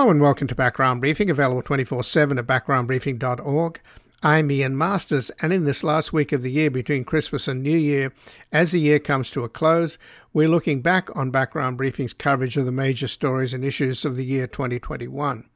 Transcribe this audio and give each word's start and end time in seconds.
Hello 0.00 0.10
and 0.10 0.22
welcome 0.22 0.46
to 0.46 0.54
Background 0.54 1.02
Briefing, 1.02 1.28
available 1.28 1.60
24 1.60 2.04
7 2.04 2.38
at 2.38 2.46
backgroundbriefing.org. 2.46 3.80
I'm 4.22 4.50
Ian 4.50 4.78
Masters, 4.78 5.30
and 5.42 5.52
in 5.52 5.66
this 5.66 5.84
last 5.84 6.10
week 6.10 6.32
of 6.32 6.40
the 6.40 6.50
year 6.50 6.70
between 6.70 7.04
Christmas 7.04 7.46
and 7.46 7.62
New 7.62 7.76
Year, 7.76 8.10
as 8.50 8.72
the 8.72 8.80
year 8.80 8.98
comes 8.98 9.30
to 9.32 9.44
a 9.44 9.48
close, 9.50 9.98
we're 10.32 10.48
looking 10.48 10.80
back 10.80 11.14
on 11.14 11.30
Background 11.30 11.76
Briefing's 11.76 12.14
coverage 12.14 12.56
of 12.56 12.64
the 12.64 12.72
major 12.72 13.08
stories 13.08 13.52
and 13.52 13.62
issues 13.62 14.06
of 14.06 14.16
the 14.16 14.24
year 14.24 14.46
2021. 14.46 15.50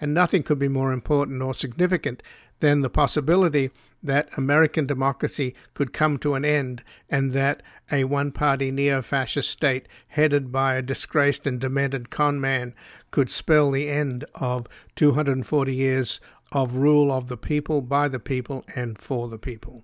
And 0.00 0.12
nothing 0.12 0.42
could 0.42 0.58
be 0.58 0.66
more 0.66 0.92
important 0.92 1.40
or 1.40 1.54
significant 1.54 2.20
than 2.58 2.80
the 2.80 2.90
possibility 2.90 3.70
that 4.04 4.28
American 4.36 4.86
democracy 4.86 5.54
could 5.72 5.92
come 5.92 6.18
to 6.18 6.34
an 6.34 6.44
end 6.44 6.84
and 7.08 7.32
that 7.32 7.62
a 7.90 8.04
one 8.04 8.30
party 8.30 8.70
neo 8.70 9.02
fascist 9.02 9.50
state 9.50 9.88
headed 10.08 10.52
by 10.52 10.76
a 10.76 10.82
disgraced 10.82 11.46
and 11.46 11.60
demented 11.60 12.10
conman 12.10 12.74
could 13.10 13.30
spell 13.30 13.70
the 13.70 13.88
end 13.88 14.24
of 14.34 14.66
240 14.94 15.74
years 15.74 16.20
of 16.52 16.76
rule 16.76 17.10
of 17.10 17.28
the 17.28 17.36
people, 17.36 17.80
by 17.80 18.06
the 18.06 18.20
people, 18.20 18.64
and 18.76 18.98
for 18.98 19.28
the 19.28 19.38
people. 19.38 19.82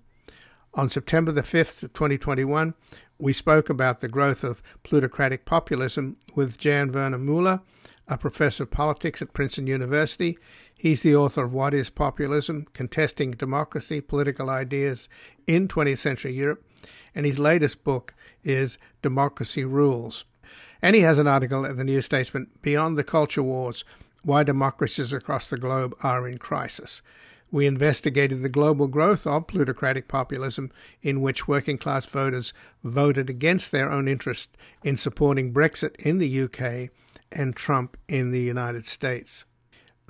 On 0.73 0.89
September 0.89 1.31
the 1.31 1.41
5th, 1.41 1.81
2021, 1.93 2.73
we 3.17 3.33
spoke 3.33 3.69
about 3.69 3.99
the 3.99 4.07
growth 4.07 4.43
of 4.43 4.63
plutocratic 4.83 5.45
populism 5.45 6.17
with 6.35 6.57
Jan 6.57 6.91
Werner 6.91 7.19
Müller, 7.19 7.61
a 8.07 8.17
professor 8.17 8.63
of 8.63 8.71
politics 8.71 9.21
at 9.21 9.33
Princeton 9.33 9.67
University. 9.67 10.37
He's 10.81 11.03
the 11.03 11.15
author 11.15 11.43
of 11.43 11.53
What 11.53 11.75
is 11.75 11.91
Populism? 11.91 12.65
Contesting 12.73 13.33
Democracy, 13.33 14.01
Political 14.01 14.49
Ideas 14.49 15.09
in 15.45 15.67
20th 15.67 15.99
Century 15.99 16.33
Europe, 16.33 16.65
and 17.13 17.23
his 17.23 17.37
latest 17.37 17.83
book 17.83 18.15
is 18.43 18.79
Democracy 19.03 19.63
Rules. 19.63 20.25
And 20.81 20.95
he 20.95 21.03
has 21.03 21.19
an 21.19 21.27
article 21.27 21.67
at 21.67 21.77
the 21.77 21.83
New 21.83 22.01
Statesman, 22.01 22.47
Beyond 22.63 22.97
the 22.97 23.03
Culture 23.03 23.43
Wars 23.43 23.85
why 24.23 24.41
democracies 24.41 25.13
across 25.13 25.47
the 25.47 25.59
globe 25.59 25.95
are 26.01 26.27
in 26.27 26.39
crisis. 26.39 27.03
We 27.51 27.67
investigated 27.67 28.41
the 28.41 28.49
global 28.49 28.87
growth 28.87 29.27
of 29.27 29.45
plutocratic 29.45 30.07
populism, 30.07 30.71
in 31.03 31.21
which 31.21 31.47
working 31.47 31.77
class 31.77 32.07
voters 32.07 32.53
voted 32.83 33.29
against 33.29 33.71
their 33.71 33.91
own 33.91 34.07
interest 34.07 34.49
in 34.83 34.97
supporting 34.97 35.53
Brexit 35.53 35.95
in 35.97 36.17
the 36.17 36.41
UK 36.41 36.89
and 37.31 37.55
Trump 37.55 37.97
in 38.07 38.31
the 38.31 38.41
United 38.41 38.87
States. 38.87 39.45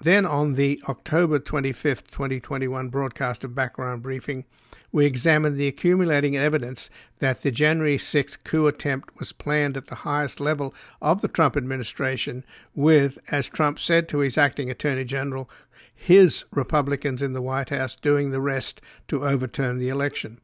Then, 0.04 0.26
on 0.26 0.54
the 0.54 0.82
October 0.90 1.40
25th, 1.40 2.08
2021 2.08 2.90
broadcast 2.90 3.44
of 3.44 3.54
Background 3.54 4.02
Briefing, 4.02 4.46
we 4.92 5.06
examined 5.06 5.58
the 5.58 5.68
accumulating 5.68 6.36
evidence 6.36 6.90
that 7.20 7.42
the 7.42 7.52
January 7.52 8.00
6 8.00 8.38
coup 8.38 8.66
attempt 8.66 9.20
was 9.20 9.32
planned 9.32 9.78
at 9.78 9.88
the 9.88 10.02
highest 10.02 10.40
level 10.40 10.74
of 11.04 11.22
the 11.22 11.28
Trump 11.28 11.56
administration, 11.56 12.44
with, 12.74 13.20
as 13.30 13.48
Trump 13.48 13.78
said 13.78 14.10
to 14.10 14.20
his 14.20 14.40
acting 14.40 14.72
attorney 14.72 15.06
general, 15.06 15.48
his 15.94 16.46
Republicans 16.52 17.22
in 17.22 17.34
the 17.34 17.42
White 17.42 17.70
House 17.70 17.96
doing 17.96 18.32
the 18.32 18.42
rest 18.42 18.82
to 19.08 19.24
overturn 19.24 19.78
the 19.78 19.90
election. 19.90 20.42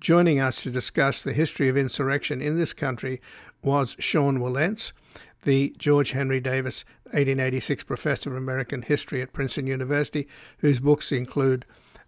Joining 0.00 0.38
us 0.38 0.62
to 0.64 0.70
discuss 0.70 1.22
the 1.22 1.32
history 1.32 1.70
of 1.70 1.78
insurrection 1.78 2.42
in 2.42 2.58
this 2.58 2.74
country 2.74 3.22
was 3.62 3.96
Sean 3.98 4.38
Wilentz, 4.38 4.92
the 5.42 5.74
George 5.78 6.12
Henry 6.12 6.40
Davis 6.40 6.84
1886 7.04 7.84
Professor 7.84 8.30
of 8.30 8.36
American 8.36 8.82
History 8.82 9.22
at 9.22 9.32
Princeton 9.32 9.66
University, 9.66 10.26
whose 10.58 10.80
books 10.80 11.12
include 11.12 11.64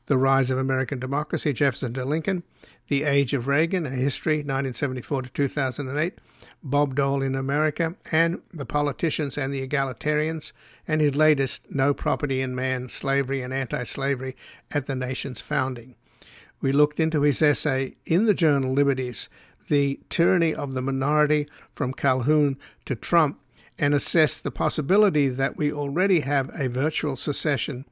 the 0.06 0.18
Rise 0.18 0.50
of 0.50 0.58
American 0.58 0.98
Democracy, 0.98 1.52
Jefferson 1.52 1.94
to 1.94 2.04
Lincoln, 2.04 2.42
The 2.88 3.04
Age 3.04 3.32
of 3.32 3.46
Reagan, 3.46 3.86
A 3.86 3.90
History, 3.90 4.36
1974 4.36 5.22
to 5.22 5.30
2008, 5.30 6.18
Bob 6.62 6.94
Dylan 6.94 7.24
in 7.24 7.34
America, 7.34 7.94
and 8.12 8.42
The 8.52 8.66
Politicians 8.66 9.38
and 9.38 9.52
the 9.52 9.66
Egalitarians, 9.66 10.52
and 10.86 11.00
his 11.00 11.16
latest, 11.16 11.70
No 11.70 11.94
Property 11.94 12.40
in 12.40 12.54
Man, 12.54 12.88
Slavery 12.88 13.40
and 13.40 13.54
Anti-Slavery 13.54 14.36
at 14.70 14.86
the 14.86 14.94
Nation's 14.94 15.40
Founding. 15.40 15.94
We 16.60 16.72
looked 16.72 17.00
into 17.00 17.22
his 17.22 17.42
essay 17.42 17.96
in 18.06 18.24
the 18.24 18.34
journal 18.34 18.72
Liberties, 18.72 19.28
The 19.68 20.00
Tyranny 20.10 20.54
of 20.54 20.74
the 20.74 20.82
Minority 20.82 21.48
from 21.74 21.92
Calhoun 21.92 22.56
to 22.86 22.94
Trump, 22.94 23.40
and 23.78 23.94
assess 23.94 24.38
the 24.38 24.50
possibility 24.50 25.28
that 25.28 25.56
we 25.56 25.72
already 25.72 26.20
have 26.20 26.50
a 26.54 26.68
virtual 26.68 27.16
secession 27.16 27.84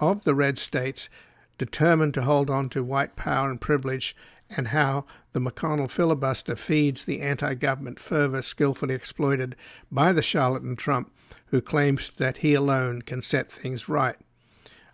of 0.00 0.24
the 0.24 0.34
red 0.34 0.58
states 0.58 1.08
determined 1.56 2.14
to 2.14 2.22
hold 2.22 2.50
on 2.50 2.68
to 2.70 2.82
white 2.82 3.14
power 3.14 3.48
and 3.48 3.60
privilege, 3.60 4.16
and 4.50 4.68
how 4.68 5.04
the 5.32 5.40
McConnell 5.40 5.90
filibuster 5.90 6.56
feeds 6.56 7.04
the 7.04 7.20
anti 7.20 7.54
government 7.54 7.98
fervor 7.98 8.42
skillfully 8.42 8.94
exploited 8.94 9.56
by 9.90 10.12
the 10.12 10.22
charlatan 10.22 10.76
Trump, 10.76 11.12
who 11.46 11.60
claims 11.60 12.10
that 12.16 12.38
he 12.38 12.54
alone 12.54 13.02
can 13.02 13.22
set 13.22 13.50
things 13.50 13.88
right. 13.88 14.16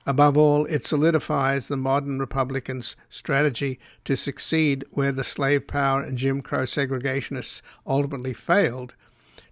Above 0.06 0.36
all, 0.36 0.64
it 0.66 0.86
solidifies 0.86 1.68
the 1.68 1.76
modern 1.76 2.18
Republicans' 2.18 2.96
strategy 3.08 3.78
to 4.04 4.16
succeed 4.16 4.84
where 4.92 5.12
the 5.12 5.24
slave 5.24 5.66
power 5.66 6.02
and 6.02 6.16
Jim 6.16 6.40
Crow 6.40 6.64
segregationists 6.64 7.60
ultimately 7.86 8.32
failed 8.32 8.94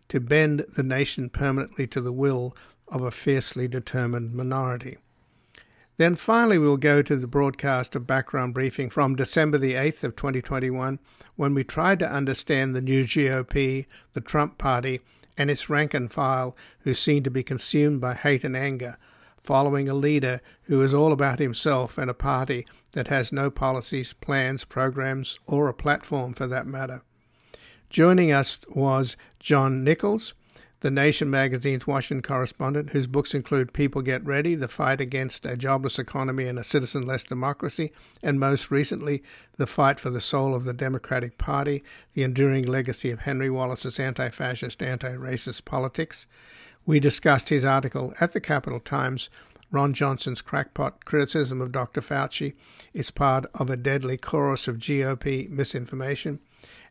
to 0.09 0.21
bend 0.21 0.65
the 0.75 0.83
nation 0.83 1.29
permanently 1.29 1.87
to 1.87 2.01
the 2.01 2.13
will 2.13 2.57
of 2.89 3.03
a 3.03 3.11
fiercely 3.11 3.69
determined 3.69 4.35
minority. 4.35 4.97
Then 5.99 6.15
finally, 6.15 6.59
we'll 6.59 6.77
go 6.77 7.03
to 7.03 7.17
the 7.17 7.27
broadcast 7.27 7.95
of 7.95 8.07
background 8.07 8.55
briefing 8.55 8.89
from 8.89 9.17
December 9.17 9.59
the 9.59 9.75
8th 9.75 10.05
of 10.05 10.17
2021, 10.17 11.01
when 11.35 11.55
we 11.55 11.65
tried 11.65 11.99
to 11.99 12.11
understand 12.11 12.75
the 12.75 12.81
new 12.81 13.05
GOP, 13.05 13.85
the 14.13 14.21
Trump 14.21 14.59
Party, 14.59 15.01
and 15.37 15.51
its 15.51 15.69
rank 15.69 15.95
and 15.95 16.13
file 16.13 16.57
who 16.81 16.95
seem 16.95 17.25
to 17.25 17.31
be 17.31 17.43
consumed 17.43 18.01
by 18.01 18.15
hate 18.15 18.45
and 18.45 18.57
anger, 18.57 18.97
following 19.43 19.89
a 19.89 19.95
leader 19.95 20.41
who 20.65 20.83
is 20.83 20.93
all 20.93 21.13
about 21.13 21.39
himself 21.39 21.99
and 21.99 22.11
a 22.11 22.15
party 22.15 22.67
that 22.93 23.09
has 23.09 23.33
no 23.33 23.51
policies, 23.51 24.13
plans, 24.13 24.65
programs, 24.65 25.39
or 25.47 25.69
a 25.69 25.75
platform 25.75 26.35
for 26.35 26.47
that 26.47 26.67
matter. 26.67 27.03
Joining 27.91 28.31
us 28.31 28.61
was 28.69 29.17
John 29.41 29.83
Nichols, 29.83 30.35
the 30.81 30.91
Nation 30.93 31.29
magazine's 31.29 31.89
Washington 31.89 32.23
correspondent, 32.23 32.91
whose 32.91 33.09
books 33.09 33.35
include 33.35 33.73
People 33.73 34.01
Get 34.01 34.25
Ready, 34.25 34.55
The 34.55 34.69
Fight 34.69 35.01
Against 35.01 35.45
a 35.45 35.57
Jobless 35.57 35.99
Economy 35.99 36.47
and 36.47 36.59
a 36.59 36.63
Citizenless 36.63 37.27
Democracy, 37.27 37.93
and 38.23 38.39
most 38.39 38.71
recently, 38.71 39.25
The 39.57 39.67
Fight 39.67 39.99
for 39.99 40.11
the 40.11 40.21
Soul 40.21 40.55
of 40.55 40.65
the 40.65 40.73
Democratic 40.73 41.37
Party, 41.37 41.83
The 42.15 42.23
Enduring 42.23 42.65
Legacy 42.65 43.11
of 43.11 43.21
Henry 43.21 43.51
Wallace's 43.51 43.99
Anti 43.99 44.29
Fascist, 44.31 44.81
Anti 44.81 45.15
Racist 45.17 45.65
Politics. 45.65 46.27
We 46.89 47.01
discussed 47.01 47.51
his 47.51 47.67
article 47.67 48.15
at 48.19 48.33
the 48.33 48.41
Capital 48.41 48.81
Times. 48.81 49.29
Ron 49.71 49.93
Johnson's 49.93 50.41
crackpot 50.41 51.05
criticism 51.05 51.61
of 51.61 51.71
Dr. 51.71 52.01
Fauci 52.01 52.55
is 52.95 53.11
part 53.11 53.45
of 53.53 53.69
a 53.69 53.77
deadly 53.77 54.17
chorus 54.17 54.67
of 54.67 54.79
GOP 54.79 55.51
misinformation. 55.51 56.41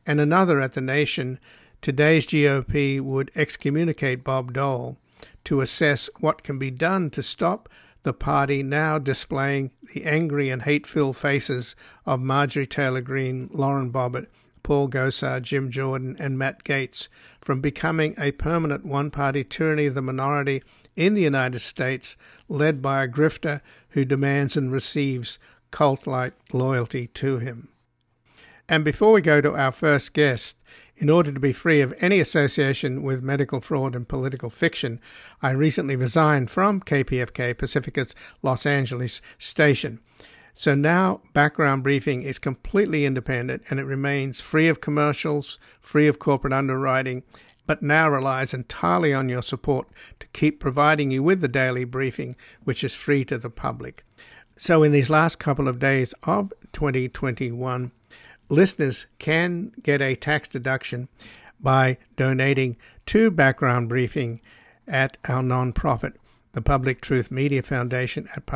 And 0.06 0.22
another 0.22 0.62
at 0.62 0.74
The 0.74 0.82
Nation 0.82 1.40
today's 1.82 2.28
GOP 2.28 3.02
would 3.02 3.32
excommunicate 3.34 4.24
Bob 4.24 4.54
Dole 4.54 4.98
to 5.46 5.62
assess 5.62 6.12
what 6.20 6.44
can 6.44 6.60
be 6.60 6.70
done 6.70 7.10
to 7.10 7.24
stop 7.24 7.68
the 8.04 8.14
party 8.14 8.62
now 8.62 9.00
displaying 9.00 9.72
the 9.96 10.04
angry 10.04 10.52
and 10.52 10.62
hate 10.62 10.86
filled 10.86 11.18
faces 11.18 11.76
of 12.06 12.20
Marjorie 12.20 12.68
Taylor 12.68 13.02
Greene, 13.02 13.50
Lauren 13.52 13.92
Boebert, 13.92 14.28
Paul 14.62 14.90
Gosar, 14.90 15.42
Jim 15.42 15.72
Jordan, 15.72 16.16
and 16.20 16.38
Matt 16.38 16.64
Gaetz 16.66 17.08
from 17.48 17.62
becoming 17.62 18.14
a 18.18 18.34
permanent 18.34 18.86
one 18.86 19.10
party 19.10 19.42
tyranny 19.42 19.86
of 19.86 19.94
the 19.94 20.02
minority 20.02 20.62
in 20.98 21.14
the 21.14 21.22
United 21.22 21.60
States, 21.60 22.18
led 22.50 22.82
by 22.82 23.02
a 23.02 23.08
grifter 23.08 23.62
who 23.92 24.04
demands 24.04 24.58
and 24.58 24.70
receives 24.70 25.40
cult 25.72 26.06
like 26.06 26.34
loyalty 26.52 27.08
to 27.08 27.38
him. 27.38 27.70
And 28.68 28.84
before 28.84 29.14
we 29.14 29.22
go 29.22 29.40
to 29.40 29.56
our 29.56 29.72
first 29.72 30.12
guest, 30.12 30.58
in 30.98 31.10
order 31.10 31.32
to 31.32 31.40
be 31.40 31.54
free 31.54 31.80
of 31.80 31.94
any 32.02 32.20
association 32.20 33.02
with 33.02 33.24
medical 33.24 33.62
fraud 33.62 33.96
and 33.96 34.06
political 34.06 34.50
fiction, 34.50 35.00
I 35.42 35.52
recently 35.52 35.96
resigned 35.96 36.52
from 36.52 36.82
KPFK 36.82 37.58
Pacifica's 37.58 38.14
Los 38.44 38.66
Angeles 38.66 39.22
station. 39.38 40.02
So 40.60 40.74
now 40.74 41.22
background 41.34 41.84
briefing 41.84 42.24
is 42.24 42.40
completely 42.40 43.06
independent 43.06 43.62
and 43.70 43.80
it 43.80 43.84
remains 43.84 44.42
free 44.42 44.68
of 44.68 44.82
commercials, 44.82 45.60
free 45.80 46.08
of 46.08 46.18
corporate 46.18 46.52
underwriting, 46.52 47.22
but 47.68 47.84
now 47.84 48.10
relies 48.10 48.56
entirely 48.56 49.14
on 49.14 49.30
your 49.30 49.44
support 49.44 49.88
to 50.20 50.26
keep 50.34 50.60
providing 50.60 51.12
you 51.12 51.22
with 51.22 51.42
the 51.42 51.48
daily 51.48 51.84
briefing, 51.84 52.36
which 52.64 52.84
is 52.84 52.96
free 52.96 53.24
to 53.26 53.38
the 53.38 53.52
public. 53.52 54.04
So, 54.58 54.82
in 54.82 54.92
these 54.92 55.12
last 55.12 55.38
couple 55.38 55.68
of 55.68 55.78
days 55.78 56.16
of 56.24 56.52
2021, 56.74 57.92
listeners 58.50 59.06
can 59.20 59.74
get 59.84 60.02
a 60.02 60.16
tax 60.16 60.48
deduction 60.48 61.08
by 61.60 62.00
donating 62.16 62.78
to 63.06 63.30
Background 63.30 63.90
Briefing 63.90 64.42
at 64.88 65.18
our 65.30 65.44
nonprofit, 65.44 66.14
the 66.54 66.64
Public 66.64 67.00
Truth 67.00 67.30
Media 67.30 67.62
Foundation 67.62 68.28
at 68.36 68.48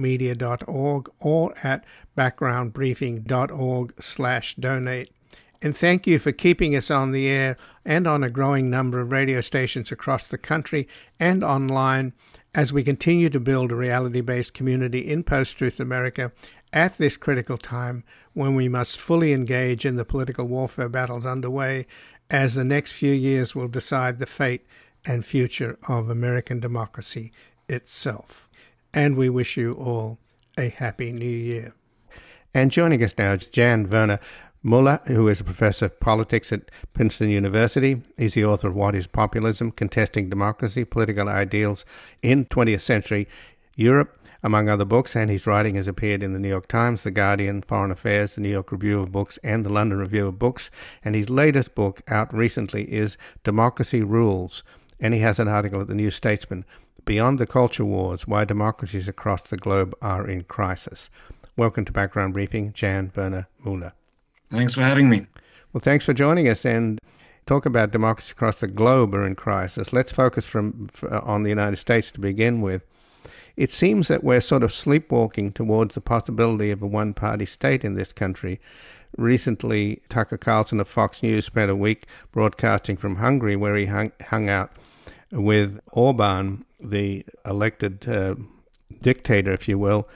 publictruthmedia.org 0.00 1.10
or 1.20 1.54
at 1.62 1.84
backgroundbriefing.org 2.16 3.94
slash 4.02 4.54
donate. 4.56 5.10
And 5.62 5.76
thank 5.76 6.06
you 6.06 6.18
for 6.18 6.32
keeping 6.32 6.74
us 6.74 6.90
on 6.90 7.12
the 7.12 7.28
air 7.28 7.56
and 7.84 8.06
on 8.06 8.24
a 8.24 8.30
growing 8.30 8.70
number 8.70 9.00
of 9.00 9.12
radio 9.12 9.40
stations 9.40 9.92
across 9.92 10.28
the 10.28 10.38
country 10.38 10.88
and 11.18 11.44
online 11.44 12.14
as 12.54 12.72
we 12.72 12.82
continue 12.82 13.28
to 13.30 13.40
build 13.40 13.70
a 13.70 13.76
reality 13.76 14.22
based 14.22 14.54
community 14.54 15.00
in 15.00 15.22
post 15.22 15.58
truth 15.58 15.78
America 15.78 16.32
at 16.72 16.96
this 16.98 17.16
critical 17.16 17.58
time 17.58 18.04
when 18.32 18.54
we 18.54 18.68
must 18.68 18.98
fully 18.98 19.32
engage 19.32 19.84
in 19.84 19.96
the 19.96 20.04
political 20.04 20.46
warfare 20.46 20.88
battles 20.88 21.26
underway, 21.26 21.86
as 22.30 22.54
the 22.54 22.64
next 22.64 22.92
few 22.92 23.12
years 23.12 23.54
will 23.54 23.68
decide 23.68 24.18
the 24.18 24.26
fate 24.26 24.64
and 25.04 25.24
future 25.24 25.78
of 25.88 26.08
American 26.08 26.60
democracy 26.60 27.32
itself. 27.68 28.48
And 28.92 29.16
we 29.16 29.28
wish 29.28 29.56
you 29.56 29.74
all 29.74 30.18
a 30.58 30.68
happy 30.68 31.12
new 31.12 31.24
year. 31.24 31.74
And 32.52 32.72
joining 32.72 33.02
us 33.02 33.14
now 33.16 33.32
is 33.32 33.46
Jan 33.46 33.88
Werner 33.88 34.18
Müller, 34.64 35.06
who 35.06 35.28
is 35.28 35.40
a 35.40 35.44
professor 35.44 35.86
of 35.86 36.00
politics 36.00 36.52
at 36.52 36.70
Princeton 36.92 37.30
University. 37.30 38.02
He's 38.18 38.34
the 38.34 38.44
author 38.44 38.68
of 38.68 38.74
What 38.74 38.94
is 38.94 39.06
Populism? 39.06 39.70
Contesting 39.70 40.28
Democracy, 40.28 40.84
Political 40.84 41.28
Ideals 41.28 41.84
in 42.20 42.44
20th 42.46 42.80
Century 42.80 43.28
Europe, 43.76 44.18
among 44.42 44.68
other 44.68 44.84
books, 44.84 45.14
and 45.14 45.30
his 45.30 45.46
writing 45.46 45.76
has 45.76 45.86
appeared 45.86 46.22
in 46.22 46.32
the 46.32 46.38
New 46.38 46.48
York 46.48 46.66
Times, 46.66 47.02
The 47.04 47.10
Guardian, 47.10 47.62
Foreign 47.62 47.90
Affairs, 47.90 48.34
the 48.34 48.40
New 48.40 48.50
York 48.50 48.72
Review 48.72 49.00
of 49.00 49.12
Books, 49.12 49.38
and 49.44 49.64
the 49.64 49.72
London 49.72 49.98
Review 49.98 50.26
of 50.26 50.38
Books. 50.38 50.70
And 51.04 51.14
his 51.14 51.30
latest 51.30 51.74
book, 51.74 52.02
out 52.08 52.34
recently, 52.34 52.92
is 52.92 53.16
Democracy 53.44 54.02
Rules. 54.02 54.62
And 54.98 55.14
he 55.14 55.20
has 55.20 55.38
an 55.38 55.48
article 55.48 55.80
at 55.80 55.86
the 55.86 55.94
New 55.94 56.10
Statesman, 56.10 56.64
Beyond 57.04 57.38
the 57.38 57.46
Culture 57.46 57.84
Wars 57.84 58.26
Why 58.26 58.44
Democracies 58.44 59.08
Across 59.08 59.42
the 59.42 59.56
Globe 59.56 59.94
Are 60.02 60.28
in 60.28 60.44
Crisis. 60.44 61.10
Welcome 61.56 61.84
to 61.84 61.92
Background 61.92 62.34
Briefing, 62.34 62.72
Jan 62.72 63.12
Werner 63.14 63.48
Müller. 63.64 63.92
Thanks 64.50 64.74
for 64.74 64.82
having 64.82 65.08
me. 65.08 65.26
Well, 65.72 65.80
thanks 65.80 66.04
for 66.04 66.12
joining 66.12 66.48
us 66.48 66.64
and 66.64 66.98
talk 67.46 67.66
about 67.66 67.90
democracy 67.90 68.32
across 68.32 68.60
the 68.60 68.68
globe 68.68 69.14
are 69.14 69.26
in 69.26 69.34
crisis. 69.34 69.92
Let's 69.92 70.12
focus 70.12 70.44
from 70.44 70.88
uh, 71.02 71.20
on 71.22 71.42
the 71.42 71.48
United 71.48 71.76
States 71.76 72.10
to 72.12 72.20
begin 72.20 72.60
with. 72.60 72.84
It 73.56 73.72
seems 73.72 74.08
that 74.08 74.24
we're 74.24 74.40
sort 74.40 74.62
of 74.62 74.72
sleepwalking 74.72 75.52
towards 75.52 75.94
the 75.94 76.00
possibility 76.00 76.70
of 76.70 76.82
a 76.82 76.86
one-party 76.86 77.46
state 77.46 77.84
in 77.84 77.94
this 77.94 78.12
country. 78.12 78.60
Recently, 79.16 80.00
Tucker 80.08 80.38
Carlson 80.38 80.80
of 80.80 80.88
Fox 80.88 81.22
News 81.22 81.46
spent 81.46 81.70
a 81.70 81.76
week 81.76 82.04
broadcasting 82.32 82.96
from 82.96 83.16
Hungary, 83.16 83.56
where 83.56 83.74
he 83.74 83.86
hung, 83.86 84.12
hung 84.28 84.48
out 84.48 84.70
with 85.32 85.80
Orban, 85.92 86.64
the 86.82 87.24
elected 87.44 88.08
uh, 88.08 88.34
dictator, 89.02 89.52
if 89.52 89.68
you 89.68 89.78
will, 89.78 90.08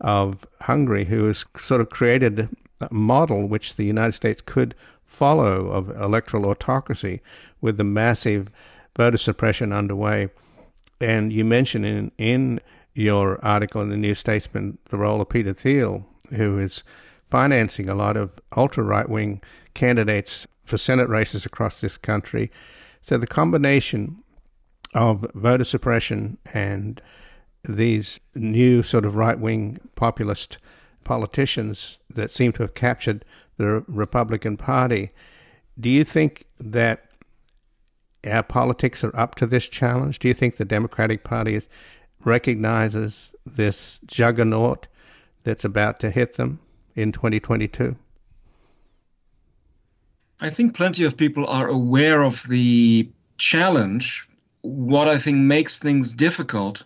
of 0.00 0.46
Hungary, 0.62 1.06
who 1.06 1.24
has 1.24 1.44
sort 1.56 1.80
of 1.80 1.90
created 1.90 2.48
a 2.80 2.88
model 2.92 3.46
which 3.46 3.76
the 3.76 3.84
United 3.84 4.12
States 4.12 4.42
could 4.44 4.74
follow 5.04 5.68
of 5.68 5.90
electoral 5.90 6.46
autocracy 6.46 7.20
with 7.60 7.76
the 7.76 7.84
massive 7.84 8.50
voter 8.96 9.18
suppression 9.18 9.72
underway. 9.72 10.28
And 11.00 11.32
you 11.32 11.44
mentioned 11.44 11.86
in, 11.86 12.12
in 12.18 12.60
your 12.94 13.44
article 13.44 13.80
in 13.80 13.90
the 13.90 13.96
New 13.96 14.14
Statesman 14.14 14.78
the 14.88 14.96
role 14.96 15.20
of 15.20 15.28
Peter 15.28 15.52
Thiel, 15.52 16.06
who 16.30 16.58
is 16.58 16.82
financing 17.24 17.88
a 17.88 17.94
lot 17.94 18.16
of 18.16 18.40
ultra 18.56 18.84
right 18.84 19.08
wing 19.08 19.42
candidates 19.74 20.46
for 20.62 20.78
Senate 20.78 21.08
races 21.08 21.44
across 21.44 21.80
this 21.80 21.96
country. 21.96 22.50
So 23.02 23.18
the 23.18 23.26
combination 23.26 24.22
of 24.94 25.26
voter 25.34 25.64
suppression 25.64 26.38
and 26.52 27.00
these 27.64 28.20
new 28.34 28.82
sort 28.82 29.04
of 29.04 29.16
right 29.16 29.38
wing 29.38 29.80
populist 29.96 30.58
politicians 31.02 31.98
that 32.08 32.30
seem 32.30 32.52
to 32.52 32.62
have 32.62 32.74
captured 32.74 33.24
the 33.56 33.84
Republican 33.88 34.56
Party. 34.56 35.10
Do 35.78 35.88
you 35.88 36.04
think 36.04 36.46
that 36.58 37.06
our 38.26 38.42
politics 38.42 39.04
are 39.04 39.14
up 39.16 39.34
to 39.36 39.46
this 39.46 39.68
challenge? 39.68 40.18
Do 40.18 40.28
you 40.28 40.34
think 40.34 40.56
the 40.56 40.64
Democratic 40.64 41.24
Party 41.24 41.54
is, 41.54 41.68
recognizes 42.24 43.34
this 43.44 44.00
juggernaut 44.06 44.86
that's 45.42 45.64
about 45.64 46.00
to 46.00 46.10
hit 46.10 46.34
them 46.34 46.60
in 46.94 47.12
2022? 47.12 47.96
I 50.40 50.50
think 50.50 50.74
plenty 50.74 51.04
of 51.04 51.16
people 51.16 51.46
are 51.46 51.68
aware 51.68 52.22
of 52.22 52.46
the 52.48 53.08
challenge. 53.38 54.28
What 54.64 55.08
I 55.08 55.18
think 55.18 55.36
makes 55.36 55.78
things 55.78 56.14
difficult 56.14 56.84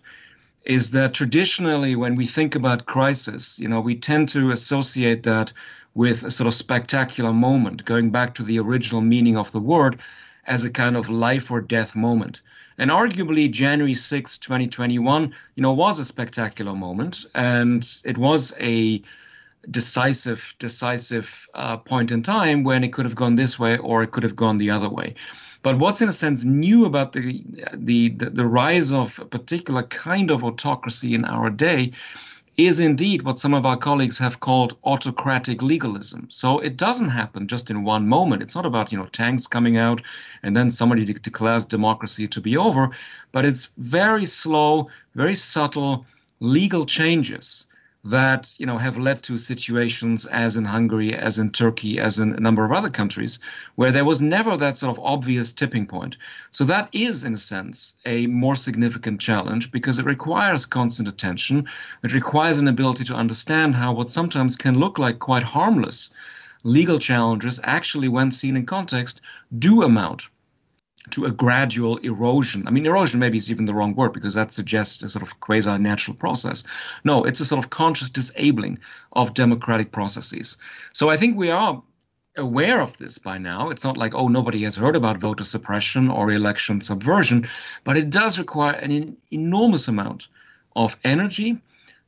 is 0.65 0.91
that 0.91 1.13
traditionally 1.13 1.95
when 1.95 2.15
we 2.15 2.25
think 2.25 2.55
about 2.55 2.85
crisis, 2.85 3.57
you 3.57 3.69
know, 3.69 3.79
we 3.79 3.95
tend 3.95 4.27
to 4.29 4.51
associate 4.51 5.23
that 5.23 5.53
with 5.93 6.23
a 6.23 6.29
sort 6.29 6.47
of 6.47 6.53
spectacular 6.53 7.31
moment, 7.31 7.85
going 7.85 8.11
back 8.11 8.33
to 8.33 8.43
the 8.43 8.59
original 8.59 8.99
meaning 8.99 9.37
of 9.37 9.53
the 9.53 9.61
word 9.61 9.99
as 10.45 10.65
a 10.65 10.69
kind 10.69 10.97
of 10.97 11.09
life 11.09 11.51
or 11.51 11.61
death 11.61 11.95
moment. 11.95 12.41
And 12.77 12.91
arguably 12.91 13.49
January 13.49 13.95
6, 13.95 14.37
2021, 14.39 15.33
you 15.55 15.63
know, 15.63 15.71
was 15.71 16.01
a 16.01 16.05
spectacular 16.05 16.75
moment 16.75 17.25
and 17.33 17.81
it 18.03 18.17
was 18.17 18.57
a 18.59 19.01
decisive 19.71 20.53
decisive 20.59 21.47
uh, 21.53 21.77
point 21.77 22.11
in 22.11 22.23
time 22.23 22.65
when 22.65 22.83
it 22.83 22.91
could 22.91 23.05
have 23.05 23.15
gone 23.15 23.35
this 23.35 23.57
way 23.57 23.77
or 23.77 24.03
it 24.03 24.11
could 24.11 24.23
have 24.23 24.35
gone 24.35 24.57
the 24.57 24.71
other 24.71 24.89
way. 24.89 25.15
But 25.61 25.77
what's 25.77 26.01
in 26.01 26.09
a 26.09 26.13
sense 26.13 26.43
new 26.43 26.85
about 26.85 27.11
the, 27.11 27.43
the, 27.73 28.09
the, 28.09 28.45
rise 28.45 28.93
of 28.93 29.19
a 29.19 29.25
particular 29.25 29.83
kind 29.83 30.31
of 30.31 30.43
autocracy 30.43 31.13
in 31.13 31.25
our 31.25 31.49
day 31.49 31.91
is 32.55 32.79
indeed 32.79 33.21
what 33.21 33.39
some 33.39 33.53
of 33.53 33.65
our 33.65 33.77
colleagues 33.77 34.17
have 34.19 34.39
called 34.39 34.77
autocratic 34.83 35.61
legalism. 35.61 36.27
So 36.29 36.59
it 36.59 36.75
doesn't 36.75 37.09
happen 37.09 37.47
just 37.47 37.69
in 37.69 37.83
one 37.83 38.07
moment. 38.07 38.41
It's 38.41 38.55
not 38.55 38.65
about, 38.65 38.91
you 38.91 38.97
know, 38.97 39.05
tanks 39.05 39.47
coming 39.47 39.77
out 39.77 40.01
and 40.43 40.55
then 40.55 40.71
somebody 40.71 41.05
de- 41.05 41.13
declares 41.13 41.65
democracy 41.65 42.27
to 42.27 42.41
be 42.41 42.57
over, 42.57 42.91
but 43.31 43.45
it's 43.45 43.67
very 43.77 44.25
slow, 44.25 44.89
very 45.15 45.35
subtle 45.35 46.05
legal 46.39 46.85
changes 46.85 47.67
that 48.05 48.55
you 48.57 48.65
know 48.65 48.77
have 48.77 48.97
led 48.97 49.21
to 49.23 49.37
situations 49.37 50.25
as 50.25 50.57
in 50.57 50.65
Hungary, 50.65 51.13
as 51.13 51.37
in 51.37 51.49
Turkey, 51.49 51.99
as 51.99 52.19
in 52.19 52.33
a 52.33 52.39
number 52.39 52.63
of 52.63 52.71
other 52.71 52.89
countries, 52.89 53.39
where 53.75 53.91
there 53.91 54.05
was 54.05 54.21
never 54.21 54.55
that 54.57 54.77
sort 54.77 54.97
of 54.97 55.03
obvious 55.03 55.53
tipping 55.53 55.85
point. 55.85 56.17
So 56.51 56.65
that 56.65 56.89
is, 56.91 57.23
in 57.23 57.33
a 57.33 57.37
sense, 57.37 57.95
a 58.05 58.27
more 58.27 58.55
significant 58.55 59.19
challenge 59.19 59.71
because 59.71 59.99
it 59.99 60.05
requires 60.05 60.65
constant 60.65 61.07
attention. 61.07 61.67
It 62.03 62.13
requires 62.13 62.57
an 62.57 62.67
ability 62.67 63.05
to 63.05 63.15
understand 63.15 63.75
how 63.75 63.93
what 63.93 64.09
sometimes 64.09 64.55
can 64.55 64.79
look 64.79 64.97
like 64.97 65.19
quite 65.19 65.43
harmless 65.43 66.13
legal 66.63 66.99
challenges 66.99 67.59
actually, 67.63 68.07
when 68.07 68.31
seen 68.31 68.57
in 68.57 68.65
context, 68.65 69.21
do 69.57 69.83
amount 69.83 70.29
to 71.11 71.25
a 71.25 71.31
gradual 71.31 71.97
erosion. 71.97 72.67
I 72.67 72.71
mean, 72.71 72.85
erosion 72.85 73.19
maybe 73.19 73.37
is 73.37 73.49
even 73.49 73.65
the 73.65 73.73
wrong 73.73 73.95
word 73.95 74.13
because 74.13 74.33
that 74.35 74.51
suggests 74.51 75.01
a 75.01 75.09
sort 75.09 75.23
of 75.23 75.39
quasi 75.39 75.77
natural 75.77 76.15
process. 76.15 76.63
No, 77.03 77.23
it's 77.23 77.39
a 77.39 77.45
sort 77.45 77.63
of 77.63 77.69
conscious 77.69 78.09
disabling 78.09 78.79
of 79.11 79.33
democratic 79.33 79.91
processes. 79.91 80.57
So 80.93 81.09
I 81.09 81.17
think 81.17 81.37
we 81.37 81.51
are 81.51 81.81
aware 82.37 82.81
of 82.81 82.97
this 82.97 83.17
by 83.17 83.37
now. 83.37 83.69
It's 83.69 83.83
not 83.83 83.97
like, 83.97 84.13
oh, 84.13 84.27
nobody 84.27 84.63
has 84.63 84.75
heard 84.75 84.95
about 84.95 85.17
voter 85.17 85.43
suppression 85.43 86.09
or 86.09 86.31
election 86.31 86.81
subversion, 86.81 87.49
but 87.83 87.97
it 87.97 88.09
does 88.09 88.39
require 88.39 88.73
an 88.73 89.17
enormous 89.31 89.87
amount 89.87 90.27
of 90.75 90.97
energy 91.03 91.59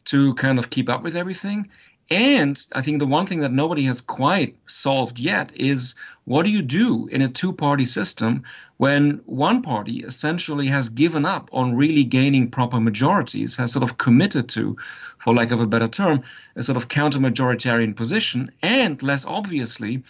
to 0.05 0.33
kind 0.36 0.60
of 0.60 0.69
keep 0.69 0.89
up 0.89 1.03
with 1.03 1.15
everything 1.15 1.69
and 2.11 2.61
I 2.73 2.81
think 2.81 2.99
the 2.99 3.07
one 3.07 3.25
thing 3.25 3.39
that 3.39 3.53
nobody 3.53 3.85
has 3.85 4.01
quite 4.01 4.57
solved 4.65 5.17
yet 5.17 5.55
is 5.55 5.95
what 6.25 6.43
do 6.43 6.51
you 6.51 6.61
do 6.61 7.07
in 7.07 7.21
a 7.21 7.29
two 7.29 7.53
party 7.53 7.85
system 7.85 8.43
when 8.75 9.21
one 9.25 9.61
party 9.61 10.03
essentially 10.03 10.67
has 10.67 10.89
given 10.89 11.25
up 11.25 11.49
on 11.53 11.75
really 11.75 12.03
gaining 12.03 12.51
proper 12.51 12.81
majorities, 12.81 13.55
has 13.55 13.71
sort 13.71 13.83
of 13.83 13.97
committed 13.97 14.49
to, 14.49 14.75
for 15.19 15.33
lack 15.33 15.51
of 15.51 15.61
a 15.61 15.67
better 15.67 15.87
term, 15.87 16.23
a 16.55 16.63
sort 16.63 16.75
of 16.75 16.89
counter 16.89 17.19
majoritarian 17.19 17.95
position, 17.95 18.51
and 18.61 19.01
less 19.01 19.25
obviously, 19.25 20.03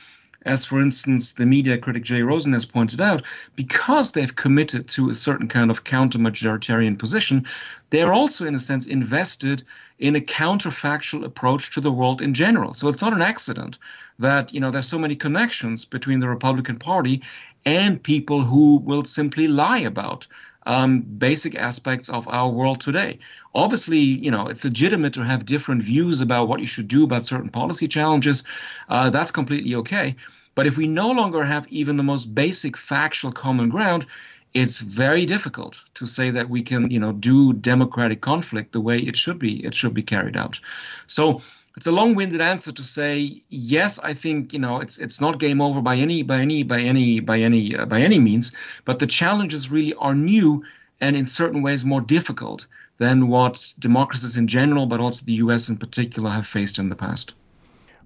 as 0.44 0.66
for 0.66 0.82
instance 0.82 1.34
the 1.34 1.46
media 1.46 1.78
critic 1.78 2.04
Jay 2.04 2.22
Rosen 2.22 2.54
has 2.54 2.66
pointed 2.66 3.02
out, 3.02 3.24
because 3.56 4.12
they've 4.12 4.36
committed 4.36 4.88
to 4.90 5.10
a 5.10 5.14
certain 5.14 5.48
kind 5.48 5.72
of 5.72 5.84
counter-majoritarian 5.84 6.98
position, 6.98 7.48
they're 7.90 8.14
also 8.14 8.46
in 8.46 8.56
a 8.56 8.60
sense 8.60 8.88
invested 8.88 9.64
in 10.00 10.16
a 10.16 10.22
counterfactual 10.22 11.24
approach 11.24 11.74
to 11.74 11.82
the 11.82 11.92
world 11.92 12.22
in 12.22 12.34
general. 12.34 12.74
So 12.74 12.88
it's 12.88 13.02
not 13.02 13.14
an 13.14 13.22
accident 13.22 13.78
that 14.20 14.54
you 14.54 14.60
know 14.60 14.72
there's 14.72 14.88
so 14.88 15.00
many 15.00 15.16
connections 15.16 15.86
between 15.86 16.20
the 16.20 16.30
Republican 16.30 16.80
Party 16.80 17.22
and 17.66 18.02
people 18.02 18.44
who 18.44 18.78
will 18.78 19.06
simply 19.06 19.48
lie 19.48 19.80
about 19.80 20.28
um, 20.66 21.02
basic 21.02 21.56
aspects 21.56 22.10
of 22.10 22.28
our 22.28 22.50
world 22.50 22.82
today. 22.82 23.20
Obviously, 23.53 24.00
you 24.00 24.31
know, 24.31 24.48
it's 24.48 24.63
legitimate 24.63 25.13
to 25.13 25.24
have 25.24 25.46
different 25.46 25.84
views 25.84 26.22
about 26.22 26.48
what 26.48 26.60
you 26.60 26.67
should 26.67 26.88
do 26.88 27.03
about 27.03 27.25
certain 27.25 27.50
policy 27.50 27.88
challenges. 27.88 28.43
Uh, 28.88 29.10
that's 29.10 29.31
completely 29.31 29.75
okay. 29.75 30.15
But 30.55 30.67
if 30.67 30.77
we 30.77 30.88
no 30.88 31.12
longer 31.12 31.43
have 31.43 31.67
even 31.70 31.98
the 31.98 32.03
most 32.03 32.34
basic 32.34 32.77
factual 32.77 33.31
common 33.31 33.70
ground, 33.70 34.05
it's 34.53 34.79
very 34.79 35.25
difficult 35.25 35.84
to 35.96 36.05
say 36.05 36.31
that 36.31 36.50
we 36.50 36.62
can, 36.62 36.91
you 36.91 37.00
know, 37.00 37.13
do 37.13 37.53
democratic 37.53 38.20
conflict 38.22 38.74
the 38.74 38.81
way 38.81 39.00
it 39.00 39.15
should 39.15 39.39
be. 39.39 39.65
It 39.65 39.74
should 39.74 39.93
be 39.93 40.03
carried 40.03 40.36
out. 40.36 40.60
So 41.08 41.41
it's 41.77 41.88
a 41.88 41.91
long-winded 41.91 42.41
answer 42.41 42.72
to 42.74 42.84
say 42.84 43.43
yes. 43.50 43.98
I 44.00 44.13
think 44.13 44.51
you 44.53 44.60
know 44.60 44.81
it's 44.81 44.98
it's 44.98 45.22
not 45.22 45.39
game 45.39 45.62
over 45.62 45.81
by 45.81 45.96
any 45.96 46.24
by 46.24 46.39
any 46.39 46.63
by 46.63 46.81
any 46.81 47.22
by 47.22 47.39
any 47.39 47.75
uh, 47.75 47.86
by 47.86 48.01
any 48.01 48.20
means, 48.20 48.51
but 48.84 49.00
the 49.00 49.08
challenges 49.08 49.72
really 49.72 49.93
are 49.93 50.13
new 50.13 50.65
and 51.00 51.15
in 51.15 51.25
certain 51.25 51.62
ways 51.62 51.86
more 51.86 52.01
difficult 52.01 52.67
than 53.01 53.27
what 53.29 53.74
democracies 53.79 54.38
in 54.38 54.48
general, 54.48 54.86
but 54.86 55.00
also 55.00 55.25
the 55.25 55.41
U.S. 55.46 55.70
in 55.70 55.77
particular, 55.77 56.29
have 56.29 56.46
faced 56.46 56.77
in 56.77 56.89
the 56.89 56.96
past. 56.96 57.34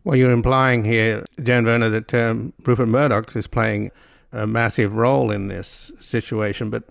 Well, 0.06 0.16
you're 0.16 0.32
implying 0.32 0.86
here, 0.86 1.26
Jan 1.44 1.66
Werner, 1.66 1.90
that 1.90 2.14
um, 2.14 2.54
Rupert 2.64 2.88
Murdoch 2.88 3.36
is 3.36 3.46
playing 3.46 3.92
a 4.32 4.48
massive 4.48 4.96
role 4.96 5.32
in 5.32 5.50
this 5.50 5.92
situation, 6.00 6.70
but 6.70 6.84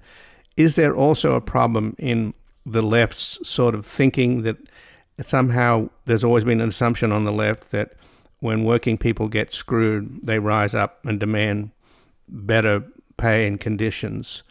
is 0.54 0.76
there 0.76 0.94
also 0.94 1.34
a 1.34 1.40
problem 1.40 1.96
in 1.98 2.34
the 2.66 2.82
left's 2.82 3.38
sort 3.48 3.74
of 3.74 3.86
thinking 3.86 4.42
that 4.42 4.58
somehow 5.24 5.88
there's 6.04 6.24
always 6.24 6.44
been 6.44 6.60
an 6.60 6.68
assumption 6.68 7.10
on 7.10 7.24
the 7.24 7.32
left 7.32 7.70
that 7.70 7.94
when 8.40 8.64
working 8.64 8.98
people 8.98 9.28
get 9.28 9.54
screwed, 9.54 10.24
they 10.24 10.38
rise 10.38 10.74
up 10.74 11.02
and 11.06 11.18
demand 11.18 11.70
better 12.28 12.84
pay 13.16 13.46
and 13.46 13.58
conditions. 13.58 14.42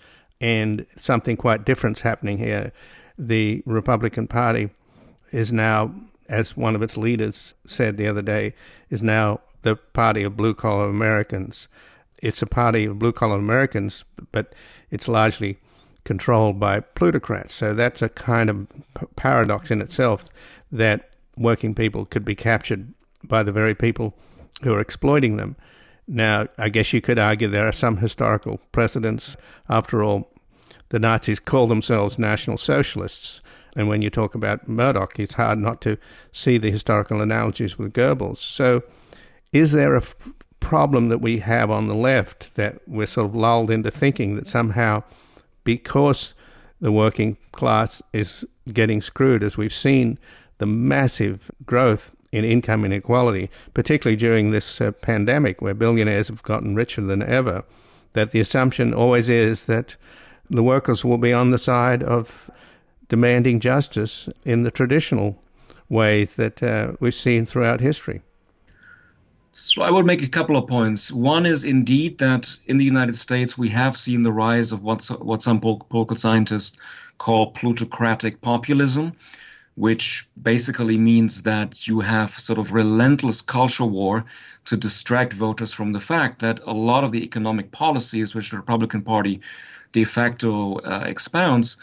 And 0.41 0.87
something 0.95 1.37
quite 1.37 1.65
different's 1.65 2.01
happening 2.01 2.39
here. 2.39 2.71
The 3.17 3.61
Republican 3.65 4.27
Party 4.27 4.69
is 5.31 5.51
now, 5.51 5.93
as 6.29 6.57
one 6.57 6.75
of 6.75 6.81
its 6.81 6.97
leaders 6.97 7.55
said 7.65 7.97
the 7.97 8.07
other 8.07 8.21
day, 8.21 8.53
is 8.89 9.01
now 9.03 9.41
the 9.61 9.75
party 9.75 10.23
of 10.23 10.37
blue 10.37 10.53
collar 10.53 10.89
Americans. 10.89 11.67
It's 12.21 12.41
a 12.41 12.47
party 12.47 12.85
of 12.85 12.99
blue 12.99 13.11
collar 13.11 13.37
Americans, 13.37 14.03
but 14.31 14.53
it's 14.91 15.07
largely 15.07 15.57
controlled 16.03 16.59
by 16.59 16.79
plutocrats. 16.79 17.53
So 17.53 17.73
that's 17.73 18.01
a 18.01 18.09
kind 18.09 18.49
of 18.49 18.67
paradox 19.15 19.71
in 19.71 19.81
itself 19.81 20.25
that 20.71 21.15
working 21.37 21.73
people 21.73 22.05
could 22.05 22.25
be 22.25 22.35
captured 22.35 22.93
by 23.23 23.43
the 23.43 23.51
very 23.51 23.75
people 23.75 24.13
who 24.63 24.73
are 24.73 24.79
exploiting 24.79 25.37
them. 25.37 25.55
Now, 26.07 26.47
I 26.57 26.69
guess 26.69 26.91
you 26.91 27.01
could 27.01 27.17
argue 27.19 27.47
there 27.47 27.67
are 27.67 27.73
some 27.73 27.97
historical 27.97 28.59
precedents. 28.71 29.37
After 29.69 30.03
all, 30.03 30.29
the 30.93 30.99
Nazis 30.99 31.39
call 31.39 31.65
themselves 31.65 32.19
National 32.19 32.55
Socialists. 32.55 33.41
And 33.75 33.87
when 33.87 34.03
you 34.03 34.11
talk 34.11 34.35
about 34.35 34.67
Murdoch, 34.67 35.19
it's 35.19 35.33
hard 35.33 35.57
not 35.57 35.81
to 35.81 35.97
see 36.31 36.59
the 36.59 36.69
historical 36.69 37.19
analogies 37.19 37.79
with 37.79 37.93
Goebbels. 37.93 38.37
So, 38.37 38.83
is 39.51 39.71
there 39.71 39.95
a 39.95 40.03
f- 40.03 40.15
problem 40.59 41.07
that 41.07 41.17
we 41.17 41.39
have 41.39 41.71
on 41.71 41.87
the 41.87 41.95
left 41.95 42.53
that 42.53 42.79
we're 42.87 43.07
sort 43.07 43.25
of 43.25 43.33
lulled 43.33 43.71
into 43.71 43.89
thinking 43.89 44.35
that 44.35 44.45
somehow, 44.45 45.01
because 45.63 46.35
the 46.79 46.91
working 46.91 47.37
class 47.53 48.03
is 48.13 48.45
getting 48.71 49.01
screwed, 49.01 49.41
as 49.41 49.57
we've 49.57 49.73
seen 49.73 50.19
the 50.59 50.67
massive 50.67 51.49
growth 51.65 52.15
in 52.31 52.45
income 52.45 52.85
inequality, 52.85 53.49
particularly 53.73 54.15
during 54.15 54.51
this 54.51 54.79
uh, 54.79 54.91
pandemic 54.91 55.59
where 55.59 55.73
billionaires 55.73 56.27
have 56.27 56.43
gotten 56.43 56.75
richer 56.75 57.01
than 57.01 57.23
ever, 57.23 57.63
that 58.11 58.29
the 58.29 58.39
assumption 58.39 58.93
always 58.93 59.27
is 59.27 59.65
that 59.65 59.95
the 60.49 60.63
workers 60.63 61.05
will 61.05 61.17
be 61.17 61.33
on 61.33 61.51
the 61.51 61.57
side 61.57 62.03
of 62.03 62.49
demanding 63.09 63.59
justice 63.59 64.29
in 64.45 64.63
the 64.63 64.71
traditional 64.71 65.39
ways 65.89 66.35
that 66.35 66.63
uh, 66.63 66.93
we've 66.99 67.13
seen 67.13 67.45
throughout 67.45 67.81
history. 67.81 68.21
So 69.51 69.83
I 69.83 69.91
would 69.91 70.07
make 70.07 70.23
a 70.23 70.27
couple 70.27 70.57
of 70.57 70.67
points. 70.67 71.11
One 71.11 71.45
is 71.45 71.63
indeed 71.63 72.17
that 72.17 72.49
in 72.65 72.79
the 72.79 72.85
United 72.85 73.15
States 73.15 73.55
we 73.55 73.69
have 73.69 73.95
seen 73.95 74.23
the 74.23 74.31
rise 74.31 74.71
of 74.71 74.81
what 74.81 75.05
what 75.21 75.43
some 75.43 75.59
political 75.59 76.17
scientists 76.17 76.79
call 77.19 77.51
plutocratic 77.51 78.41
populism, 78.41 79.13
which 79.75 80.27
basically 80.41 80.97
means 80.97 81.43
that 81.43 81.87
you 81.87 81.99
have 81.99 82.39
sort 82.39 82.57
of 82.57 82.71
relentless 82.71 83.41
culture 83.43 83.85
war 83.85 84.25
to 84.65 84.75
distract 84.75 85.33
voters 85.33 85.71
from 85.71 85.91
the 85.93 86.01
fact 86.01 86.39
that 86.39 86.59
a 86.65 86.73
lot 86.73 87.03
of 87.03 87.11
the 87.11 87.23
economic 87.23 87.71
policies 87.71 88.33
which 88.33 88.49
the 88.49 88.57
Republican 88.57 89.03
Party 89.03 89.41
de 89.93 90.03
facto 90.03 90.75
uh, 90.79 91.05
expounds 91.05 91.77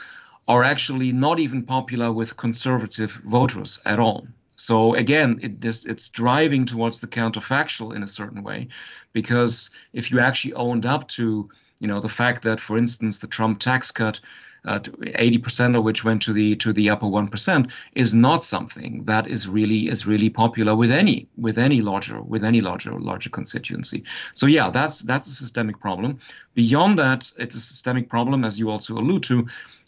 are 0.47 0.62
actually 0.62 1.12
not 1.12 1.38
even 1.38 1.62
popular 1.62 2.12
with 2.12 2.37
conservative 2.37 3.12
voters 3.25 3.81
at 3.85 3.99
all. 3.99 4.26
So 4.57 4.95
again, 4.95 5.38
it, 5.43 5.61
this, 5.61 5.87
it's 5.87 6.11
driving 6.11 6.67
towards 6.67 7.00
the 7.00 7.07
counterfactual 7.07 7.95
in 7.97 8.02
a 8.02 8.07
certain 8.07 8.43
way, 8.43 8.69
because 9.12 9.71
if 9.93 10.11
you 10.11 10.21
actually 10.21 10.55
owned 10.55 10.85
up 10.85 11.09
to, 11.09 11.49
you 11.79 11.88
know, 11.88 12.00
the 12.00 12.09
fact 12.11 12.43
that, 12.43 12.61
for 12.61 12.76
instance, 12.76 13.19
the 13.19 13.26
Trump 13.26 13.59
tax 13.59 13.90
cut 13.90 14.21
uh, 14.64 14.79
80% 14.79 15.76
of 15.76 15.85
which 15.85 16.05
went 16.05 16.23
to 16.23 16.33
the 16.33 16.57
to 16.57 16.73
the 16.73 16.90
upper 16.90 17.07
1% 17.07 17.71
is 17.95 18.14
not 18.14 18.45
something 18.45 19.05
that 19.05 19.26
is 19.26 19.49
really 19.49 19.88
is 19.88 20.07
really 20.07 20.31
popular 20.31 20.75
with 20.76 20.90
any 20.90 21.29
with 21.37 21.59
any 21.59 21.81
larger 21.81 22.21
with 22.21 22.45
any 22.45 22.61
larger 22.61 22.93
larger 22.93 23.31
constituency. 23.31 24.05
So 24.35 24.47
yeah 24.47 24.71
that's 24.71 25.00
that's 25.00 25.29
a 25.29 25.33
systemic 25.33 25.81
problem. 25.81 26.19
Beyond 26.55 26.99
that 26.99 27.31
it's 27.38 27.57
a 27.57 27.61
systemic 27.61 28.09
problem 28.09 28.45
as 28.45 28.59
you 28.59 28.71
also 28.71 28.95
allude 28.95 29.23
to 29.25 29.47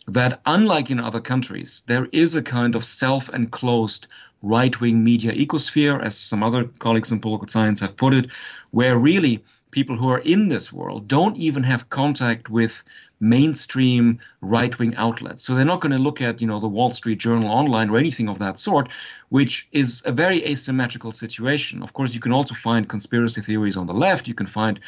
that 0.09 0.41
unlike 0.47 0.91
in 0.91 0.99
other 1.01 1.21
countries 1.21 1.83
there 1.87 2.09
is 2.11 2.35
a 2.35 2.43
kind 2.43 2.75
of 2.75 2.85
self-enclosed 2.85 4.07
right-wing 4.43 5.05
media 5.05 5.33
ecosphere 5.33 6.03
as 6.03 6.17
some 6.17 6.43
other 6.43 6.65
colleagues 6.65 7.13
in 7.13 7.21
political 7.21 7.47
science 7.47 7.81
have 7.81 7.97
put 7.97 8.13
it 8.13 8.29
where 8.71 8.99
really 8.99 9.45
people 9.71 9.97
who 9.97 10.09
are 10.09 10.19
in 10.19 10.49
this 10.49 10.73
world 10.73 11.07
don't 11.07 11.37
even 11.37 11.63
have 11.63 11.89
contact 11.89 12.51
with 12.51 12.83
mainstream 13.23 14.19
right 14.41 14.77
wing 14.79 14.97
outlets. 14.97 15.45
So 15.45 15.55
they're 15.55 15.65
not 15.65 15.81
going 15.81 15.93
to 15.93 16.03
look 16.03 16.21
at, 16.21 16.41
you 16.41 16.49
know, 16.49 16.59
the 16.59 16.69
Wall 16.69 16.91
Street 16.91 17.19
Journal 17.19 17.49
online 17.49 17.89
or 17.89 17.97
anything 17.97 18.29
of 18.29 18.41
that 18.41 18.59
sort, 18.59 18.89
which 19.29 19.69
is 19.71 20.03
a 20.05 20.11
very 20.11 20.45
asymmetrical 20.45 21.13
situation. 21.13 21.83
Of 21.83 21.93
course, 21.93 22.15
you 22.15 22.21
can 22.21 22.33
also 22.33 22.55
find 22.55 22.89
conspiracy 22.89 23.41
theories 23.41 23.77
on 23.77 23.87
the 23.87 23.95
left. 23.95 24.27
You 24.27 24.35
can 24.35 24.49
find 24.49 24.81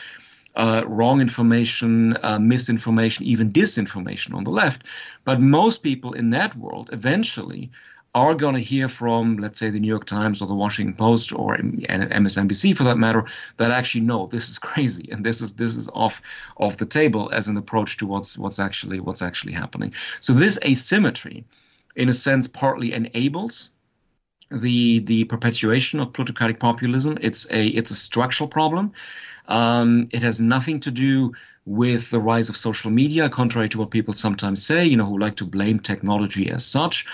uh, 0.56 0.82
wrong 0.86 1.20
information, 1.20 2.16
uh, 2.22 2.38
misinformation, 2.40 3.24
even 3.24 3.52
disinformation 3.52 4.34
on 4.34 4.42
the 4.42 4.50
left. 4.50 4.82
But 5.24 5.40
most 5.40 5.84
people 5.84 6.12
in 6.12 6.30
that 6.30 6.56
world 6.56 6.90
eventually 6.92 7.70
are 8.14 8.34
going 8.34 8.54
to 8.54 8.60
hear 8.60 8.88
from, 8.88 9.38
let's 9.38 9.58
say, 9.58 9.70
the 9.70 9.80
New 9.80 9.88
York 9.88 10.06
Times 10.06 10.40
or 10.40 10.46
the 10.46 10.54
Washington 10.54 10.94
Post 10.94 11.32
or 11.32 11.56
MSNBC 11.56 12.76
for 12.76 12.84
that 12.84 12.96
matter, 12.96 13.24
that 13.56 13.72
actually 13.72 14.02
no, 14.02 14.26
this 14.26 14.50
is 14.50 14.58
crazy 14.58 15.08
and 15.10 15.26
this 15.26 15.40
is 15.40 15.54
this 15.54 15.74
is 15.74 15.88
off 15.92 16.22
off 16.56 16.76
the 16.76 16.86
table 16.86 17.30
as 17.32 17.48
an 17.48 17.56
approach 17.56 17.96
to 17.98 18.06
what's 18.06 18.38
what's 18.38 18.60
actually 18.60 19.00
what's 19.00 19.22
actually 19.22 19.52
happening. 19.52 19.94
So 20.20 20.32
this 20.32 20.58
asymmetry, 20.64 21.44
in 21.96 22.08
a 22.08 22.12
sense, 22.12 22.46
partly 22.46 22.92
enables 22.92 23.70
the 24.48 25.00
the 25.00 25.24
perpetuation 25.24 25.98
of 25.98 26.12
plutocratic 26.12 26.60
populism. 26.60 27.18
It's 27.20 27.50
a 27.50 27.66
it's 27.66 27.90
a 27.90 27.96
structural 27.96 28.48
problem. 28.48 28.92
Um, 29.48 30.06
it 30.12 30.22
has 30.22 30.40
nothing 30.40 30.80
to 30.80 30.92
do 30.92 31.32
with 31.66 32.10
the 32.10 32.20
rise 32.20 32.48
of 32.48 32.56
social 32.56 32.90
media, 32.90 33.28
contrary 33.28 33.70
to 33.70 33.78
what 33.78 33.90
people 33.90 34.14
sometimes 34.14 34.64
say, 34.64 34.86
you 34.86 34.96
know, 34.96 35.06
who 35.06 35.18
like 35.18 35.36
to 35.36 35.44
blame 35.44 35.80
technology 35.80 36.50
as 36.50 36.64
such 36.64 37.06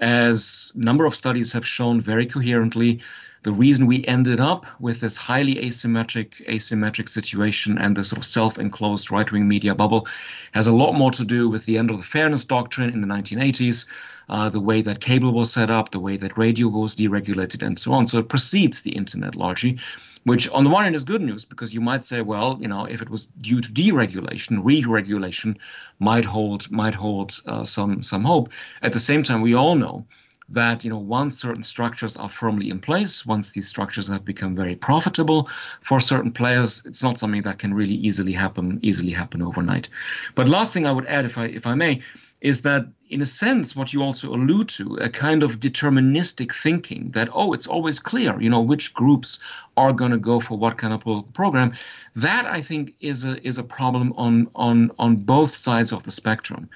as 0.00 0.72
a 0.74 0.78
number 0.78 1.04
of 1.04 1.14
studies 1.14 1.52
have 1.52 1.66
shown 1.66 2.00
very 2.00 2.26
coherently 2.26 3.00
the 3.42 3.52
reason 3.52 3.86
we 3.86 4.04
ended 4.04 4.38
up 4.40 4.66
with 4.80 5.00
this 5.00 5.16
highly 5.16 5.54
asymmetric 5.56 6.46
asymmetric 6.46 7.08
situation 7.08 7.78
and 7.78 7.96
this 7.96 8.08
sort 8.08 8.18
of 8.18 8.26
self-enclosed 8.26 9.10
right-wing 9.10 9.46
media 9.46 9.74
bubble 9.74 10.06
has 10.52 10.66
a 10.66 10.74
lot 10.74 10.92
more 10.92 11.10
to 11.10 11.24
do 11.24 11.48
with 11.48 11.64
the 11.66 11.78
end 11.78 11.90
of 11.90 11.98
the 11.98 12.02
fairness 12.02 12.44
doctrine 12.44 12.90
in 12.90 13.00
the 13.00 13.06
1980s 13.06 13.88
uh, 14.30 14.48
the 14.48 14.60
way 14.60 14.80
that 14.80 15.00
cable 15.00 15.32
was 15.32 15.52
set 15.52 15.68
up 15.68 15.90
the 15.90 16.00
way 16.00 16.16
that 16.16 16.38
radio 16.38 16.68
was 16.68 16.96
deregulated 16.96 17.66
and 17.66 17.78
so 17.78 17.92
on 17.92 18.06
so 18.06 18.18
it 18.18 18.28
precedes 18.28 18.80
the 18.80 18.92
internet 18.92 19.34
largely 19.34 19.78
which 20.24 20.48
on 20.50 20.64
the 20.64 20.70
one 20.70 20.84
hand 20.84 20.94
is 20.94 21.04
good 21.04 21.22
news 21.22 21.44
because 21.44 21.72
you 21.72 21.80
might 21.80 22.04
say, 22.04 22.20
well, 22.20 22.58
you 22.60 22.68
know, 22.68 22.84
if 22.84 23.00
it 23.00 23.08
was 23.08 23.26
due 23.26 23.60
to 23.60 23.72
deregulation, 23.72 24.60
re-regulation 24.62 25.58
might 25.98 26.24
hold 26.24 26.70
might 26.70 26.94
hold 26.94 27.40
uh, 27.46 27.64
some 27.64 28.02
some 28.02 28.24
hope. 28.24 28.50
At 28.82 28.92
the 28.92 28.98
same 28.98 29.22
time, 29.22 29.40
we 29.40 29.54
all 29.54 29.76
know 29.76 30.06
that 30.50 30.84
you 30.84 30.90
know 30.90 30.98
once 30.98 31.40
certain 31.40 31.62
structures 31.62 32.16
are 32.16 32.28
firmly 32.28 32.70
in 32.70 32.80
place, 32.80 33.24
once 33.24 33.50
these 33.50 33.68
structures 33.68 34.08
have 34.08 34.24
become 34.24 34.56
very 34.56 34.76
profitable 34.76 35.48
for 35.80 36.00
certain 36.00 36.32
players, 36.32 36.84
it's 36.84 37.02
not 37.02 37.18
something 37.18 37.42
that 37.42 37.58
can 37.58 37.72
really 37.72 37.94
easily 37.94 38.32
happen 38.32 38.80
easily 38.82 39.12
happen 39.12 39.42
overnight. 39.42 39.88
But 40.34 40.48
last 40.48 40.72
thing 40.72 40.86
I 40.86 40.92
would 40.92 41.06
add, 41.06 41.24
if 41.24 41.38
I 41.38 41.46
if 41.46 41.66
I 41.66 41.74
may, 41.74 42.02
is 42.40 42.62
that 42.62 42.86
in 43.08 43.20
a 43.20 43.26
sense 43.26 43.76
what 43.76 43.92
you 43.92 44.02
also 44.02 44.32
allude 44.32 44.68
to 44.68 44.96
a 44.96 45.10
kind 45.10 45.42
of 45.42 45.60
deterministic 45.60 46.54
thinking 46.54 47.10
that 47.10 47.28
oh 47.32 47.52
it's 47.52 47.66
always 47.66 47.98
clear 47.98 48.40
you 48.40 48.50
know 48.50 48.60
which 48.60 48.94
groups 48.94 49.40
are 49.76 49.92
going 49.92 50.12
to 50.12 50.18
go 50.18 50.40
for 50.40 50.56
what 50.56 50.78
kind 50.78 50.94
of 50.94 51.32
program 51.32 51.72
that 52.16 52.46
i 52.46 52.60
think 52.62 52.94
is 53.00 53.24
a 53.24 53.46
is 53.46 53.58
a 53.58 53.64
problem 53.64 54.14
on 54.16 54.50
on 54.54 54.90
on 54.98 55.16
both 55.16 55.54
sides 55.54 55.92
of 55.92 56.02
the 56.02 56.10
spectrum 56.10 56.70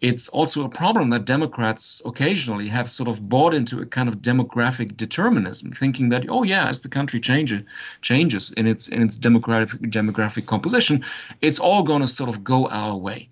it's 0.00 0.28
also 0.28 0.64
a 0.64 0.68
problem 0.68 1.10
that 1.10 1.24
Democrats 1.24 2.00
occasionally 2.04 2.68
have 2.68 2.88
sort 2.88 3.08
of 3.08 3.28
bought 3.28 3.52
into 3.52 3.80
a 3.80 3.86
kind 3.86 4.08
of 4.08 4.18
demographic 4.18 4.96
determinism, 4.96 5.72
thinking 5.72 6.10
that 6.10 6.26
oh 6.28 6.44
yeah, 6.44 6.68
as 6.68 6.80
the 6.80 6.88
country 6.88 7.18
changes 7.18 7.62
changes 8.00 8.52
in 8.52 8.68
its 8.68 8.86
in 8.86 9.02
its 9.02 9.18
demographic 9.18 9.90
demographic 9.90 10.46
composition, 10.46 11.04
it's 11.40 11.58
all 11.58 11.82
going 11.82 12.02
to 12.02 12.06
sort 12.06 12.30
of 12.30 12.44
go 12.44 12.68
our 12.68 12.96
way. 12.96 13.28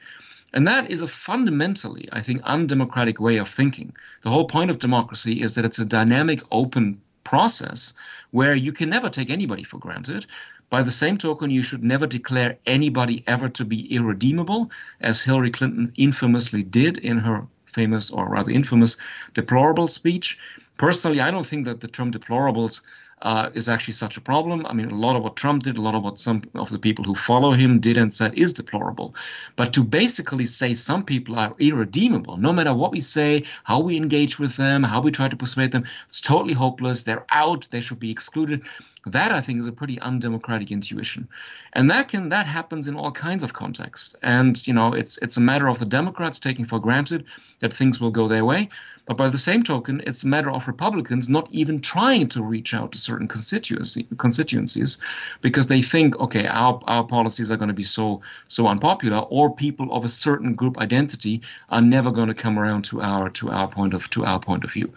And 0.53 0.67
that 0.69 0.91
is 0.91 1.03
a 1.03 1.09
fundamentally, 1.09 2.09
I 2.13 2.23
think, 2.23 2.43
undemocratic 2.43 3.21
way 3.21 3.39
of 3.39 3.49
thinking. 3.49 3.95
The 4.23 4.31
whole 4.31 4.47
point 4.47 4.71
of 4.71 4.79
democracy 4.79 5.43
is 5.43 5.55
that 5.55 5.65
it's 5.65 5.79
a 5.79 5.85
dynamic, 5.85 6.43
open 6.51 7.01
process 7.25 7.95
where 8.31 8.55
you 8.55 8.73
can 8.73 8.89
never 8.89 9.09
take 9.09 9.31
anybody 9.31 9.65
for 9.65 9.79
granted. 9.79 10.27
By 10.71 10.83
the 10.83 10.93
same 10.93 11.19
token, 11.19 11.51
you 11.51 11.63
should 11.63 11.85
never 11.85 12.07
declare 12.07 12.59
anybody 12.67 13.23
ever 13.27 13.49
to 13.51 13.65
be 13.65 13.95
irredeemable, 13.95 14.71
as 15.01 15.21
Hillary 15.21 15.51
Clinton 15.51 15.93
infamously 15.97 16.63
did 16.63 16.99
in 16.99 17.19
her 17.19 17.47
famous 17.67 18.11
or 18.11 18.29
rather 18.29 18.51
infamous 18.51 18.97
deplorable 19.35 19.89
speech. 19.89 20.39
Personally, 20.77 21.21
I 21.21 21.31
don't 21.31 21.47
think 21.47 21.67
that 21.67 21.81
the 21.81 21.89
term 21.89 22.13
deplorables 22.13 22.83
uh, 23.23 23.51
is 23.55 23.69
actually 23.69 23.95
such 23.95 24.17
a 24.17 24.21
problem. 24.21 24.67
I 24.67 24.75
mean, 24.75 24.91
a 24.91 24.95
lot 24.95 25.17
of 25.17 25.23
what 25.23 25.37
Trump 25.37 25.63
did, 25.63 25.79
a 25.79 25.81
lot 25.81 25.95
of 25.95 26.03
what 26.03 26.19
some 26.19 26.43
of 26.55 26.71
the 26.71 26.79
people 26.79 27.05
who 27.05 27.15
follow 27.15 27.53
him 27.53 27.81
did 27.81 27.97
and 27.97 28.13
said 28.13 28.35
is 28.35 28.53
deplorable. 28.53 29.15
But 29.57 29.73
to 29.75 29.85
basically 29.85 30.47
say 30.47 30.75
some 30.75 31.05
people 31.05 31.39
are 31.39 31.55
irredeemable, 31.59 32.37
no 32.37 32.53
matter 32.53 32.75
what 32.75 32.93
we 32.93 33.01
say, 33.01 33.45
how 33.65 33.81
we 33.81 33.97
engage 33.97 34.39
with 34.39 34.57
them, 34.57 34.83
how 34.83 35.01
we 35.01 35.11
try 35.11 35.29
to 35.29 35.37
persuade 35.37 35.73
them, 35.73 35.85
it's 36.09 36.21
totally 36.21 36.55
hopeless. 36.55 37.05
They're 37.05 37.27
out. 37.31 37.69
They 37.71 37.81
should 37.81 38.01
be 38.01 38.11
excluded. 38.11 38.63
That 39.07 39.31
I 39.31 39.41
think 39.41 39.61
is 39.61 39.69
a 39.69 39.73
pretty 39.73 40.01
undemocratic 40.01 40.73
intuition, 40.73 41.29
and 41.73 41.91
that 41.91 42.09
can 42.09 42.31
that 42.31 42.47
happens 42.47 42.89
in 42.89 42.97
all 42.97 43.13
kinds 43.13 43.45
of 43.45 43.53
contexts. 43.53 44.17
And 44.23 44.67
you 44.67 44.75
know, 44.75 44.95
it's 44.95 45.17
it's 45.19 45.37
a 45.37 45.41
matter 45.41 45.69
of 45.69 45.79
the 45.79 45.87
Democrats 45.87 46.41
taking 46.41 46.65
for 46.65 46.81
granted 46.81 47.25
that 47.61 47.73
things 47.73 48.01
will 48.01 48.11
go 48.11 48.27
their 48.27 48.45
way. 48.45 48.71
But 49.07 49.17
by 49.17 49.29
the 49.29 49.39
same 49.39 49.63
token, 49.63 50.03
it's 50.05 50.25
a 50.25 50.27
matter 50.27 50.51
of 50.51 50.67
Republicans 50.67 51.29
not 51.29 51.47
even 51.53 51.81
trying 51.81 52.29
to 52.31 52.43
reach 52.43 52.75
out 52.75 52.91
to 52.91 52.99
certain 52.99 53.29
constituency, 53.29 54.09
constituencies 54.19 54.99
because 55.41 55.69
they 55.69 55.81
think, 55.81 56.19
okay, 56.19 56.45
our, 56.45 56.81
our 56.89 57.05
policies 57.05 57.53
are 57.53 57.57
going 57.57 57.69
to 57.69 57.75
be 57.75 57.85
so 57.85 58.23
so 58.49 58.67
unpopular, 58.67 59.19
or 59.19 59.55
people 59.55 59.95
of 59.95 60.05
a 60.05 60.09
certain 60.09 60.57
group 60.57 60.77
identity 60.79 61.43
are 61.69 61.81
never 61.81 62.11
going 62.11 62.29
to 62.29 62.35
come 62.35 62.59
around 62.59 62.87
to 62.87 63.01
our 63.01 63.31
to 63.31 63.51
our 63.51 63.69
point 63.69 63.95
of 63.95 64.11
to 64.11 64.25
our 64.25 64.41
point 64.41 64.65
of 64.65 64.73
view. 64.73 64.93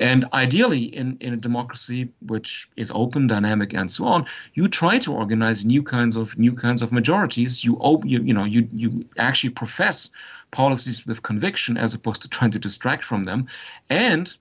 And 0.00 0.24
ideally, 0.32 0.82
in, 0.82 1.18
in 1.20 1.32
a 1.32 1.36
democracy 1.36 2.08
which 2.20 2.68
is 2.74 2.90
open, 2.92 3.28
dynamic, 3.28 3.51
and 3.60 3.90
so 3.90 4.06
on, 4.06 4.26
you 4.54 4.68
try 4.68 4.98
to 5.00 5.12
organize 5.12 5.64
new 5.64 5.82
kinds 5.82 6.16
of 6.16 6.38
new 6.38 6.52
kinds 6.52 6.82
of 6.82 6.92
majorities. 6.92 7.64
You 7.64 7.78
you, 8.04 8.22
you 8.22 8.34
know 8.34 8.44
you 8.44 8.68
you 8.72 9.04
actually 9.18 9.50
profess 9.50 10.10
policies 10.50 11.06
with 11.06 11.22
conviction 11.22 11.76
as 11.76 11.94
opposed 11.94 12.22
to 12.22 12.28
trying 12.28 12.52
to 12.52 12.58
distract 12.58 13.04
from 13.04 13.24
them. 13.24 13.48
And 13.90 14.32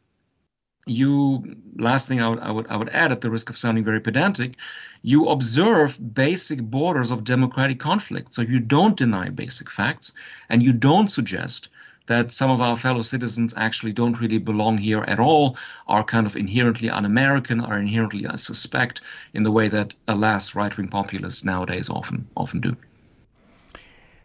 you 0.86 1.58
last 1.76 2.08
thing 2.08 2.22
I 2.22 2.30
would, 2.30 2.40
I 2.40 2.52
would 2.52 2.68
I 2.68 2.78
would 2.78 2.90
add 2.90 3.12
at 3.12 3.22
the 3.22 3.30
risk 3.30 3.50
of 3.50 3.58
sounding 3.58 3.84
very 3.84 4.00
pedantic, 4.00 4.56
you 5.02 5.28
observe 5.30 5.98
basic 6.14 6.62
borders 6.62 7.12
of 7.12 7.24
democratic 7.24 7.80
conflict. 7.80 8.34
So 8.34 8.42
you 8.42 8.60
don't 8.60 8.98
deny 8.98 9.30
basic 9.30 9.70
facts 9.70 10.14
and 10.50 10.64
you 10.64 10.74
don't 10.74 11.10
suggest 11.10 11.70
that 12.08 12.32
some 12.32 12.50
of 12.50 12.62
our 12.62 12.78
fellow 12.78 13.02
citizens 13.02 13.54
actually 13.56 13.94
don't 13.94 14.20
really 14.20 14.38
belong 14.38 14.78
here 14.78 15.04
at 15.04 15.20
all, 15.20 15.58
are 15.88 16.04
kind 16.04 16.28
of 16.28 16.36
inherently 16.36 16.90
un-American, 16.90 17.62
are 17.62 17.80
inherently 17.80 18.28
I 18.28 18.36
suspect 18.36 19.02
in 19.34 19.44
the 19.44 19.52
way 19.52 19.68
that, 19.70 19.94
alas, 20.08 20.56
right-wing 20.56 20.90
populists 20.90 21.46
nowadays 21.46 21.90
often 21.90 22.28
often 22.36 22.62
do. 22.62 22.76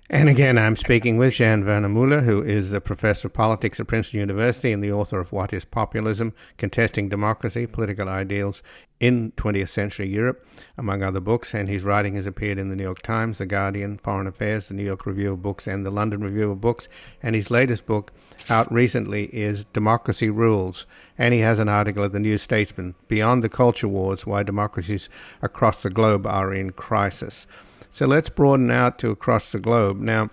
And 0.09 0.29
again, 0.29 0.57
I'm 0.57 0.77
speaking 0.77 1.17
with 1.19 1.35
Jan 1.35 1.67
Werner 1.67 2.21
who 2.21 2.41
is 2.41 2.73
a 2.73 2.81
professor 2.81 3.27
of 3.27 3.35
politics 3.35 3.81
at 3.81 3.89
Princeton 3.89 4.21
University 4.21 4.71
and 4.71 4.83
the 4.83 4.93
author 4.93 5.19
of 5.19 5.33
What 5.33 5.53
is 5.53 5.65
Populism? 5.65 6.33
Contesting 6.59 7.09
Democracy, 7.09 7.67
Political 7.67 8.09
Ideals 8.09 8.63
in 9.01 9.33
20th 9.33 9.69
Century 9.69 10.09
Europe, 10.09 10.47
among 10.79 11.03
other 11.03 11.19
books. 11.19 11.53
And 11.53 11.69
his 11.69 11.83
writing 11.83 12.15
has 12.15 12.25
appeared 12.25 12.57
in 12.57 12.69
the 12.69 12.77
New 12.77 12.85
York 12.85 13.03
Times, 13.03 13.39
The 13.39 13.47
Guardian, 13.47 13.99
Foreign 13.99 14.29
Affairs, 14.29 14.69
the 14.69 14.75
New 14.75 14.85
York 14.85 15.07
Review 15.07 15.33
of 15.33 15.43
Books, 15.43 15.67
and 15.67 15.85
the 15.85 15.91
London 15.91 16.21
Review 16.21 16.53
of 16.53 16.61
Books. 16.61 16.89
And 17.21 17.35
his 17.35 17.51
latest 17.51 17.85
book, 17.85 18.13
out 18.49 18.73
recently, 18.73 19.25
is 19.35 19.65
Democracy 19.65 20.31
Rules. 20.31 20.87
And 21.19 21.35
he 21.35 21.41
has 21.41 21.59
an 21.59 21.69
article 21.69 22.05
at 22.05 22.13
the 22.13 22.21
New 22.21 22.39
Statesman, 22.39 22.95
Beyond 23.09 23.43
the 23.43 23.49
Culture 23.49 23.89
Wars 23.89 24.25
Why 24.25 24.45
Democracies 24.45 25.09
Across 25.43 25.83
the 25.83 25.91
Globe 25.91 26.29
Are 26.29 26.55
in 26.55 26.71
Crisis. 26.71 27.49
So 27.97 28.07
let's 28.07 28.29
broaden 28.29 28.71
out 28.71 28.99
to 28.99 29.11
across 29.11 29.53
the 29.53 29.59
globe. 29.59 30.01
Now, 30.01 30.29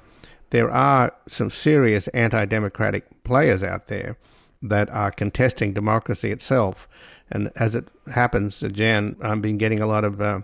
there 0.50 0.70
are 0.70 1.14
some 1.30 1.50
serious 1.50 2.10
anti 2.10 2.44
democratic 2.44 3.24
players 3.24 3.64
out 3.64 3.88
there 3.88 4.18
that 4.62 4.90
are 4.90 5.12
contesting 5.12 5.72
democracy 5.72 6.30
itself. 6.30 6.90
And 7.32 7.54
as 7.56 7.74
it 7.74 7.88
happens, 8.12 8.62
uh, 8.62 8.68
Jan, 8.68 9.16
I've 9.22 9.42
been 9.42 9.58
getting 9.58 9.80
a 9.80 9.86
lot 9.86 10.04
of 10.04 10.20
uh, 10.20 10.42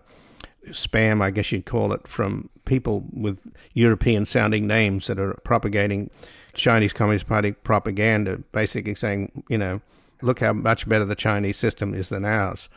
spam, 0.67 1.21
I 1.21 1.31
guess 1.31 1.51
you'd 1.51 1.65
call 1.65 1.91
it, 1.91 2.07
from 2.07 2.49
people 2.63 3.03
with 3.11 3.51
European 3.73 4.23
sounding 4.23 4.65
names 4.65 5.07
that 5.07 5.19
are 5.19 5.33
propagating 5.43 6.09
Chinese 6.53 6.93
Communist 6.93 7.27
Party 7.27 7.51
propaganda, 7.51 8.37
basically 8.53 8.95
saying, 8.95 9.43
you 9.49 9.57
know, 9.57 9.81
look 10.21 10.39
how 10.39 10.53
much 10.53 10.87
better 10.87 11.03
the 11.03 11.15
Chinese 11.15 11.57
system 11.57 11.93
is 11.93 12.07
than 12.07 12.23
ours. 12.23 12.69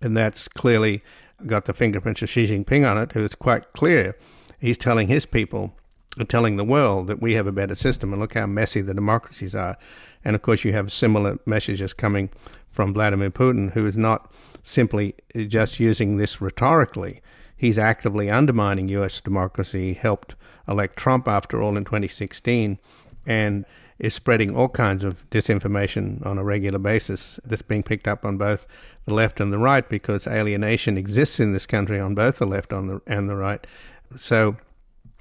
And 0.00 0.16
that's 0.16 0.46
clearly 0.46 1.02
got 1.46 1.64
the 1.64 1.72
fingerprints 1.72 2.22
of 2.22 2.30
Xi 2.30 2.46
Jinping 2.46 2.88
on 2.88 2.98
it, 2.98 3.14
is 3.16 3.34
quite 3.34 3.72
clear. 3.72 4.16
He's 4.58 4.78
telling 4.78 5.08
his 5.08 5.26
people, 5.26 5.74
uh, 6.18 6.24
telling 6.24 6.56
the 6.56 6.64
world 6.64 7.06
that 7.06 7.22
we 7.22 7.34
have 7.34 7.46
a 7.46 7.52
better 7.52 7.74
system, 7.74 8.12
and 8.12 8.20
look 8.20 8.34
how 8.34 8.46
messy 8.46 8.80
the 8.80 8.94
democracies 8.94 9.54
are. 9.54 9.76
And 10.24 10.36
of 10.36 10.42
course, 10.42 10.64
you 10.64 10.72
have 10.72 10.92
similar 10.92 11.38
messages 11.46 11.92
coming 11.92 12.30
from 12.70 12.92
Vladimir 12.92 13.30
Putin, 13.30 13.72
who 13.72 13.86
is 13.86 13.96
not 13.96 14.32
simply 14.62 15.14
uh, 15.34 15.42
just 15.42 15.80
using 15.80 16.16
this 16.16 16.40
rhetorically. 16.40 17.20
He's 17.56 17.78
actively 17.78 18.30
undermining 18.30 18.88
U.S. 18.88 19.20
democracy, 19.20 19.94
helped 19.94 20.34
elect 20.68 20.96
Trump, 20.96 21.28
after 21.28 21.60
all, 21.60 21.76
in 21.76 21.84
2016, 21.84 22.78
and 23.26 23.64
is 24.00 24.14
spreading 24.14 24.56
all 24.56 24.68
kinds 24.68 25.04
of 25.04 25.28
disinformation 25.30 26.24
on 26.24 26.38
a 26.38 26.42
regular 26.42 26.78
basis 26.78 27.38
that's 27.44 27.62
being 27.62 27.82
picked 27.82 28.08
up 28.08 28.24
on 28.24 28.38
both 28.38 28.66
the 29.04 29.14
left 29.14 29.40
and 29.40 29.52
the 29.52 29.58
right 29.58 29.88
because 29.88 30.26
alienation 30.26 30.96
exists 30.96 31.38
in 31.38 31.52
this 31.52 31.66
country 31.66 32.00
on 32.00 32.14
both 32.14 32.38
the 32.38 32.46
left 32.46 32.72
on 32.72 32.86
the, 32.86 33.02
and 33.06 33.28
the 33.28 33.36
right. 33.36 33.66
So 34.16 34.56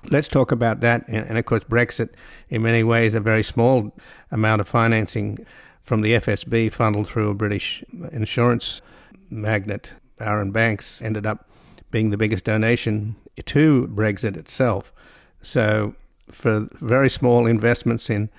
let's 0.09 0.29
talk 0.29 0.51
about 0.51 0.79
that. 0.79 1.05
And, 1.09 1.27
and 1.27 1.37
of 1.37 1.45
course, 1.45 1.65
Brexit, 1.65 2.09
in 2.49 2.61
many 2.61 2.83
ways, 2.83 3.13
a 3.15 3.19
very 3.19 3.43
small 3.43 3.93
amount 4.31 4.61
of 4.61 4.67
financing 4.67 5.45
from 5.81 6.01
the 6.01 6.13
FSB 6.13 6.71
funneled 6.71 7.07
through 7.07 7.29
a 7.29 7.33
British 7.33 7.83
insurance 8.11 8.81
magnate, 9.29 9.93
Arron 10.19 10.51
Banks, 10.51 11.01
ended 11.01 11.25
up 11.25 11.49
being 11.91 12.11
the 12.11 12.17
biggest 12.17 12.45
donation 12.45 13.15
to 13.43 13.87
Brexit 13.87 14.37
itself. 14.37 14.93
So, 15.41 15.95
for 16.29 16.67
very 16.73 17.09
small 17.09 17.47
investments 17.47 18.09
in 18.09 18.29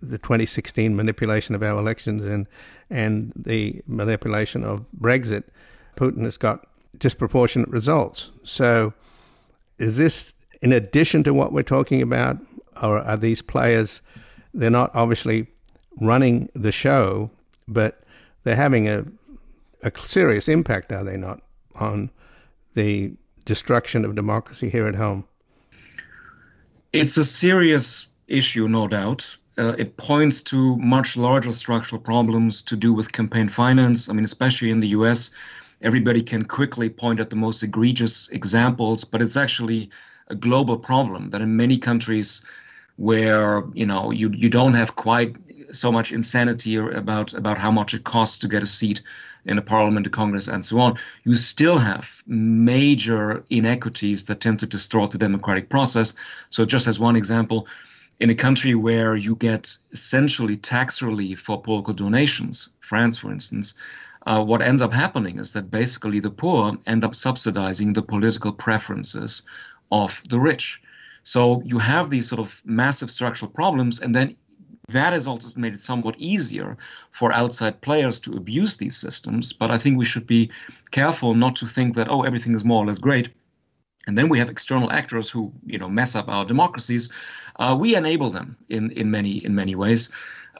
the 0.00 0.18
2016 0.18 0.94
manipulation 0.96 1.54
of 1.54 1.62
our 1.62 1.78
elections 1.78 2.24
and 2.24 2.46
and 2.88 3.32
the 3.36 3.80
manipulation 3.86 4.64
of 4.64 4.84
Brexit, 4.98 5.44
Putin 5.96 6.24
has 6.24 6.36
got 6.36 6.66
disproportionate 6.98 7.68
results. 7.68 8.32
So, 8.42 8.92
is 9.78 9.96
this 9.96 10.34
in 10.60 10.72
addition 10.72 11.22
to 11.24 11.34
what 11.34 11.52
we're 11.52 11.62
talking 11.62 12.02
about, 12.02 12.38
or 12.82 12.98
are 12.98 13.16
these 13.16 13.42
players? 13.42 14.02
They're 14.52 14.70
not 14.70 14.90
obviously 14.94 15.46
running 16.00 16.48
the 16.54 16.72
show, 16.72 17.30
but 17.68 18.02
they're 18.42 18.56
having 18.56 18.88
a 18.88 19.04
a 19.82 19.92
serious 19.98 20.48
impact, 20.48 20.92
are 20.92 21.04
they 21.04 21.16
not, 21.16 21.40
on 21.76 22.10
the 22.74 23.12
destruction 23.46 24.04
of 24.04 24.14
democracy 24.14 24.68
here 24.68 24.86
at 24.86 24.94
home? 24.94 25.26
It's 26.92 27.16
a 27.16 27.24
serious 27.24 28.08
issue, 28.26 28.68
no 28.68 28.88
doubt 28.88 29.38
uh, 29.60 29.74
it 29.76 29.96
points 29.96 30.42
to 30.42 30.76
much 30.76 31.18
larger 31.18 31.52
structural 31.52 32.00
problems 32.00 32.62
to 32.62 32.76
do 32.76 32.94
with 32.94 33.12
campaign 33.12 33.46
finance. 33.46 34.08
I 34.08 34.14
mean, 34.14 34.24
especially 34.24 34.70
in 34.70 34.80
the 34.80 34.88
US, 34.88 35.32
everybody 35.82 36.22
can 36.22 36.44
quickly 36.46 36.88
point 36.88 37.20
at 37.20 37.28
the 37.28 37.36
most 37.36 37.62
egregious 37.62 38.30
examples, 38.30 39.04
but 39.04 39.20
it's 39.20 39.36
actually 39.36 39.90
a 40.28 40.34
global 40.34 40.78
problem 40.78 41.30
that 41.30 41.42
in 41.42 41.56
many 41.56 41.76
countries 41.76 42.44
where 42.96 43.64
you 43.74 43.86
know 43.86 44.10
you 44.10 44.30
you 44.30 44.48
don't 44.48 44.74
have 44.74 44.94
quite 44.96 45.36
so 45.72 45.92
much 45.92 46.12
insanity 46.12 46.76
about 46.76 47.34
about 47.34 47.58
how 47.58 47.70
much 47.70 47.92
it 47.94 48.04
costs 48.04 48.38
to 48.38 48.48
get 48.48 48.62
a 48.62 48.66
seat 48.66 49.02
in 49.44 49.58
a 49.58 49.62
parliament, 49.62 50.06
a 50.06 50.10
congress, 50.10 50.48
and 50.48 50.64
so 50.64 50.80
on, 50.80 50.98
you 51.24 51.34
still 51.34 51.78
have 51.78 52.22
major 52.26 53.44
inequities 53.48 54.26
that 54.26 54.40
tend 54.40 54.60
to 54.60 54.66
distort 54.66 55.10
the 55.10 55.18
democratic 55.18 55.68
process. 55.68 56.14
So, 56.50 56.64
just 56.64 56.86
as 56.86 57.00
one 57.00 57.16
example, 57.16 57.66
in 58.20 58.28
a 58.28 58.34
country 58.34 58.74
where 58.74 59.16
you 59.16 59.34
get 59.34 59.76
essentially 59.92 60.58
tax 60.58 61.00
relief 61.00 61.40
for 61.40 61.60
political 61.60 61.94
donations, 61.94 62.68
France, 62.80 63.16
for 63.16 63.32
instance, 63.32 63.74
uh, 64.26 64.44
what 64.44 64.60
ends 64.60 64.82
up 64.82 64.92
happening 64.92 65.38
is 65.38 65.52
that 65.52 65.70
basically 65.70 66.20
the 66.20 66.30
poor 66.30 66.76
end 66.86 67.02
up 67.02 67.14
subsidizing 67.14 67.94
the 67.94 68.02
political 68.02 68.52
preferences 68.52 69.42
of 69.90 70.22
the 70.28 70.38
rich. 70.38 70.82
So 71.22 71.62
you 71.64 71.78
have 71.78 72.10
these 72.10 72.28
sort 72.28 72.40
of 72.40 72.60
massive 72.64 73.10
structural 73.10 73.50
problems, 73.50 74.00
and 74.00 74.14
then 74.14 74.36
that 74.88 75.14
has 75.14 75.26
also 75.26 75.58
made 75.58 75.74
it 75.74 75.82
somewhat 75.82 76.16
easier 76.18 76.76
for 77.12 77.32
outside 77.32 77.80
players 77.80 78.20
to 78.20 78.36
abuse 78.36 78.76
these 78.76 78.96
systems. 78.96 79.54
But 79.54 79.70
I 79.70 79.78
think 79.78 79.96
we 79.96 80.04
should 80.04 80.26
be 80.26 80.50
careful 80.90 81.34
not 81.34 81.56
to 81.56 81.66
think 81.66 81.94
that, 81.94 82.10
oh, 82.10 82.22
everything 82.22 82.52
is 82.52 82.64
more 82.64 82.84
or 82.84 82.86
less 82.86 82.98
great 82.98 83.30
and 84.06 84.16
then 84.16 84.28
we 84.28 84.38
have 84.38 84.50
external 84.50 84.90
actors 84.90 85.30
who 85.30 85.52
you 85.66 85.78
know 85.78 85.88
mess 85.88 86.14
up 86.14 86.28
our 86.28 86.44
democracies 86.44 87.10
uh, 87.56 87.76
we 87.78 87.94
enable 87.94 88.30
them 88.30 88.56
in 88.68 88.90
in 88.90 89.10
many 89.10 89.44
in 89.44 89.54
many 89.54 89.74
ways 89.74 90.10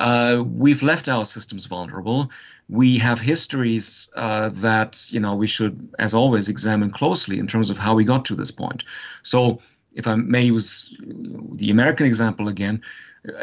uh, 0.01 0.43
we've 0.43 0.83
left 0.83 1.09
our 1.09 1.27
systems 1.27 1.67
vulnerable. 1.67 2.31
We 2.69 2.99
have 2.99 3.21
histories 3.21 4.11
uh, 4.17 4.49
that 4.49 5.13
you 5.13 5.21
know 5.21 5.35
we 5.35 5.47
should, 5.47 5.95
as 5.99 6.15
always, 6.15 6.49
examine 6.49 6.91
closely 6.91 7.39
in 7.39 7.47
terms 7.47 7.69
of 7.71 7.77
how 7.77 7.95
we 7.95 8.05
got 8.05 8.25
to 8.27 8.35
this 8.35 8.51
point. 8.51 8.85
So, 9.23 9.61
if 9.93 10.07
I 10.07 10.15
may 10.15 10.43
use 10.43 10.95
the 10.99 11.71
American 11.71 12.07
example 12.07 12.49
again, 12.49 12.83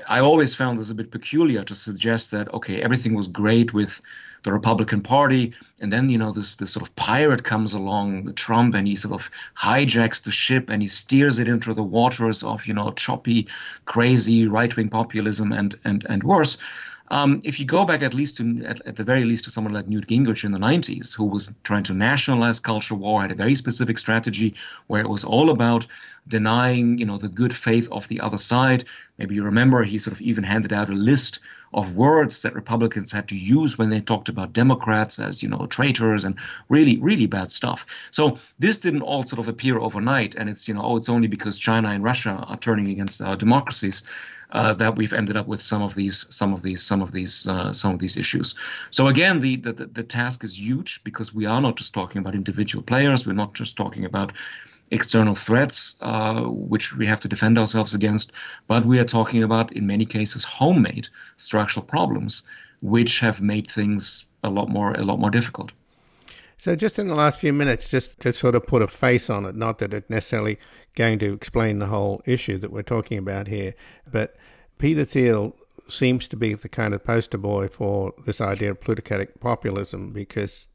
I 0.08 0.22
always 0.22 0.56
found 0.56 0.80
this 0.80 0.90
a 0.90 0.96
bit 0.96 1.12
peculiar 1.12 1.64
to 1.64 1.76
suggest 1.76 2.32
that 2.32 2.54
okay, 2.54 2.82
everything 2.82 3.14
was 3.14 3.28
great 3.28 3.74
with 3.74 4.02
the 4.44 4.54
Republican 4.54 5.02
Party, 5.02 5.54
and 5.82 5.92
then 5.92 6.10
you 6.10 6.18
know 6.18 6.32
this 6.32 6.56
this 6.56 6.72
sort 6.72 6.88
of 6.88 6.96
pirate 6.96 7.44
comes 7.44 7.74
along, 7.74 8.34
Trump, 8.34 8.76
and 8.76 8.88
he 8.88 8.96
sort 8.96 9.14
of 9.14 9.30
hijacks 9.56 10.24
the 10.24 10.32
ship 10.32 10.70
and 10.70 10.82
he 10.82 10.88
steers 10.88 11.40
it 11.40 11.48
into 11.48 11.74
the 11.74 11.84
waters 11.84 12.44
of 12.44 12.66
you 12.66 12.74
know 12.74 12.92
choppy, 12.92 13.48
crazy 13.86 14.48
right 14.48 14.76
wing 14.76 14.90
populism 14.90 15.52
and 15.52 15.76
and 15.84 16.06
and 16.10 16.24
worse. 16.24 16.58
Um, 17.10 17.40
if 17.46 17.60
you 17.60 17.66
go 17.66 17.86
back 17.86 18.02
at 18.02 18.14
least 18.14 18.38
to, 18.38 18.66
at, 18.66 18.86
at, 18.86 18.96
the 18.98 19.04
very 19.04 19.24
least, 19.24 19.46
to 19.46 19.52
someone 19.52 19.74
like 19.74 19.88
Newt 19.88 20.08
Gingrich 20.08 20.44
in 20.44 20.52
the 20.52 20.60
90s, 20.60 21.16
who 21.16 21.26
was 21.26 21.54
trying 21.64 21.84
to 21.84 21.94
nationalize 21.94 22.60
culture 22.60 22.96
war, 22.96 23.22
had 23.22 23.32
a 23.32 23.36
very 23.36 23.56
specific 23.56 23.98
strategy 23.98 24.56
where 24.88 25.02
it 25.02 25.10
was 25.10 25.24
all 25.24 25.50
about 25.50 25.88
denying, 26.28 26.98
you 26.98 27.06
know, 27.06 27.18
the 27.18 27.30
good 27.30 27.56
faith 27.56 27.88
of 27.92 28.08
the 28.10 28.20
other 28.20 28.38
side. 28.38 28.86
Maybe 29.18 29.36
you 29.36 29.44
remember 29.44 29.84
he 29.84 30.00
sort 30.00 30.16
of 30.16 30.22
even 30.22 30.44
handed 30.44 30.74
out 30.74 30.90
a 30.90 30.94
list 30.94 31.40
of 31.74 31.96
words 31.96 32.42
that 32.42 32.56
Republicans 32.56 33.12
had 33.12 33.28
to 33.30 33.36
use 33.36 33.78
when 33.78 33.90
they 33.90 34.02
talked 34.02 34.30
about 34.30 34.54
Democrats 34.54 35.20
as, 35.20 35.44
you 35.44 35.50
know, 35.50 35.66
traitors 35.66 36.26
and 36.26 36.36
really, 36.70 36.98
really 36.98 37.28
bad 37.28 37.52
stuff. 37.52 37.86
So 38.12 38.40
this 38.60 38.80
didn't 38.80 39.02
all 39.02 39.24
sort 39.24 39.40
of 39.40 39.48
appear 39.48 39.78
overnight, 39.78 40.36
and 40.36 40.50
it's, 40.50 40.68
you 40.68 40.74
know, 40.74 40.82
oh, 40.84 40.98
it's 40.98 41.10
only 41.10 41.28
because 41.28 41.58
China 41.58 41.90
and 41.90 42.04
Russia 42.04 42.32
are 42.48 42.58
turning 42.58 42.90
against 42.90 43.22
our 43.22 43.36
democracies 43.36 44.04
uh, 44.52 44.74
that 44.76 44.96
we've 44.96 45.14
ended 45.14 45.36
up 45.36 45.48
with 45.48 45.62
some 45.62 45.82
of 45.82 45.94
these 45.94 46.26
some 46.34 46.54
of 46.54 46.62
these 46.62 46.82
some 46.82 47.02
of 47.02 47.12
these 47.12 47.48
uh, 47.48 47.74
some 47.74 47.94
of 47.94 48.00
these 48.00 48.18
issues. 48.18 48.56
So 48.92 49.08
again, 49.08 49.42
the, 49.42 49.58
the 49.58 49.74
the 49.74 50.04
task 50.04 50.44
is 50.44 50.58
huge 50.58 51.04
because 51.04 51.34
we 51.34 51.46
are 51.46 51.62
not 51.62 51.76
just 51.76 51.94
talking 51.94 52.20
about 52.20 52.36
individual 52.36 52.84
players. 52.84 53.28
We're 53.28 53.34
not 53.34 53.54
just 53.54 53.76
talking 53.76 54.06
about 54.06 54.32
external 54.92 55.36
threats 55.36 55.96
uh, 56.02 56.42
which 56.44 56.96
we 56.96 57.08
have 57.08 57.20
to 57.22 57.28
defend 57.28 57.58
ourselves 57.58 57.94
against, 57.94 58.32
but 58.68 58.86
we 58.86 59.00
are 59.00 59.06
talking 59.06 59.44
about 59.44 59.74
in 59.74 59.88
many 59.88 60.06
cases 60.06 60.44
homemade 60.44 61.08
structural 61.38 61.86
problems 61.86 62.44
which 62.82 63.20
have 63.20 63.42
made 63.42 63.70
things 63.70 64.26
a 64.44 64.50
lot 64.50 64.70
more 64.70 64.94
a 64.94 65.04
lot 65.04 65.20
more 65.20 65.32
difficult. 65.32 65.72
So, 66.60 66.76
just 66.76 66.98
in 66.98 67.08
the 67.08 67.16
last 67.16 67.40
few 67.40 67.54
minutes, 67.54 67.90
just 67.90 68.20
to 68.22 68.34
sort 68.34 68.56
of 68.56 68.66
put 68.66 68.82
a 68.82 68.88
face 68.88 69.30
on 69.30 69.46
it, 69.46 69.56
not 69.56 69.78
that 69.80 69.94
it 69.94 70.10
necessarily 70.10 70.58
going 70.96 71.20
to 71.20 71.34
explain 71.34 71.78
the 71.78 71.86
whole 71.88 72.22
issue 72.26 72.58
that 72.58 72.72
we're 72.72 72.82
talking 72.82 73.20
about 73.20 73.48
here. 73.48 73.76
But 74.12 74.36
Peter 74.80 75.06
Thiel 75.06 75.56
seems 75.88 76.28
to 76.28 76.36
be 76.36 76.54
the 76.54 76.68
kind 76.68 76.94
of 76.94 77.04
poster 77.04 77.38
boy 77.38 77.68
for 77.68 78.14
this 78.26 78.42
idea 78.42 78.72
of 78.72 78.82
plutocratic 78.82 79.40
populism 79.40 80.12
because 80.12 80.68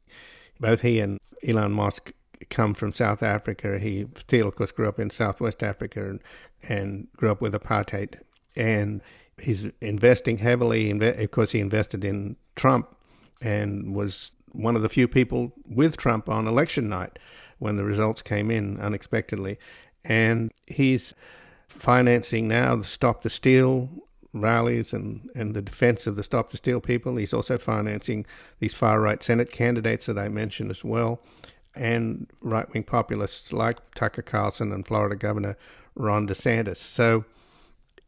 both 0.59 0.81
he 0.81 0.99
and 0.99 1.19
Elon 1.45 1.73
Musk 1.73 2.13
come 2.49 2.73
from 2.73 2.93
South 2.93 3.23
Africa. 3.23 3.79
He 3.79 4.05
Thiel, 4.27 4.47
of 4.47 4.55
course, 4.55 4.71
grew 4.71 4.87
up 4.87 4.99
in 4.99 5.09
Southwest 5.09 5.63
Africa 5.63 6.09
and, 6.09 6.19
and 6.67 7.07
grew 7.17 7.31
up 7.31 7.41
with 7.41 7.53
apartheid. 7.53 8.21
And 8.55 9.01
he's 9.41 9.65
investing 9.81 10.37
heavily. 10.37 10.91
Of 10.91 11.31
course, 11.31 11.51
he 11.51 11.59
invested 11.59 12.05
in 12.05 12.35
Trump 12.55 12.95
and 13.41 13.95
was 13.95 14.31
one 14.51 14.75
of 14.75 14.81
the 14.81 14.89
few 14.89 15.07
people 15.07 15.53
with 15.65 15.97
Trump 15.97 16.29
on 16.29 16.47
election 16.47 16.87
night 16.87 17.17
when 17.59 17.75
the 17.75 17.83
results 17.83 18.21
came 18.21 18.51
in 18.51 18.79
unexpectedly 18.79 19.57
and 20.05 20.51
he's 20.67 21.13
financing 21.67 22.47
now 22.47 22.75
the 22.75 22.83
Stop 22.83 23.23
the 23.23 23.29
Steal 23.29 23.89
rallies 24.33 24.93
and, 24.93 25.29
and 25.35 25.53
the 25.53 25.61
defense 25.61 26.07
of 26.07 26.15
the 26.15 26.23
Stop 26.23 26.51
the 26.51 26.57
Steal 26.57 26.81
people. 26.81 27.15
He's 27.15 27.33
also 27.33 27.57
financing 27.57 28.25
these 28.59 28.73
far 28.73 28.99
right 28.99 29.23
Senate 29.23 29.51
candidates 29.51 30.07
that 30.07 30.17
I 30.17 30.29
mentioned 30.29 30.71
as 30.71 30.83
well, 30.83 31.21
and 31.75 32.27
right 32.41 32.71
wing 32.73 32.83
populists 32.83 33.51
like 33.51 33.77
Tucker 33.95 34.21
Carlson 34.21 34.71
and 34.71 34.85
Florida 34.85 35.15
Governor 35.15 35.57
Ron 35.95 36.27
DeSantis. 36.27 36.77
So 36.77 37.25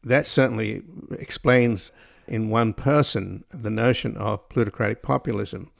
that 0.03 0.27
certainly 0.27 0.83
explains 1.11 1.91
in 2.27 2.49
one 2.49 2.73
person 2.73 3.43
the 3.51 3.69
notion 3.69 4.15
of 4.17 4.47
plutocratic 4.49 5.01
populism. 5.01 5.71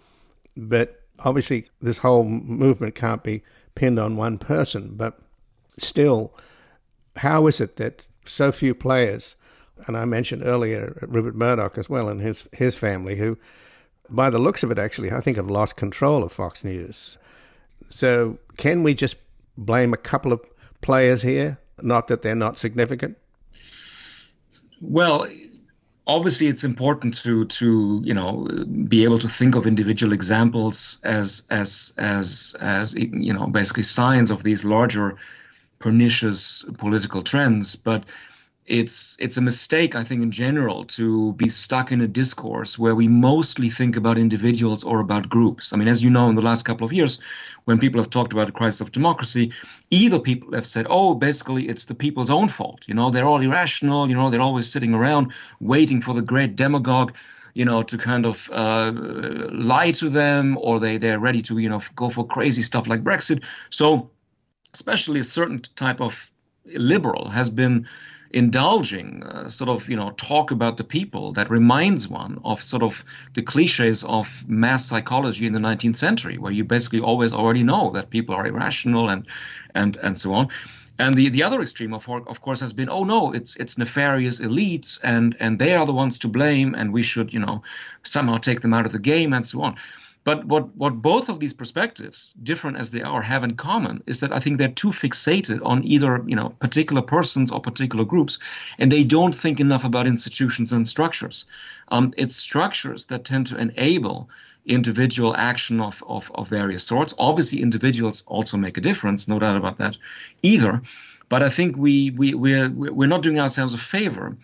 But 0.58 1.02
obviously, 1.20 1.70
this 1.82 2.00
whole 2.00 2.24
movement 2.24 2.96
can't 2.96 3.24
be 3.24 3.44
pinned 3.76 4.00
on 4.00 4.16
one 4.16 4.38
person. 4.38 4.96
But 4.96 5.20
still, 5.78 6.34
how 7.18 7.48
is 7.48 7.62
it 7.62 7.78
that 7.78 8.08
so 8.26 8.52
few 8.52 8.74
players, 8.74 9.36
and 9.88 9.98
I 9.98 10.06
mentioned 10.06 10.44
earlier 10.44 10.98
Rupert 11.08 11.36
Murdoch 11.36 11.78
as 11.78 11.90
well 11.90 12.10
and 12.10 12.22
his, 12.22 12.48
his 12.54 12.76
family, 12.76 13.18
who, 13.18 13.38
by 14.10 14.30
the 14.30 14.40
looks 14.40 14.64
of 14.64 14.72
it, 14.72 14.80
actually, 14.80 15.12
I 15.12 15.22
think 15.22 15.38
have 15.38 15.50
lost 15.50 15.76
control 15.76 16.24
of 16.24 16.32
Fox 16.32 16.64
News. 16.64 17.18
So, 17.90 18.40
can 18.58 18.84
we 18.84 18.94
just 18.94 19.16
blame 19.58 19.94
a 19.94 19.98
couple 19.98 20.34
of 20.34 20.42
players 20.82 21.22
here? 21.22 21.60
Not 21.82 22.08
that 22.08 22.22
they're 22.22 22.36
not 22.36 22.58
significant? 22.58 23.18
Well, 24.82 25.28
obviously 26.08 26.48
it's 26.48 26.64
important 26.64 27.16
to 27.16 27.46
to 27.46 28.02
you 28.04 28.14
know 28.14 28.48
be 28.88 29.04
able 29.04 29.20
to 29.20 29.28
think 29.28 29.56
of 29.56 29.66
individual 29.66 30.14
examples 30.14 31.00
as 31.04 31.48
as 31.50 31.94
as 31.98 32.56
as 32.60 32.96
you 32.96 33.34
know 33.34 33.48
basically 33.48 33.84
signs 33.84 34.32
of 34.32 34.44
these 34.44 34.64
larger 34.64 35.18
pernicious 35.80 36.64
political 36.78 37.22
trends, 37.22 37.76
but 37.76 38.04
it's 38.66 39.16
it's 39.20 39.38
a 39.38 39.42
mistake 39.42 39.96
I 39.96 40.04
think 40.04 40.24
in 40.24 40.32
general 40.32 40.86
to 40.86 41.34
be 41.34 41.50
stuck 41.50 41.92
in 41.92 42.02
a 42.02 42.08
discourse 42.08 42.80
where 42.80 42.96
we 42.96 43.08
mostly 43.08 43.70
think 43.70 43.96
about 43.96 44.18
individuals 44.18 44.84
or 44.84 45.00
about 45.00 45.30
groups. 45.30 45.72
I 45.72 45.78
mean, 45.78 45.88
as 45.88 46.04
you 46.04 46.10
know, 46.10 46.30
in 46.30 46.36
the 46.36 46.42
last 46.42 46.64
couple 46.64 46.86
of 46.86 46.92
years, 46.92 47.22
when 47.66 47.80
people 47.80 48.02
have 48.02 48.10
talked 48.10 48.34
about 48.34 48.48
the 48.48 48.54
crisis 48.54 48.82
of 48.82 48.92
democracy, 48.92 49.54
either 49.92 50.20
people 50.20 50.54
have 50.54 50.66
said, 50.66 50.88
"Oh, 50.90 51.14
basically 51.14 51.68
it's 51.68 51.86
the 51.86 51.94
people's 51.94 52.32
own 52.32 52.48
fault." 52.48 52.88
You 52.88 52.96
know, 52.96 53.12
they're 53.12 53.28
all 53.28 53.42
irrational. 53.42 54.10
You 54.10 54.16
know, 54.16 54.32
they're 54.32 54.42
always 54.42 54.72
sitting 54.72 54.96
around 54.96 55.34
waiting 55.60 56.02
for 56.02 56.16
the 56.16 56.24
great 56.24 56.56
demagogue 56.56 57.14
you 57.54 57.64
know, 57.64 57.84
to 57.84 57.98
kind 57.98 58.26
of 58.26 58.50
uh, 58.52 58.92
lie 58.94 59.92
to 59.92 60.10
them, 60.10 60.58
or 60.60 60.82
they 60.82 60.98
they're 60.98 61.20
ready 61.20 61.42
to 61.44 61.58
you 61.58 61.70
know 61.70 61.82
go 61.96 62.10
for 62.10 62.28
crazy 62.28 62.62
stuff 62.62 62.86
like 62.86 63.02
Brexit. 63.02 63.44
So 63.70 64.10
especially 64.74 65.22
a 65.22 65.24
certain 65.24 65.62
type 65.76 66.02
of 66.02 66.30
liberal 66.66 67.30
has 67.30 67.50
been 67.50 67.88
indulging 68.36 69.24
uh, 69.24 69.48
sort 69.48 69.70
of 69.70 69.88
you 69.90 69.96
know 69.96 70.12
talk 70.12 70.52
about 70.52 70.76
the 70.76 70.84
people 70.84 71.32
that 71.32 71.50
reminds 71.50 72.10
one 72.10 72.38
of 72.44 72.62
sort 72.62 72.84
of 72.84 73.04
the 73.34 73.42
cliches 73.42 74.04
of 74.04 74.48
mass 74.48 74.86
psychology 74.86 75.48
in 75.48 75.54
the 75.54 75.60
19th 75.60 75.96
century 75.96 76.38
where 76.38 76.52
you 76.52 76.66
basically 76.66 77.00
always 77.00 77.32
already 77.34 77.64
know 77.64 77.92
that 77.92 78.10
people 78.10 78.36
are 78.36 78.46
irrational 78.46 79.10
and 79.10 79.26
and 79.74 79.96
and 79.96 80.18
so 80.18 80.34
on. 80.34 80.50
And 80.98 81.14
the, 81.14 81.28
the 81.28 81.44
other 81.44 81.62
extreme 81.62 81.94
of, 81.94 82.08
of 82.10 82.42
course 82.42 82.60
has 82.60 82.74
been 82.74 82.90
oh 82.90 83.06
no 83.06 83.32
it's 83.32 83.56
it's 83.56 83.78
nefarious 83.78 84.42
elites 84.42 85.00
and 85.02 85.36
and 85.40 85.58
they 85.58 85.74
are 85.74 85.86
the 85.86 85.94
ones 85.94 86.20
to 86.20 86.28
blame 86.28 86.76
and 86.76 86.92
we 86.92 87.04
should 87.04 87.34
you 87.34 87.40
know 87.40 87.64
somehow 88.04 88.38
take 88.38 88.60
them 88.60 88.74
out 88.74 88.86
of 88.86 88.92
the 88.92 89.00
game 89.00 89.34
and 89.34 89.48
so 89.48 89.62
on 89.62 89.78
but 90.26 90.44
what, 90.44 90.76
what 90.76 91.04
both 91.04 91.30
of 91.30 91.40
these 91.40 91.54
perspectives, 91.54 92.34
different 92.34 92.78
as 92.78 92.90
they 92.90 93.04
are, 93.04 93.22
have 93.22 93.44
in 93.44 93.56
common 93.56 94.04
is 94.08 94.20
that 94.20 94.34
I 94.34 94.40
think 94.40 94.58
they're 94.58 94.68
too 94.68 94.90
fixated 94.90 95.62
on 95.64 95.86
either 95.86 96.24
you 96.26 96.36
know 96.36 96.50
particular 96.50 97.04
persons 97.04 97.52
or 97.52 97.62
particular 97.62 98.04
groups, 98.04 98.40
and 98.80 98.92
they 98.92 99.04
don't 99.04 99.36
think 99.36 99.60
enough 99.60 99.86
about 99.86 100.08
institutions 100.08 100.74
and 100.74 100.88
structures. 100.88 101.46
Um, 101.90 102.14
it's 102.18 102.36
structures 102.36 103.06
that 103.06 103.24
tend 103.24 103.48
to 103.48 103.58
enable 103.58 104.28
individual 104.66 105.36
action 105.36 105.80
of, 105.80 106.04
of, 106.08 106.32
of 106.34 106.50
various 106.50 106.84
sorts. 106.84 107.14
Obviously, 107.20 107.62
individuals 107.62 108.24
also 108.26 108.58
make 108.58 108.80
a 108.80 108.82
difference, 108.82 109.28
no 109.28 109.38
doubt 109.38 109.58
about 109.58 109.78
that 109.78 109.96
either. 110.42 110.82
But 111.30 111.44
I 111.44 111.50
think 111.50 111.78
we, 111.78 112.12
we, 112.12 112.34
we're, 112.34 112.70
we're 112.70 113.08
not 113.08 113.22
doing 113.22 113.40
ourselves 113.40 113.76
a 113.76 113.78
favor 113.78 114.38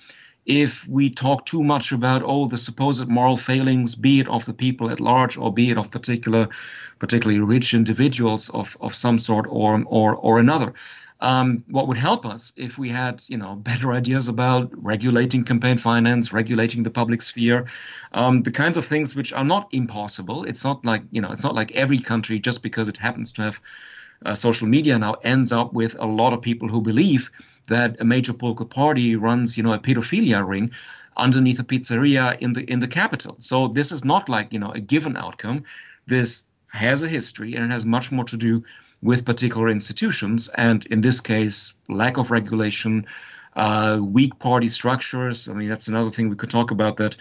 if 0.46 0.88
we 0.88 1.10
talk 1.10 1.46
too 1.46 1.64
much 1.64 1.92
about 1.92 2.24
oh 2.26 2.48
the 2.48 2.58
supposed 2.58 3.08
moral 3.08 3.38
failings 3.38 3.96
be 3.96 4.20
it 4.20 4.28
of 4.28 4.46
the 4.46 4.54
people 4.54 4.90
at 4.90 5.00
large 5.00 5.38
or 5.38 5.54
be 5.54 5.70
it 5.70 5.78
of 5.78 5.92
particular 5.92 6.50
particularly 7.00 7.40
rich 7.40 7.74
individuals 7.74 8.50
of, 8.50 8.76
of 8.82 8.96
some 8.96 9.20
sort 9.20 9.46
or 9.48 9.84
or 9.86 10.16
or 10.16 10.40
another 10.40 10.74
um, 11.22 11.64
what 11.68 11.88
would 11.88 11.98
help 11.98 12.26
us 12.26 12.52
if 12.58 12.80
we 12.80 12.90
had 12.90 13.24
you 13.28 13.38
know 13.38 13.56
better 13.70 13.94
ideas 13.94 14.28
about 14.28 14.72
regulating 14.74 15.44
campaign 15.44 15.78
finance 15.78 16.34
regulating 16.34 16.84
the 16.84 16.90
public 16.90 17.22
sphere 17.22 17.68
um, 18.12 18.42
the 18.44 18.52
kinds 18.52 18.78
of 18.78 18.86
things 18.86 19.16
which 19.16 19.32
are 19.34 19.44
not 19.44 19.70
impossible. 19.72 20.44
It's 20.44 20.64
not 20.64 20.84
like 20.86 21.04
you 21.12 21.22
know 21.22 21.32
it's 21.32 21.44
not 21.44 21.56
like 21.56 21.72
every 21.74 22.00
country 22.00 22.40
just 22.40 22.64
because 22.64 22.88
it 22.88 22.98
happens 22.98 23.34
to 23.34 23.44
have 23.44 23.60
uh, 24.26 24.36
social 24.36 24.68
media 24.68 25.00
now 25.00 25.14
ends 25.24 25.52
up 25.52 25.74
with 25.74 25.96
a 26.00 26.06
lot 26.06 26.34
of 26.34 26.42
people 26.42 26.68
who 26.68 26.82
believe 26.82 27.32
that 27.68 28.00
a 28.00 28.06
major 28.06 28.34
political 28.34 28.66
party 28.66 29.16
runs, 29.16 29.58
you 29.58 29.64
know, 29.64 29.74
a 29.74 29.80
pedophilia 29.80 30.46
ring 30.46 30.72
underneath 31.18 31.60
a 31.60 31.64
pizzeria 31.64 32.38
in 32.40 32.54
the 32.54 32.64
in 32.64 32.80
the 32.80 32.88
capital. 32.88 33.36
So 33.40 33.68
this 33.68 33.92
is 33.92 34.06
not 34.06 34.30
like 34.30 34.54
you 34.54 34.60
know 34.60 34.72
a 34.72 34.80
given 34.80 35.18
outcome. 35.18 35.64
This 36.08 36.44
has 36.72 37.04
a 37.04 37.08
history 37.08 37.56
and 37.56 37.66
it 37.66 37.72
has 37.72 37.86
much 37.86 38.12
more 38.12 38.24
to 38.26 38.38
do 38.38 38.64
with 39.02 39.26
particular 39.26 39.70
institutions, 39.70 40.50
and 40.50 40.86
in 40.86 41.02
this 41.02 41.22
case, 41.22 41.74
lack 41.90 42.18
of 42.18 42.32
regulation, 42.32 43.08
uh, 43.56 44.00
weak 44.02 44.38
party 44.38 44.68
structures. 44.68 45.50
I 45.50 45.54
mean, 45.54 45.70
that's 45.70 45.88
another 45.88 46.12
thing 46.12 46.30
we 46.30 46.36
could 46.36 46.52
talk 46.52 46.72
about 46.72 46.98
that. 46.98 47.16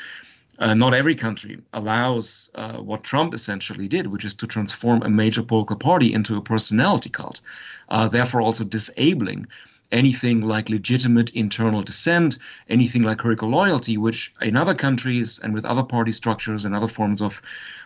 Uh, 0.59 0.75
not 0.75 0.93
every 0.93 1.15
country 1.15 1.59
allows 1.73 2.51
uh, 2.55 2.77
what 2.77 3.03
Trump 3.03 3.33
essentially 3.33 3.89
did, 3.89 4.07
which 4.07 4.27
is 4.27 4.35
to 4.35 4.47
transform 4.47 5.03
a 5.03 5.09
major 5.09 5.43
political 5.43 5.77
party 5.77 6.13
into 6.13 6.37
a 6.37 6.43
personality 6.43 7.09
cult, 7.09 7.41
uh, 7.89 8.09
therefore 8.09 8.43
also 8.43 8.63
disabling 8.63 9.47
anything 9.93 10.41
like 10.41 10.69
legitimate 10.69 11.31
internal 11.31 11.83
dissent, 11.83 12.39
anything 12.69 13.03
like 13.03 13.19
critical 13.19 13.49
loyalty, 13.49 13.97
which 13.97 14.35
in 14.41 14.57
other 14.57 14.75
countries 14.75 15.39
and 15.39 15.55
with 15.55 15.65
other 15.65 15.83
party 15.83 16.13
structures 16.13 16.65
and 16.65 16.75
other 16.75 16.89
forms 16.89 17.21
of, 17.21 17.43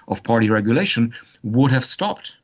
of 0.08 0.22
party 0.22 0.50
regulation 0.50 1.14
would 1.42 1.70
have 1.70 1.84
stopped. 1.84 2.36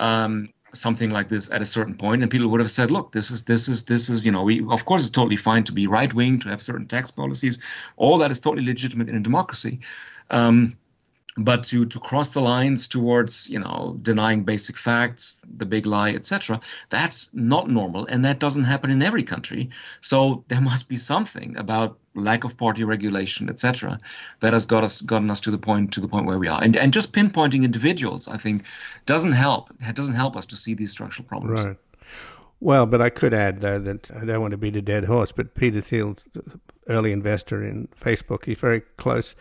Um, 0.00 0.50
something 0.72 1.10
like 1.10 1.28
this 1.28 1.52
at 1.52 1.62
a 1.62 1.66
certain 1.66 1.94
point 1.94 2.22
and 2.22 2.30
people 2.30 2.48
would 2.48 2.58
have 2.58 2.70
said 2.70 2.90
look 2.90 3.12
this 3.12 3.30
is 3.30 3.44
this 3.44 3.68
is 3.68 3.84
this 3.84 4.08
is 4.10 4.26
you 4.26 4.32
know 4.32 4.42
we 4.42 4.66
of 4.68 4.84
course 4.84 5.02
it's 5.02 5.10
totally 5.10 5.36
fine 5.36 5.62
to 5.62 5.70
be 5.70 5.86
right 5.86 6.12
wing 6.12 6.40
to 6.40 6.48
have 6.48 6.60
certain 6.60 6.86
tax 6.86 7.12
policies 7.12 7.60
all 7.96 8.18
that 8.18 8.32
is 8.32 8.40
totally 8.40 8.66
legitimate 8.66 9.08
in 9.08 9.14
a 9.14 9.20
democracy 9.20 9.78
um, 10.30 10.76
but 11.36 11.64
to 11.64 11.84
to 11.86 11.98
cross 11.98 12.28
the 12.28 12.40
lines 12.40 12.86
towards 12.86 13.50
you 13.50 13.58
know 13.58 13.96
denying 14.00 14.44
basic 14.44 14.76
facts 14.76 15.44
the 15.56 15.66
big 15.66 15.84
lie 15.84 16.10
etc 16.10 16.60
that's 16.90 17.32
not 17.34 17.68
normal 17.68 18.06
and 18.06 18.24
that 18.24 18.38
doesn't 18.38 18.64
happen 18.64 18.90
in 18.90 19.02
every 19.02 19.24
country. 19.24 19.70
So 20.00 20.44
there 20.48 20.60
must 20.60 20.88
be 20.88 20.96
something 20.96 21.56
about 21.56 21.98
lack 22.14 22.44
of 22.44 22.56
party 22.56 22.84
regulation 22.84 23.48
etc 23.48 23.98
that 24.40 24.52
has 24.52 24.66
got 24.66 24.84
us 24.84 25.00
gotten 25.00 25.30
us 25.30 25.40
to 25.40 25.50
the 25.50 25.58
point 25.58 25.92
to 25.94 26.00
the 26.00 26.08
point 26.08 26.26
where 26.26 26.38
we 26.38 26.48
are. 26.48 26.62
And 26.62 26.76
and 26.76 26.92
just 26.92 27.12
pinpointing 27.12 27.64
individuals 27.64 28.28
i 28.28 28.36
think 28.36 28.64
doesn't 29.06 29.32
help 29.32 29.70
it 29.80 29.96
doesn't 29.96 30.14
help 30.14 30.36
us 30.36 30.46
to 30.46 30.56
see 30.56 30.74
these 30.74 30.92
structural 30.92 31.26
problems. 31.26 31.64
Right. 31.64 31.76
Well, 32.60 32.86
but 32.86 33.02
I 33.02 33.10
could 33.10 33.34
add, 33.34 33.60
though, 33.60 33.78
that 33.78 34.10
I 34.10 34.24
don't 34.24 34.40
want 34.40 34.52
to 34.52 34.56
beat 34.56 34.74
a 34.74 34.80
dead 34.80 35.04
horse, 35.04 35.32
but 35.32 35.54
Peter 35.54 35.82
Thiel, 35.82 36.16
early 36.88 37.12
investor 37.12 37.62
in 37.62 37.88
Facebook, 37.88 38.46
he's 38.46 38.58
very 38.58 38.80
close 38.96 39.34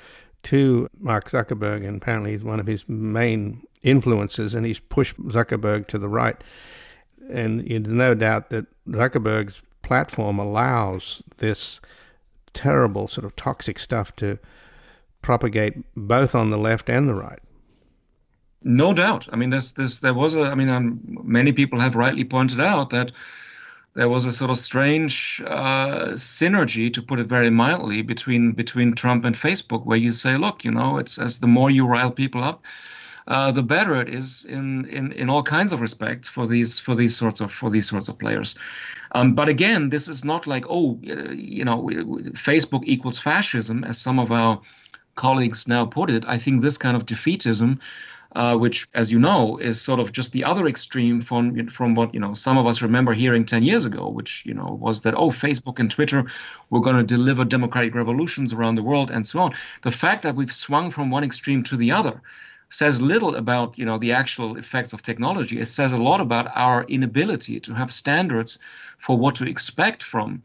to 0.43 0.89
Mark 0.99 1.29
Zuckerberg, 1.29 1.85
and 1.87 2.01
apparently 2.01 2.31
he's 2.31 2.43
one 2.43 2.59
of 2.59 2.67
his 2.67 2.87
main 2.87 3.65
influences, 3.81 4.53
and 4.53 4.65
he's 4.65 4.79
pushed 4.79 5.17
Zuckerberg 5.17 5.87
to 5.87 5.97
the 5.97 6.09
right. 6.09 6.37
And 7.29 7.65
there's 7.67 7.87
no 7.87 8.13
doubt 8.13 8.49
that 8.49 8.65
Zuckerberg's 8.87 9.61
platform 9.81 10.39
allows 10.39 11.21
this 11.37 11.79
terrible 12.53 13.07
sort 13.07 13.25
of 13.25 13.35
toxic 13.35 13.79
stuff 13.79 14.15
to 14.17 14.37
propagate 15.21 15.73
both 15.95 16.35
on 16.35 16.49
the 16.49 16.57
left 16.57 16.89
and 16.89 17.07
the 17.07 17.15
right. 17.15 17.39
No 18.63 18.93
doubt. 18.93 19.27
I 19.31 19.35
mean, 19.35 19.49
there's, 19.49 19.73
there's, 19.73 19.99
there 19.99 20.13
was 20.13 20.35
a. 20.35 20.43
I 20.43 20.55
mean, 20.55 20.69
um, 20.69 20.99
many 21.23 21.51
people 21.51 21.79
have 21.79 21.95
rightly 21.95 22.23
pointed 22.23 22.61
out 22.61 22.91
that 22.91 23.11
there 23.95 24.09
was 24.09 24.25
a 24.25 24.31
sort 24.31 24.49
of 24.49 24.57
strange 24.57 25.41
uh, 25.45 26.13
synergy, 26.13 26.91
to 26.93 27.01
put 27.01 27.19
it 27.19 27.27
very 27.27 27.49
mildly, 27.49 28.01
between 28.01 28.53
between 28.53 28.93
Trump 28.93 29.25
and 29.25 29.35
Facebook, 29.35 29.85
where 29.85 29.97
you 29.97 30.09
say, 30.09 30.37
look, 30.37 30.65
you 30.65 30.71
know, 30.71 30.97
it's 30.97 31.17
as 31.17 31.39
the 31.39 31.47
more 31.47 31.69
you 31.69 31.85
rile 31.85 32.11
people 32.11 32.43
up, 32.43 32.63
uh, 33.27 33.51
the 33.51 33.63
better 33.63 34.01
it 34.01 34.09
is 34.09 34.45
in, 34.45 34.85
in 34.85 35.11
in 35.11 35.29
all 35.29 35.43
kinds 35.43 35.73
of 35.73 35.81
respects 35.81 36.27
for 36.27 36.47
these 36.47 36.79
for 36.79 36.95
these 36.95 37.15
sorts 37.15 37.39
of 37.41 37.53
for 37.53 37.69
these 37.69 37.87
sorts 37.87 38.09
of 38.09 38.17
players. 38.17 38.55
Um, 39.11 39.35
but 39.35 39.47
again, 39.47 39.89
this 39.89 40.07
is 40.07 40.25
not 40.25 40.47
like 40.47 40.65
oh, 40.69 40.99
you 41.03 41.63
know, 41.63 41.83
Facebook 42.33 42.83
equals 42.85 43.19
fascism, 43.19 43.83
as 43.83 43.99
some 43.99 44.19
of 44.19 44.31
our 44.31 44.61
colleagues 45.15 45.67
now 45.67 45.85
put 45.85 46.09
it. 46.09 46.25
I 46.25 46.39
think 46.39 46.61
this 46.61 46.77
kind 46.77 46.97
of 46.97 47.05
defeatism 47.05 47.79
uh, 48.35 48.55
which, 48.55 48.87
as 48.93 49.11
you 49.11 49.19
know, 49.19 49.57
is 49.57 49.79
sort 49.79 49.99
of 49.99 50.11
just 50.11 50.31
the 50.31 50.43
other 50.45 50.67
extreme 50.67 51.21
from 51.21 51.67
from 51.67 51.93
what 51.93 52.13
you 52.13 52.19
know 52.19 52.33
some 52.33 52.57
of 52.57 52.65
us 52.65 52.81
remember 52.81 53.13
hearing 53.13 53.45
10 53.45 53.63
years 53.63 53.85
ago, 53.85 54.09
which 54.09 54.45
you 54.45 54.53
know 54.53 54.77
was 54.79 55.01
that 55.01 55.13
oh, 55.15 55.29
Facebook 55.29 55.79
and 55.79 55.91
Twitter 55.91 56.25
were 56.69 56.81
going 56.81 56.97
to 56.97 57.03
deliver 57.03 57.45
democratic 57.45 57.93
revolutions 57.93 58.51
around 58.53 58.75
the 58.75 58.83
world 58.83 59.11
and 59.11 59.25
so 59.25 59.39
on. 59.39 59.53
The 59.83 59.91
fact 59.91 60.23
that 60.23 60.35
we've 60.35 60.51
swung 60.51 60.89
from 60.89 61.11
one 61.11 61.23
extreme 61.23 61.63
to 61.63 61.77
the 61.77 61.91
other 61.91 62.21
says 62.69 62.99
little 62.99 63.35
about 63.35 63.77
you 63.77 63.85
know 63.85 63.99
the 63.99 64.13
actual 64.13 64.57
effects 64.57 64.93
of 64.93 65.03
technology. 65.03 65.59
It 65.59 65.65
says 65.65 65.93
a 65.93 65.97
lot 65.97 66.19
about 66.19 66.47
our 66.55 66.83
inability 66.83 67.59
to 67.61 67.73
have 67.73 67.91
standards 67.91 68.59
for 68.97 69.15
what 69.15 69.35
to 69.35 69.47
expect 69.47 70.01
from 70.01 70.41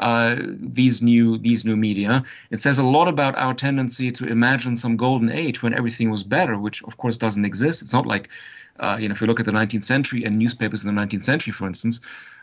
uh, 0.00 0.34
these 0.58 1.02
new 1.02 1.38
these 1.38 1.64
new 1.64 1.76
media. 1.76 2.24
It 2.50 2.62
says 2.62 2.78
a 2.78 2.84
lot 2.84 3.06
about 3.06 3.36
our 3.36 3.54
tendency 3.54 4.10
to 4.12 4.26
imagine 4.26 4.76
some 4.76 4.96
golden 4.96 5.30
age 5.30 5.62
when 5.62 5.74
everything 5.74 6.10
was 6.10 6.24
better, 6.24 6.58
which 6.58 6.82
of 6.84 6.96
course 6.96 7.18
doesn't 7.18 7.44
exist. 7.44 7.82
It's 7.82 7.92
not 7.92 8.06
like 8.06 8.30
uh, 8.78 8.96
you 8.98 9.08
know 9.08 9.12
if 9.12 9.20
you 9.20 9.26
look 9.26 9.40
at 9.40 9.46
the 9.46 9.52
19th 9.52 9.84
century 9.84 10.24
and 10.24 10.38
newspapers 10.38 10.82
in 10.82 10.92
the 10.92 11.00
19th 11.00 11.24
century, 11.24 11.52
for 11.52 11.66
instance. 11.66 12.00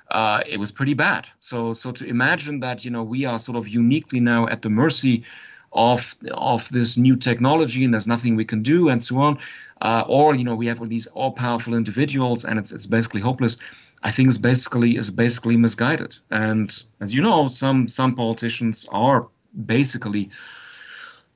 Uh, 0.09 0.41
it 0.47 0.57
was 0.57 0.71
pretty 0.71 0.93
bad. 0.93 1.27
So, 1.41 1.73
so 1.73 1.91
to 1.91 2.05
imagine 2.05 2.61
that 2.61 2.85
you 2.85 2.91
know 2.91 3.03
we 3.03 3.25
are 3.25 3.39
sort 3.39 3.57
of 3.57 3.67
uniquely 3.67 4.21
now 4.21 4.47
at 4.47 4.61
the 4.61 4.69
mercy 4.69 5.25
of 5.73 6.15
of 6.31 6.69
this 6.69 6.95
new 6.95 7.15
technology 7.17 7.83
and 7.83 7.93
there's 7.93 8.07
nothing 8.07 8.35
we 8.35 8.45
can 8.45 8.61
do 8.61 8.87
and 8.89 9.03
so 9.03 9.17
on, 9.17 9.39
uh, 9.81 10.03
or 10.07 10.35
you 10.35 10.43
know 10.43 10.55
we 10.55 10.67
have 10.67 10.79
all 10.79 10.87
these 10.87 11.07
all 11.07 11.31
powerful 11.31 11.73
individuals 11.73 12.45
and 12.45 12.59
it's 12.59 12.71
it's 12.71 12.85
basically 12.85 13.21
hopeless. 13.21 13.57
I 14.01 14.11
think 14.11 14.29
is 14.29 14.37
basically 14.37 14.95
is 14.95 15.11
basically 15.11 15.57
misguided. 15.57 16.17
And 16.29 16.71
as 16.99 17.13
you 17.13 17.21
know, 17.21 17.47
some 17.47 17.87
some 17.87 18.15
politicians 18.15 18.87
are 18.91 19.27
basically 19.53 20.29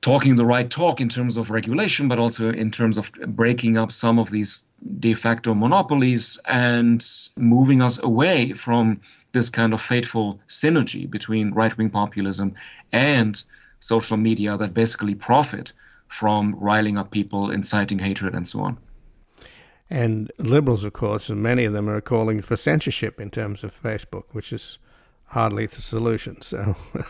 talking 0.01 0.35
the 0.35 0.45
right 0.45 0.69
talk 0.69 0.99
in 0.99 1.09
terms 1.09 1.37
of 1.37 1.51
regulation, 1.51 2.07
but 2.07 2.17
also 2.17 2.51
in 2.51 2.71
terms 2.71 2.97
of 2.97 3.11
breaking 3.11 3.77
up 3.77 3.91
some 3.91 4.17
of 4.17 4.31
these 4.31 4.67
de 4.99 5.13
facto 5.13 5.53
monopolies 5.53 6.39
and 6.47 7.05
moving 7.37 7.81
us 7.81 8.01
away 8.01 8.53
from 8.53 9.01
this 9.31 9.49
kind 9.49 9.73
of 9.73 9.81
fateful 9.81 10.39
synergy 10.47 11.09
between 11.09 11.51
right 11.51 11.77
wing 11.77 11.89
populism 11.89 12.55
and 12.91 13.41
social 13.79 14.17
media 14.17 14.57
that 14.57 14.73
basically 14.73 15.15
profit 15.15 15.71
from 16.07 16.55
riling 16.55 16.97
up 16.97 17.11
people, 17.11 17.51
inciting 17.51 17.99
hatred, 17.99 18.35
and 18.35 18.47
so 18.47 18.61
on. 18.61 18.77
And 19.91 20.31
liberals, 20.37 20.85
of 20.85 20.93
course, 20.93 21.27
and 21.27 21.43
many 21.43 21.65
of 21.65 21.73
them 21.73 21.89
are 21.89 21.99
calling 21.99 22.41
for 22.41 22.55
censorship 22.55 23.19
in 23.19 23.29
terms 23.29 23.61
of 23.61 23.77
Facebook, 23.77 24.23
which 24.31 24.53
is 24.53 24.79
hardly 25.25 25.65
the 25.65 25.81
solution. 25.81 26.41
So. 26.41 26.75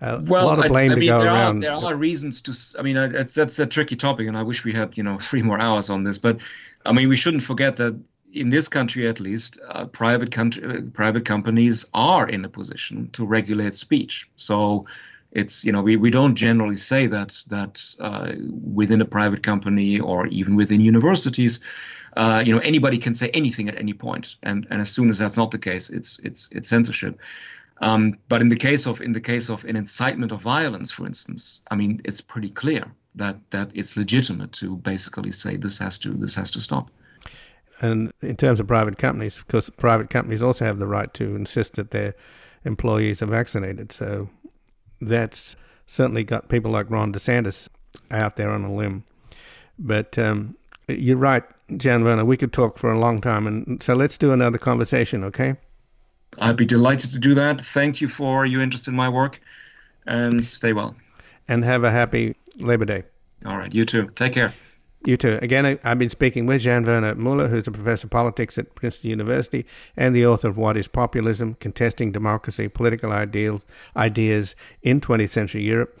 Uh, 0.00 0.20
well, 0.26 0.44
a 0.44 0.46
lot 0.46 0.64
of 0.64 0.68
blame 0.68 0.92
I, 0.92 0.94
I 0.94 0.96
mean, 0.96 1.00
to 1.00 1.06
go 1.12 1.20
there 1.22 1.34
around. 1.34 1.56
Are, 1.56 1.60
there 1.60 1.72
are 1.72 1.96
reasons 1.96 2.42
to. 2.42 2.78
I 2.78 2.82
mean, 2.82 2.96
it's 2.96 3.34
that's 3.34 3.58
a 3.58 3.66
tricky 3.66 3.96
topic, 3.96 4.28
and 4.28 4.38
I 4.38 4.44
wish 4.44 4.64
we 4.64 4.72
had 4.72 4.96
you 4.96 5.02
know 5.02 5.18
three 5.20 5.42
more 5.42 5.58
hours 5.58 5.90
on 5.90 6.04
this. 6.04 6.18
But 6.18 6.38
I 6.86 6.92
mean, 6.92 7.08
we 7.08 7.16
shouldn't 7.16 7.42
forget 7.42 7.78
that 7.78 7.98
in 8.32 8.48
this 8.48 8.68
country, 8.68 9.08
at 9.08 9.18
least, 9.18 9.58
uh, 9.68 9.86
private 9.86 10.30
country, 10.30 10.64
uh, 10.64 10.82
private 10.92 11.24
companies 11.24 11.90
are 11.92 12.28
in 12.28 12.44
a 12.44 12.48
position 12.48 13.10
to 13.14 13.26
regulate 13.26 13.74
speech. 13.74 14.30
So 14.36 14.86
it's 15.32 15.64
you 15.64 15.72
know 15.72 15.82
we, 15.82 15.96
we 15.96 16.10
don't 16.10 16.34
generally 16.34 16.76
say 16.76 17.06
that 17.06 17.42
that 17.48 17.94
uh, 18.00 18.32
within 18.74 19.00
a 19.00 19.04
private 19.04 19.42
company 19.42 20.00
or 20.00 20.26
even 20.26 20.56
within 20.56 20.80
universities 20.80 21.60
uh, 22.16 22.42
you 22.44 22.54
know 22.54 22.60
anybody 22.60 22.98
can 22.98 23.14
say 23.14 23.28
anything 23.30 23.68
at 23.68 23.76
any 23.76 23.92
point. 23.92 24.36
And 24.42 24.66
and 24.70 24.80
as 24.80 24.90
soon 24.90 25.08
as 25.08 25.18
that's 25.18 25.36
not 25.36 25.50
the 25.50 25.58
case 25.58 25.90
it's 25.90 26.18
it's 26.18 26.48
it's 26.52 26.68
censorship. 26.68 27.18
Um, 27.80 28.18
but 28.28 28.40
in 28.40 28.48
the 28.48 28.56
case 28.56 28.86
of 28.86 29.00
in 29.00 29.12
the 29.12 29.20
case 29.20 29.50
of 29.50 29.64
an 29.64 29.76
incitement 29.76 30.32
of 30.32 30.40
violence 30.40 30.90
for 30.90 31.06
instance 31.06 31.62
i 31.70 31.76
mean 31.76 32.00
it's 32.04 32.20
pretty 32.20 32.50
clear 32.50 32.84
that 33.14 33.36
that 33.50 33.70
it's 33.72 33.96
legitimate 33.96 34.50
to 34.54 34.76
basically 34.76 35.30
say 35.30 35.56
this 35.56 35.78
has 35.78 35.98
to 36.00 36.10
this 36.10 36.34
has 36.34 36.50
to 36.52 36.60
stop. 36.60 36.90
And 37.80 38.12
in 38.20 38.36
terms 38.36 38.58
of 38.58 38.66
private 38.66 38.98
companies 38.98 39.36
of 39.36 39.46
course 39.46 39.70
private 39.70 40.10
companies 40.10 40.42
also 40.42 40.64
have 40.64 40.78
the 40.78 40.88
right 40.88 41.12
to 41.14 41.36
insist 41.36 41.74
that 41.74 41.92
their 41.92 42.14
employees 42.64 43.22
are 43.22 43.26
vaccinated. 43.26 43.92
So 43.92 44.28
that's 45.00 45.56
certainly 45.86 46.24
got 46.24 46.48
people 46.48 46.70
like 46.70 46.90
Ron 46.90 47.12
DeSantis 47.12 47.68
out 48.10 48.36
there 48.36 48.50
on 48.50 48.64
a 48.64 48.74
limb. 48.74 49.04
But 49.78 50.18
um, 50.18 50.56
you're 50.88 51.16
right, 51.16 51.44
Jan 51.76 52.04
Werner. 52.04 52.24
We 52.24 52.36
could 52.36 52.52
talk 52.52 52.78
for 52.78 52.90
a 52.90 52.98
long 52.98 53.20
time, 53.20 53.46
and 53.46 53.82
so 53.82 53.94
let's 53.94 54.18
do 54.18 54.32
another 54.32 54.58
conversation, 54.58 55.24
okay? 55.24 55.56
I'd 56.38 56.56
be 56.56 56.66
delighted 56.66 57.12
to 57.12 57.18
do 57.18 57.34
that. 57.34 57.64
Thank 57.64 58.00
you 58.00 58.08
for 58.08 58.44
your 58.44 58.60
interest 58.60 58.88
in 58.88 58.94
my 58.94 59.08
work, 59.08 59.40
and 60.06 60.44
stay 60.44 60.72
well. 60.72 60.94
And 61.46 61.64
have 61.64 61.84
a 61.84 61.90
happy 61.90 62.36
Labor 62.58 62.84
Day. 62.84 63.04
All 63.46 63.56
right, 63.56 63.72
you 63.72 63.84
too. 63.84 64.08
Take 64.14 64.34
care. 64.34 64.52
You 65.04 65.16
too. 65.16 65.38
Again, 65.40 65.78
I've 65.84 65.98
been 65.98 66.08
speaking 66.10 66.44
with 66.44 66.62
Jan 66.62 66.84
Werner 66.84 67.14
Müller, 67.14 67.50
who's 67.50 67.68
a 67.68 67.70
professor 67.70 68.08
of 68.08 68.10
politics 68.10 68.58
at 68.58 68.74
Princeton 68.74 69.10
University 69.10 69.64
and 69.96 70.14
the 70.14 70.26
author 70.26 70.48
of 70.48 70.58
What 70.58 70.76
is 70.76 70.88
Populism? 70.88 71.54
Contesting 71.54 72.10
Democracy, 72.10 72.68
Political 72.68 73.12
Ideals, 73.12 73.64
Ideas 73.96 74.56
in 74.82 75.00
20th 75.00 75.30
Century 75.30 75.62
Europe. 75.62 76.00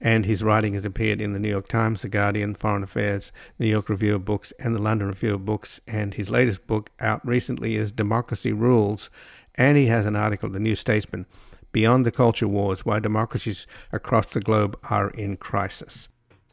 And 0.00 0.24
his 0.24 0.42
writing 0.42 0.74
has 0.74 0.84
appeared 0.84 1.20
in 1.20 1.32
the 1.32 1.38
New 1.38 1.50
York 1.50 1.68
Times, 1.68 2.02
The 2.02 2.08
Guardian, 2.08 2.54
Foreign 2.54 2.84
Affairs, 2.84 3.32
New 3.58 3.66
York 3.66 3.88
Review 3.88 4.14
of 4.14 4.24
Books, 4.24 4.52
and 4.58 4.74
the 4.74 4.82
London 4.82 5.08
Review 5.08 5.34
of 5.34 5.44
Books. 5.44 5.80
And 5.86 6.14
his 6.14 6.30
latest 6.30 6.66
book 6.66 6.90
out 7.00 7.24
recently 7.26 7.74
is 7.76 7.92
Democracy 7.92 8.52
Rules. 8.52 9.10
And 9.56 9.76
he 9.76 9.86
has 9.86 10.06
an 10.06 10.16
article 10.16 10.48
The 10.48 10.60
New 10.60 10.76
Statesman 10.76 11.26
Beyond 11.72 12.06
the 12.06 12.12
Culture 12.12 12.48
Wars 12.48 12.86
Why 12.86 12.98
Democracies 12.98 13.66
Across 13.92 14.28
the 14.28 14.40
Globe 14.40 14.78
Are 14.88 15.10
in 15.10 15.36
Crisis. 15.36 16.08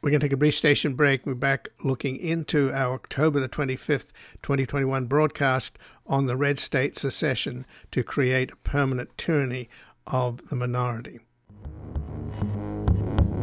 We're 0.05 0.11
going 0.11 0.19
to 0.19 0.25
take 0.25 0.33
a 0.33 0.37
brief 0.37 0.53
station 0.53 0.93
break. 0.93 1.25
We're 1.25 1.33
back 1.33 1.69
looking 1.83 2.17
into 2.17 2.71
our 2.71 2.93
October 2.93 3.39
the 3.39 3.49
25th, 3.49 4.11
2021 4.43 5.05
broadcast 5.07 5.79
on 6.05 6.27
the 6.27 6.37
Red 6.37 6.59
State 6.59 6.95
secession 6.95 7.65
to 7.89 8.03
create 8.03 8.51
a 8.51 8.55
permanent 8.57 9.17
tyranny 9.17 9.67
of 10.05 10.47
the 10.49 10.55
minority. 10.55 11.21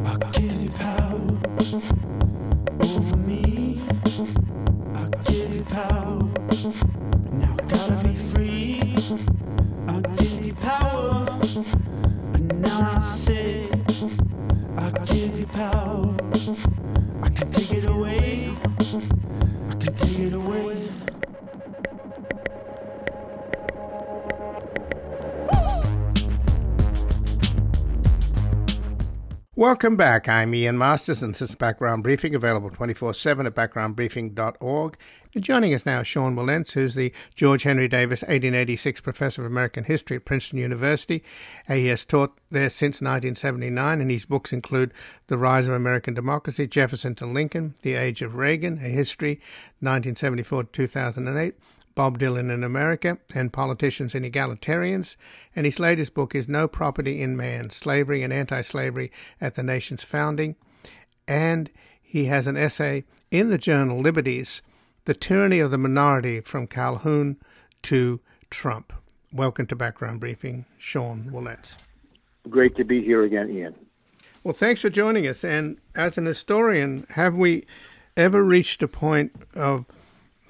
I'll 0.04 0.18
give 0.30 0.62
you 0.62 0.70
power 0.70 1.40
over 2.80 3.16
me. 3.16 3.82
I'll 4.94 5.10
give 5.24 5.56
you 5.56 5.64
power, 5.64 6.30
now 7.32 7.56
gotta 7.66 8.00
be 8.06 8.14
free. 8.14 8.94
I'll 9.88 10.00
give 10.00 10.31
Welcome 29.62 29.94
back. 29.94 30.28
I'm 30.28 30.56
Ian 30.56 30.76
Masters, 30.76 31.22
and 31.22 31.34
this 31.34 31.50
is 31.50 31.54
Background 31.54 32.02
Briefing, 32.02 32.34
available 32.34 32.68
24 32.68 33.14
7 33.14 33.46
at 33.46 33.54
backgroundbriefing.org. 33.54 34.96
And 35.36 35.44
joining 35.44 35.72
us 35.72 35.86
now 35.86 36.00
is 36.00 36.08
Sean 36.08 36.34
Wilentz, 36.34 36.72
who's 36.72 36.96
the 36.96 37.12
George 37.36 37.62
Henry 37.62 37.86
Davis 37.86 38.22
1886 38.22 39.00
Professor 39.02 39.42
of 39.42 39.46
American 39.46 39.84
History 39.84 40.16
at 40.16 40.24
Princeton 40.24 40.58
University. 40.58 41.22
Uh, 41.68 41.74
he 41.74 41.86
has 41.86 42.04
taught 42.04 42.36
there 42.50 42.70
since 42.70 43.00
1979, 43.00 44.00
and 44.00 44.10
his 44.10 44.24
books 44.24 44.52
include 44.52 44.92
The 45.28 45.38
Rise 45.38 45.68
of 45.68 45.74
American 45.74 46.14
Democracy, 46.14 46.66
Jefferson 46.66 47.14
to 47.14 47.26
Lincoln, 47.26 47.76
The 47.82 47.94
Age 47.94 48.20
of 48.20 48.34
Reagan, 48.34 48.78
A 48.78 48.88
History, 48.88 49.34
1974 49.78 50.64
to 50.64 50.70
2008, 50.72 51.54
Bob 51.94 52.18
Dylan 52.18 52.52
in 52.52 52.64
America, 52.64 53.18
and 53.34 53.52
Politicians 53.52 54.14
and 54.14 54.24
Egalitarians. 54.24 55.16
And 55.54 55.66
his 55.66 55.80
latest 55.80 56.14
book 56.14 56.34
is 56.34 56.48
No 56.48 56.68
Property 56.68 57.20
in 57.20 57.36
Man 57.36 57.70
Slavery 57.70 58.22
and 58.22 58.32
Anti 58.32 58.62
Slavery 58.62 59.12
at 59.40 59.54
the 59.54 59.62
Nation's 59.62 60.02
Founding. 60.04 60.56
And 61.28 61.70
he 62.00 62.26
has 62.26 62.46
an 62.46 62.56
essay 62.56 63.04
in 63.30 63.50
the 63.50 63.58
journal 63.58 64.00
Liberties 64.00 64.62
The 65.04 65.14
Tyranny 65.14 65.58
of 65.58 65.70
the 65.70 65.78
Minority 65.78 66.40
from 66.40 66.66
Calhoun 66.66 67.36
to 67.82 68.20
Trump. 68.50 68.92
Welcome 69.32 69.66
to 69.66 69.76
Background 69.76 70.20
Briefing, 70.20 70.66
Sean 70.78 71.30
Wilentz. 71.32 71.76
Great 72.50 72.76
to 72.76 72.84
be 72.84 73.02
here 73.02 73.22
again, 73.22 73.50
Ian. 73.50 73.74
Well, 74.44 74.52
thanks 74.52 74.82
for 74.82 74.90
joining 74.90 75.26
us. 75.26 75.44
And 75.44 75.78
as 75.94 76.18
an 76.18 76.26
historian, 76.26 77.06
have 77.10 77.34
we 77.34 77.64
ever 78.16 78.42
reached 78.42 78.82
a 78.82 78.88
point 78.88 79.32
of 79.54 79.86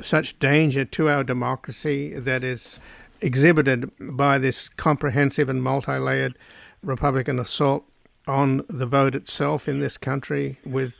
such 0.03 0.39
danger 0.39 0.85
to 0.85 1.09
our 1.09 1.25
democracy 1.25 2.13
that 2.19 2.45
is 2.45 2.81
exhibited 3.21 3.91
by 3.99 4.39
this 4.39 4.69
comprehensive 4.69 5.49
and 5.49 5.63
multi 5.63 5.99
layered 5.99 6.37
Republican 6.83 7.39
assault 7.39 7.85
on 8.27 8.65
the 8.69 8.87
vote 8.87 9.15
itself 9.15 9.69
in 9.69 9.81
this 9.81 9.97
country, 9.97 10.59
with 10.65 10.95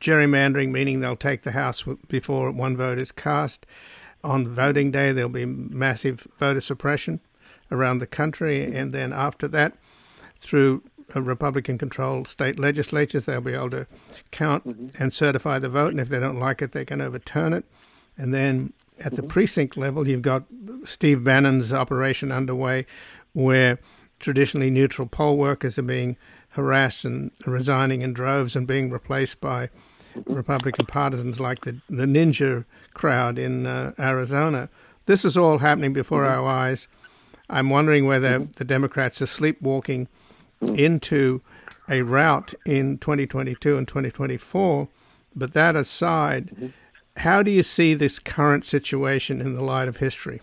gerrymandering, 0.00 0.70
meaning 0.70 1.00
they'll 1.00 1.16
take 1.16 1.42
the 1.42 1.52
House 1.52 1.84
before 2.08 2.50
one 2.50 2.76
vote 2.76 2.98
is 2.98 3.12
cast. 3.12 3.66
On 4.22 4.46
voting 4.46 4.90
day, 4.90 5.12
there'll 5.12 5.30
be 5.30 5.46
massive 5.46 6.26
voter 6.38 6.60
suppression 6.60 7.20
around 7.70 7.98
the 7.98 8.06
country, 8.06 8.62
and 8.64 8.92
then 8.92 9.12
after 9.12 9.48
that, 9.48 9.74
through 10.38 10.82
Republican 11.14 11.78
controlled 11.78 12.28
state 12.28 12.58
legislatures, 12.58 13.24
they'll 13.24 13.40
be 13.40 13.54
able 13.54 13.70
to 13.70 13.86
count 14.30 14.66
mm-hmm. 14.66 15.02
and 15.02 15.12
certify 15.12 15.58
the 15.58 15.68
vote, 15.68 15.90
and 15.90 16.00
if 16.00 16.08
they 16.08 16.20
don't 16.20 16.38
like 16.38 16.62
it, 16.62 16.72
they 16.72 16.84
can 16.84 17.00
overturn 17.00 17.52
it. 17.52 17.64
And 18.20 18.34
then 18.34 18.74
at 18.98 19.12
the 19.12 19.22
mm-hmm. 19.22 19.28
precinct 19.28 19.78
level, 19.78 20.06
you've 20.06 20.20
got 20.20 20.44
Steve 20.84 21.24
Bannon's 21.24 21.72
operation 21.72 22.30
underway, 22.30 22.84
where 23.32 23.78
traditionally 24.18 24.70
neutral 24.70 25.08
poll 25.08 25.38
workers 25.38 25.78
are 25.78 25.82
being 25.82 26.18
harassed 26.50 27.06
and 27.06 27.30
resigning 27.46 28.02
in 28.02 28.12
droves 28.12 28.54
and 28.54 28.66
being 28.66 28.90
replaced 28.90 29.40
by 29.40 29.70
mm-hmm. 30.14 30.34
Republican 30.34 30.84
partisans 30.84 31.40
like 31.40 31.62
the, 31.62 31.80
the 31.88 32.04
ninja 32.04 32.66
crowd 32.92 33.38
in 33.38 33.66
uh, 33.66 33.92
Arizona. 33.98 34.68
This 35.06 35.24
is 35.24 35.38
all 35.38 35.58
happening 35.58 35.94
before 35.94 36.22
mm-hmm. 36.22 36.40
our 36.42 36.46
eyes. 36.46 36.88
I'm 37.48 37.70
wondering 37.70 38.06
whether 38.06 38.40
mm-hmm. 38.40 38.50
the 38.58 38.64
Democrats 38.66 39.22
are 39.22 39.26
sleepwalking 39.26 40.08
mm-hmm. 40.62 40.74
into 40.74 41.40
a 41.88 42.02
rout 42.02 42.52
in 42.66 42.98
2022 42.98 43.78
and 43.78 43.88
2024. 43.88 44.88
But 45.34 45.54
that 45.54 45.74
aside, 45.74 46.50
mm-hmm. 46.50 46.66
How 47.20 47.42
do 47.42 47.50
you 47.50 47.62
see 47.62 47.92
this 47.92 48.18
current 48.18 48.64
situation 48.64 49.42
in 49.42 49.54
the 49.54 49.60
light 49.60 49.88
of 49.88 49.98
history? 49.98 50.40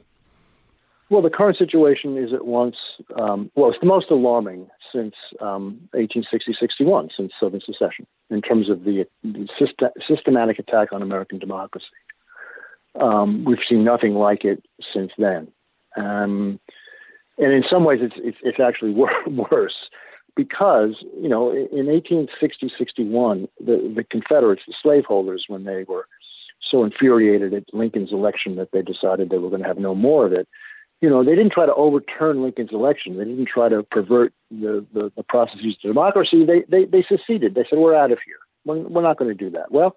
Well, 1.09 1.23
the 1.23 1.31
current 1.31 1.57
situation 1.57 2.19
is 2.19 2.33
at 2.33 2.45
once, 2.45 2.75
um, 3.19 3.49
well, 3.55 3.71
it's 3.71 3.79
the 3.79 3.87
most 3.87 4.11
alarming 4.11 4.67
since 4.93 5.15
um, 5.41 5.89
1860-61, 5.95 7.09
since 7.17 7.31
Southern 7.39 7.61
secession, 7.65 8.05
in 8.29 8.43
terms 8.43 8.69
of 8.69 8.83
the, 8.83 9.07
the 9.23 9.47
syst- 9.59 9.89
systematic 10.07 10.59
attack 10.59 10.93
on 10.93 11.01
American 11.01 11.39
democracy. 11.39 11.87
Um, 13.01 13.43
we've 13.43 13.57
seen 13.67 13.83
nothing 13.83 14.13
like 14.13 14.45
it 14.45 14.63
since 14.93 15.11
then. 15.17 15.47
Um, 15.95 16.59
and 17.39 17.53
in 17.53 17.63
some 17.67 17.85
ways, 17.85 18.01
it's, 18.03 18.15
it's, 18.17 18.37
it's 18.43 18.59
actually 18.59 18.91
wor- 18.93 19.47
worse 19.49 19.89
because, 20.35 21.03
you 21.19 21.27
know, 21.27 21.51
in 21.51 21.87
1860-61, 21.87 23.49
the, 23.59 23.91
the 23.95 24.03
Confederates, 24.03 24.61
the 24.67 24.75
slaveholders, 24.83 25.45
when 25.47 25.63
they 25.63 25.83
were 25.87 26.07
so 26.61 26.83
infuriated 26.83 27.53
at 27.53 27.73
Lincoln's 27.73 28.11
election 28.11 28.55
that 28.55 28.71
they 28.71 28.81
decided 28.81 29.29
they 29.29 29.37
were 29.37 29.49
going 29.49 29.61
to 29.61 29.67
have 29.67 29.77
no 29.77 29.95
more 29.95 30.25
of 30.25 30.33
it. 30.33 30.47
You 31.01 31.09
know, 31.09 31.23
they 31.23 31.35
didn't 31.35 31.51
try 31.51 31.65
to 31.65 31.75
overturn 31.75 32.41
Lincoln's 32.41 32.73
election. 32.73 33.17
They 33.17 33.25
didn't 33.25 33.47
try 33.47 33.69
to 33.69 33.83
pervert 33.83 34.33
the, 34.49 34.85
the, 34.93 35.11
the 35.15 35.23
processes 35.23 35.77
of 35.83 35.89
democracy. 35.89 36.43
They, 36.45 36.63
they, 36.69 36.85
they 36.85 37.03
seceded. 37.03 37.53
They 37.53 37.65
said, 37.69 37.79
we're 37.79 37.95
out 37.95 38.11
of 38.11 38.17
here. 38.25 38.37
We're, 38.65 38.87
we're 38.87 39.03
not 39.03 39.17
going 39.17 39.29
to 39.29 39.35
do 39.35 39.51
that. 39.51 39.71
Well, 39.71 39.95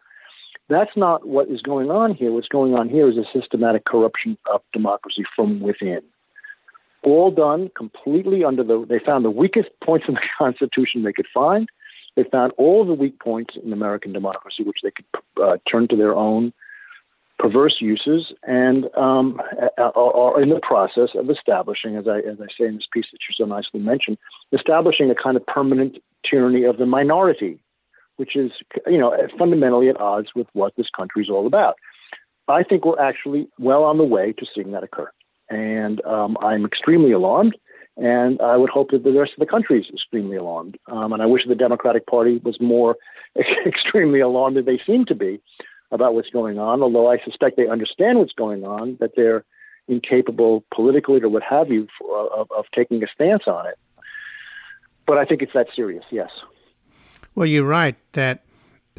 that's 0.68 0.96
not 0.96 1.26
what 1.26 1.48
is 1.48 1.62
going 1.62 1.90
on 1.90 2.14
here. 2.14 2.32
What's 2.32 2.48
going 2.48 2.74
on 2.74 2.88
here 2.88 3.08
is 3.08 3.16
a 3.16 3.24
systematic 3.32 3.86
corruption 3.86 4.36
of 4.52 4.60
democracy 4.72 5.24
from 5.34 5.60
within. 5.60 6.00
All 7.02 7.30
done 7.30 7.70
completely 7.76 8.44
under 8.44 8.62
the, 8.62 8.84
they 8.86 8.98
found 8.98 9.24
the 9.24 9.30
weakest 9.30 9.68
points 9.82 10.04
in 10.06 10.14
the 10.14 10.20
Constitution 10.38 11.02
they 11.02 11.12
could 11.12 11.26
find. 11.32 11.68
They 12.16 12.24
found 12.24 12.52
all 12.56 12.84
the 12.84 12.94
weak 12.94 13.18
points 13.20 13.54
in 13.62 13.72
American 13.72 14.12
democracy, 14.12 14.62
which 14.62 14.78
they 14.82 14.90
could 14.90 15.06
uh, 15.42 15.56
turn 15.70 15.88
to 15.88 15.96
their 15.96 16.14
own 16.14 16.52
perverse 17.40 17.76
uses, 17.80 18.32
and 18.42 18.84
um, 18.96 19.40
are 19.78 20.42
in 20.42 20.50
the 20.50 20.60
process 20.62 21.10
of 21.14 21.30
establishing, 21.30 21.96
as 21.96 22.06
I 22.06 22.18
as 22.18 22.38
I 22.40 22.46
say 22.56 22.66
in 22.66 22.76
this 22.76 22.86
piece 22.92 23.06
that 23.12 23.18
you 23.28 23.34
so 23.34 23.46
nicely 23.46 23.80
mentioned, 23.80 24.18
establishing 24.52 25.10
a 25.10 25.14
kind 25.14 25.36
of 25.36 25.46
permanent 25.46 25.98
tyranny 26.28 26.64
of 26.64 26.76
the 26.76 26.86
minority, 26.86 27.58
which 28.16 28.36
is 28.36 28.52
you 28.86 28.98
know 28.98 29.16
fundamentally 29.38 29.88
at 29.88 29.98
odds 29.98 30.28
with 30.34 30.48
what 30.52 30.74
this 30.76 30.88
country 30.94 31.22
is 31.22 31.30
all 31.30 31.46
about. 31.46 31.76
I 32.46 32.62
think 32.62 32.84
we're 32.84 33.00
actually 33.00 33.48
well 33.58 33.84
on 33.84 33.96
the 33.96 34.04
way 34.04 34.32
to 34.32 34.46
seeing 34.54 34.72
that 34.72 34.82
occur, 34.82 35.10
and 35.48 36.04
um, 36.04 36.36
I'm 36.42 36.66
extremely 36.66 37.12
alarmed. 37.12 37.56
And 37.96 38.40
I 38.40 38.56
would 38.56 38.70
hope 38.70 38.90
that 38.92 39.04
the 39.04 39.12
rest 39.12 39.32
of 39.32 39.40
the 39.40 39.46
country 39.46 39.80
is 39.80 39.86
extremely 39.92 40.36
alarmed. 40.36 40.78
Um, 40.86 41.12
and 41.12 41.22
I 41.22 41.26
wish 41.26 41.42
the 41.46 41.54
Democratic 41.54 42.06
Party 42.06 42.40
was 42.42 42.60
more 42.60 42.96
extremely 43.66 44.20
alarmed 44.20 44.56
than 44.56 44.64
they 44.64 44.80
seem 44.86 45.04
to 45.06 45.14
be 45.14 45.40
about 45.92 46.14
what's 46.14 46.30
going 46.30 46.58
on, 46.58 46.82
although 46.82 47.10
I 47.10 47.18
suspect 47.24 47.56
they 47.56 47.66
understand 47.66 48.18
what's 48.18 48.32
going 48.32 48.64
on, 48.64 48.96
that 49.00 49.16
they're 49.16 49.44
incapable 49.88 50.64
politically 50.72 51.20
or 51.20 51.28
what 51.28 51.42
have 51.42 51.70
you 51.70 51.88
for, 51.98 52.32
of, 52.32 52.48
of 52.56 52.64
taking 52.74 53.02
a 53.02 53.06
stance 53.12 53.42
on 53.46 53.66
it. 53.66 53.74
But 55.06 55.18
I 55.18 55.24
think 55.24 55.42
it's 55.42 55.52
that 55.54 55.66
serious, 55.74 56.04
yes. 56.10 56.30
Well, 57.34 57.46
you're 57.46 57.64
right 57.64 57.96
that 58.12 58.44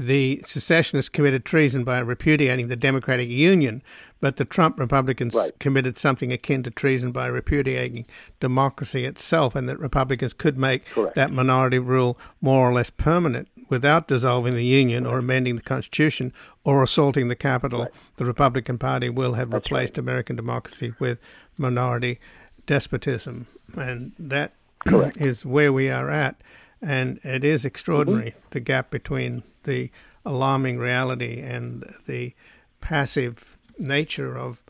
the 0.07 0.41
secessionists 0.45 1.09
committed 1.09 1.45
treason 1.45 1.83
by 1.83 1.99
repudiating 1.99 2.67
the 2.67 2.75
Democratic 2.75 3.29
Union, 3.29 3.83
but 4.19 4.37
the 4.37 4.45
Trump 4.45 4.79
Republicans 4.79 5.35
right. 5.35 5.51
committed 5.59 5.97
something 5.97 6.31
akin 6.31 6.63
to 6.63 6.71
treason 6.71 7.11
by 7.11 7.27
repudiating 7.27 8.05
democracy 8.39 9.05
itself, 9.05 9.56
and 9.56 9.69
that 9.69 9.79
Republicans 9.79 10.33
could 10.33 10.58
make 10.58 10.85
Correct. 10.85 11.15
that 11.15 11.31
minority 11.31 11.79
rule 11.79 12.17
more 12.41 12.67
or 12.69 12.73
less 12.73 12.89
permanent 12.89 13.47
without 13.69 14.08
dissolving 14.08 14.56
the 14.56 14.65
Union 14.65 15.06
or 15.06 15.19
amending 15.19 15.56
the 15.56 15.62
Constitution 15.62 16.33
or 16.63 16.83
assaulting 16.83 17.27
the 17.27 17.35
Capitol. 17.35 17.81
Right. 17.81 17.93
The 18.17 18.25
Republican 18.25 18.77
Party 18.77 19.10
will 19.10 19.33
have 19.33 19.52
That's 19.52 19.65
replaced 19.65 19.97
right. 19.97 20.04
American 20.04 20.35
democracy 20.35 20.93
with 20.99 21.19
minority 21.58 22.19
despotism, 22.65 23.47
and 23.75 24.13
that 24.17 24.54
Correct. 24.87 25.17
is 25.17 25.45
where 25.45 25.71
we 25.71 25.89
are 25.89 26.10
at. 26.10 26.41
And 26.83 27.19
it 27.23 27.43
is 27.43 27.63
extraordinary 27.63 28.31
mm-hmm. 28.31 28.47
the 28.49 28.60
gap 28.60 28.89
between 28.89 29.43
the 29.63 29.89
alarming 30.25 30.77
reality 30.77 31.41
and 31.41 31.83
the 32.07 32.33
passive 32.79 33.57
nature 33.77 34.37
of 34.37 34.63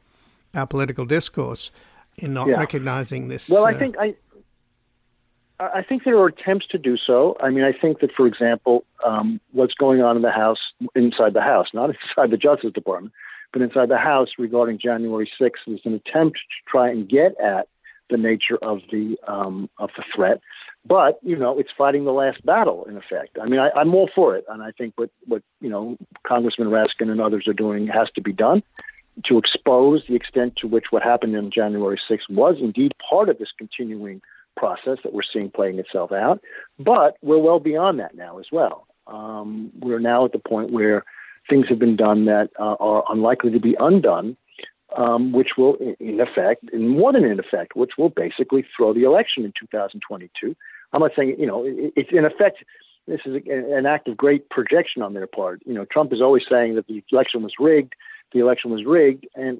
our 0.54 0.68
political 0.68 1.06
discourse 1.06 1.72
in 2.18 2.34
not 2.34 2.48
yeah. 2.48 2.56
recognizing 2.56 3.28
this. 3.28 3.50
Well, 3.50 3.66
I 3.66 3.74
uh, 3.74 3.80
think 3.80 3.96
I. 4.00 4.16
I 5.60 5.84
think 5.84 6.06
there 6.06 6.18
are 6.18 6.26
attempts 6.26 6.66
to 6.70 6.80
do 6.80 6.98
so. 6.98 7.38
I 7.40 7.52
mean, 7.52 7.64
I 7.64 7.72
think 7.72 8.00
that, 8.00 8.12
for 8.18 8.26
example, 8.26 8.84
um, 9.06 9.40
what's 9.52 9.76
going 9.76 10.02
on 10.02 10.16
in 10.16 10.24
the 10.24 10.32
House, 10.32 10.58
inside 10.96 11.36
the 11.36 11.42
House, 11.42 11.68
not 11.72 11.92
inside 12.10 12.32
the 12.32 12.38
Justice 12.38 12.74
Department, 12.74 13.14
but 13.54 13.62
inside 13.62 13.90
the 13.90 13.98
House 13.98 14.30
regarding 14.40 14.80
January 14.80 15.30
6th 15.40 15.68
is 15.68 15.82
an 15.86 15.94
attempt 15.94 16.38
to 16.38 16.72
try 16.72 16.90
and 16.90 17.08
get 17.08 17.40
at 17.40 17.68
the 18.10 18.18
nature 18.18 18.58
of 18.62 18.80
the 18.92 19.18
um, 19.28 19.70
of 19.78 19.92
the 19.96 20.04
threat. 20.16 20.42
But 20.86 21.20
you 21.22 21.36
know, 21.36 21.60
it's 21.60 21.70
fighting 21.78 22.06
the 22.06 22.12
last 22.12 22.44
battle 22.46 22.86
in 22.86 22.98
effect. 22.98 23.38
I 23.40 23.50
mean, 23.50 23.60
I, 23.60 23.70
I'm 23.76 23.94
all 23.94 24.10
for 24.14 24.36
it, 24.36 24.46
and 24.50 24.64
I 24.64 24.72
think 24.72 24.94
what 24.96 25.10
what 25.26 25.44
you 25.60 25.70
know 25.70 25.98
Congressman 26.26 26.70
Raskin 26.70 27.10
and 27.12 27.22
others 27.22 27.48
are 27.48 27.54
doing 27.54 27.88
has 27.88 28.10
to 28.16 28.22
be 28.22 28.34
done 28.34 28.64
to 29.26 29.38
expose 29.38 30.04
the 30.08 30.16
extent 30.16 30.56
to 30.58 30.68
which 30.68 30.86
what 30.90 31.04
happened 31.04 31.36
on 31.36 31.52
January 31.52 32.00
6th 32.10 32.30
was 32.30 32.56
indeed 32.60 32.94
part 33.10 33.30
of 33.30 33.38
this 33.38 33.50
continuing 33.58 34.22
process 34.56 34.98
that 35.04 35.14
we're 35.14 35.22
seeing 35.22 35.50
playing 35.50 35.80
itself 35.80 36.12
out. 36.12 36.42
But 36.80 37.18
we're 37.22 37.38
well 37.38 37.60
beyond 37.60 38.00
that 38.00 38.16
now 38.16 38.40
as 38.40 38.46
well. 38.52 38.88
Um, 39.08 39.72
we're 39.80 40.00
now 40.00 40.26
at 40.26 40.32
the 40.32 40.40
point 40.40 40.72
where 40.72 41.04
things 41.50 41.68
have 41.70 41.80
been 41.80 41.96
done 41.96 42.26
that 42.26 42.50
uh, 42.60 42.76
are 42.80 43.04
unlikely 43.10 43.52
to 43.52 43.60
be 43.60 43.76
undone, 43.80 44.38
um, 44.98 45.32
which 45.32 45.52
will, 45.58 45.76
in 46.00 46.20
effect, 46.20 46.66
and 46.74 46.90
more 46.90 47.14
than 47.14 47.24
in 47.24 47.40
effect, 47.40 47.76
which 47.76 47.92
will 47.98 48.10
basically 48.10 48.66
throw 48.76 48.94
the 48.94 49.04
election 49.04 49.46
in 49.46 49.54
2022. 49.60 50.56
I'm 50.94 51.02
not 51.02 51.12
saying, 51.16 51.36
you 51.40 51.48
know, 51.48 51.66
it, 51.66 51.94
it's 51.96 52.10
in 52.12 52.26
effect. 52.26 52.64
This 53.08 53.22
is 53.26 53.42
an 53.48 53.86
act 53.86 54.08
of 54.08 54.16
great 54.16 54.50
projection 54.50 55.02
on 55.02 55.14
their 55.14 55.28
part. 55.28 55.62
You 55.66 55.74
know, 55.74 55.86
Trump 55.86 56.14
is 56.14 56.22
always 56.22 56.44
saying 56.50 56.76
that 56.76 56.88
the 56.88 57.04
election 57.12 57.42
was 57.42 57.54
rigged 57.60 57.96
the 58.32 58.40
election 58.40 58.72
was 58.72 58.86
rigged, 58.86 59.28
and 59.36 59.60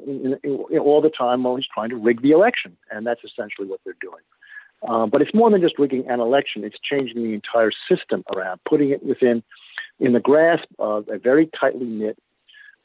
all 0.80 1.02
the 1.02 1.10
time 1.10 1.44
while 1.44 1.56
he's 1.56 1.66
trying 1.74 1.90
to 1.90 1.98
rig 1.98 2.22
the 2.22 2.32
election, 2.32 2.78
and 2.90 3.06
that's 3.06 3.22
essentially 3.24 3.68
what 3.68 3.82
they're 3.84 3.96
doing. 4.02 4.22
Uh, 4.88 5.06
but 5.06 5.22
it's 5.22 5.34
more 5.34 5.52
than 5.52 5.62
just 5.62 5.78
rigging 5.78 6.08
an 6.08 6.20
election; 6.20 6.64
it's 6.64 6.78
changing 6.80 7.24
the 7.24 7.34
entire 7.34 7.72
system 7.90 8.24
around, 8.36 8.60
putting 8.68 8.90
it 8.90 9.04
within, 9.04 9.44
in 10.00 10.14
the 10.14 10.20
grasp 10.20 10.66
of 10.80 11.08
a 11.10 11.18
very 11.18 11.50
tightly 11.60 11.86
knit, 11.86 12.18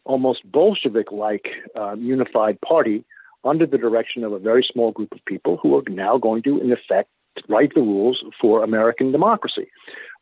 almost 0.06 0.50
Bolshevik-like 0.50 1.46
um, 1.74 2.02
unified 2.02 2.60
party 2.60 3.04
under 3.44 3.66
the 3.66 3.78
direction 3.78 4.24
of 4.24 4.32
a 4.32 4.38
very 4.38 4.66
small 4.72 4.90
group 4.92 5.12
of 5.12 5.24
people 5.24 5.58
who 5.62 5.76
are 5.76 5.82
now 5.88 6.16
going 6.18 6.42
to, 6.42 6.58
in 6.60 6.72
effect, 6.72 7.10
write 7.48 7.72
the 7.74 7.82
rules 7.82 8.24
for 8.40 8.64
American 8.64 9.12
democracy 9.12 9.68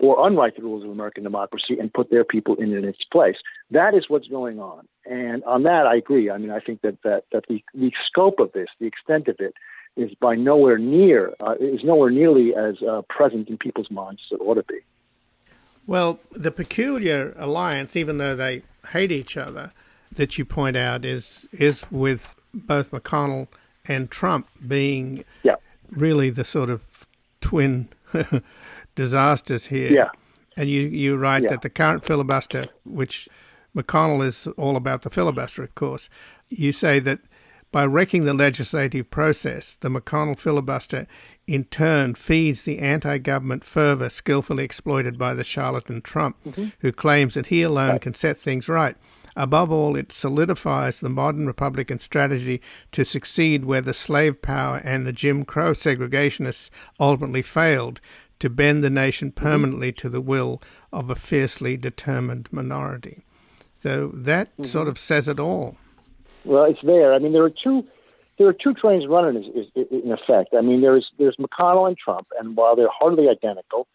or 0.00 0.26
unwrite 0.26 0.56
the 0.56 0.62
rules 0.62 0.84
of 0.84 0.90
American 0.90 1.22
democracy 1.22 1.78
and 1.78 1.92
put 1.92 2.10
their 2.10 2.24
people 2.24 2.56
in, 2.56 2.74
in 2.74 2.84
its 2.84 3.04
place. 3.12 3.36
That 3.70 3.94
is 3.94 4.06
what's 4.08 4.26
going 4.26 4.58
on. 4.58 4.88
And 5.06 5.44
on 5.44 5.62
that, 5.62 5.86
I 5.86 5.96
agree. 5.96 6.30
I 6.30 6.38
mean, 6.38 6.50
I 6.50 6.60
think 6.60 6.82
that, 6.82 6.98
that, 7.04 7.24
that 7.32 7.44
the, 7.48 7.62
the 7.72 7.92
scope 8.06 8.40
of 8.40 8.52
this, 8.52 8.66
the 8.80 8.86
extent 8.86 9.28
of 9.28 9.36
it, 9.38 9.54
is 9.96 10.10
by 10.20 10.34
nowhere 10.34 10.76
near, 10.76 11.34
uh, 11.40 11.54
is 11.60 11.84
nowhere 11.84 12.10
nearly 12.10 12.52
as 12.54 12.82
uh, 12.82 13.02
present 13.08 13.48
in 13.48 13.56
people's 13.58 13.90
minds 13.90 14.20
as 14.26 14.36
it 14.36 14.42
ought 14.42 14.54
to 14.54 14.64
be. 14.64 14.80
Well, 15.86 16.18
the 16.32 16.50
peculiar 16.50 17.34
alliance, 17.36 17.96
even 17.96 18.16
though 18.18 18.34
they 18.36 18.62
hate 18.92 19.12
each 19.12 19.36
other, 19.36 19.72
that 20.12 20.38
you 20.38 20.44
point 20.44 20.76
out 20.76 21.04
is 21.04 21.46
is 21.52 21.84
with 21.90 22.36
both 22.52 22.90
McConnell 22.90 23.48
and 23.86 24.10
Trump 24.10 24.48
being 24.66 25.24
yeah. 25.42 25.56
really 25.90 26.30
the 26.30 26.44
sort 26.44 26.70
of 26.70 27.06
twin 27.40 27.88
disasters 28.94 29.66
here. 29.66 29.92
Yeah. 29.92 30.08
And 30.56 30.70
you, 30.70 30.82
you 30.82 31.16
write 31.16 31.42
Yeah. 31.42 31.50
that 31.50 31.62
the 31.62 31.70
current 31.70 32.04
filibuster, 32.04 32.66
which 32.84 33.28
McConnell 33.76 34.24
is 34.24 34.46
all 34.56 34.76
about 34.76 35.02
the 35.02 35.10
filibuster, 35.10 35.64
of 35.64 35.74
course, 35.74 36.08
you 36.48 36.72
say 36.72 37.00
that 37.00 37.18
by 37.72 37.84
wrecking 37.84 38.24
the 38.24 38.34
legislative 38.34 39.10
process, 39.10 39.74
the 39.80 39.88
McConnell 39.88 40.38
filibuster 40.38 41.08
in 41.46 41.64
turn 41.64 42.14
feeds 42.14 42.62
the 42.62 42.78
anti 42.78 43.18
government 43.18 43.64
fervor 43.64 44.08
skillfully 44.08 44.64
exploited 44.64 45.18
by 45.18 45.34
the 45.34 45.44
charlatan 45.44 46.00
Trump, 46.00 46.36
mm-hmm. 46.46 46.68
who 46.80 46.92
claims 46.92 47.34
that 47.34 47.46
he 47.46 47.62
alone 47.62 47.98
can 47.98 48.14
set 48.14 48.38
things 48.38 48.68
right. 48.68 48.96
Above 49.36 49.70
all, 49.70 49.96
it 49.96 50.12
solidifies 50.12 51.00
the 51.00 51.08
modern 51.08 51.46
Republican 51.46 51.98
strategy 51.98 52.62
to 52.92 53.04
succeed 53.04 53.64
where 53.64 53.80
the 53.80 53.92
slave 53.92 54.40
power 54.40 54.80
and 54.84 55.06
the 55.06 55.12
Jim 55.12 55.44
Crow 55.44 55.72
segregationists 55.72 56.70
ultimately 57.00 57.42
failed 57.42 58.00
to 58.38 58.48
bend 58.48 58.84
the 58.84 58.90
nation 58.90 59.30
mm-hmm. 59.30 59.44
permanently 59.44 59.92
to 59.92 60.08
the 60.08 60.20
will 60.20 60.62
of 60.92 61.10
a 61.10 61.16
fiercely 61.16 61.76
determined 61.76 62.48
minority. 62.52 63.24
So 63.82 64.12
that 64.14 64.52
mm-hmm. 64.52 64.64
sort 64.64 64.88
of 64.88 64.98
says 64.98 65.28
it 65.28 65.40
all. 65.40 65.76
Well, 66.44 66.64
it's 66.64 66.80
there. 66.82 67.12
I 67.12 67.18
mean, 67.18 67.32
there 67.32 67.42
are 67.42 67.50
two. 67.50 67.84
There 68.38 68.48
are 68.48 68.52
two 68.52 68.74
trains 68.74 69.06
running, 69.06 69.44
is, 69.44 69.66
is, 69.74 69.86
in 69.90 70.12
effect. 70.12 70.54
I 70.56 70.60
mean, 70.60 70.80
there's 70.80 71.10
there's 71.18 71.36
McConnell 71.36 71.86
and 71.86 71.96
Trump, 71.96 72.26
and 72.38 72.56
while 72.56 72.74
they're 72.74 72.88
hardly 72.90 73.28
identical, 73.28 73.86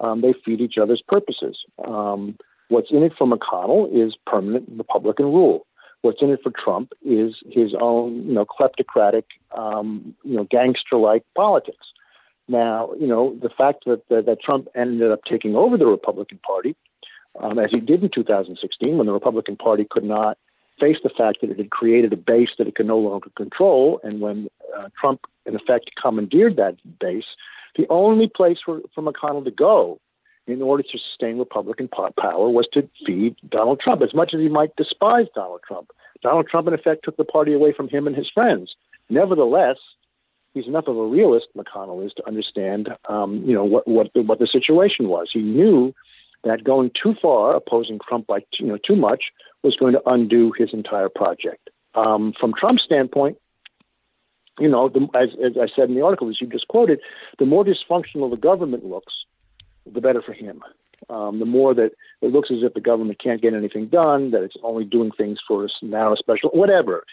um, 0.00 0.20
they 0.20 0.34
feed 0.44 0.60
each 0.60 0.78
other's 0.78 1.02
purposes. 1.06 1.58
Um, 1.86 2.36
what's 2.68 2.90
in 2.90 3.02
it 3.02 3.12
for 3.16 3.26
McConnell 3.26 3.88
is 3.92 4.16
permanent 4.26 4.68
Republican 4.76 5.26
rule. 5.26 5.66
What's 6.02 6.20
in 6.20 6.30
it 6.30 6.40
for 6.42 6.50
Trump 6.50 6.92
is 7.02 7.36
his 7.50 7.72
own, 7.80 8.26
you 8.26 8.34
know, 8.34 8.44
kleptocratic, 8.44 9.24
um, 9.56 10.14
you 10.22 10.36
know, 10.36 10.44
gangster-like 10.44 11.24
politics. 11.34 11.86
Now, 12.46 12.92
you 13.00 13.06
know, 13.06 13.38
the 13.40 13.48
fact 13.48 13.84
that, 13.86 14.02
that 14.10 14.26
that 14.26 14.42
Trump 14.42 14.68
ended 14.74 15.10
up 15.10 15.20
taking 15.24 15.56
over 15.56 15.78
the 15.78 15.86
Republican 15.86 16.40
Party, 16.46 16.76
um, 17.40 17.58
as 17.58 17.70
he 17.74 17.80
did 17.80 18.02
in 18.02 18.10
2016, 18.10 18.98
when 18.98 19.06
the 19.06 19.12
Republican 19.12 19.56
Party 19.56 19.86
could 19.88 20.04
not 20.04 20.36
face 20.78 20.98
the 21.02 21.10
fact 21.10 21.40
that 21.40 21.50
it 21.50 21.58
had 21.58 21.70
created 21.70 22.12
a 22.12 22.16
base 22.16 22.50
that 22.58 22.66
it 22.66 22.74
could 22.74 22.86
no 22.86 22.98
longer 22.98 23.30
control, 23.36 24.00
and 24.02 24.20
when 24.20 24.48
uh, 24.76 24.88
Trump, 24.98 25.20
in 25.46 25.54
effect, 25.54 25.90
commandeered 26.00 26.56
that 26.56 26.76
base, 26.98 27.24
the 27.76 27.86
only 27.90 28.28
place 28.28 28.58
for, 28.64 28.80
for 28.94 29.02
McConnell 29.02 29.44
to 29.44 29.50
go 29.50 30.00
in 30.46 30.60
order 30.60 30.82
to 30.82 30.98
sustain 30.98 31.38
Republican 31.38 31.88
power 31.88 32.50
was 32.50 32.66
to 32.72 32.88
feed 33.06 33.34
Donald 33.48 33.80
Trump. 33.80 34.02
As 34.02 34.12
much 34.12 34.34
as 34.34 34.40
he 34.40 34.48
might 34.48 34.76
despise 34.76 35.26
Donald 35.34 35.60
Trump, 35.66 35.90
Donald 36.22 36.48
Trump, 36.48 36.68
in 36.68 36.74
effect, 36.74 37.04
took 37.04 37.16
the 37.16 37.24
party 37.24 37.52
away 37.52 37.72
from 37.72 37.88
him 37.88 38.06
and 38.06 38.14
his 38.14 38.30
friends. 38.30 38.74
Nevertheless, 39.08 39.76
he's 40.52 40.66
enough 40.66 40.86
of 40.86 40.96
a 40.96 41.06
realist, 41.06 41.48
McConnell 41.56 42.04
is, 42.04 42.12
to 42.14 42.26
understand, 42.26 42.88
um, 43.08 43.42
you 43.44 43.54
know, 43.54 43.64
what 43.64 43.86
what 43.86 44.12
the, 44.14 44.22
what 44.22 44.38
the 44.38 44.46
situation 44.46 45.08
was. 45.08 45.30
He 45.32 45.40
knew 45.40 45.94
that 46.44 46.64
going 46.64 46.90
too 47.00 47.14
far, 47.20 47.54
opposing 47.56 47.98
Trump 48.06 48.26
by 48.26 48.40
you 48.58 48.66
know 48.66 48.78
too 48.78 48.96
much, 48.96 49.24
was 49.62 49.76
going 49.76 49.94
to 49.94 50.02
undo 50.06 50.52
his 50.56 50.72
entire 50.72 51.08
project. 51.08 51.70
Um, 51.94 52.32
from 52.38 52.52
Trump's 52.58 52.82
standpoint, 52.84 53.38
you 54.58 54.68
know, 54.68 54.88
the, 54.88 55.08
as, 55.14 55.30
as 55.44 55.56
I 55.56 55.66
said 55.74 55.88
in 55.88 55.94
the 55.94 56.04
article, 56.04 56.28
as 56.28 56.40
you 56.40 56.46
just 56.46 56.68
quoted, 56.68 57.00
the 57.38 57.46
more 57.46 57.64
dysfunctional 57.64 58.30
the 58.30 58.36
government 58.36 58.84
looks, 58.84 59.12
the 59.90 60.00
better 60.00 60.22
for 60.22 60.32
him. 60.32 60.60
Um, 61.10 61.38
the 61.38 61.44
more 61.44 61.74
that 61.74 61.90
it 62.22 62.32
looks 62.32 62.50
as 62.50 62.58
if 62.62 62.72
the 62.74 62.80
government 62.80 63.20
can't 63.22 63.42
get 63.42 63.52
anything 63.52 63.88
done, 63.88 64.30
that 64.30 64.42
it's 64.42 64.56
only 64.62 64.84
doing 64.84 65.10
things 65.10 65.38
for 65.46 65.64
a 65.64 65.68
narrow 65.82 66.14
special, 66.14 66.50
whatever. 66.50 67.04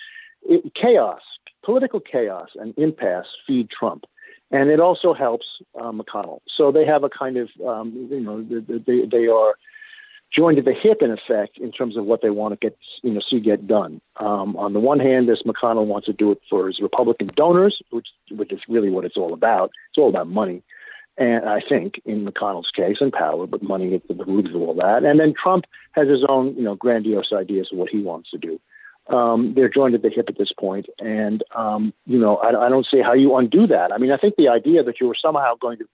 It, 0.43 0.73
chaos, 0.75 1.21
political 1.63 1.99
chaos, 1.99 2.49
and 2.55 2.73
impasse 2.77 3.25
feed 3.45 3.69
Trump, 3.69 4.05
and 4.51 4.69
it 4.69 4.79
also 4.79 5.13
helps 5.13 5.45
uh, 5.79 5.91
McConnell. 5.91 6.41
So 6.55 6.71
they 6.71 6.85
have 6.85 7.03
a 7.03 7.09
kind 7.09 7.37
of, 7.37 7.49
um, 7.65 8.07
you 8.11 8.19
know, 8.19 8.43
they, 8.43 9.05
they 9.05 9.27
are 9.27 9.55
joined 10.35 10.59
at 10.59 10.65
the 10.65 10.73
hip 10.73 11.01
in 11.01 11.11
effect 11.11 11.57
in 11.57 11.71
terms 11.71 11.97
of 11.97 12.05
what 12.05 12.21
they 12.21 12.29
want 12.29 12.53
to 12.53 12.57
get, 12.57 12.77
you 13.03 13.11
know, 13.11 13.21
see 13.29 13.39
get 13.39 13.67
done. 13.67 14.01
Um, 14.17 14.55
on 14.57 14.73
the 14.73 14.79
one 14.79 14.99
hand, 14.99 15.27
this 15.27 15.43
McConnell 15.43 15.85
wants 15.85 16.05
to 16.07 16.13
do 16.13 16.31
it 16.31 16.41
for 16.49 16.67
his 16.67 16.79
Republican 16.81 17.27
donors, 17.35 17.81
which 17.91 18.07
which 18.29 18.51
is 18.51 18.59
really 18.67 18.89
what 18.89 19.05
it's 19.05 19.17
all 19.17 19.33
about. 19.33 19.71
It's 19.89 19.97
all 19.97 20.09
about 20.09 20.27
money. 20.27 20.63
And 21.17 21.47
I 21.47 21.61
think 21.67 22.01
in 22.05 22.25
McConnell's 22.25 22.71
case 22.73 22.97
and 23.01 23.11
power, 23.11 23.45
but 23.45 23.61
money 23.61 23.93
at 23.93 24.07
the 24.07 24.23
root 24.25 24.47
of 24.47 24.55
all 24.55 24.73
that. 24.75 25.03
And 25.03 25.19
then 25.19 25.33
Trump 25.41 25.65
has 25.91 26.07
his 26.07 26.23
own, 26.27 26.55
you 26.55 26.63
know, 26.63 26.75
grandiose 26.75 27.33
ideas 27.33 27.69
of 27.71 27.77
what 27.77 27.89
he 27.89 28.01
wants 28.01 28.31
to 28.31 28.37
do. 28.37 28.59
Um, 29.11 29.53
they're 29.55 29.69
joined 29.69 29.95
at 29.95 30.01
the 30.01 30.09
hip 30.09 30.29
at 30.29 30.37
this 30.37 30.51
point, 30.57 30.87
and 30.99 31.43
um, 31.55 31.93
you 32.05 32.17
know, 32.17 32.37
I, 32.37 32.67
I 32.67 32.69
don't 32.69 32.87
see 32.89 33.01
how 33.01 33.13
you 33.13 33.35
undo 33.35 33.67
that. 33.67 33.91
I 33.91 33.97
mean, 33.97 34.11
I 34.11 34.17
think 34.17 34.35
the 34.37 34.49
idea 34.49 34.83
that 34.83 34.99
you 35.01 35.07
were 35.07 35.15
somehow 35.19 35.55
going 35.55 35.79
to 35.79 35.85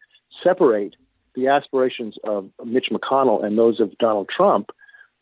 separate 0.43 0.95
the 1.35 1.47
aspirations 1.47 2.15
of 2.23 2.49
Mitch 2.65 2.87
McConnell 2.91 3.43
and 3.43 3.57
those 3.57 3.79
of 3.79 3.97
Donald 3.99 4.29
Trump 4.35 4.71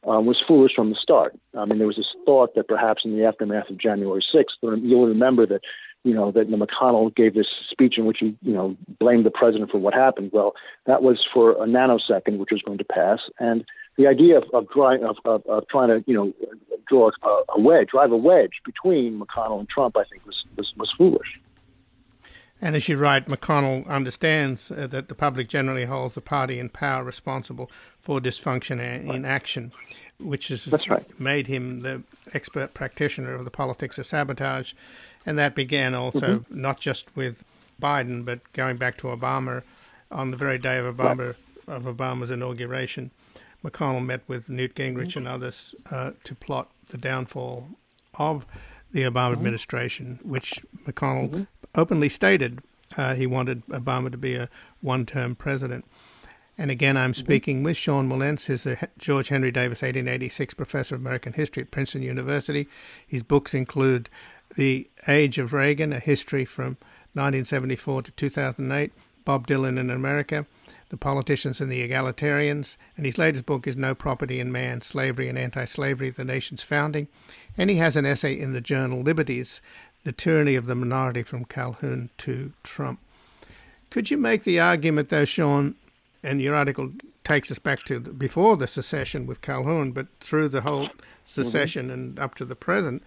um, 0.07 0.25
was 0.25 0.41
foolish 0.47 0.73
from 0.75 0.89
the 0.89 0.95
start. 0.95 1.37
I 1.57 1.65
mean, 1.65 1.77
there 1.77 1.87
was 1.87 1.97
this 1.97 2.13
thought 2.25 2.55
that 2.55 2.67
perhaps 2.67 3.03
in 3.05 3.17
the 3.17 3.25
aftermath 3.25 3.69
of 3.69 3.77
January 3.77 4.23
6th, 4.33 4.81
you'll 4.81 5.07
remember 5.07 5.45
that, 5.47 5.61
you 6.03 6.13
know, 6.13 6.31
that 6.31 6.49
McConnell 6.49 7.13
gave 7.15 7.33
this 7.33 7.47
speech 7.69 7.97
in 7.97 8.05
which 8.05 8.19
he, 8.19 8.35
you 8.41 8.53
know, 8.53 8.77
blamed 8.99 9.25
the 9.25 9.31
president 9.31 9.71
for 9.71 9.79
what 9.79 9.93
happened. 9.93 10.31
Well, 10.31 10.53
that 10.85 11.01
was 11.01 11.25
for 11.33 11.51
a 11.51 11.65
nanosecond, 11.65 12.37
which 12.37 12.51
was 12.51 12.61
going 12.61 12.77
to 12.77 12.85
pass. 12.85 13.19
And 13.39 13.65
the 13.97 14.07
idea 14.07 14.37
of, 14.37 14.43
of, 14.53 14.69
drawing, 14.69 15.03
of, 15.03 15.17
of, 15.25 15.45
of 15.45 15.67
trying 15.67 15.89
to, 15.89 16.03
you 16.07 16.13
know, 16.13 16.33
draw 16.87 17.09
a, 17.09 17.27
a 17.55 17.59
wedge, 17.59 17.89
drive 17.89 18.11
a 18.11 18.17
wedge 18.17 18.61
between 18.65 19.19
McConnell 19.19 19.59
and 19.59 19.69
Trump, 19.69 19.97
I 19.97 20.03
think 20.09 20.25
was, 20.25 20.43
was, 20.57 20.73
was 20.77 20.91
foolish. 20.97 21.39
And 22.61 22.75
as 22.75 22.87
you 22.87 22.97
write, 22.97 23.27
McConnell 23.27 23.85
understands 23.87 24.71
uh, 24.71 24.87
that 24.87 25.09
the 25.09 25.15
public 25.15 25.49
generally 25.49 25.85
holds 25.85 26.15
the 26.15 26.21
party 26.21 26.57
in 26.57 26.69
power 26.69 27.03
responsible 27.03 27.69
for 27.99 28.19
dysfunction 28.19 28.79
and 28.79 29.11
inaction, 29.11 29.71
which 30.19 30.47
has 30.47 30.67
right. 30.89 31.19
made 31.19 31.47
him 31.47 31.81
the 31.81 32.01
expert 32.33 32.73
practitioner 32.73 33.33
of 33.33 33.43
the 33.45 33.51
politics 33.51 33.97
of 33.97 34.07
sabotage. 34.07 34.73
And 35.25 35.37
that 35.37 35.55
began 35.55 35.93
also 35.95 36.39
Mm-hmm. 36.39 36.61
not 36.61 36.79
just 36.79 37.13
with 37.15 37.43
Biden, 37.81 38.23
but 38.23 38.39
going 38.53 38.77
back 38.77 38.97
to 38.99 39.07
Obama 39.07 39.63
on 40.11 40.31
the 40.31 40.37
very 40.37 40.57
day 40.57 40.77
of 40.77 40.95
Obama 40.95 41.35
of 41.67 41.83
Obama's 41.83 42.31
inauguration. 42.31 43.11
McConnell 43.66 44.05
met 44.05 44.22
with 44.28 44.49
Newt 44.49 44.76
Gingrich 44.76 45.07
Mm-hmm. 45.09 45.20
and 45.20 45.28
others 45.28 45.76
uh, 45.91 46.11
to 46.24 46.36
plot 46.36 46.70
the 46.89 46.97
downfall 46.97 47.68
of 48.16 48.45
the 48.91 49.01
Obama 49.01 49.13
Mm-hmm. 49.32 49.34
administration, 49.34 50.20
which 50.24 50.61
McConnell 50.86 51.47
openly 51.74 52.09
stated 52.09 52.59
uh, 52.97 53.16
he 53.16 53.26
wanted 53.28 53.66
Obama 53.68 54.11
to 54.11 54.18
be 54.18 54.36
a 54.36 54.47
one-term 54.82 55.36
president. 55.36 55.84
And 56.57 56.72
again, 56.72 56.95
I'm 56.95 57.13
speaking 57.13 57.63
with 57.63 57.76
Sean 57.76 58.07
Wilentz, 58.09 58.45
who's 58.45 58.66
a 58.66 58.88
George 58.97 59.28
Henry 59.28 59.51
Davis 59.51 59.82
1886 59.82 60.53
Professor 60.53 60.95
of 60.95 61.01
American 61.01 61.34
History 61.34 61.63
at 61.63 61.72
Princeton 61.72 62.01
University. 62.01 62.68
His 63.05 63.24
books 63.24 63.53
include 63.53 64.09
The 64.55 64.88
Age 65.07 65.38
of 65.38 65.51
Reagan, 65.51 65.91
A 65.91 65.99
History 65.99 66.45
from 66.45 66.78
1974 67.13 68.03
to 68.03 68.11
2008, 68.11 68.93
Bob 69.26 69.47
Dylan 69.47 69.78
in 69.78 69.89
America, 69.89 70.45
The 70.89 70.97
Politicians 70.97 71.59
and 71.59 71.71
the 71.71 71.88
Egalitarians, 71.88 72.77
and 72.95 73.05
his 73.05 73.17
latest 73.17 73.45
book 73.45 73.67
is 73.67 73.75
No 73.75 73.95
Property 73.95 74.39
in 74.39 74.51
Man, 74.51 74.81
Slavery 74.81 75.27
and 75.27 75.38
Anti-Slavery, 75.38 76.11
The 76.11 76.23
Nation's 76.23 76.61
Founding. 76.61 77.07
And 77.57 77.69
he 77.69 77.77
has 77.77 77.95
an 77.95 78.05
essay 78.05 78.39
in 78.39 78.53
the 78.53 78.61
journal 78.61 79.01
Liberties, 79.01 79.61
The 80.03 80.11
Tyranny 80.11 80.55
of 80.55 80.67
the 80.67 80.75
Minority 80.75 81.23
from 81.23 81.45
Calhoun 81.45 82.11
to 82.19 82.53
Trump. 82.63 82.99
Could 83.89 84.11
you 84.11 84.17
make 84.17 84.43
the 84.43 84.59
argument, 84.59 85.09
though, 85.09 85.25
Sean, 85.25 85.75
and 86.21 86.41
your 86.41 86.53
article 86.53 86.91
takes 87.23 87.51
us 87.51 87.59
back 87.59 87.83
to 87.86 87.99
before 87.99 88.55
the 88.55 88.67
secession 88.67 89.25
with 89.25 89.41
Calhoun, 89.41 89.91
but 89.91 90.07
through 90.19 90.49
the 90.49 90.61
whole 90.61 90.89
secession 91.25 91.86
mm-hmm. 91.86 91.93
and 91.93 92.19
up 92.19 92.36
to 92.36 92.45
the 92.45 92.55
present. 92.55 93.01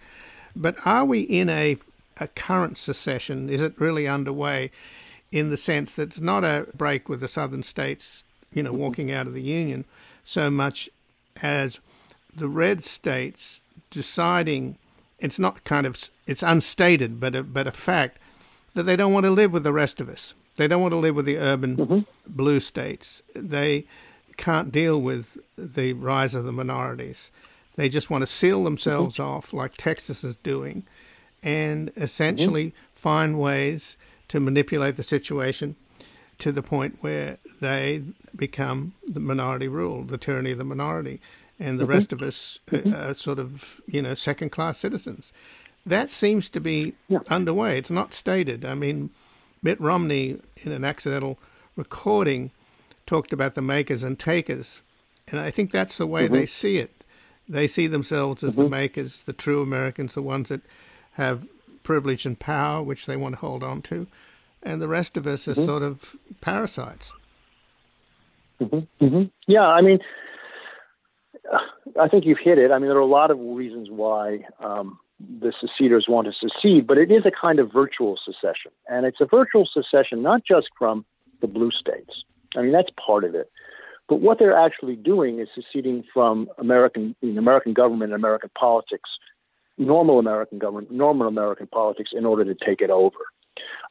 But 0.55 0.75
are 0.85 1.05
we 1.05 1.21
in 1.21 1.49
a, 1.49 1.77
a 2.17 2.27
current 2.27 2.77
secession? 2.77 3.49
Is 3.49 3.61
it 3.61 3.79
really 3.79 4.07
underway 4.07 4.71
in 5.31 5.49
the 5.49 5.57
sense 5.57 5.95
that 5.95 6.09
it's 6.09 6.21
not 6.21 6.43
a 6.43 6.67
break 6.75 7.07
with 7.09 7.19
the 7.19 7.27
southern 7.27 7.63
states, 7.63 8.23
you 8.51 8.63
know, 8.63 8.71
mm-hmm. 8.71 8.81
walking 8.81 9.11
out 9.11 9.27
of 9.27 9.33
the 9.33 9.41
Union 9.41 9.85
so 10.23 10.49
much 10.49 10.89
as 11.41 11.79
the 12.35 12.47
red 12.49 12.83
states 12.83 13.61
deciding 13.89 14.77
it's 15.19 15.39
not 15.39 15.63
kind 15.63 15.87
of 15.87 15.97
it's 16.27 16.43
unstated 16.43 17.19
but 17.19 17.35
a, 17.35 17.43
but 17.43 17.67
a 17.67 17.71
fact 17.71 18.17
that 18.75 18.83
they 18.83 18.95
don't 18.95 19.13
want 19.13 19.23
to 19.23 19.31
live 19.31 19.51
with 19.51 19.63
the 19.63 19.73
rest 19.73 19.99
of 19.99 20.07
us 20.07 20.33
they 20.59 20.67
don't 20.67 20.81
want 20.81 20.91
to 20.91 20.97
live 20.97 21.15
with 21.15 21.25
the 21.25 21.37
urban 21.37 21.77
mm-hmm. 21.77 21.99
blue 22.27 22.59
states. 22.59 23.23
They 23.33 23.85
can't 24.35 24.73
deal 24.73 25.01
with 25.01 25.37
the 25.57 25.93
rise 25.93 26.35
of 26.35 26.43
the 26.43 26.51
minorities. 26.51 27.31
They 27.77 27.87
just 27.87 28.09
want 28.09 28.23
to 28.23 28.27
seal 28.27 28.65
themselves 28.65 29.15
mm-hmm. 29.15 29.29
off, 29.29 29.53
like 29.53 29.77
Texas 29.77 30.21
is 30.25 30.35
doing, 30.35 30.83
and 31.41 31.93
essentially 31.95 32.65
mm-hmm. 32.65 32.93
find 32.93 33.39
ways 33.39 33.95
to 34.29 34.39
manipulate 34.39 34.95
the 34.95 35.03
situation 35.03 35.75
to 36.39 36.51
the 36.51 36.63
point 36.63 36.97
where 37.01 37.37
they 37.59 38.01
become 38.35 38.93
the 39.05 39.19
minority 39.19 39.67
rule, 39.67 40.03
the 40.03 40.17
tyranny 40.17 40.51
of 40.51 40.57
the 40.57 40.63
minority, 40.63 41.19
and 41.59 41.77
the 41.77 41.83
mm-hmm. 41.83 41.91
rest 41.91 42.13
of 42.13 42.21
us 42.21 42.59
mm-hmm. 42.67 42.93
are 42.93 43.13
sort 43.13 43.39
of, 43.39 43.81
you 43.85 44.01
know, 44.01 44.13
second 44.13 44.49
class 44.49 44.77
citizens. 44.77 45.33
That 45.85 46.09
seems 46.09 46.49
to 46.51 46.61
be 46.61 46.93
yeah. 47.09 47.19
underway. 47.29 47.77
It's 47.77 47.91
not 47.91 48.13
stated. 48.13 48.63
I 48.63 48.75
mean, 48.75 49.09
Mitt 49.61 49.79
Romney, 49.81 50.39
in 50.57 50.71
an 50.71 50.85
accidental 50.85 51.37
recording, 51.75 52.51
talked 53.05 53.33
about 53.33 53.55
the 53.55 53.61
makers 53.61 54.03
and 54.03 54.17
takers. 54.17 54.81
And 55.27 55.39
I 55.39 55.51
think 55.51 55.71
that's 55.71 55.97
the 55.97 56.07
way 56.07 56.25
mm-hmm. 56.25 56.33
they 56.33 56.45
see 56.45 56.77
it. 56.77 57.03
They 57.49 57.67
see 57.67 57.87
themselves 57.87 58.43
as 58.43 58.51
mm-hmm. 58.51 58.63
the 58.63 58.69
makers, 58.69 59.21
the 59.23 59.33
true 59.33 59.61
Americans, 59.61 60.13
the 60.13 60.21
ones 60.21 60.49
that 60.49 60.61
have 61.13 61.45
privilege 61.89 62.23
and 62.23 62.37
power, 62.37 62.83
which 62.83 63.07
they 63.07 63.17
want 63.17 63.33
to 63.33 63.39
hold 63.39 63.63
on 63.63 63.81
to. 63.81 64.05
And 64.61 64.79
the 64.79 64.87
rest 64.87 65.17
of 65.17 65.25
us 65.25 65.47
are 65.47 65.53
mm-hmm. 65.53 65.63
sort 65.63 65.81
of 65.81 66.15
parasites. 66.39 67.11
Mm-hmm. 68.61 69.03
Mm-hmm. 69.03 69.23
Yeah, 69.47 69.65
I 69.65 69.81
mean, 69.81 69.97
I 71.99 72.07
think 72.07 72.25
you've 72.27 72.37
hit 72.37 72.59
it. 72.59 72.69
I 72.69 72.77
mean, 72.77 72.89
there 72.89 72.97
are 72.97 73.01
a 73.11 73.17
lot 73.21 73.31
of 73.31 73.39
reasons 73.39 73.87
why 73.89 74.45
um, 74.59 74.99
the 75.19 75.51
seceders 75.59 76.07
want 76.07 76.27
to 76.27 76.33
secede, 76.33 76.85
but 76.85 76.99
it 76.99 77.09
is 77.09 77.25
a 77.25 77.31
kind 77.31 77.57
of 77.57 77.73
virtual 77.73 78.19
secession. 78.23 78.69
And 78.87 79.07
it's 79.07 79.19
a 79.19 79.25
virtual 79.25 79.67
secession 79.73 80.21
not 80.21 80.43
just 80.45 80.67
from 80.77 81.03
the 81.41 81.47
blue 81.47 81.71
states. 81.71 82.23
I 82.55 82.61
mean, 82.61 82.71
that's 82.71 82.91
part 83.03 83.23
of 83.23 83.33
it. 83.33 83.49
But 84.07 84.17
what 84.21 84.37
they're 84.37 84.55
actually 84.55 84.95
doing 84.95 85.39
is 85.39 85.47
seceding 85.55 86.03
from 86.13 86.49
American, 86.59 87.15
the 87.23 87.37
American 87.37 87.73
government 87.73 88.11
and 88.11 88.21
American 88.21 88.51
politics, 88.53 89.09
normal 89.79 90.19
American 90.19 90.59
government, 90.59 90.91
normal 90.91 91.27
American 91.27 91.67
politics, 91.67 92.11
in 92.13 92.25
order 92.25 92.45
to 92.45 92.53
take 92.53 92.81
it 92.81 92.89
over. 92.89 93.17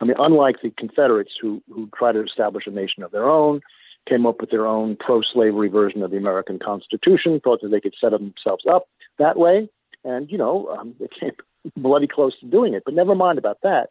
I 0.00 0.04
mean, 0.04 0.16
unlike 0.18 0.56
the 0.62 0.70
Confederates 0.70 1.32
who, 1.40 1.62
who 1.74 1.88
try 1.96 2.12
to 2.12 2.22
establish 2.22 2.66
a 2.66 2.70
nation 2.70 3.02
of 3.02 3.10
their 3.10 3.28
own, 3.28 3.60
came 4.08 4.26
up 4.26 4.40
with 4.40 4.50
their 4.50 4.66
own 4.66 4.96
pro 4.96 5.20
slavery 5.22 5.68
version 5.68 6.02
of 6.02 6.10
the 6.10 6.16
American 6.16 6.58
Constitution, 6.58 7.40
thought 7.42 7.60
that 7.62 7.70
they 7.70 7.80
could 7.80 7.94
set 8.00 8.12
themselves 8.12 8.64
up 8.70 8.88
that 9.18 9.36
way 9.36 9.68
and 10.04 10.30
you 10.30 10.38
know 10.38 10.68
um, 10.68 10.94
they 10.98 11.08
came 11.20 11.32
bloody 11.76 12.06
close 12.06 12.38
to 12.40 12.46
doing 12.46 12.74
it. 12.74 12.82
But 12.84 12.94
never 12.94 13.14
mind 13.14 13.38
about 13.38 13.58
that. 13.62 13.88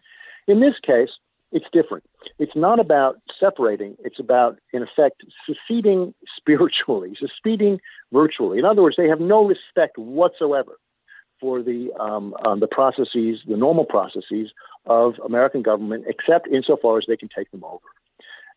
In 0.48 0.60
this 0.60 0.76
case, 0.82 1.10
it's 1.52 1.66
different. 1.72 2.04
It's 2.40 2.56
not 2.56 2.80
about 2.80 3.18
separating. 3.40 3.96
It's 4.04 4.20
about, 4.20 4.60
in 4.74 4.84
effect, 4.84 5.24
seceding 5.46 6.14
spiritually, 6.38 7.16
seceding 7.20 7.80
virtually. 8.12 8.60
In 8.60 8.66
other 8.66 8.82
words, 8.82 8.96
they 8.98 9.08
have 9.08 9.20
no 9.20 9.46
respect 9.46 9.98
whatsoever 9.98 10.78
for 11.40 11.62
the 11.62 11.92
um, 12.00 12.34
um, 12.46 12.60
the 12.60 12.68
processes, 12.68 13.40
the 13.48 13.58
normal 13.58 13.86
processes 13.86 14.52
of 14.86 15.14
American 15.26 15.62
government, 15.62 16.06
except 16.08 16.48
insofar 16.48 16.98
as 16.98 17.06
they 17.08 17.18
can 17.18 17.30
take 17.36 17.52
them 17.52 17.64
over. 17.64 17.86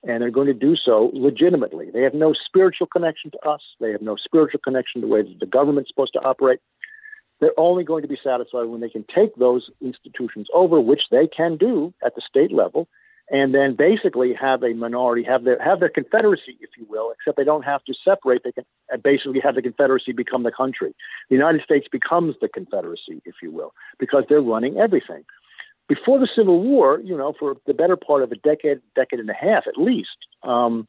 And 0.03 0.23
they're 0.23 0.31
going 0.31 0.47
to 0.47 0.55
do 0.55 0.77
so 0.77 1.11
legitimately. 1.13 1.91
They 1.91 2.03
have 2.03 2.15
no 2.15 2.33
spiritual 2.33 2.87
connection 2.87 3.31
to 3.33 3.49
us. 3.49 3.61
They 3.81 3.91
have 3.93 4.01
no 4.01 4.17
spiritual 4.17 4.61
connection 4.65 5.03
to 5.03 5.07
the 5.07 5.13
way 5.13 5.23
that 5.23 5.41
the 5.41 5.47
government's 5.47 5.91
supposed 5.91 6.15
to 6.15 6.21
operate. 6.21 6.61
They're 7.41 7.59
only 7.59 7.85
going 7.85 8.03
to 8.03 8.09
be 8.09 8.19
satisfied 8.23 8.65
when 8.65 8.81
they 8.81 8.89
can 8.89 9.05
take 9.15 9.35
those 9.37 9.71
institutions 9.81 10.49
over, 10.55 10.81
which 10.81 11.03
they 11.11 11.27
can 11.27 11.57
do 11.57 11.93
at 12.05 12.15
the 12.15 12.23
state 12.27 12.53
level, 12.53 12.89
and 13.31 13.55
then 13.55 13.77
basically 13.77 14.35
have 14.35 14.63
a 14.63 14.75
minority, 14.75 15.23
have 15.23 15.45
their 15.45 15.63
have 15.63 15.81
their 15.81 15.89
confederacy, 15.89 16.59
if 16.61 16.71
you 16.77 16.85
will, 16.89 17.13
except 17.13 17.37
they 17.37 17.45
don't 17.45 17.65
have 17.65 17.83
to 17.85 17.95
separate. 18.05 18.43
They 18.45 18.53
can 18.53 18.65
basically 19.03 19.41
have 19.41 19.55
the 19.55 19.63
confederacy 19.63 20.13
become 20.13 20.43
the 20.43 20.51
country. 20.51 20.95
The 21.29 21.37
United 21.37 21.63
States 21.63 21.87
becomes 21.91 22.35
the 22.41 22.49
confederacy, 22.49 23.23
if 23.25 23.37
you 23.43 23.53
will, 23.53 23.73
because 23.99 24.25
they're 24.29 24.41
running 24.43 24.79
everything. 24.79 25.25
Before 25.89 26.19
the 26.19 26.29
Civil 26.35 26.61
War, 26.61 27.01
you 27.05 27.17
know, 27.17 27.33
for 27.39 27.57
the 27.67 27.75
better 27.75 27.97
part 27.97 28.23
of 28.23 28.33
a 28.33 28.37
decade, 28.37 28.81
decade 28.95 29.21
and 29.21 29.31
a 29.31 29.35
half 29.35 29.67
at 29.67 29.77
least, 29.77 30.17
um, 30.43 30.87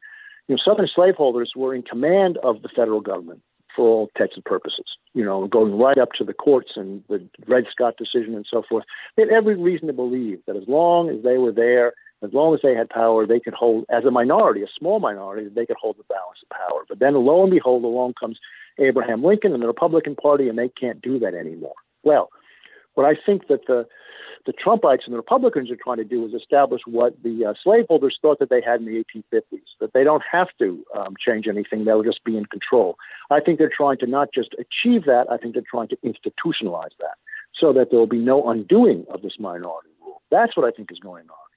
you 0.47 0.55
know, 0.55 0.61
Southern 0.63 0.87
slaveholders 0.93 1.53
were 1.55 1.73
in 1.73 1.83
command 1.83 2.37
of 2.43 2.61
the 2.61 2.69
federal 2.69 3.01
government 3.01 3.41
for 3.75 3.87
all 3.87 4.09
intents 4.13 4.35
and 4.35 4.45
purposes. 4.45 4.85
You 5.13 5.23
know, 5.23 5.47
going 5.47 5.77
right 5.77 5.97
up 5.97 6.09
to 6.17 6.23
the 6.23 6.33
courts 6.33 6.71
and 6.75 7.03
the 7.07 7.25
Dred 7.45 7.65
Scott 7.71 7.95
decision 7.97 8.35
and 8.35 8.45
so 8.49 8.63
forth. 8.67 8.85
They 9.15 9.23
had 9.23 9.31
every 9.31 9.55
reason 9.55 9.87
to 9.87 9.93
believe 9.93 10.39
that 10.47 10.55
as 10.55 10.67
long 10.67 11.09
as 11.09 11.23
they 11.23 11.37
were 11.37 11.51
there, 11.51 11.93
as 12.23 12.33
long 12.33 12.53
as 12.53 12.59
they 12.61 12.75
had 12.75 12.89
power, 12.89 13.25
they 13.25 13.39
could 13.39 13.53
hold, 13.53 13.85
as 13.89 14.05
a 14.05 14.11
minority, 14.11 14.61
a 14.61 14.67
small 14.77 14.99
minority, 14.99 15.47
they 15.49 15.65
could 15.65 15.77
hold 15.79 15.97
the 15.97 16.03
balance 16.03 16.39
of 16.43 16.49
power. 16.49 16.83
But 16.87 16.99
then 16.99 17.15
lo 17.15 17.41
and 17.43 17.51
behold, 17.51 17.83
along 17.83 18.13
comes 18.19 18.39
Abraham 18.77 19.23
Lincoln 19.23 19.53
and 19.53 19.61
the 19.61 19.67
Republican 19.67 20.15
Party, 20.15 20.47
and 20.47 20.57
they 20.57 20.69
can't 20.69 21.01
do 21.01 21.19
that 21.19 21.33
anymore. 21.33 21.75
Well, 22.03 22.29
what 22.93 23.05
I 23.05 23.15
think 23.25 23.47
that 23.47 23.67
the 23.67 23.87
the 24.45 24.53
Trumpites 24.53 25.05
and 25.05 25.13
the 25.13 25.17
Republicans 25.17 25.69
are 25.69 25.75
trying 25.75 25.97
to 25.97 26.03
do 26.03 26.25
is 26.25 26.33
establish 26.33 26.81
what 26.87 27.13
the 27.21 27.45
uh, 27.45 27.53
slaveholders 27.63 28.17
thought 28.21 28.39
that 28.39 28.49
they 28.49 28.59
had 28.59 28.79
in 28.79 28.87
the 28.87 29.03
1850s, 29.15 29.61
that 29.79 29.93
they 29.93 30.03
don't 30.03 30.23
have 30.29 30.47
to 30.57 30.83
um, 30.97 31.13
change 31.23 31.47
anything, 31.47 31.85
they'll 31.85 32.01
just 32.01 32.23
be 32.23 32.37
in 32.37 32.45
control. 32.45 32.97
I 33.29 33.39
think 33.39 33.59
they're 33.59 33.71
trying 33.75 33.97
to 33.99 34.07
not 34.07 34.29
just 34.33 34.55
achieve 34.57 35.05
that, 35.05 35.27
I 35.29 35.37
think 35.37 35.53
they're 35.53 35.63
trying 35.69 35.89
to 35.89 35.97
institutionalize 35.97 36.95
that 36.99 37.17
so 37.55 37.71
that 37.73 37.91
there 37.91 37.99
will 37.99 38.07
be 38.07 38.17
no 38.17 38.49
undoing 38.49 39.05
of 39.13 39.21
this 39.21 39.33
minority 39.39 39.89
rule. 40.03 40.21
That's 40.31 40.57
what 40.57 40.65
I 40.65 40.71
think 40.75 40.91
is 40.91 40.99
going 40.99 41.29
on. 41.29 41.50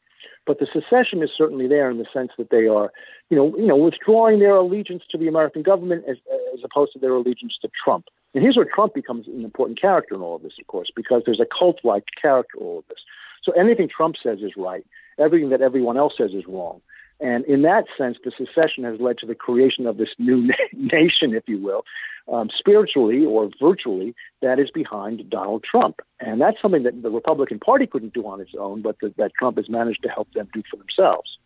But 0.46 0.58
the 0.58 0.66
secession 0.66 1.22
is 1.22 1.30
certainly 1.36 1.66
there 1.66 1.90
in 1.90 1.98
the 1.98 2.06
sense 2.12 2.32
that 2.36 2.50
they 2.50 2.66
are, 2.66 2.92
you 3.30 3.36
know, 3.36 3.56
you 3.56 3.66
know, 3.66 3.76
withdrawing 3.76 4.40
their 4.40 4.56
allegiance 4.56 5.02
to 5.10 5.18
the 5.18 5.28
American 5.28 5.62
government 5.62 6.04
as, 6.08 6.16
as 6.52 6.60
opposed 6.62 6.92
to 6.92 6.98
their 6.98 7.14
allegiance 7.14 7.56
to 7.62 7.70
Trump. 7.82 8.06
And 8.34 8.42
here's 8.42 8.56
where 8.56 8.66
Trump 8.66 8.94
becomes 8.94 9.26
an 9.26 9.44
important 9.44 9.80
character 9.80 10.14
in 10.14 10.20
all 10.20 10.36
of 10.36 10.42
this, 10.42 10.54
of 10.60 10.66
course, 10.66 10.90
because 10.94 11.22
there's 11.24 11.40
a 11.40 11.46
cult-like 11.58 12.04
character 12.20 12.58
all 12.58 12.80
of 12.80 12.84
this. 12.88 12.98
So 13.42 13.52
anything 13.52 13.88
Trump 13.88 14.16
says 14.22 14.40
is 14.40 14.52
right. 14.56 14.84
Everything 15.18 15.50
that 15.50 15.62
everyone 15.62 15.96
else 15.96 16.14
says 16.18 16.32
is 16.32 16.44
wrong. 16.46 16.80
And 17.20 17.44
in 17.44 17.62
that 17.62 17.84
sense, 17.96 18.18
the 18.24 18.32
secession 18.36 18.84
has 18.84 19.00
led 19.00 19.18
to 19.18 19.26
the 19.26 19.34
creation 19.34 19.86
of 19.86 19.96
this 19.96 20.10
new 20.18 20.50
nation, 20.72 21.34
if 21.34 21.44
you 21.46 21.58
will, 21.58 21.84
um, 22.32 22.50
spiritually 22.56 23.24
or 23.24 23.50
virtually, 23.60 24.14
that 24.42 24.58
is 24.58 24.70
behind 24.70 25.28
Donald 25.30 25.64
Trump. 25.64 26.00
And 26.20 26.40
that's 26.40 26.60
something 26.60 26.82
that 26.82 27.02
the 27.02 27.10
Republican 27.10 27.60
Party 27.60 27.86
couldn't 27.86 28.14
do 28.14 28.26
on 28.26 28.40
its 28.40 28.52
own, 28.58 28.82
but 28.82 28.96
that, 29.00 29.16
that 29.16 29.32
Trump 29.38 29.56
has 29.56 29.68
managed 29.68 30.02
to 30.02 30.08
help 30.08 30.32
them 30.32 30.48
do 30.52 30.62
for 30.70 30.76
themselves. 30.76 31.38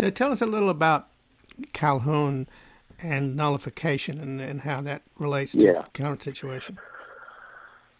So 0.00 0.10
tell 0.10 0.32
us 0.32 0.40
a 0.40 0.46
little 0.46 0.70
about 0.70 1.08
Calhoun 1.72 2.48
and 3.02 3.36
nullification 3.36 4.20
and, 4.20 4.40
and 4.40 4.60
how 4.62 4.80
that 4.82 5.02
relates 5.18 5.52
to 5.52 5.60
yeah. 5.60 5.72
the 5.72 5.84
current 5.92 6.22
situation. 6.22 6.78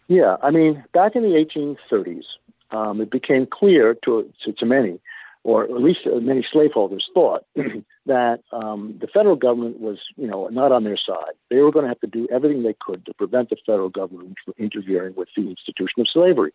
Yeah, 0.07 0.37
I 0.41 0.51
mean, 0.51 0.83
back 0.93 1.15
in 1.15 1.23
the 1.23 1.29
1830s, 1.29 2.23
um, 2.71 2.99
it 3.01 3.11
became 3.11 3.45
clear 3.45 3.95
to, 4.05 4.29
to, 4.43 4.53
to 4.53 4.65
many, 4.65 4.99
or 5.43 5.63
at 5.63 5.71
least 5.71 6.01
many 6.05 6.45
slaveholders 6.51 7.05
thought, 7.13 7.45
that 8.05 8.39
um, 8.51 8.97
the 9.01 9.07
federal 9.07 9.35
government 9.35 9.79
was, 9.79 9.97
you 10.15 10.27
know, 10.27 10.47
not 10.47 10.71
on 10.71 10.83
their 10.83 10.97
side. 10.97 11.33
They 11.49 11.57
were 11.57 11.71
going 11.71 11.83
to 11.83 11.89
have 11.89 11.99
to 12.01 12.07
do 12.07 12.27
everything 12.31 12.63
they 12.63 12.75
could 12.79 13.05
to 13.05 13.13
prevent 13.13 13.49
the 13.49 13.57
federal 13.65 13.89
government 13.89 14.35
from 14.43 14.53
interfering 14.57 15.15
with 15.15 15.27
the 15.35 15.49
institution 15.49 15.99
of 15.99 16.07
slavery. 16.07 16.53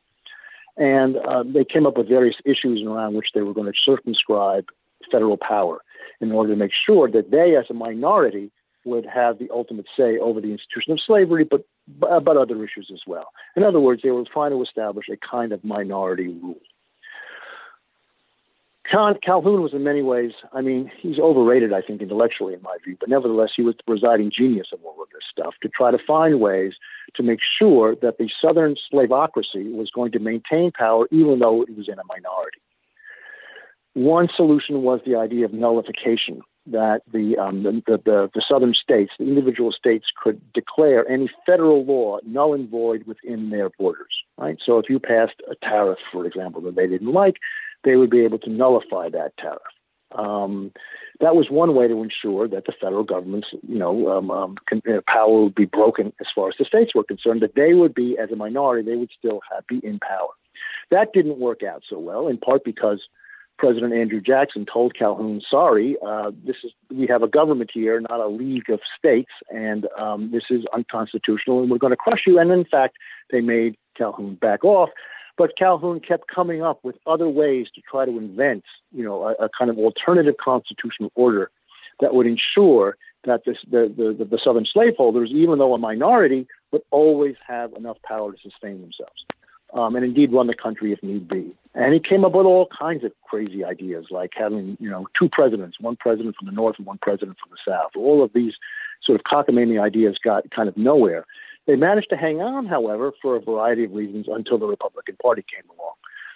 And 0.77 1.17
uh, 1.17 1.43
they 1.43 1.65
came 1.65 1.87
up 1.87 1.99
with 1.99 2.09
various 2.09 2.37
issues 2.45 2.83
around 2.87 3.15
which 3.15 3.29
they 3.35 3.43
were 3.43 3.53
going 3.53 3.71
to 3.71 3.79
circumscribe 3.85 4.67
federal 5.11 5.37
power 5.37 5.81
in 6.21 6.33
order 6.33 6.53
to 6.53 6.57
make 6.57 6.73
sure 6.87 7.11
that 7.11 7.31
they, 7.31 7.57
as 7.57 7.67
a 7.71 7.75
minority, 7.75 8.51
would 8.85 9.07
have 9.07 9.39
the 9.39 9.51
ultimate 9.53 9.87
say 9.97 10.19
over 10.19 10.41
the 10.41 10.53
institution 10.53 10.93
of 10.93 11.01
slavery, 11.05 11.45
but 11.45 11.67
about 12.11 12.37
other 12.37 12.63
issues 12.65 12.91
as 12.93 13.01
well. 13.07 13.29
In 13.57 13.63
other 13.63 13.81
words, 13.81 14.03
they 14.03 14.11
were 14.11 14.25
trying 14.25 14.53
to 14.53 14.63
establish 14.63 15.07
a 15.11 15.17
kind 15.17 15.53
of 15.53 15.63
minority 15.65 16.29
rule. 16.29 16.61
Calhoun 18.91 19.63
was 19.63 19.75
in 19.75 19.85
many 19.85 20.03
ways, 20.03 20.33
I 20.53 20.63
mean, 20.63 20.91
he's 20.99 21.19
overrated, 21.19 21.73
I 21.73 21.83
think, 21.83 22.01
intellectually 22.01 22.55
in 22.55 22.63
my 22.63 22.77
view, 22.85 22.97
but 22.99 23.09
nevertheless, 23.09 23.51
he 23.55 23.63
was 23.63 23.75
the 23.77 23.83
presiding 23.85 24.31
genius 24.35 24.69
of 24.73 24.81
all 24.85 25.03
of 25.03 25.09
this 25.13 25.25
stuff 25.31 25.55
to 25.63 25.69
try 25.69 25.91
to 25.91 25.99
find 26.07 26.41
ways 26.41 26.73
to 27.15 27.23
make 27.23 27.41
sure 27.59 27.95
that 27.97 28.19
the 28.19 28.31
Southern 28.41 28.77
slavocracy 28.91 29.73
was 29.75 29.91
going 29.95 30.13
to 30.13 30.19
maintain 30.19 30.73
power 30.73 31.07
even 31.11 31.39
though 31.39 31.63
it 31.63 31.77
was 31.77 31.89
in 31.89 31.99
a 31.99 32.05
minority. 32.09 32.61
One 33.95 34.29
solution 34.35 34.83
was 34.83 35.01
the 35.05 35.17
idea 35.17 35.45
of 35.45 35.53
nullification, 35.53 36.43
that 36.67 37.01
the, 37.13 37.37
um, 37.37 37.63
the, 37.63 37.83
the, 37.87 38.31
the, 38.33 38.43
southern 38.47 38.75
states, 38.75 39.13
the 39.19 39.25
individual 39.25 39.73
states, 39.73 40.07
could 40.23 40.41
declare 40.53 41.09
any 41.09 41.31
federal 41.47 41.85
law 41.85 42.19
null 42.25 42.55
and 42.55 42.69
void 42.69 43.05
within 43.07 43.51
their 43.51 43.71
borders. 43.71 44.23
Right. 44.37 44.59
So 44.65 44.79
if 44.79 44.89
you 44.89 45.01
passed 45.01 45.43
a 45.51 45.55
tariff, 45.57 45.99
for 46.13 46.27
example, 46.27 46.61
that 46.63 46.77
they 46.77 46.87
didn't 46.87 47.13
like, 47.13 47.37
they 47.89 47.97
would 47.97 48.11
be 48.11 48.25
able 48.25 48.39
to 48.39 48.51
nullify 48.51 49.09
that 49.09 49.33
tariff. 49.39 49.63
Um, 50.13 50.73
that 51.21 51.35
was 51.35 51.47
one 51.51 51.75
way 51.75 51.89
to 51.89 52.03
ensure 52.03 52.47
that 52.49 52.67
the 52.67 52.73
federal 52.79 53.03
government's, 53.03 53.49
you 53.67 53.79
know, 53.79 54.11
um, 54.11 54.31
um, 54.31 54.57
uh, 54.73 55.01
power 55.07 55.45
would 55.45 55.55
be 55.55 55.65
broken 55.65 56.13
as 56.21 56.27
far 56.35 56.49
as 56.49 56.55
the 56.59 56.65
states 56.67 56.95
were 56.95 57.03
concerned. 57.03 57.41
That 57.41 57.55
they 57.57 57.73
would 57.73 57.95
be, 57.95 58.17
as 58.23 58.31
a 58.31 58.37
minority, 58.37 58.89
they 58.89 58.97
would 58.97 59.11
still 59.19 59.41
have, 59.51 59.67
be 59.67 59.81
in 59.83 59.99
power. 60.01 60.29
That 60.91 61.13
didn't 61.15 61.39
work 61.39 61.63
out 61.63 61.83
so 61.89 61.99
well, 61.99 62.29
in 62.29 62.37
part 62.37 62.63
because 62.63 63.01
President 63.59 63.93
Andrew 63.93 64.21
Jackson 64.21 64.67
told 64.73 64.97
Calhoun, 64.97 65.41
"Sorry, 65.51 65.97
uh, 66.07 66.31
this 66.45 66.57
is 66.63 66.73
we 66.95 67.07
have 67.09 67.23
a 67.23 67.29
government 67.29 67.71
here, 67.73 68.01
not 68.01 68.21
a 68.21 68.29
league 68.29 68.71
of 68.71 68.81
states, 68.97 69.33
and 69.51 69.89
um, 69.99 70.31
this 70.31 70.45
is 70.51 70.65
unconstitutional, 70.73 71.61
and 71.61 71.71
we're 71.71 71.79
going 71.79 71.91
to 71.91 71.97
crush 71.97 72.23
you." 72.27 72.39
And 72.39 72.53
in 72.53 72.65
fact, 72.65 72.97
they 73.31 73.41
made 73.41 73.77
Calhoun 73.97 74.37
back 74.37 74.65
off. 74.65 74.91
But 75.39 75.57
Calhoun 75.57 76.01
kept 76.01 76.27
coming 76.29 76.63
up 76.63 76.81
with 76.83 76.97
other 77.07 77.29
ways 77.29 77.69
to 77.77 77.81
try 77.81 78.05
to 78.05 78.19
invent, 78.19 78.65
you 78.93 79.05
know, 79.05 79.23
a, 79.23 79.45
a 79.45 79.49
kind 79.57 79.71
of 79.71 79.79
alternative 79.79 80.35
constitutional 80.43 81.13
order 81.15 81.51
that 82.01 82.13
would 82.13 82.27
ensure 82.27 82.97
that 83.25 83.45
this, 83.47 83.57
the, 83.71 83.93
the, 83.97 84.25
the 84.25 84.39
Southern 84.43 84.67
slaveholders, 84.71 85.31
even 85.33 85.59
though 85.59 85.75
a 85.75 85.79
minority, 85.79 86.47
would 86.73 86.83
always 86.91 87.37
have 87.47 87.73
enough 87.75 87.97
power 88.03 88.33
to 88.33 88.39
sustain 88.43 88.81
themselves. 88.81 89.25
Um, 89.75 89.97
and 89.97 90.05
indeed 90.05 90.33
run 90.33 90.47
the 90.47 90.55
country 90.55 90.93
if 90.93 91.03
need 91.03 91.29
be. 91.29 91.55
And 91.75 91.93
he 91.93 92.01
came 92.01 92.25
up 92.25 92.33
with 92.33 92.47
all 92.47 92.69
kinds 92.77 93.05
of 93.05 93.13
crazy 93.23 93.65
ideas, 93.65 94.07
like 94.11 94.31
having 94.35 94.79
you 94.81 94.89
know 94.89 95.07
two 95.17 95.29
presidents, 95.29 95.77
one 95.79 95.95
president 95.97 96.37
from 96.37 96.47
the 96.47 96.53
north 96.53 96.77
and 96.79 96.87
one 96.87 96.99
president 97.03 97.37
from 97.39 97.51
the 97.51 97.71
south. 97.71 97.91
All 97.95 98.25
of 98.25 98.33
these 98.33 98.55
sort 99.05 99.21
of 99.21 99.25
cockamamie 99.25 99.81
ideas 99.81 100.17
got 100.25 100.51
kind 100.51 100.71
of 100.71 100.77
nowhere. 100.79 101.27
They 101.69 101.77
managed 101.77 102.09
to 102.09 102.17
hang 102.17 102.41
on, 102.41 102.65
however, 102.67 103.13
for 103.21 103.37
a 103.37 103.41
variety 103.41 103.85
of 103.85 103.93
reasons 103.93 104.27
until 104.27 104.57
the 104.57 104.67
Republican 104.67 105.17
Party 105.23 105.45
came 105.55 105.69
along. 105.71 105.93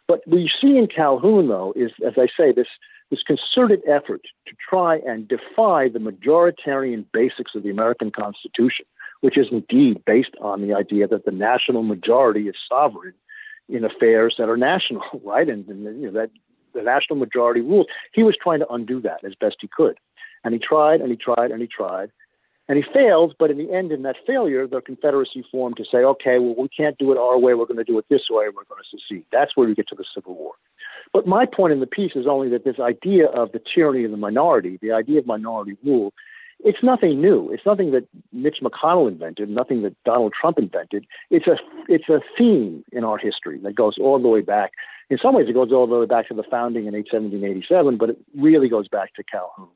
But 0.06 0.20
what 0.26 0.42
you 0.42 0.48
see 0.48 0.76
in 0.76 0.88
Calhoun, 0.88 1.48
though, 1.48 1.72
is, 1.74 1.90
as 2.06 2.12
I 2.18 2.26
say, 2.36 2.52
this, 2.52 2.68
this 3.10 3.22
concerted 3.22 3.80
effort 3.88 4.20
to 4.46 4.54
try 4.68 4.96
and 4.98 5.26
defy 5.26 5.88
the 5.88 6.00
majoritarian 6.00 7.06
basics 7.14 7.54
of 7.54 7.62
the 7.62 7.70
American 7.70 8.10
Constitution, 8.10 8.84
which 9.22 9.38
is 9.38 9.46
indeed 9.50 10.04
based 10.04 10.34
on 10.42 10.60
the 10.60 10.74
idea 10.74 11.08
that 11.08 11.24
the 11.24 11.30
national 11.30 11.82
majority 11.82 12.42
is 12.48 12.56
sovereign 12.68 13.14
in 13.70 13.86
affairs 13.86 14.34
that 14.36 14.50
are 14.50 14.58
national, 14.58 15.02
right? 15.24 15.48
And, 15.48 15.66
and 15.66 16.02
you 16.02 16.10
know, 16.10 16.20
that 16.20 16.30
the 16.74 16.82
national 16.82 17.18
majority 17.18 17.62
rules. 17.62 17.86
He 18.12 18.22
was 18.22 18.36
trying 18.36 18.60
to 18.60 18.68
undo 18.68 19.00
that 19.00 19.24
as 19.24 19.34
best 19.34 19.56
he 19.60 19.68
could. 19.68 19.98
And 20.44 20.52
he 20.52 20.60
tried 20.60 21.00
and 21.00 21.10
he 21.10 21.16
tried 21.16 21.50
and 21.50 21.60
he 21.60 21.68
tried. 21.68 22.10
And 22.68 22.78
he 22.78 22.84
failed, 22.92 23.34
but 23.38 23.50
in 23.50 23.58
the 23.58 23.72
end, 23.72 23.90
in 23.90 24.02
that 24.02 24.16
failure, 24.26 24.66
the 24.66 24.80
Confederacy 24.80 25.44
formed 25.50 25.76
to 25.78 25.84
say, 25.84 25.98
okay, 25.98 26.38
well, 26.38 26.54
we 26.56 26.68
can't 26.68 26.96
do 26.96 27.10
it 27.10 27.18
our 27.18 27.38
way, 27.38 27.54
we're 27.54 27.66
going 27.66 27.76
to 27.76 27.84
do 27.84 27.98
it 27.98 28.04
this 28.08 28.30
way, 28.30 28.46
we're 28.46 28.64
going 28.64 28.80
to 28.82 28.98
secede. 28.98 29.24
That's 29.32 29.56
where 29.56 29.66
we 29.66 29.74
get 29.74 29.88
to 29.88 29.96
the 29.96 30.04
Civil 30.14 30.34
War. 30.34 30.52
But 31.12 31.26
my 31.26 31.44
point 31.44 31.72
in 31.72 31.80
the 31.80 31.86
piece 31.86 32.12
is 32.14 32.26
only 32.26 32.48
that 32.50 32.64
this 32.64 32.78
idea 32.78 33.26
of 33.26 33.52
the 33.52 33.60
tyranny 33.74 34.04
of 34.04 34.12
the 34.12 34.16
minority, 34.16 34.78
the 34.80 34.92
idea 34.92 35.18
of 35.18 35.26
minority 35.26 35.76
rule, 35.84 36.12
it's 36.64 36.82
nothing 36.82 37.20
new. 37.20 37.50
It's 37.50 37.66
nothing 37.66 37.90
that 37.90 38.06
Mitch 38.32 38.58
McConnell 38.62 39.08
invented, 39.08 39.48
nothing 39.50 39.82
that 39.82 39.96
Donald 40.04 40.32
Trump 40.38 40.58
invented. 40.58 41.06
It's 41.30 41.46
a 41.48 41.56
it's 41.88 42.08
a 42.08 42.20
theme 42.38 42.84
in 42.92 43.02
our 43.02 43.18
history 43.18 43.58
that 43.58 43.74
goes 43.74 43.96
all 44.00 44.20
the 44.20 44.28
way 44.28 44.42
back. 44.42 44.72
In 45.10 45.18
some 45.18 45.34
ways, 45.34 45.48
it 45.48 45.54
goes 45.54 45.72
all 45.72 45.86
the 45.86 45.98
way 45.98 46.06
back 46.06 46.28
to 46.28 46.34
the 46.34 46.44
founding 46.44 46.86
in 46.86 46.94
1787, 46.94 47.98
but 47.98 48.10
it 48.10 48.18
really 48.36 48.68
goes 48.68 48.86
back 48.88 49.12
to 49.14 49.24
Calhoun. 49.24 49.68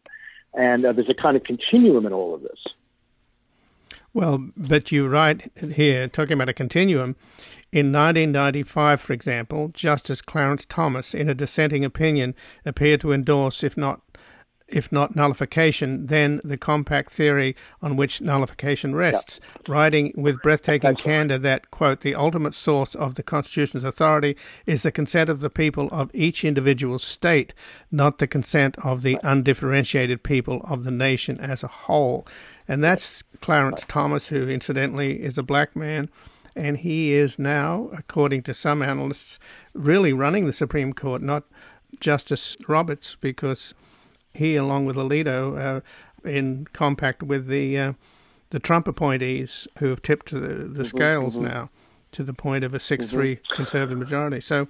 And 0.54 0.84
uh, 0.84 0.92
there's 0.92 1.10
a 1.10 1.14
kind 1.14 1.36
of 1.36 1.44
continuum 1.44 2.06
in 2.06 2.12
all 2.12 2.34
of 2.34 2.42
this. 2.42 2.74
Well, 4.14 4.48
but 4.56 4.90
you 4.90 5.08
write 5.08 5.52
here, 5.74 6.08
talking 6.08 6.34
about 6.34 6.48
a 6.48 6.54
continuum. 6.54 7.16
In 7.72 7.92
1995, 7.92 9.00
for 9.00 9.12
example, 9.12 9.68
Justice 9.74 10.22
Clarence 10.22 10.64
Thomas, 10.64 11.12
in 11.12 11.28
a 11.28 11.34
dissenting 11.34 11.84
opinion, 11.84 12.34
appeared 12.64 13.02
to 13.02 13.12
endorse, 13.12 13.62
if 13.62 13.76
not 13.76 14.00
if 14.68 14.90
not 14.90 15.14
nullification, 15.14 16.06
then 16.06 16.40
the 16.42 16.56
compact 16.56 17.10
theory 17.12 17.54
on 17.80 17.96
which 17.96 18.20
nullification 18.20 18.94
rests, 18.94 19.40
yep. 19.42 19.68
writing 19.68 20.12
with 20.16 20.42
breathtaking 20.42 20.90
Excellent. 20.90 21.04
candor 21.04 21.38
that, 21.38 21.70
quote, 21.70 22.00
the 22.00 22.16
ultimate 22.16 22.54
source 22.54 22.94
of 22.96 23.14
the 23.14 23.22
Constitution's 23.22 23.84
authority 23.84 24.36
is 24.66 24.82
the 24.82 24.90
consent 24.90 25.30
of 25.30 25.40
the 25.40 25.50
people 25.50 25.88
of 25.92 26.10
each 26.12 26.44
individual 26.44 26.98
state, 26.98 27.54
not 27.92 28.18
the 28.18 28.26
consent 28.26 28.76
of 28.82 29.02
the 29.02 29.18
undifferentiated 29.22 30.24
people 30.24 30.60
of 30.64 30.82
the 30.82 30.90
nation 30.90 31.38
as 31.38 31.62
a 31.62 31.68
whole. 31.68 32.26
And 32.66 32.82
that's 32.82 33.22
Clarence 33.40 33.84
Thomas, 33.86 34.28
who 34.28 34.48
incidentally 34.48 35.22
is 35.22 35.38
a 35.38 35.44
black 35.44 35.76
man. 35.76 36.10
And 36.56 36.78
he 36.78 37.12
is 37.12 37.38
now, 37.38 37.90
according 37.92 38.42
to 38.44 38.54
some 38.54 38.82
analysts, 38.82 39.38
really 39.74 40.12
running 40.12 40.46
the 40.46 40.52
Supreme 40.52 40.92
Court, 40.92 41.22
not 41.22 41.44
Justice 42.00 42.56
Roberts, 42.66 43.16
because 43.20 43.74
he, 44.36 44.56
along 44.56 44.86
with 44.86 44.96
Alito, 44.96 45.58
uh, 45.58 46.28
in 46.28 46.66
compact 46.72 47.22
with 47.22 47.46
the 47.48 47.78
uh, 47.78 47.92
the 48.50 48.60
Trump 48.60 48.86
appointees 48.88 49.66
who 49.78 49.88
have 49.88 50.02
tipped 50.02 50.30
the, 50.30 50.38
the 50.38 50.46
mm-hmm, 50.46 50.82
scales 50.84 51.34
mm-hmm. 51.34 51.46
now 51.46 51.70
to 52.12 52.22
the 52.22 52.32
point 52.32 52.64
of 52.64 52.74
a 52.74 52.78
6 52.78 53.06
3 53.06 53.36
mm-hmm. 53.36 53.54
conservative 53.54 53.98
majority. 53.98 54.40
So, 54.40 54.68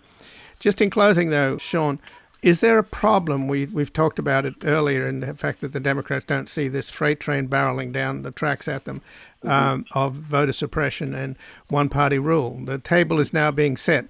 just 0.59 0.81
in 0.81 0.91
closing, 0.91 1.31
though, 1.31 1.59
Sean, 1.59 2.01
is 2.43 2.61
there 2.61 2.79
a 2.79 2.85
problem? 2.85 3.49
We, 3.49 3.67
we've 3.67 3.93
talked 3.93 4.19
about 4.19 4.47
it 4.47 4.55
earlier 4.65 5.07
in 5.07 5.21
the 5.21 5.35
fact 5.35 5.61
that 5.61 5.73
the 5.73 5.81
Democrats 5.81 6.25
don't 6.25 6.49
see 6.49 6.69
this 6.69 6.91
freight 6.91 7.21
train 7.21 7.49
barreling 7.49 7.93
down 7.93 8.23
the 8.23 8.31
tracks 8.31 8.69
at 8.69 8.85
them 8.85 9.03
mm-hmm. 9.43 9.51
um, 9.51 9.85
of 9.93 10.15
voter 10.15 10.53
suppression 10.53 11.15
and 11.15 11.37
one 11.69 11.89
party 11.89 12.19
rule. 12.19 12.59
The 12.65 12.79
table 12.79 13.21
is 13.21 13.33
now 13.33 13.51
being 13.51 13.77
set 13.77 14.07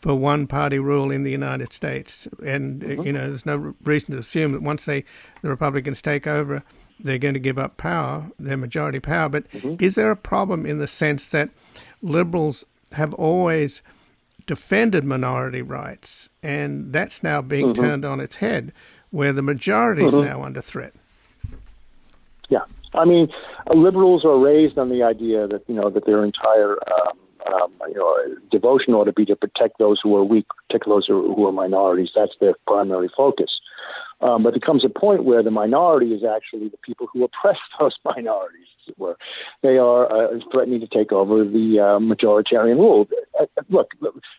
for 0.00 0.14
one 0.14 0.46
party 0.46 0.78
rule 0.78 1.10
in 1.10 1.24
the 1.24 1.30
United 1.30 1.72
States. 1.72 2.28
And, 2.44 2.82
mm-hmm. 2.82 3.02
you 3.02 3.12
know, 3.12 3.28
there's 3.28 3.46
no 3.46 3.74
reason 3.82 4.12
to 4.12 4.18
assume 4.18 4.52
that 4.52 4.62
once 4.62 4.84
they 4.84 5.04
the 5.42 5.50
Republicans 5.50 6.00
take 6.02 6.26
over, 6.26 6.62
they're 7.00 7.18
going 7.18 7.34
to 7.34 7.40
give 7.40 7.58
up 7.58 7.76
power, 7.76 8.30
their 8.38 8.56
majority 8.56 9.00
power. 9.00 9.28
But 9.28 9.50
mm-hmm. 9.50 9.82
is 9.82 9.94
there 9.94 10.10
a 10.10 10.16
problem 10.16 10.66
in 10.66 10.78
the 10.78 10.86
sense 10.86 11.28
that 11.28 11.50
liberals 12.02 12.64
have 12.92 13.14
always– 13.14 13.82
defended 14.48 15.04
minority 15.04 15.62
rights, 15.62 16.28
and 16.42 16.92
that's 16.92 17.22
now 17.22 17.40
being 17.40 17.66
mm-hmm. 17.66 17.82
turned 17.82 18.04
on 18.04 18.18
its 18.18 18.36
head, 18.36 18.72
where 19.10 19.32
the 19.32 19.42
majority 19.42 20.04
is 20.04 20.14
mm-hmm. 20.14 20.26
now 20.26 20.42
under 20.42 20.60
threat. 20.60 20.94
Yeah, 22.48 22.64
I 22.94 23.04
mean, 23.04 23.30
liberals 23.72 24.24
are 24.24 24.36
raised 24.36 24.78
on 24.78 24.88
the 24.88 25.04
idea 25.04 25.46
that 25.46 25.62
you 25.68 25.74
know 25.74 25.90
that 25.90 26.06
their 26.06 26.24
entire 26.24 26.72
um, 26.90 27.18
um, 27.46 27.72
you 27.88 27.94
know 27.94 28.36
devotion 28.50 28.94
ought 28.94 29.04
to 29.04 29.12
be 29.12 29.24
to 29.26 29.36
protect 29.36 29.78
those 29.78 30.00
who 30.02 30.16
are 30.16 30.24
weak, 30.24 30.46
protect 30.68 30.86
those 30.88 31.06
who 31.06 31.46
are, 31.46 31.52
minorities. 31.52 32.10
That's 32.14 32.32
their 32.40 32.54
primary 32.66 33.10
focus. 33.16 33.60
Um, 34.20 34.42
but 34.42 34.50
there 34.50 34.60
comes 34.60 34.84
a 34.84 34.88
point 34.88 35.24
where 35.24 35.44
the 35.44 35.50
minority 35.50 36.12
is 36.12 36.22
actually 36.24 36.68
the 36.68 36.76
people 36.78 37.08
who 37.12 37.24
oppress 37.24 37.58
those 37.80 37.96
minorities, 38.04 38.66
as 38.82 38.92
it 38.92 38.98
were. 38.98 39.16
They 39.62 39.78
are 39.78 40.10
uh, 40.10 40.38
threatening 40.50 40.80
to 40.80 40.88
take 40.88 41.12
over 41.12 41.44
the 41.44 41.78
uh, 41.78 41.98
majoritarian 42.00 42.76
rule. 42.76 43.08
Uh, 43.40 43.46
look, 43.68 43.92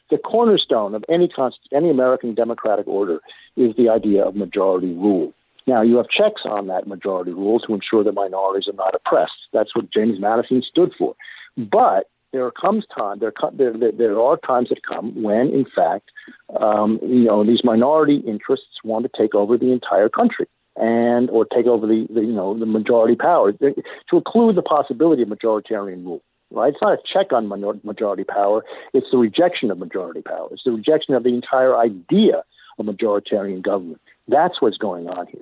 the 0.09 0.17
cornerstone 0.17 0.95
of 0.95 1.05
any 1.09 1.27
const- 1.27 1.69
any 1.73 1.89
American 1.89 2.35
democratic 2.35 2.87
order 2.87 3.19
is 3.55 3.75
the 3.77 3.89
idea 3.89 4.23
of 4.25 4.35
majority 4.35 4.93
rule. 4.93 5.33
Now, 5.69 5.83
you 5.83 5.97
have 5.97 6.09
checks 6.09 6.41
on 6.45 6.65
that 6.67 6.87
majority 6.87 7.31
rule 7.31 7.59
to 7.59 7.75
ensure 7.75 8.03
that 8.03 8.13
minorities 8.13 8.67
are 8.67 8.73
not 8.73 8.95
oppressed. 8.95 9.47
That's 9.53 9.75
what 9.75 9.91
James 9.91 10.19
Madison 10.19 10.63
stood 10.63 10.93
for. 10.97 11.15
But 11.57 12.09
there 12.31 12.49
comes 12.51 12.85
time 12.95 13.19
there, 13.19 13.33
there 13.53 13.91
there 13.91 14.19
are 14.19 14.37
times 14.37 14.69
that 14.69 14.83
come 14.83 15.21
when 15.21 15.49
in 15.49 15.65
fact 15.75 16.11
um, 16.59 16.99
you 17.01 17.25
know 17.25 17.43
these 17.43 17.63
minority 17.63 18.17
interests 18.27 18.83
want 18.83 19.03
to 19.03 19.11
take 19.17 19.33
over 19.35 19.57
the 19.57 19.71
entire 19.71 20.09
country 20.09 20.47
and 20.75 21.29
or 21.29 21.45
take 21.45 21.65
over 21.65 21.87
the, 21.87 22.07
the 22.13 22.21
you 22.21 22.33
know 22.33 22.57
the 22.57 22.65
majority 22.65 23.15
power 23.15 23.51
to 23.51 23.73
include 24.13 24.55
the 24.55 24.61
possibility 24.61 25.23
of 25.23 25.29
majoritarian 25.29 26.03
rule 26.05 26.21
right? 26.51 26.73
It's 26.73 26.81
not 26.81 26.93
a 26.93 27.01
check 27.05 27.31
on 27.31 27.47
majority 27.83 28.23
power. 28.23 28.65
It's 28.93 29.07
the 29.11 29.17
rejection 29.17 29.71
of 29.71 29.77
majority 29.77 30.21
power. 30.21 30.47
It's 30.51 30.63
the 30.63 30.71
rejection 30.71 31.13
of 31.13 31.23
the 31.23 31.29
entire 31.29 31.77
idea 31.77 32.43
of 32.77 32.85
majoritarian 32.85 33.61
government. 33.61 34.01
That's 34.27 34.61
what's 34.61 34.77
going 34.77 35.07
on 35.07 35.27
here. 35.27 35.41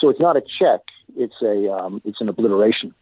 So 0.00 0.08
it's 0.08 0.20
not 0.20 0.36
a 0.36 0.40
check. 0.40 0.80
It's 1.16 1.34
a 1.42 1.70
um, 1.72 2.00
it's 2.04 2.20
an 2.20 2.28
obliteration. 2.28 2.94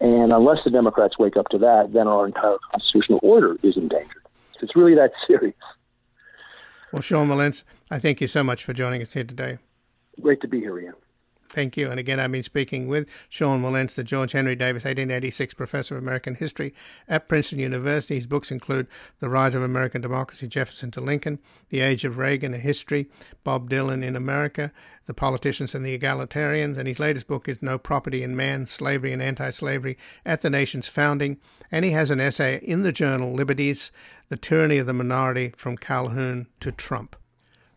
And 0.00 0.32
unless 0.32 0.64
the 0.64 0.70
Democrats 0.70 1.18
wake 1.18 1.36
up 1.36 1.48
to 1.48 1.58
that, 1.58 1.92
then 1.92 2.08
our 2.08 2.26
entire 2.26 2.56
constitutional 2.70 3.20
order 3.22 3.56
is 3.62 3.76
endangered. 3.76 4.22
It's 4.60 4.76
really 4.76 4.94
that 4.94 5.12
serious. 5.26 5.54
Well, 6.92 7.02
Sean 7.02 7.28
Wilentz, 7.28 7.64
I 7.90 7.98
thank 7.98 8.20
you 8.20 8.26
so 8.26 8.44
much 8.44 8.64
for 8.64 8.72
joining 8.72 9.02
us 9.02 9.12
here 9.12 9.24
today. 9.24 9.58
Great 10.20 10.40
to 10.42 10.48
be 10.48 10.60
here, 10.60 10.78
Ian. 10.78 10.94
Thank 11.54 11.76
you. 11.76 11.88
And 11.88 12.00
again, 12.00 12.18
I've 12.18 12.32
been 12.32 12.42
speaking 12.42 12.88
with 12.88 13.08
Sean 13.28 13.62
Wilentz, 13.62 13.94
the 13.94 14.02
George 14.02 14.32
Henry 14.32 14.56
Davis 14.56 14.82
1886 14.82 15.54
Professor 15.54 15.96
of 15.96 16.02
American 16.02 16.34
History 16.34 16.74
at 17.08 17.28
Princeton 17.28 17.60
University. 17.60 18.16
His 18.16 18.26
books 18.26 18.50
include 18.50 18.88
The 19.20 19.28
Rise 19.28 19.54
of 19.54 19.62
American 19.62 20.00
Democracy, 20.00 20.48
Jefferson 20.48 20.90
to 20.90 21.00
Lincoln, 21.00 21.38
The 21.68 21.78
Age 21.78 22.04
of 22.04 22.18
Reagan, 22.18 22.54
A 22.54 22.58
History, 22.58 23.06
Bob 23.44 23.70
Dylan 23.70 24.02
in 24.02 24.16
America, 24.16 24.72
The 25.06 25.14
Politicians 25.14 25.76
and 25.76 25.86
the 25.86 25.96
Egalitarians, 25.96 26.76
and 26.76 26.88
his 26.88 26.98
latest 26.98 27.28
book 27.28 27.48
is 27.48 27.62
No 27.62 27.78
Property 27.78 28.24
in 28.24 28.34
Man, 28.34 28.66
Slavery 28.66 29.12
and 29.12 29.22
Anti-Slavery 29.22 29.96
at 30.26 30.42
the 30.42 30.50
Nation's 30.50 30.88
Founding. 30.88 31.38
And 31.70 31.84
he 31.84 31.92
has 31.92 32.10
an 32.10 32.18
essay 32.18 32.58
in 32.64 32.82
the 32.82 32.90
journal 32.90 33.32
Liberties, 33.32 33.92
The 34.28 34.36
Tyranny 34.36 34.78
of 34.78 34.86
the 34.88 34.92
Minority 34.92 35.54
from 35.56 35.76
Calhoun 35.76 36.48
to 36.58 36.72
Trump. 36.72 37.14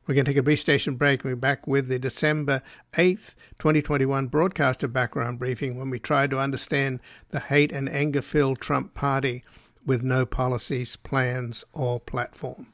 We're 0.07 0.13
going 0.13 0.23
to 0.23 0.31
take 0.31 0.37
a 0.37 0.43
brief 0.43 0.61
station 0.61 0.95
break 0.95 1.25
and 1.25 1.31
we're 1.33 1.35
back 1.35 1.67
with 1.67 1.89
the 1.89 1.99
December 1.99 2.61
8th, 2.93 3.35
2021 3.59 4.27
broadcast 4.27 4.81
of 4.81 4.93
Background 4.93 5.37
Briefing 5.37 5.77
when 5.77 5.89
we 5.89 5.99
try 5.99 6.27
to 6.27 6.39
understand 6.39 7.01
the 7.31 7.41
hate 7.41 7.73
and 7.73 7.89
anger 7.89 8.21
filled 8.21 8.61
Trump 8.61 8.93
party 8.93 9.43
with 9.85 10.03
no 10.03 10.25
policies, 10.25 10.95
plans, 10.95 11.65
or 11.73 11.99
platform. 11.99 12.67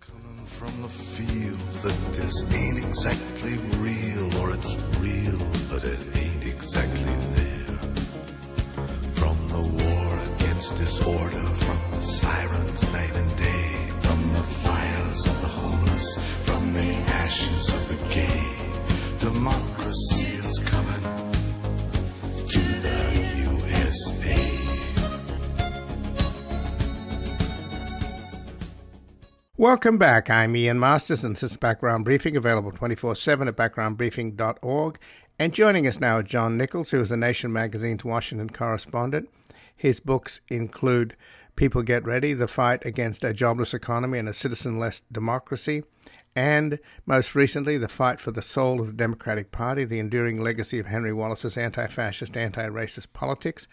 Coming 0.00 0.44
from 0.46 0.82
the 0.82 0.88
field 0.88 1.60
that 1.84 2.12
this 2.16 2.52
ain't 2.52 2.78
exactly 2.78 3.56
real, 3.78 4.36
or 4.40 4.52
it's 4.52 4.74
real, 4.98 5.38
but 5.70 5.84
it 5.84 6.04
ain't 6.16 6.42
exactly 6.42 7.04
there. 7.36 7.78
From 9.12 9.36
the 9.46 9.62
war 9.62 10.18
against 10.34 10.76
disorder, 10.76 11.46
from 11.46 12.00
the 12.00 12.02
sirens 12.02 12.69
the 16.80 16.96
ashes 17.12 17.68
of 17.68 17.88
the 17.88 18.14
gay. 18.14 18.56
Democracy 19.18 20.24
is 20.24 20.58
coming 20.60 21.02
to 22.46 22.58
the 22.80 22.98
USA. 23.52 24.38
Welcome 29.58 29.98
back. 29.98 30.30
I'm 30.30 30.56
Ian 30.56 30.80
Masters, 30.80 31.22
and 31.22 31.36
this 31.36 31.42
is 31.42 31.58
Background 31.58 32.06
Briefing, 32.06 32.34
available 32.34 32.72
24 32.72 33.14
7 33.14 33.48
at 33.48 33.56
backgroundbriefing.org. 33.56 34.98
And 35.38 35.52
joining 35.52 35.86
us 35.86 36.00
now 36.00 36.22
John 36.22 36.56
Nichols, 36.56 36.92
who 36.92 37.02
is 37.02 37.10
the 37.10 37.16
Nation 37.18 37.52
magazine's 37.52 38.06
Washington 38.06 38.48
correspondent. 38.48 39.28
His 39.76 40.00
books 40.00 40.40
include 40.48 41.14
People 41.56 41.82
Get 41.82 42.06
Ready 42.06 42.32
The 42.32 42.48
Fight 42.48 42.86
Against 42.86 43.22
a 43.22 43.34
Jobless 43.34 43.74
Economy 43.74 44.18
and 44.18 44.28
a 44.28 44.32
Citizenless 44.32 45.02
Democracy, 45.12 45.82
and 46.36 46.78
most 47.06 47.34
recently, 47.34 47.76
The 47.76 47.88
Fight 47.88 48.20
for 48.20 48.30
the 48.30 48.42
Soul 48.42 48.80
of 48.80 48.86
the 48.86 48.92
Democratic 48.92 49.50
Party 49.50 49.84
The 49.84 49.98
Enduring 49.98 50.40
Legacy 50.40 50.78
of 50.78 50.86
Henry 50.86 51.12
Wallace's 51.12 51.56
Anti 51.56 51.86
Fascist, 51.88 52.36
Anti 52.36 52.68
Racist 52.68 53.08
Politics. 53.12 53.66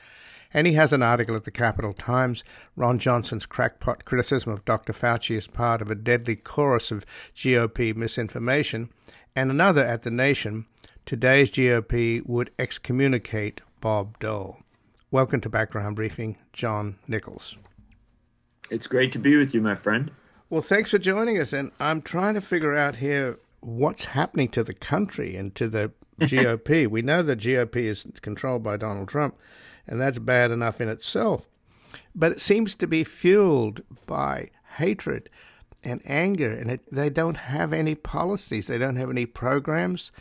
And 0.53 0.65
he 0.65 0.73
has 0.73 0.93
an 0.93 1.03
article 1.03 1.35
at 1.35 1.43
the 1.43 1.51
Capital 1.51 1.93
Times, 1.93 2.43
Ron 2.75 2.99
Johnson's 2.99 3.45
crackpot 3.45 4.05
criticism 4.05 4.51
of 4.51 4.65
Dr. 4.65 4.93
Fauci 4.93 5.35
as 5.35 5.45
part 5.45 5.81
of 5.81 5.91
a 5.91 5.95
deadly 5.95 6.35
chorus 6.35 6.89
of 6.89 7.05
GOP 7.35 7.95
misinformation, 7.95 8.89
and 9.35 9.51
another 9.51 9.83
at 9.83 10.03
The 10.03 10.11
Nation, 10.11 10.65
Today's 11.05 11.51
GOP 11.51 12.25
would 12.25 12.51
excommunicate 12.57 13.61
Bob 13.81 14.19
Dole. 14.19 14.59
Welcome 15.11 15.39
to 15.41 15.49
Background 15.49 15.95
Briefing, 15.95 16.37
John 16.51 16.97
Nichols. 17.07 17.55
It's 18.69 18.87
great 18.87 19.13
to 19.13 19.19
be 19.19 19.37
with 19.37 19.53
you, 19.53 19.61
my 19.61 19.75
friend. 19.75 20.11
Well, 20.49 20.61
thanks 20.61 20.91
for 20.91 20.97
joining 20.97 21.37
us. 21.39 21.51
And 21.51 21.71
I'm 21.77 22.01
trying 22.01 22.35
to 22.35 22.41
figure 22.41 22.73
out 22.73 22.97
here 22.97 23.37
what's 23.59 24.05
happening 24.05 24.47
to 24.49 24.63
the 24.63 24.73
country 24.73 25.35
and 25.35 25.53
to 25.55 25.67
the 25.67 25.91
GOP. 26.21 26.87
we 26.87 27.01
know 27.01 27.21
that 27.21 27.39
GOP 27.39 27.75
is 27.75 28.05
controlled 28.21 28.63
by 28.63 28.77
Donald 28.77 29.09
Trump, 29.09 29.35
and 29.85 29.99
that's 29.99 30.19
bad 30.19 30.51
enough 30.51 30.79
in 30.79 30.87
itself. 30.87 31.49
But 32.15 32.31
it 32.31 32.39
seems 32.39 32.75
to 32.75 32.87
be 32.87 33.03
fueled 33.03 33.81
by 34.05 34.51
hatred 34.77 35.29
and 35.83 36.01
anger, 36.05 36.51
and 36.51 36.71
it, 36.71 36.81
they 36.89 37.09
don't 37.09 37.37
have 37.37 37.73
any 37.73 37.93
policies. 37.93 38.67
They 38.67 38.77
don't 38.77 38.95
have 38.95 39.09
any 39.09 39.25
programs. 39.25 40.13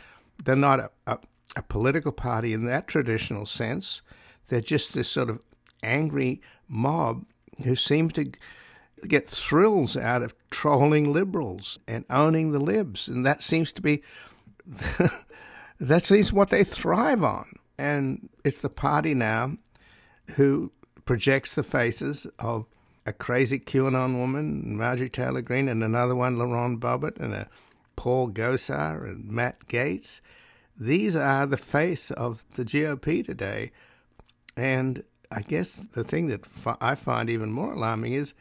They're 0.43 0.57
not 0.57 0.81
a, 0.81 0.91
a, 1.07 1.19
a 1.55 1.63
political 1.63 2.11
party 2.11 2.51
in 2.51 2.65
that 2.65 2.87
traditional 2.87 3.45
sense. 3.45 4.01
They're 4.49 4.59
just 4.59 4.93
this 4.93 5.07
sort 5.07 5.29
of 5.29 5.41
angry 5.81 6.41
mob 6.67 7.25
who 7.63 7.75
seem 7.75 8.09
to 8.09 8.31
get 9.07 9.27
thrills 9.27 9.95
out 9.95 10.21
of 10.21 10.33
trolling 10.49 11.11
liberals 11.11 11.79
and 11.87 12.05
owning 12.09 12.51
the 12.51 12.59
libs, 12.59 13.07
and 13.07 13.25
that 13.25 13.43
seems 13.43 13.71
to 13.73 13.81
be 13.81 14.01
that 15.79 16.03
seems 16.03 16.33
what 16.33 16.49
they 16.49 16.63
thrive 16.63 17.23
on. 17.23 17.47
And 17.77 18.29
it's 18.43 18.61
the 18.61 18.69
party 18.69 19.13
now 19.13 19.57
who 20.35 20.71
projects 21.05 21.55
the 21.55 21.63
faces 21.63 22.27
of 22.39 22.65
a 23.05 23.13
crazy 23.13 23.59
QAnon 23.59 24.17
woman, 24.17 24.75
Marjorie 24.75 25.09
Taylor 25.09 25.41
Greene, 25.41 25.69
and 25.69 25.83
another 25.83 26.15
one, 26.15 26.37
Lauren 26.37 26.77
Bobbitt, 26.77 27.19
and 27.19 27.33
a 27.33 27.47
Paul 27.95 28.29
Gosar 28.29 29.03
and 29.09 29.29
Matt 29.29 29.67
Gates. 29.67 30.21
These 30.77 31.15
are 31.15 31.45
the 31.45 31.57
face 31.57 32.11
of 32.11 32.43
the 32.55 32.65
GOP 32.65 33.25
today. 33.25 33.71
And 34.57 35.03
I 35.31 35.41
guess 35.41 35.77
the 35.77 36.03
thing 36.03 36.27
that 36.27 36.41
I 36.81 36.95
find 36.95 37.29
even 37.29 37.51
more 37.51 37.73
alarming 37.73 38.13
is 38.13 38.33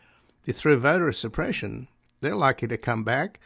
through 0.53 0.79
voter 0.79 1.13
suppression, 1.13 1.89
they're 2.21 2.37
likely 2.37 2.69
to 2.69 2.79
come 2.79 3.05
back, 3.05 3.41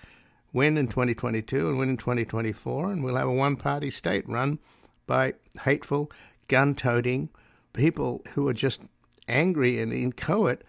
win 0.53 0.77
in 0.77 0.89
2022 0.89 1.69
and 1.69 1.79
win 1.79 1.91
in 1.91 1.97
2024, 1.97 2.93
and 2.93 3.05
we'll 3.05 3.17
have 3.17 3.29
a 3.29 3.33
one 3.33 3.57
party 3.57 3.91
state 3.91 4.29
run 4.29 4.59
by 5.07 5.35
hateful, 5.65 6.11
gun 6.49 6.75
toting 6.75 7.29
people 7.73 8.23
who 8.35 8.47
are 8.49 8.53
just 8.53 8.83
angry 9.29 9.81
and 9.81 9.93
inchoate 9.93 10.63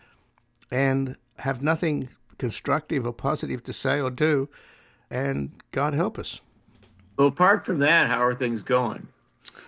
and 0.70 1.18
have 1.40 1.62
nothing 1.62 2.10
constructive 2.38 3.06
or 3.06 3.14
positive 3.14 3.64
to 3.64 3.74
say 3.74 4.00
or 4.00 4.10
do. 4.10 4.50
And 5.10 5.52
God 5.72 5.94
help 5.94 6.18
us. 6.18 6.42
Well, 7.18 7.28
apart 7.28 7.66
from 7.66 7.80
that, 7.80 8.08
how 8.08 8.24
are 8.24 8.34
things 8.34 8.64
going? 8.64 9.08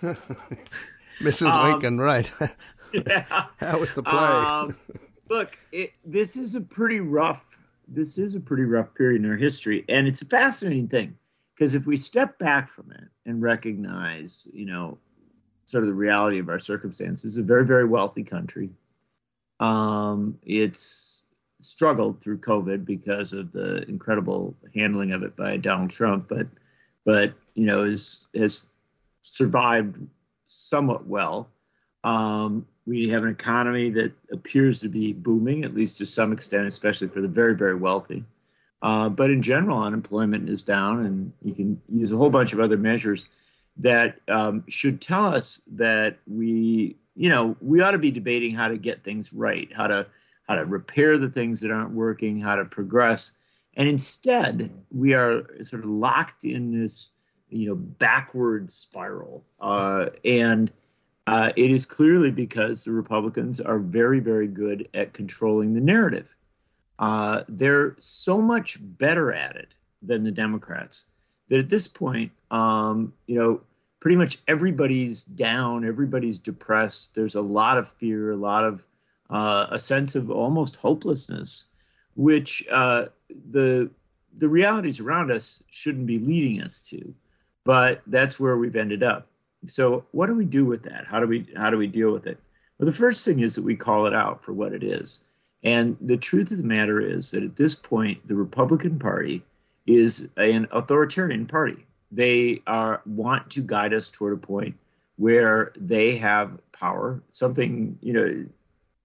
Mrs. 1.20 1.50
Um, 1.50 1.72
Lincoln, 1.72 2.00
right. 2.00 2.32
Yeah. 3.06 3.46
How 3.56 3.78
was 3.78 3.92
the 3.94 4.04
play? 4.04 4.12
Um, 4.12 4.76
look, 5.28 5.58
it, 5.72 5.92
this 6.04 6.36
is 6.36 6.54
a 6.54 6.60
pretty 6.60 7.00
rough. 7.00 7.58
This 7.86 8.18
is 8.18 8.34
a 8.34 8.40
pretty 8.40 8.64
rough 8.64 8.94
period 8.94 9.22
in 9.22 9.30
our 9.30 9.36
history, 9.36 9.84
and 9.88 10.06
it's 10.06 10.22
a 10.22 10.26
fascinating 10.26 10.88
thing 10.88 11.18
because 11.54 11.74
if 11.74 11.86
we 11.86 11.96
step 11.96 12.38
back 12.38 12.68
from 12.68 12.90
it 12.92 13.08
and 13.26 13.42
recognize, 13.42 14.48
you 14.52 14.66
know, 14.66 14.98
sort 15.66 15.84
of 15.84 15.88
the 15.88 15.94
reality 15.94 16.38
of 16.38 16.48
our 16.48 16.58
circumstances, 16.58 17.36
a 17.36 17.42
very, 17.42 17.64
very 17.64 17.84
wealthy 17.84 18.22
country. 18.22 18.70
Um, 19.60 20.38
it's 20.42 21.24
struggled 21.60 22.20
through 22.20 22.38
COVID 22.38 22.84
because 22.84 23.32
of 23.32 23.52
the 23.52 23.88
incredible 23.88 24.56
handling 24.74 25.12
of 25.12 25.22
it 25.22 25.36
by 25.36 25.56
Donald 25.56 25.90
Trump, 25.90 26.28
but 26.28 26.48
but 27.04 27.34
you 27.54 27.66
know 27.66 27.84
is 27.84 28.26
has 28.34 28.66
survived 29.22 29.98
somewhat 30.46 31.06
well. 31.06 31.48
Um, 32.02 32.66
we 32.86 33.08
have 33.08 33.22
an 33.22 33.30
economy 33.30 33.90
that 33.90 34.12
appears 34.30 34.80
to 34.80 34.88
be 34.88 35.12
booming, 35.12 35.64
at 35.64 35.74
least 35.74 35.98
to 35.98 36.06
some 36.06 36.32
extent, 36.32 36.66
especially 36.66 37.08
for 37.08 37.20
the 37.20 37.28
very, 37.28 37.54
very 37.54 37.74
wealthy. 37.74 38.24
Uh, 38.82 39.08
but 39.08 39.30
in 39.30 39.40
general, 39.40 39.82
unemployment 39.82 40.48
is 40.48 40.62
down, 40.62 41.06
and 41.06 41.32
you 41.42 41.54
can 41.54 41.80
use 41.88 42.12
a 42.12 42.16
whole 42.16 42.28
bunch 42.28 42.52
of 42.52 42.60
other 42.60 42.76
measures 42.76 43.28
that 43.78 44.16
um, 44.28 44.62
should 44.68 45.00
tell 45.00 45.24
us 45.24 45.62
that 45.72 46.18
we, 46.26 46.96
you 47.16 47.30
know, 47.30 47.56
we 47.60 47.80
ought 47.80 47.92
to 47.92 47.98
be 47.98 48.10
debating 48.10 48.54
how 48.54 48.68
to 48.68 48.76
get 48.76 49.02
things 49.02 49.32
right, 49.32 49.72
how 49.72 49.86
to 49.86 50.06
how 50.46 50.56
to 50.56 50.66
repair 50.66 51.16
the 51.16 51.30
things 51.30 51.62
that 51.62 51.70
aren't 51.70 51.92
working, 51.92 52.38
how 52.38 52.54
to 52.54 52.66
progress, 52.66 53.32
and 53.78 53.88
instead 53.88 54.70
we 54.90 55.14
are 55.14 55.64
sort 55.64 55.82
of 55.82 55.88
locked 55.88 56.44
in 56.44 56.70
this, 56.70 57.08
you 57.48 57.66
know, 57.66 57.74
backward 57.74 58.70
spiral, 58.70 59.42
uh, 59.62 60.06
and 60.22 60.70
uh, 61.26 61.52
it 61.56 61.70
is 61.70 61.86
clearly 61.86 62.30
because 62.30 62.84
the 62.84 62.92
Republicans 62.92 63.60
are 63.60 63.78
very, 63.78 64.20
very 64.20 64.46
good 64.46 64.88
at 64.94 65.12
controlling 65.12 65.74
the 65.74 65.80
narrative. 65.80 66.34
Uh, 66.98 67.42
they're 67.48 67.96
so 67.98 68.42
much 68.42 68.78
better 68.80 69.32
at 69.32 69.56
it 69.56 69.74
than 70.02 70.22
the 70.22 70.30
Democrats 70.30 71.10
that 71.48 71.58
at 71.58 71.68
this 71.68 71.88
point, 71.88 72.32
um, 72.50 73.12
you 73.26 73.36
know, 73.36 73.60
pretty 74.00 74.16
much 74.16 74.38
everybody's 74.46 75.24
down, 75.24 75.86
everybody's 75.86 76.38
depressed. 76.38 77.14
There's 77.14 77.34
a 77.34 77.42
lot 77.42 77.78
of 77.78 77.88
fear, 77.88 78.32
a 78.32 78.36
lot 78.36 78.64
of 78.64 78.86
uh, 79.30 79.66
a 79.70 79.78
sense 79.78 80.14
of 80.14 80.30
almost 80.30 80.76
hopelessness, 80.76 81.66
which 82.14 82.64
uh, 82.70 83.06
the 83.50 83.90
the 84.36 84.48
realities 84.48 85.00
around 85.00 85.30
us 85.30 85.62
shouldn't 85.70 86.06
be 86.06 86.18
leading 86.18 86.60
us 86.60 86.82
to, 86.90 87.14
but 87.64 88.02
that's 88.06 88.38
where 88.38 88.56
we've 88.56 88.76
ended 88.76 89.02
up. 89.02 89.28
So 89.66 90.06
what 90.12 90.26
do 90.26 90.34
we 90.34 90.44
do 90.44 90.64
with 90.64 90.84
that? 90.84 91.06
How 91.06 91.20
do 91.20 91.26
we 91.26 91.46
how 91.56 91.70
do 91.70 91.78
we 91.78 91.86
deal 91.86 92.12
with 92.12 92.26
it? 92.26 92.38
Well, 92.78 92.86
the 92.86 92.92
first 92.92 93.24
thing 93.24 93.40
is 93.40 93.54
that 93.54 93.64
we 93.64 93.76
call 93.76 94.06
it 94.06 94.14
out 94.14 94.44
for 94.44 94.52
what 94.52 94.72
it 94.72 94.82
is. 94.82 95.22
And 95.62 95.96
the 96.00 96.16
truth 96.16 96.50
of 96.50 96.58
the 96.58 96.64
matter 96.64 97.00
is 97.00 97.30
that 97.30 97.42
at 97.42 97.56
this 97.56 97.74
point, 97.74 98.26
the 98.26 98.36
Republican 98.36 98.98
Party 98.98 99.42
is 99.86 100.28
an 100.36 100.68
authoritarian 100.70 101.46
party. 101.46 101.86
They 102.12 102.62
are 102.66 103.00
want 103.06 103.50
to 103.52 103.62
guide 103.62 103.94
us 103.94 104.10
toward 104.10 104.34
a 104.34 104.46
point 104.46 104.76
where 105.16 105.72
they 105.78 106.16
have 106.16 106.58
power, 106.72 107.22
something 107.30 107.98
you 108.02 108.12
know, 108.12 108.46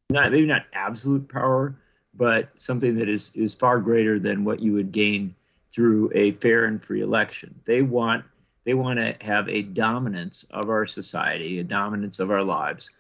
not 0.10 0.32
maybe 0.32 0.48
not 0.48 0.66
absolute 0.74 1.30
power, 1.30 1.76
but 2.14 2.50
something 2.56 2.96
that 2.96 3.08
is 3.08 3.32
is 3.36 3.56
far 3.56 3.80
greater 3.80 4.20
than 4.20 4.44
what 4.44 4.60
you 4.60 4.74
would 4.74 4.92
gain 4.92 5.36
through 5.72 6.12
a 6.14 6.32
fair 6.34 6.66
and 6.66 6.84
free 6.84 7.02
election. 7.02 7.62
They 7.66 7.82
want 7.82 8.26
they 8.70 8.76
want 8.76 9.00
to 9.00 9.16
have 9.26 9.50
a 9.50 9.64
dominance 9.64 10.44
of 10.52 10.70
our 10.70 10.86
society, 10.86 11.58
a 11.58 11.64
dominance 11.64 12.20
of 12.20 12.30
our 12.30 12.44
lives, 12.44 12.92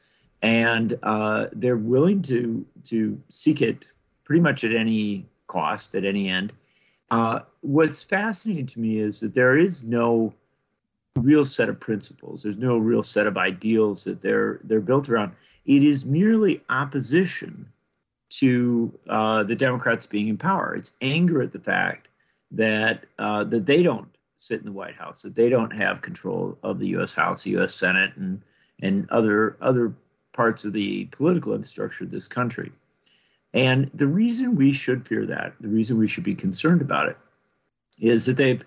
and 0.41 0.97
uh, 1.03 1.45
they're 1.53 1.77
willing 1.77 2.23
to 2.23 2.65
to 2.85 3.21
seek 3.29 3.61
it 3.61 3.85
pretty 4.23 4.41
much 4.41 4.63
at 4.63 4.73
any 4.73 5.27
cost, 5.45 5.93
at 5.93 6.05
any 6.05 6.27
end. 6.27 6.53
Uh, 7.11 7.41
what's 7.61 8.01
fascinating 8.01 8.65
to 8.65 8.79
me 8.79 8.97
is 8.97 9.19
that 9.19 9.35
there 9.35 9.55
is 9.55 9.83
no 9.83 10.33
real 11.15 11.45
set 11.45 11.69
of 11.69 11.79
principles. 11.79 12.41
There's 12.41 12.57
no 12.57 12.75
real 12.79 13.03
set 13.03 13.27
of 13.27 13.37
ideals 13.37 14.05
that 14.05 14.23
they're 14.23 14.59
they're 14.63 14.79
built 14.79 15.07
around. 15.07 15.33
It 15.67 15.83
is 15.83 16.03
merely 16.03 16.63
opposition 16.67 17.71
to 18.41 18.91
uh, 19.07 19.43
the 19.43 19.55
Democrats 19.55 20.07
being 20.07 20.29
in 20.29 20.37
power. 20.37 20.73
It's 20.73 20.93
anger 20.99 21.43
at 21.43 21.51
the 21.51 21.59
fact 21.59 22.07
that 22.53 23.05
uh, 23.19 23.43
that 23.43 23.67
they 23.67 23.83
don't 23.83 24.09
sit 24.39 24.59
in 24.59 24.65
the 24.65 24.71
White 24.71 24.95
House, 24.95 25.23
that 25.23 25.35
they 25.35 25.49
don't 25.49 25.71
have 25.71 26.01
control 26.01 26.57
of 26.63 26.79
the 26.79 26.87
U.S. 26.89 27.13
House, 27.13 27.43
the 27.43 27.51
U.S. 27.51 27.75
Senate, 27.75 28.15
and 28.15 28.41
and 28.81 29.09
other 29.11 29.57
other 29.61 29.93
parts 30.33 30.65
of 30.65 30.73
the 30.73 31.05
political 31.05 31.53
infrastructure 31.53 32.05
of 32.05 32.09
this 32.09 32.27
country. 32.27 32.71
And 33.53 33.91
the 33.93 34.07
reason 34.07 34.55
we 34.55 34.71
should 34.71 35.07
fear 35.07 35.25
that, 35.27 35.53
the 35.59 35.67
reason 35.67 35.97
we 35.97 36.07
should 36.07 36.23
be 36.23 36.35
concerned 36.35 36.81
about 36.81 37.09
it, 37.09 37.17
is 37.99 38.25
that 38.25 38.37
they've, 38.37 38.63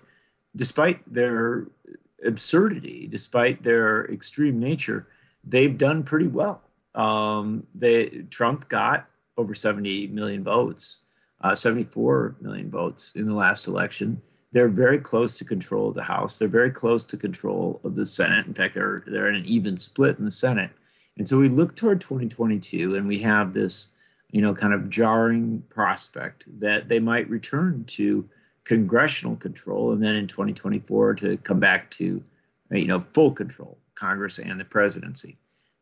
despite 0.55 1.01
their 1.11 1.67
absurdity, 2.23 3.07
despite 3.07 3.63
their 3.63 4.05
extreme 4.05 4.59
nature, 4.59 5.07
they've 5.43 5.77
done 5.77 6.03
pretty 6.03 6.27
well. 6.27 6.61
Um, 6.93 7.65
they 7.73 8.05
Trump 8.29 8.69
got 8.69 9.07
over 9.37 9.55
70 9.55 10.07
million 10.07 10.43
votes, 10.43 10.99
uh, 11.41 11.55
74 11.55 12.35
million 12.39 12.69
votes 12.69 13.15
in 13.15 13.25
the 13.25 13.33
last 13.33 13.67
election. 13.67 14.21
They're 14.53 14.69
very 14.69 14.99
close 14.99 15.39
to 15.39 15.45
control 15.45 15.89
of 15.89 15.95
the 15.95 16.03
House. 16.03 16.37
They're 16.37 16.47
very 16.47 16.69
close 16.69 17.05
to 17.05 17.17
control 17.17 17.81
of 17.83 17.95
the 17.95 18.05
Senate. 18.05 18.45
In 18.45 18.53
fact, 18.53 18.75
they're 18.75 19.03
they're 19.05 19.27
in 19.27 19.35
an 19.35 19.45
even 19.45 19.77
split 19.77 20.19
in 20.19 20.25
the 20.25 20.31
Senate. 20.31 20.69
And 21.17 21.27
so 21.27 21.39
we 21.39 21.49
look 21.49 21.75
toward 21.75 22.01
2022, 22.01 22.95
and 22.95 23.07
we 23.07 23.19
have 23.19 23.51
this, 23.53 23.89
you 24.31 24.41
know, 24.41 24.53
kind 24.53 24.73
of 24.73 24.89
jarring 24.89 25.63
prospect 25.69 26.45
that 26.59 26.87
they 26.87 26.99
might 26.99 27.29
return 27.29 27.85
to 27.85 28.29
congressional 28.63 29.35
control, 29.35 29.91
and 29.91 30.03
then 30.03 30.15
in 30.15 30.27
2024 30.27 31.15
to 31.15 31.37
come 31.37 31.59
back 31.59 31.89
to, 31.91 32.23
you 32.71 32.87
know, 32.87 32.99
full 32.99 33.31
control, 33.31 33.77
Congress 33.95 34.39
and 34.39 34.59
the 34.59 34.65
presidency. 34.65 35.37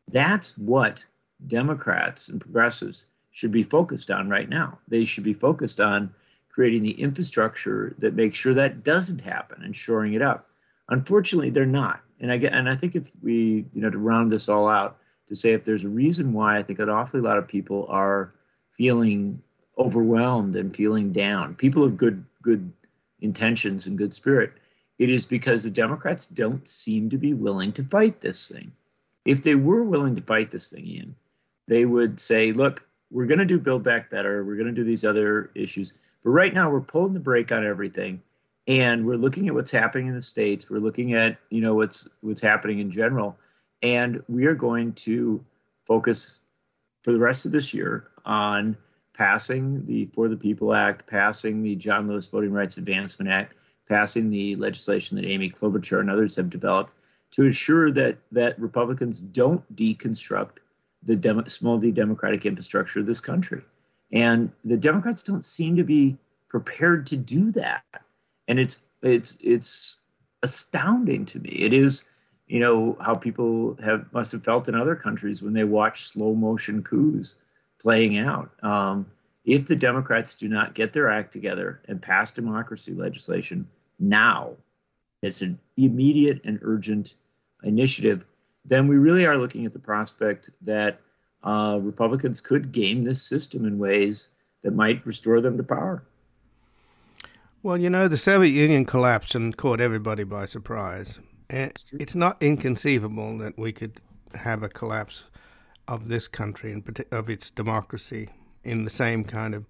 That's 0.08 0.56
what 0.56 1.04
Democrats 1.46 2.28
and 2.28 2.40
progressives 2.40 3.06
should 3.30 3.52
be 3.52 3.62
focused 3.62 4.10
on 4.10 4.28
right 4.28 4.48
now. 4.48 4.78
They 4.88 5.04
should 5.04 5.24
be 5.24 5.32
focused 5.34 5.80
on 5.80 6.14
creating 6.52 6.82
the 6.82 7.00
infrastructure 7.00 7.94
that 7.98 8.14
makes 8.14 8.38
sure 8.38 8.54
that 8.54 8.84
doesn't 8.84 9.20
happen 9.20 9.62
and 9.62 9.74
shoring 9.74 10.14
it 10.14 10.22
up. 10.22 10.48
Unfortunately, 10.88 11.50
they're 11.50 11.66
not. 11.66 12.02
And 12.20 12.30
I 12.30 12.36
get, 12.36 12.52
and 12.52 12.68
I 12.68 12.76
think 12.76 12.94
if 12.94 13.10
we, 13.22 13.64
you 13.72 13.80
know, 13.80 13.90
to 13.90 13.98
round 13.98 14.30
this 14.30 14.48
all 14.48 14.68
out, 14.68 14.98
to 15.28 15.34
say 15.34 15.52
if 15.52 15.64
there's 15.64 15.84
a 15.84 15.88
reason 15.88 16.32
why 16.32 16.58
I 16.58 16.62
think 16.62 16.78
an 16.78 16.90
awfully 16.90 17.22
lot 17.22 17.38
of 17.38 17.48
people 17.48 17.86
are 17.88 18.34
feeling 18.72 19.42
overwhelmed 19.78 20.56
and 20.56 20.76
feeling 20.76 21.12
down, 21.12 21.54
people 21.54 21.84
of 21.84 21.96
good 21.96 22.24
good 22.42 22.72
intentions 23.20 23.86
and 23.86 23.96
good 23.96 24.12
spirit, 24.12 24.52
it 24.98 25.08
is 25.08 25.26
because 25.26 25.64
the 25.64 25.70
Democrats 25.70 26.26
don't 26.26 26.68
seem 26.68 27.10
to 27.10 27.18
be 27.18 27.32
willing 27.32 27.72
to 27.72 27.84
fight 27.84 28.20
this 28.20 28.50
thing. 28.50 28.72
If 29.24 29.42
they 29.42 29.54
were 29.54 29.84
willing 29.84 30.16
to 30.16 30.22
fight 30.22 30.50
this 30.50 30.70
thing, 30.70 30.86
Ian, 30.86 31.16
they 31.66 31.84
would 31.84 32.20
say, 32.20 32.52
look, 32.52 32.86
we're 33.10 33.26
going 33.26 33.38
to 33.38 33.44
do 33.46 33.60
Build 33.60 33.84
Back 33.84 34.10
Better. 34.10 34.44
We're 34.44 34.56
going 34.56 34.66
to 34.66 34.72
do 34.72 34.84
these 34.84 35.04
other 35.04 35.50
issues. 35.54 35.92
But 36.24 36.30
right 36.30 36.54
now, 36.54 36.70
we're 36.70 36.80
pulling 36.80 37.14
the 37.14 37.20
brake 37.20 37.52
on 37.52 37.64
everything, 37.64 38.22
and 38.66 39.06
we're 39.06 39.16
looking 39.16 39.48
at 39.48 39.54
what's 39.54 39.70
happening 39.70 40.08
in 40.08 40.14
the 40.14 40.22
states. 40.22 40.70
We're 40.70 40.78
looking 40.78 41.14
at 41.14 41.38
you 41.50 41.60
know 41.60 41.74
what's 41.74 42.08
what's 42.20 42.40
happening 42.40 42.78
in 42.78 42.90
general, 42.90 43.38
and 43.82 44.22
we 44.28 44.46
are 44.46 44.54
going 44.54 44.92
to 44.94 45.44
focus 45.86 46.40
for 47.02 47.12
the 47.12 47.18
rest 47.18 47.46
of 47.46 47.52
this 47.52 47.74
year 47.74 48.08
on 48.24 48.76
passing 49.12 49.84
the 49.86 50.06
For 50.14 50.28
the 50.28 50.36
People 50.36 50.74
Act, 50.74 51.06
passing 51.06 51.62
the 51.62 51.76
John 51.76 52.08
Lewis 52.08 52.28
Voting 52.28 52.52
Rights 52.52 52.76
Advancement 52.76 53.30
Act, 53.30 53.54
passing 53.88 54.30
the 54.30 54.56
legislation 54.56 55.16
that 55.16 55.26
Amy 55.26 55.50
Klobuchar 55.50 56.00
and 56.00 56.10
others 56.10 56.36
have 56.36 56.50
developed 56.50 56.92
to 57.32 57.44
ensure 57.44 57.90
that 57.90 58.18
that 58.30 58.58
Republicans 58.60 59.20
don't 59.20 59.74
deconstruct 59.74 60.58
the 61.02 61.44
small 61.48 61.78
d 61.78 61.90
democratic 61.90 62.46
infrastructure 62.46 63.00
of 63.00 63.06
this 63.06 63.20
country. 63.20 63.62
And 64.12 64.52
the 64.64 64.76
Democrats 64.76 65.22
don't 65.22 65.44
seem 65.44 65.76
to 65.76 65.84
be 65.84 66.18
prepared 66.48 67.06
to 67.08 67.16
do 67.16 67.50
that. 67.52 67.84
And 68.46 68.58
it's 68.58 68.78
it's 69.02 69.38
it's 69.40 70.00
astounding 70.42 71.26
to 71.26 71.38
me. 71.38 71.50
It 71.50 71.72
is, 71.72 72.04
you 72.46 72.60
know, 72.60 72.96
how 73.00 73.14
people 73.14 73.78
have 73.82 74.12
must 74.12 74.32
have 74.32 74.44
felt 74.44 74.68
in 74.68 74.74
other 74.74 74.96
countries 74.96 75.42
when 75.42 75.54
they 75.54 75.64
watch 75.64 76.04
slow 76.04 76.34
motion 76.34 76.82
coups 76.82 77.36
playing 77.80 78.18
out. 78.18 78.50
Um, 78.62 79.06
if 79.44 79.66
the 79.66 79.76
Democrats 79.76 80.36
do 80.36 80.48
not 80.48 80.74
get 80.74 80.92
their 80.92 81.10
act 81.10 81.32
together 81.32 81.80
and 81.88 82.00
pass 82.00 82.32
democracy 82.32 82.94
legislation 82.94 83.68
now, 83.98 84.56
it's 85.20 85.42
an 85.42 85.58
immediate 85.76 86.42
and 86.44 86.60
urgent 86.62 87.14
initiative 87.62 88.24
then 88.64 88.86
we 88.86 88.96
really 88.96 89.26
are 89.26 89.36
looking 89.36 89.66
at 89.66 89.72
the 89.72 89.78
prospect 89.78 90.50
that 90.62 91.00
uh, 91.44 91.78
Republicans 91.82 92.40
could 92.40 92.72
game 92.72 93.04
this 93.04 93.22
system 93.22 93.64
in 93.64 93.78
ways 93.78 94.30
that 94.62 94.74
might 94.74 95.04
restore 95.06 95.40
them 95.40 95.56
to 95.56 95.62
power. 95.62 96.04
Well, 97.62 97.78
you 97.78 97.90
know, 97.90 98.08
the 98.08 98.16
Soviet 98.16 98.50
Union 98.50 98.84
collapsed 98.84 99.34
and 99.34 99.56
caught 99.56 99.80
everybody 99.80 100.24
by 100.24 100.46
surprise. 100.46 101.20
And 101.48 101.72
it's 101.92 102.14
not 102.14 102.42
inconceivable 102.42 103.38
that 103.38 103.58
we 103.58 103.72
could 103.72 104.00
have 104.34 104.62
a 104.62 104.68
collapse 104.68 105.24
of 105.86 106.08
this 106.08 106.26
country 106.28 106.72
and 106.72 107.04
of 107.10 107.28
its 107.28 107.50
democracy 107.50 108.30
in 108.64 108.84
the 108.84 108.90
same 108.90 109.24
kind 109.24 109.54
of 109.54 109.66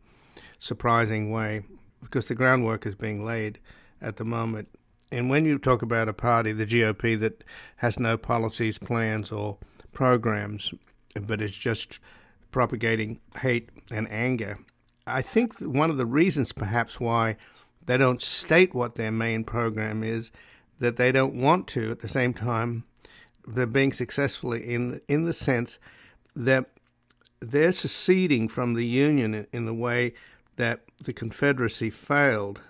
surprising 0.58 1.30
way 1.30 1.64
because 2.00 2.26
the 2.26 2.34
groundwork 2.34 2.86
is 2.86 2.94
being 2.94 3.24
laid 3.24 3.58
at 4.00 4.16
the 4.16 4.24
moment 4.24 4.68
and 5.12 5.28
when 5.28 5.44
you 5.44 5.58
talk 5.58 5.82
about 5.82 6.08
a 6.08 6.14
party, 6.14 6.52
the 6.52 6.66
GOP, 6.66 7.20
that 7.20 7.44
has 7.76 8.00
no 8.00 8.16
policies, 8.16 8.78
plans, 8.78 9.30
or 9.30 9.58
programs, 9.92 10.72
but 11.20 11.40
it's 11.42 11.56
just 11.56 12.00
propagating 12.50 13.20
hate 13.40 13.70
and 13.90 14.10
anger, 14.10 14.58
I 15.06 15.22
think 15.22 15.58
one 15.58 15.90
of 15.90 15.96
the 15.96 16.06
reasons 16.06 16.52
perhaps 16.52 17.00
why 17.00 17.36
they 17.84 17.96
don't 17.96 18.22
state 18.22 18.74
what 18.74 18.94
their 18.94 19.10
main 19.10 19.44
program 19.44 20.04
is 20.04 20.30
that 20.78 20.96
they 20.96 21.10
don't 21.10 21.34
want 21.34 21.66
to 21.68 21.90
at 21.90 22.00
the 22.00 22.08
same 22.08 22.34
time 22.34 22.84
they're 23.46 23.66
being 23.66 23.92
successfully 23.92 24.60
in 24.62 25.00
in 25.08 25.24
the 25.24 25.32
sense 25.32 25.80
that 26.36 26.70
they're 27.40 27.72
seceding 27.72 28.48
from 28.48 28.74
the 28.74 28.86
union 28.86 29.46
in 29.52 29.66
the 29.66 29.74
way 29.74 30.14
that 30.56 30.80
the 31.02 31.12
confederacy 31.12 31.90
failed. 31.90 32.60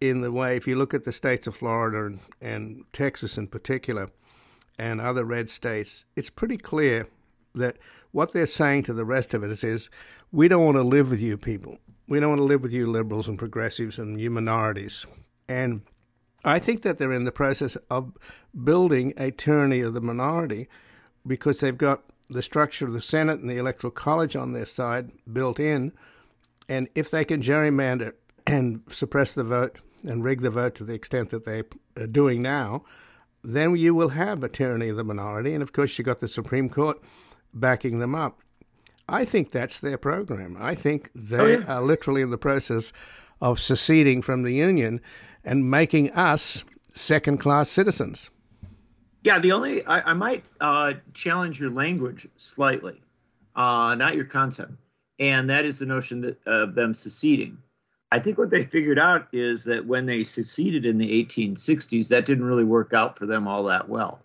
In 0.00 0.20
the 0.20 0.32
way, 0.32 0.56
if 0.56 0.66
you 0.66 0.76
look 0.76 0.94
at 0.94 1.04
the 1.04 1.12
states 1.12 1.46
of 1.46 1.54
Florida 1.54 2.06
and, 2.06 2.20
and 2.40 2.84
Texas 2.92 3.38
in 3.38 3.46
particular, 3.46 4.08
and 4.78 5.00
other 5.00 5.24
red 5.24 5.48
states, 5.48 6.04
it's 6.16 6.28
pretty 6.28 6.58
clear 6.58 7.06
that 7.56 7.76
what 8.12 8.32
they're 8.32 8.46
saying 8.46 8.84
to 8.84 8.94
the 8.94 9.04
rest 9.04 9.34
of 9.34 9.42
it 9.42 9.64
is, 9.64 9.90
we 10.32 10.48
don't 10.48 10.64
want 10.64 10.76
to 10.76 10.82
live 10.82 11.10
with 11.10 11.20
you 11.20 11.36
people. 11.36 11.78
We 12.08 12.20
don't 12.20 12.30
want 12.30 12.40
to 12.40 12.44
live 12.44 12.62
with 12.62 12.72
you 12.72 12.90
liberals 12.90 13.28
and 13.28 13.38
progressives 13.38 13.98
and 13.98 14.20
you 14.20 14.30
minorities. 14.30 15.06
And 15.48 15.82
I 16.44 16.58
think 16.58 16.82
that 16.82 16.98
they're 16.98 17.12
in 17.12 17.24
the 17.24 17.32
process 17.32 17.76
of 17.90 18.12
building 18.64 19.12
a 19.16 19.30
tyranny 19.30 19.80
of 19.80 19.94
the 19.94 20.00
minority 20.00 20.68
because 21.26 21.60
they've 21.60 21.76
got 21.76 22.02
the 22.28 22.42
structure 22.42 22.86
of 22.86 22.92
the 22.92 23.00
Senate 23.00 23.40
and 23.40 23.50
the 23.50 23.56
Electoral 23.56 23.90
College 23.90 24.36
on 24.36 24.52
their 24.52 24.66
side 24.66 25.10
built 25.32 25.58
in. 25.58 25.92
And 26.68 26.88
if 26.94 27.10
they 27.10 27.24
can 27.24 27.40
gerrymander 27.42 28.12
and 28.46 28.82
suppress 28.88 29.34
the 29.34 29.44
vote 29.44 29.78
and 30.04 30.24
rig 30.24 30.40
the 30.40 30.50
vote 30.50 30.74
to 30.76 30.84
the 30.84 30.94
extent 30.94 31.30
that 31.30 31.44
they 31.44 31.62
are 32.00 32.06
doing 32.06 32.42
now, 32.42 32.84
then 33.42 33.76
you 33.76 33.94
will 33.94 34.10
have 34.10 34.42
a 34.42 34.48
tyranny 34.48 34.88
of 34.88 34.96
the 34.96 35.04
minority. 35.04 35.54
And 35.54 35.62
of 35.62 35.72
course, 35.72 35.98
you've 35.98 36.06
got 36.06 36.20
the 36.20 36.28
Supreme 36.28 36.68
Court 36.68 37.00
backing 37.54 37.98
them 37.98 38.14
up. 38.14 38.40
I 39.08 39.24
think 39.24 39.50
that's 39.52 39.78
their 39.80 39.98
program. 39.98 40.56
I 40.58 40.74
think 40.74 41.10
they 41.14 41.38
Oh, 41.38 41.46
yeah. 41.46 41.74
are 41.76 41.82
literally 41.82 42.22
in 42.22 42.30
the 42.30 42.38
process 42.38 42.92
of 43.40 43.60
seceding 43.60 44.22
from 44.22 44.42
the 44.42 44.52
Union 44.52 45.00
and 45.44 45.70
making 45.70 46.10
us 46.12 46.64
second 46.94 47.38
class 47.38 47.68
citizens. 47.70 48.30
Yeah, 49.22 49.38
the 49.38 49.52
only 49.52 49.84
I, 49.86 50.10
I 50.10 50.14
might 50.14 50.44
uh, 50.60 50.94
challenge 51.14 51.60
your 51.60 51.70
language 51.70 52.28
slightly, 52.36 53.00
uh, 53.54 53.94
not 53.96 54.14
your 54.16 54.24
concept, 54.24 54.72
and 55.18 55.50
that 55.50 55.64
is 55.64 55.78
the 55.78 55.86
notion 55.86 56.20
that 56.22 56.38
of 56.46 56.74
them 56.74 56.94
seceding. 56.94 57.58
I 58.12 58.20
think 58.20 58.38
what 58.38 58.50
they 58.50 58.64
figured 58.64 59.00
out 59.00 59.26
is 59.32 59.64
that 59.64 59.84
when 59.86 60.06
they 60.06 60.22
seceded 60.22 60.86
in 60.86 60.96
the 60.98 61.24
1860s, 61.24 62.08
that 62.08 62.24
didn't 62.24 62.44
really 62.44 62.64
work 62.64 62.92
out 62.92 63.18
for 63.18 63.26
them 63.26 63.48
all 63.48 63.64
that 63.64 63.88
well. 63.88 64.20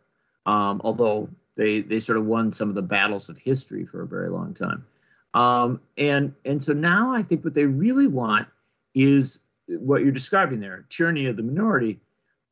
Um, 0.45 0.81
although 0.83 1.29
they 1.55 1.81
they 1.81 1.99
sort 1.99 2.17
of 2.17 2.25
won 2.25 2.51
some 2.51 2.69
of 2.69 2.75
the 2.75 2.81
battles 2.81 3.29
of 3.29 3.37
history 3.37 3.85
for 3.85 4.01
a 4.01 4.07
very 4.07 4.29
long 4.29 4.53
time, 4.53 4.85
um, 5.33 5.81
and 5.97 6.33
and 6.45 6.61
so 6.61 6.73
now 6.73 7.11
I 7.11 7.21
think 7.23 7.43
what 7.43 7.53
they 7.53 7.65
really 7.65 8.07
want 8.07 8.47
is 8.93 9.39
what 9.67 10.01
you're 10.01 10.11
describing 10.11 10.59
there, 10.59 10.85
tyranny 10.89 11.27
of 11.27 11.37
the 11.37 11.43
minority, 11.43 11.99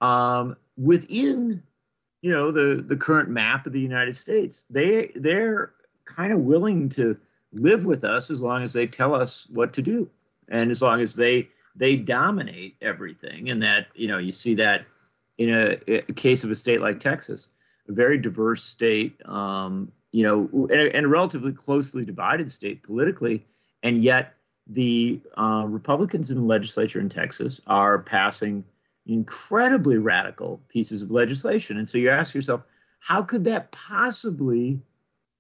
um, 0.02 0.56
within 0.78 1.64
you 2.22 2.32
know 2.32 2.52
the 2.52 2.82
the 2.82 2.98
current 2.98 3.30
map 3.30 3.66
of 3.66 3.74
the 3.74 3.80
United 3.82 4.16
States. 4.16 4.64
They 4.70 5.12
they're 5.16 5.72
kind 6.06 6.34
of 6.34 6.40
willing 6.40 6.90
to 6.90 7.18
live 7.52 7.86
with 7.86 8.04
us 8.04 8.30
as 8.30 8.42
long 8.42 8.64
as 8.64 8.74
they 8.74 8.88
tell 8.88 9.16
us 9.16 9.48
what 9.52 9.74
to 9.74 9.82
do, 9.82 10.10
and 10.48 10.72
as 10.72 10.82
long 10.82 11.02
as 11.02 11.16
they 11.16 11.50
they 11.76 11.96
dominate 11.96 12.76
everything. 12.82 13.50
And 13.50 13.64
that 13.64 13.88
you 13.96 14.08
know 14.08 14.18
you 14.18 14.32
see 14.32 14.56
that 14.56 14.86
in 15.38 15.50
a, 15.50 15.78
a 15.88 16.14
case 16.14 16.44
of 16.44 16.52
a 16.52 16.56
state 16.56 16.82
like 16.82 17.00
Texas, 17.00 17.50
a 17.90 17.94
very 17.94 18.18
diverse 18.18 18.64
state, 18.64 19.20
um, 19.26 19.92
you 20.12 20.24
know, 20.24 20.68
and 20.72 20.96
and 20.96 21.06
a 21.06 21.10
relatively 21.10 21.52
closely 21.52 22.06
divided 22.06 22.52
state 22.52 22.84
politically, 22.84 23.46
and 23.84 23.98
yet 23.98 24.36
the 24.68 25.20
uh, 25.36 25.66
Republicans 25.68 26.30
in 26.32 26.38
the 26.38 26.44
legislature 26.44 27.00
in 27.00 27.10
Texas 27.10 27.60
are 27.66 28.00
passing 28.00 28.64
incredibly 29.08 29.98
radical 29.98 30.62
pieces 30.70 31.02
of 31.02 31.10
legislation. 31.10 31.78
And 31.78 31.90
so 31.90 31.98
you 31.98 32.12
ask 32.12 32.36
yourself, 32.36 32.62
how 33.00 33.24
could 33.24 33.46
that 33.46 33.72
possibly 33.72 34.82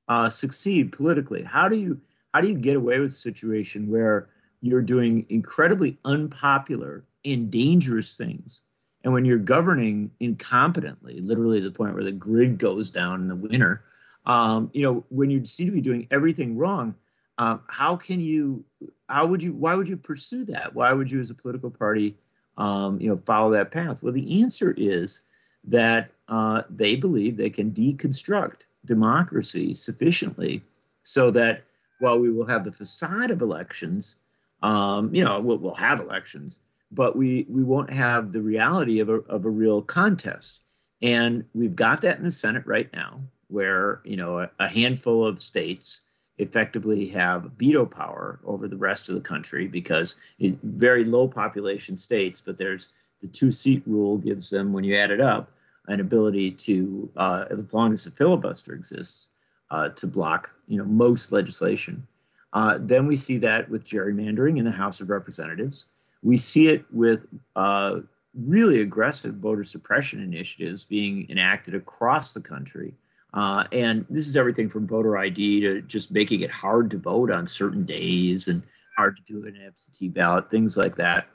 uh, 0.07 0.29
succeed 0.29 0.91
politically? 0.91 1.43
How 1.43 1.69
do 1.69 1.77
you 1.77 2.01
how 2.33 2.41
do 2.41 2.47
you 2.47 2.57
get 2.57 2.75
away 2.75 2.99
with 2.99 3.11
a 3.11 3.13
situation 3.13 3.89
where 3.89 4.29
you're 4.61 4.81
doing 4.81 5.25
incredibly 5.29 5.97
unpopular 6.03 7.05
and 7.23 7.51
dangerous 7.51 8.17
things, 8.17 8.63
and 9.03 9.13
when 9.13 9.25
you're 9.25 9.37
governing 9.37 10.11
incompetently, 10.21 11.25
literally 11.25 11.61
to 11.61 11.69
the 11.69 11.75
point 11.75 11.93
where 11.93 12.03
the 12.03 12.11
grid 12.11 12.57
goes 12.57 12.91
down 12.91 13.21
in 13.21 13.27
the 13.27 13.35
winter, 13.35 13.83
um, 14.25 14.69
you 14.73 14.83
know, 14.83 15.05
when 15.09 15.29
you 15.29 15.45
seem 15.45 15.67
to 15.67 15.73
be 15.73 15.81
doing 15.81 16.07
everything 16.11 16.57
wrong, 16.57 16.95
um, 17.37 17.61
how 17.67 17.95
can 17.95 18.19
you? 18.19 18.65
How 19.07 19.25
would 19.27 19.41
you? 19.41 19.53
Why 19.53 19.75
would 19.75 19.87
you 19.87 19.97
pursue 19.97 20.45
that? 20.45 20.75
Why 20.75 20.91
would 20.91 21.09
you, 21.09 21.19
as 21.19 21.29
a 21.29 21.35
political 21.35 21.71
party? 21.71 22.15
um, 22.59 22.99
you 22.99 23.09
know, 23.09 23.19
follow 23.25 23.51
that 23.51 23.71
path? 23.71 24.03
Well, 24.03 24.13
the 24.13 24.43
answer 24.43 24.73
is 24.75 25.21
that 25.63 26.11
uh, 26.27 26.63
they 26.69 26.95
believe 26.97 27.37
they 27.37 27.49
can 27.49 27.71
deconstruct 27.71 28.65
democracy 28.85 29.73
sufficiently 29.73 30.61
so 31.01 31.31
that 31.31 31.63
while 31.99 32.19
we 32.19 32.29
will 32.29 32.45
have 32.45 32.65
the 32.65 32.71
facade 32.71 33.31
of 33.31 33.41
elections, 33.41 34.15
um, 34.61 35.15
you 35.15 35.23
know, 35.23 35.39
we'll, 35.39 35.57
we'll 35.57 35.75
have 35.75 36.01
elections, 36.01 36.59
but 36.91 37.15
we 37.15 37.45
we 37.49 37.63
won't 37.63 37.91
have 37.91 38.31
the 38.31 38.41
reality 38.41 38.99
of 38.99 39.09
a 39.09 39.19
of 39.21 39.45
a 39.45 39.49
real 39.49 39.81
contest. 39.81 40.61
And 41.01 41.45
we've 41.53 41.75
got 41.75 42.01
that 42.01 42.17
in 42.17 42.23
the 42.23 42.31
Senate 42.31 42.65
right 42.65 42.91
now, 42.93 43.21
where 43.47 44.01
you 44.03 44.17
know 44.17 44.39
a, 44.39 44.49
a 44.59 44.67
handful 44.67 45.25
of 45.25 45.41
states 45.41 46.01
effectively 46.37 47.07
have 47.09 47.51
veto 47.57 47.85
power 47.85 48.39
over 48.45 48.67
the 48.67 48.77
rest 48.77 49.09
of 49.09 49.15
the 49.15 49.21
country 49.21 49.67
because 49.67 50.15
it, 50.39 50.57
very 50.63 51.03
low 51.03 51.27
population 51.27 51.97
states, 51.97 52.39
but 52.39 52.57
there's 52.57 52.89
the 53.21 53.27
two 53.27 53.51
seat 53.51 53.83
rule 53.85 54.17
gives 54.17 54.49
them, 54.49 54.71
when 54.71 54.85
you 54.85 54.95
add 54.95 55.11
it 55.11 55.19
up, 55.19 55.51
an 55.87 55.99
ability 55.99 56.51
to, 56.51 57.11
uh, 57.17 57.45
as 57.49 57.73
long 57.73 57.91
as 57.91 58.05
the 58.05 58.11
filibuster 58.11 58.73
exists, 58.73 59.27
uh, 59.71 59.89
to 59.89 60.07
block 60.07 60.49
you 60.67 60.77
know 60.77 60.85
most 60.85 61.31
legislation. 61.31 62.07
Uh, 62.53 62.77
then 62.79 63.05
we 63.05 63.15
see 63.15 63.37
that 63.37 63.69
with 63.69 63.85
gerrymandering 63.85 64.57
in 64.57 64.65
the 64.65 64.71
House 64.71 65.01
of 65.01 65.09
Representatives. 65.09 65.85
We 66.21 66.37
see 66.37 66.67
it 66.67 66.85
with 66.91 67.25
uh, 67.55 68.01
really 68.33 68.81
aggressive 68.81 69.35
voter 69.35 69.63
suppression 69.63 70.21
initiatives 70.21 70.85
being 70.85 71.27
enacted 71.29 71.75
across 71.75 72.33
the 72.33 72.41
country. 72.41 72.95
Uh, 73.33 73.65
and 73.71 74.05
this 74.09 74.27
is 74.27 74.35
everything 74.35 74.69
from 74.69 74.87
voter 74.87 75.17
ID 75.17 75.61
to 75.61 75.81
just 75.81 76.11
making 76.11 76.41
it 76.41 76.51
hard 76.51 76.91
to 76.91 76.97
vote 76.97 77.31
on 77.31 77.47
certain 77.47 77.85
days 77.85 78.47
and 78.47 78.63
hard 78.97 79.17
to 79.17 79.23
do 79.23 79.47
an 79.47 79.57
absentee 79.65 80.09
ballot, 80.09 80.49
things 80.49 80.75
like 80.77 80.95
that. 80.95 81.27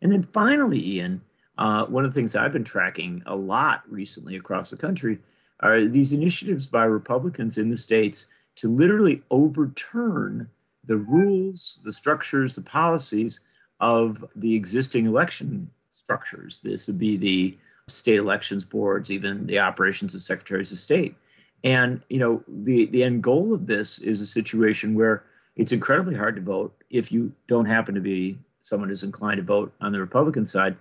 And 0.00 0.10
then 0.10 0.22
finally, 0.22 0.96
Ian, 0.96 1.22
uh, 1.58 1.86
one 1.86 2.04
of 2.04 2.14
the 2.14 2.18
things 2.18 2.34
I've 2.34 2.52
been 2.52 2.64
tracking 2.64 3.22
a 3.26 3.36
lot 3.36 3.82
recently 3.88 4.36
across 4.36 4.70
the 4.70 4.76
country 4.76 5.18
are 5.60 5.84
these 5.84 6.12
initiatives 6.12 6.66
by 6.68 6.84
Republicans 6.84 7.58
in 7.58 7.68
the 7.68 7.76
states 7.76 8.26
to 8.56 8.68
literally 8.68 9.22
overturn 9.30 10.48
the 10.84 10.96
rules, 10.96 11.80
the 11.84 11.92
structures, 11.92 12.54
the 12.54 12.62
policies 12.62 13.40
of 13.80 14.24
the 14.36 14.54
existing 14.54 15.06
election 15.06 15.70
structures. 15.90 16.60
This 16.60 16.86
would 16.86 16.98
be 16.98 17.16
the 17.16 17.58
state 17.88 18.18
elections 18.18 18.64
boards, 18.64 19.10
even 19.10 19.46
the 19.46 19.60
operations 19.60 20.14
of 20.14 20.22
secretaries 20.22 20.72
of 20.72 20.78
state. 20.78 21.16
And 21.62 22.02
you 22.08 22.18
know, 22.18 22.42
the 22.48 22.86
the 22.86 23.04
end 23.04 23.22
goal 23.22 23.54
of 23.54 23.66
this 23.66 23.98
is 23.98 24.20
a 24.20 24.26
situation 24.26 24.94
where 24.94 25.24
it's 25.56 25.72
incredibly 25.72 26.14
hard 26.14 26.36
to 26.36 26.42
vote 26.42 26.74
if 26.88 27.12
you 27.12 27.32
don't 27.48 27.66
happen 27.66 27.94
to 27.96 28.00
be 28.00 28.38
someone 28.62 28.88
who's 28.88 29.04
inclined 29.04 29.38
to 29.38 29.42
vote 29.42 29.72
on 29.80 29.92
the 29.92 30.00
Republican 30.00 30.46
side, 30.46 30.76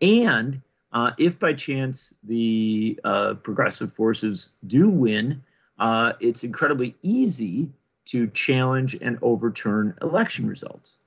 and 0.00 0.62
uh, 0.92 1.12
if 1.18 1.38
by 1.38 1.52
chance 1.52 2.14
the 2.22 2.98
uh, 3.04 3.34
progressive 3.34 3.92
forces 3.92 4.50
do 4.66 4.90
win, 4.90 5.42
uh, 5.78 6.12
it's 6.20 6.44
incredibly 6.44 6.94
easy 7.02 7.72
to 8.06 8.26
challenge 8.28 8.96
and 9.00 9.18
overturn 9.22 9.96
election 10.02 10.46
results. 10.46 10.98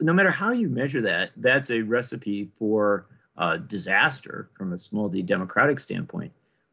No 0.00 0.12
matter 0.12 0.30
how 0.30 0.52
you 0.52 0.68
measure 0.68 1.02
that, 1.02 1.30
that's 1.36 1.70
a 1.70 1.82
recipe 1.82 2.50
for 2.54 3.06
uh, 3.36 3.56
disaster 3.56 4.48
from 4.56 4.72
a 4.72 4.78
small 4.78 5.08
d 5.08 5.22
democratic 5.22 5.78
standpoint. 5.78 6.32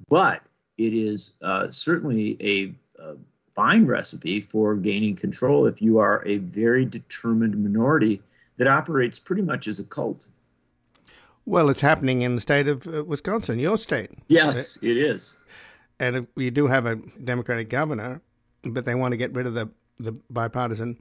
But 0.10 0.42
it 0.78 0.94
is 0.94 1.34
uh, 1.42 1.72
certainly 1.72 2.38
a, 2.42 3.02
a 3.02 3.16
fine 3.56 3.86
recipe 3.86 4.42
for 4.42 4.76
gaining 4.76 5.16
control 5.16 5.66
if 5.66 5.82
you 5.82 6.00
are 6.00 6.24
a 6.26 6.38
very 6.38 6.86
determined 6.86 7.62
minority 7.62 8.22
that 8.58 8.68
operates 8.68 9.20
pretty 9.20 9.42
much 9.42 9.68
as 9.68 9.80
a 9.80 9.84
cult. 9.84 10.28
Well, 11.46 11.70
it's 11.70 11.82
happening 11.82 12.24
in 12.24 12.36
the 12.36 12.42
state 12.42 12.68
of 12.68 12.88
uh, 12.88 13.04
Wisconsin, 13.04 13.60
your 13.60 13.78
state. 13.78 14.10
Yes, 14.28 14.78
it 14.82 14.98
is. 14.98 15.36
And 16.00 16.28
we 16.36 16.50
do 16.50 16.68
have 16.68 16.86
a 16.86 16.96
Democratic 16.96 17.70
governor, 17.70 18.22
but 18.64 18.86
they 18.86 18.96
want 18.96 19.12
to 19.12 19.18
get 19.18 19.34
rid 19.34 19.46
of 19.46 19.54
the, 19.54 19.70
the 19.98 20.12
bipartisan 20.30 21.00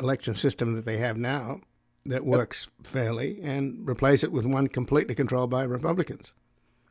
election 0.00 0.34
system 0.34 0.74
that 0.74 0.84
they 0.84 0.98
have 0.98 1.16
now 1.16 1.60
that 2.06 2.24
works 2.24 2.68
fairly 2.82 3.40
and 3.42 3.88
replace 3.88 4.24
it 4.24 4.32
with 4.32 4.46
one 4.46 4.66
completely 4.66 5.14
controlled 5.14 5.50
by 5.50 5.62
Republicans. 5.62 6.32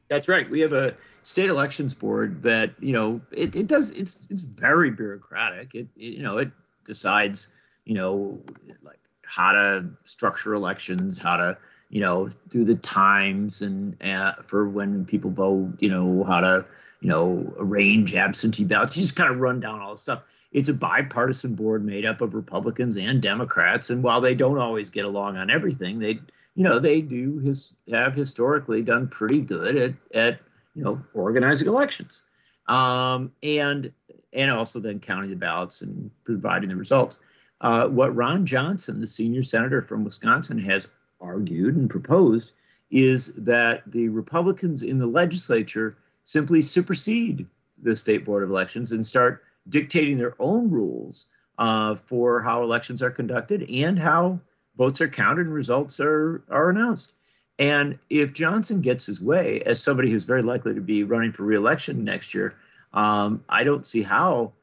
That's 0.10 0.28
right. 0.28 0.49
We 0.49 0.60
have 0.62 0.74
a 0.74 0.95
state 1.22 1.49
elections 1.49 1.93
board 1.93 2.41
that 2.43 2.74
you 2.80 2.93
know 2.93 3.22
it, 3.32 3.55
it 3.55 3.68
does 3.68 3.91
it's 3.91 4.28
it's 4.30 4.41
very 4.41 4.89
bureaucratic. 4.89 5.76
It, 5.76 5.88
it 5.95 6.14
you 6.14 6.24
know 6.24 6.38
it 6.38 6.51
decides 6.84 7.49
you 7.86 7.93
know 7.93 8.41
like 8.82 8.99
how 9.24 9.51
to 9.51 9.86
structure 10.03 10.53
elections, 10.55 11.20
how 11.20 11.38
to 11.38 11.57
you 11.89 12.01
know 12.01 12.30
do 12.49 12.64
the 12.64 12.76
times 12.76 13.62
and 13.62 14.01
uh, 14.01 14.34
for 14.47 14.68
when 14.68 15.05
people 15.05 15.30
vote, 15.30 15.74
you 15.80 15.89
know 15.89 16.24
how 16.24 16.39
to 16.39 16.66
you 17.01 17.10
know 17.10 17.53
arrange 17.60 18.16
absentee 18.16 18.64
ballots. 18.64 18.97
You 18.97 19.03
just 19.03 19.16
kind 19.16 19.32
of 19.32 19.39
run 19.39 19.60
down 19.60 19.80
all 19.80 19.91
the 19.91 19.97
stuff. 19.97 20.24
It's 20.52 20.70
a 20.70 20.74
bipartisan 20.74 21.56
board 21.56 21.86
made 21.86 22.06
up 22.06 22.22
of 22.22 22.34
Republicans 22.34 22.97
and 22.97 23.22
Democrats, 23.22 23.89
and 23.89 24.02
while 24.02 24.22
they 24.22 24.34
don't 24.34 24.58
always 24.58 24.89
get 24.89 25.06
along 25.06 25.38
on 25.38 25.50
everything, 25.50 26.00
they 26.00 26.20
you 26.56 26.64
know 26.64 26.80
they 26.80 27.02
do 27.02 27.39
his 27.39 27.76
have 27.91 28.16
historically 28.16 28.82
done 28.82 29.08
pretty 29.08 29.41
good 29.41 29.76
at 29.76 29.93
at 30.14 30.39
you 30.74 30.84
know 30.84 31.02
organizing 31.14 31.68
elections. 31.68 32.24
Um, 32.68 33.32
and 33.43 33.91
and 34.34 34.52
also 34.52 34.80
then 34.80 35.00
counting 35.00 35.30
the 35.30 35.36
ballots 35.36 35.82
and 35.82 36.12
providing 36.24 36.70
the 36.70 36.76
results. 36.76 37.20
Uh, 37.62 37.88
what 37.88 38.16
ron 38.16 38.45
johnson 38.45 39.02
the 39.02 39.08
senior 39.08 39.43
senator 39.43 39.82
from 39.82 40.06
wisconsin 40.06 40.58
has 40.58 40.88
argued 41.20 41.76
and 41.76 41.89
proposed 41.89 42.54
is 42.89 43.34
that 43.34 43.84
the 43.86 44.08
republicans 44.08 44.82
in 44.82 44.97
the 44.97 45.06
legislature 45.06 45.97
simply 46.24 46.62
supersede 46.62 47.47
the 47.82 47.97
state 47.97 48.24
board 48.24 48.43
of 48.43 48.50
elections 48.50 48.93
and 48.93 49.06
start 49.06 49.43
dictating 49.68 50.18
their 50.18 50.36
own 50.39 50.70
rules 50.70 51.28
uh, 51.57 51.95
for 51.95 52.41
how 52.41 52.64
elections 52.64 53.01
are 53.01 53.12
conducted 53.12 53.70
and 53.70 53.99
how 53.99 54.39
votes 54.78 55.01
are 55.01 55.10
counted 55.10 55.45
and 55.45 55.53
results 55.53 55.99
are 55.99 56.43
are 56.49 56.70
announced. 56.70 57.14
And 57.60 57.99
if 58.10 58.34
Johnson 58.34 58.80
gets 58.80 59.05
his 59.05 59.22
way, 59.22 59.62
as 59.62 59.84
somebody 59.84 60.10
who's 60.10 60.24
very 60.24 60.41
likely 60.41 60.76
to 60.76 60.82
be 60.82 61.03
running 61.03 61.34
for 61.34 61.43
reelection 61.43 62.05
next 62.05 62.34
year, 62.34 62.55
um, 62.93 63.43
I 63.49 63.66
don't 63.66 63.86
see 63.86 64.01
how 64.01 64.53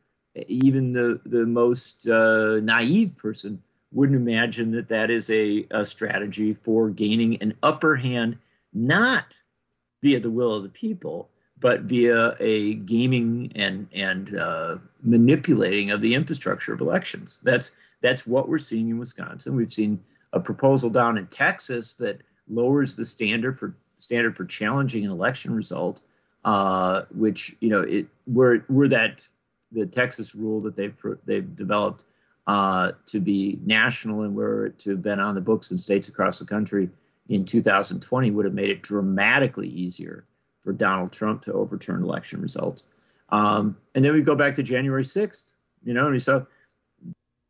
even 0.48 0.92
the 0.92 1.20
the 1.24 1.44
most 1.44 2.08
uh, 2.08 2.60
naive 2.60 3.16
person 3.16 3.62
wouldn't 3.92 4.16
imagine 4.16 4.72
that 4.72 4.88
that 4.88 5.10
is 5.10 5.30
a, 5.30 5.66
a 5.70 5.86
strategy 5.86 6.52
for 6.52 6.90
gaining 6.90 7.42
an 7.42 7.54
upper 7.62 7.96
hand, 7.96 8.38
not 8.72 9.24
via 10.02 10.20
the 10.20 10.30
will 10.30 10.54
of 10.54 10.62
the 10.62 10.68
people, 10.68 11.30
but 11.58 11.82
via 11.82 12.36
a 12.38 12.74
gaming 12.74 13.52
and 13.54 13.88
and 13.92 14.36
uh, 14.38 14.76
manipulating 15.02 15.90
of 15.90 16.00
the 16.00 16.14
infrastructure 16.14 16.72
of 16.72 16.80
elections. 16.80 17.40
That's 17.42 17.72
that's 18.02 18.26
what 18.26 18.48
we're 18.48 18.58
seeing 18.58 18.90
in 18.90 18.98
Wisconsin. 18.98 19.56
We've 19.56 19.72
seen 19.72 20.04
a 20.32 20.40
proposal 20.40 20.90
down 20.90 21.16
in 21.16 21.26
Texas 21.26 21.94
that 21.96 22.20
lowers 22.48 22.96
the 22.96 23.04
standard 23.04 23.58
for 23.58 23.74
standard 23.98 24.36
for 24.36 24.44
challenging 24.44 25.04
an 25.04 25.10
election 25.10 25.54
result, 25.54 26.02
uh, 26.44 27.02
which 27.14 27.56
you 27.60 27.70
know 27.70 27.80
it 27.80 28.06
were 28.26 28.64
were 28.68 28.88
that 28.88 29.26
the 29.72 29.86
Texas 29.86 30.34
rule 30.34 30.60
that 30.62 30.76
they've 30.76 30.94
they've 31.24 31.56
developed 31.56 32.04
uh, 32.46 32.92
to 33.06 33.18
be 33.18 33.58
national 33.64 34.22
and 34.22 34.34
were 34.36 34.70
to 34.78 34.90
have 34.90 35.02
been 35.02 35.20
on 35.20 35.34
the 35.34 35.40
books 35.40 35.70
in 35.70 35.78
states 35.78 36.08
across 36.08 36.38
the 36.38 36.46
country 36.46 36.90
in 37.28 37.44
2020 37.44 38.30
would 38.30 38.44
have 38.44 38.54
made 38.54 38.70
it 38.70 38.82
dramatically 38.82 39.66
easier 39.66 40.24
for 40.66 40.72
Donald 40.72 41.12
Trump 41.12 41.42
to 41.42 41.52
overturn 41.52 42.02
election 42.02 42.42
results. 42.42 42.88
Um, 43.28 43.76
and 43.94 44.04
then 44.04 44.12
we 44.12 44.20
go 44.20 44.34
back 44.34 44.56
to 44.56 44.64
January 44.64 45.04
6th, 45.04 45.54
you 45.84 45.94
know, 45.94 46.08
and 46.08 46.20
saw 46.20 46.44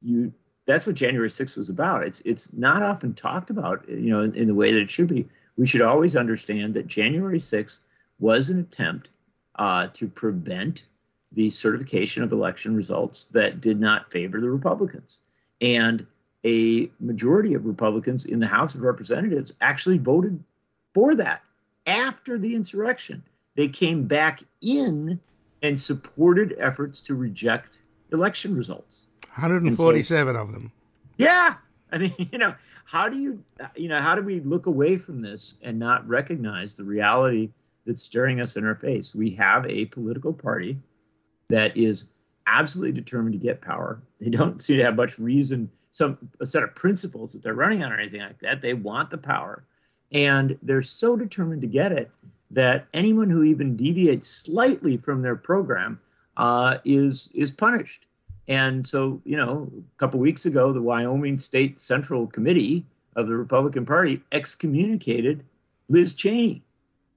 you. 0.03 0.35
That's 0.67 0.87
what 0.87 0.97
January 0.97 1.31
6th 1.31 1.57
was 1.57 1.71
about. 1.71 2.03
It's 2.03 2.21
it's 2.21 2.53
not 2.53 2.83
often 2.83 3.15
talked 3.15 3.49
about, 3.49 3.89
you 3.89 4.11
know, 4.11 4.21
in, 4.21 4.35
in 4.35 4.49
the 4.49 4.55
way 4.55 4.73
that 4.73 4.81
it 4.81 4.91
should 4.91 5.09
be. 5.09 5.29
We 5.57 5.67
should 5.67 5.81
always 5.81 6.15
understand 6.15 6.75
that 6.75 6.87
January 6.87 7.39
6th 7.39 7.81
was 8.19 8.51
an 8.51 8.61
attempt 8.61 9.11
uh, 9.55 9.89
to 9.95 10.09
prevent 10.09 10.85
the 11.33 11.49
certification 11.49 12.23
of 12.23 12.33
election 12.33 12.77
results 12.77 13.29
that 13.29 13.63
did 13.63 13.81
not 13.81 14.13
favor 14.13 14.41
the 14.41 14.51
Republicans. 14.51 15.21
And 15.63 16.07
a 16.45 16.91
majority 17.01 17.55
of 17.55 17.65
Republicans 17.65 18.27
in 18.27 18.41
the 18.41 18.47
House 18.47 18.75
of 18.75 18.83
Representatives 18.83 19.57
actually 19.63 19.99
voted 19.99 20.45
for 20.93 21.15
that 21.15 21.43
after 21.87 22.39
the 22.39 22.55
insurrection. 22.55 23.23
They 23.55 23.69
came 23.69 24.07
back 24.07 24.43
in 24.61 25.21
and 25.63 25.81
supported 25.81 26.55
efforts 26.59 27.03
to 27.03 27.15
reject 27.15 27.81
election 28.13 28.55
results. 28.55 29.09
147 29.35 30.35
so, 30.35 30.41
of 30.41 30.53
them. 30.53 30.73
Yeah. 31.17 31.55
I 31.91 31.99
mean, 31.99 32.13
you 32.33 32.39
know, 32.39 32.55
how 32.85 33.09
do 33.09 33.19
you, 33.19 33.43
you 33.75 33.89
know, 33.89 34.01
how 34.01 34.15
do 34.15 34.23
we 34.23 34.41
look 34.41 34.67
away 34.67 34.99
from 34.99 35.23
this 35.23 35.59
and 35.63 35.79
not 35.79 36.07
recognize 36.07 36.77
the 36.77 36.85
reality 36.85 37.51
that's 37.85 38.03
staring 38.03 38.41
us 38.41 38.57
in 38.57 38.67
our 38.67 38.75
face? 38.75 39.15
We 39.15 39.31
have 39.31 39.67
a 39.67 39.87
political 39.87 40.33
party 40.33 40.79
that 41.49 41.77
is 41.77 42.09
absolutely 42.47 42.93
determined 42.93 43.33
to 43.33 43.39
get 43.39 43.61
power. 43.61 44.01
They 44.21 44.31
don't 44.31 44.63
seem 44.63 44.79
to 44.79 44.85
have 44.85 44.97
much 44.97 45.19
reason, 45.19 45.71
some 45.91 46.19
a 46.41 46.47
set 46.47 46.63
of 46.63 46.75
principles 46.75 47.33
that 47.33 47.43
they're 47.43 47.55
running 47.55 47.83
on 47.83 47.93
or 47.93 47.99
anything 47.99 48.21
like 48.21 48.41
that. 48.41 48.61
They 48.61 48.75
want 48.75 49.11
the 49.11 49.19
power. 49.19 49.65
And 50.17 50.59
they're 50.63 50.81
so 50.81 51.15
determined 51.15 51.61
to 51.61 51.67
get 51.67 51.93
it 51.93 52.11
that 52.53 52.87
anyone 52.95 53.29
who 53.29 53.43
even 53.45 53.77
deviates 53.77 54.27
slightly 54.29 54.97
from 54.97 55.21
their 55.21 55.37
program 55.37 56.01
uh, 56.39 56.79
is 56.87 57.31
is 57.35 57.51
punished. 57.51 58.07
And 58.49 58.87
so, 58.87 59.21
you 59.27 59.37
know, 59.37 59.71
a 59.77 59.99
couple 59.99 60.19
weeks 60.19 60.47
ago, 60.47 60.73
the 60.73 60.81
Wyoming 60.81 61.37
State 61.37 61.79
Central 61.79 62.27
Committee 62.27 62.87
of 63.15 63.27
the 63.27 63.37
Republican 63.37 63.85
Party 63.85 64.23
excommunicated 64.33 65.45
Liz 65.91 66.15
Cheney. 66.15 66.63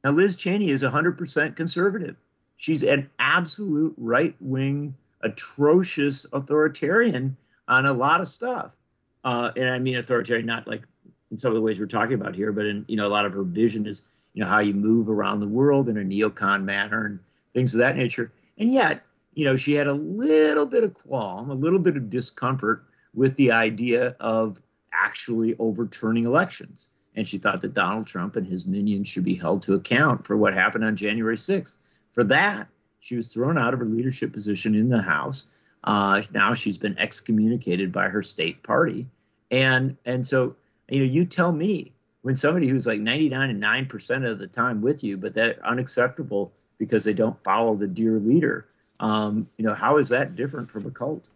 Now, 0.03 0.11
Liz 0.11 0.35
Cheney 0.35 0.69
is 0.69 0.83
100% 0.83 1.55
conservative. 1.55 2.17
She's 2.57 2.83
an 2.83 3.09
absolute 3.17 3.93
right 3.97 4.35
wing, 4.41 4.95
atrocious 5.21 6.25
authoritarian 6.33 7.37
on 7.65 7.85
a 7.85 7.93
lot 7.93 8.19
of 8.19 8.27
stuff. 8.27 8.75
Uh, 9.23 9.51
and 9.55 9.69
I 9.69 9.79
mean 9.79 9.95
authoritarian, 9.95 10.45
not 10.45 10.67
like 10.67 10.83
in 11.31 11.37
some 11.37 11.51
of 11.51 11.55
the 11.55 11.61
ways 11.61 11.79
we're 11.79 11.85
talking 11.85 12.15
about 12.15 12.35
here, 12.35 12.51
but 12.51 12.65
in 12.65 12.85
you 12.87 12.95
know 12.95 13.05
a 13.05 13.09
lot 13.09 13.25
of 13.25 13.33
her 13.33 13.43
vision 13.43 13.85
is 13.85 14.03
you 14.33 14.43
know 14.43 14.49
how 14.49 14.59
you 14.59 14.73
move 14.73 15.09
around 15.09 15.39
the 15.39 15.47
world 15.47 15.89
in 15.89 15.97
a 15.97 16.01
neocon 16.01 16.63
manner 16.63 17.05
and 17.05 17.19
things 17.53 17.73
of 17.73 17.79
that 17.79 17.95
nature. 17.95 18.31
And 18.57 18.71
yet, 18.71 19.03
you 19.33 19.45
know, 19.45 19.55
she 19.55 19.73
had 19.73 19.87
a 19.87 19.93
little 19.93 20.65
bit 20.65 20.83
of 20.83 20.93
qualm, 20.93 21.49
a 21.49 21.55
little 21.55 21.79
bit 21.79 21.97
of 21.97 22.09
discomfort 22.09 22.83
with 23.13 23.35
the 23.35 23.51
idea 23.51 24.15
of 24.19 24.61
actually 24.93 25.55
overturning 25.57 26.25
elections. 26.25 26.89
And 27.15 27.27
she 27.27 27.37
thought 27.37 27.61
that 27.61 27.73
Donald 27.73 28.07
Trump 28.07 28.35
and 28.35 28.45
his 28.45 28.67
minions 28.67 29.07
should 29.07 29.23
be 29.23 29.35
held 29.35 29.63
to 29.63 29.73
account 29.73 30.27
for 30.27 30.37
what 30.37 30.53
happened 30.53 30.85
on 30.85 30.95
January 30.95 31.35
6th. 31.35 31.77
For 32.11 32.23
that, 32.25 32.67
she 32.99 33.15
was 33.15 33.33
thrown 33.33 33.57
out 33.57 33.73
of 33.73 33.79
her 33.79 33.85
leadership 33.85 34.33
position 34.33 34.75
in 34.75 34.89
the 34.89 35.01
House. 35.01 35.49
Uh, 35.83 36.21
now 36.33 36.53
she's 36.53 36.77
been 36.77 36.97
excommunicated 36.99 37.91
by 37.91 38.09
her 38.09 38.21
state 38.21 38.63
party, 38.63 39.07
and 39.49 39.95
and 40.05 40.27
so 40.27 40.57
you 40.89 40.99
know 40.99 41.05
you 41.05 41.25
tell 41.25 41.51
me 41.51 41.93
when 42.21 42.35
somebody 42.35 42.67
who's 42.67 42.85
like 42.87 42.99
99 42.99 43.49
and 43.49 43.59
9 43.59 43.85
percent 43.87 44.25
of 44.25 44.39
the 44.39 44.47
time 44.47 44.81
with 44.81 45.03
you, 45.03 45.17
but 45.17 45.33
that 45.35 45.59
unacceptable 45.59 46.51
because 46.77 47.03
they 47.03 47.13
don't 47.13 47.41
follow 47.43 47.75
the 47.75 47.87
dear 47.87 48.19
leader. 48.19 48.67
Um, 48.99 49.47
you 49.57 49.65
know 49.65 49.73
how 49.73 49.97
is 49.97 50.09
that 50.09 50.35
different 50.35 50.71
from 50.71 50.85
a 50.85 50.91
cult? 50.91 51.29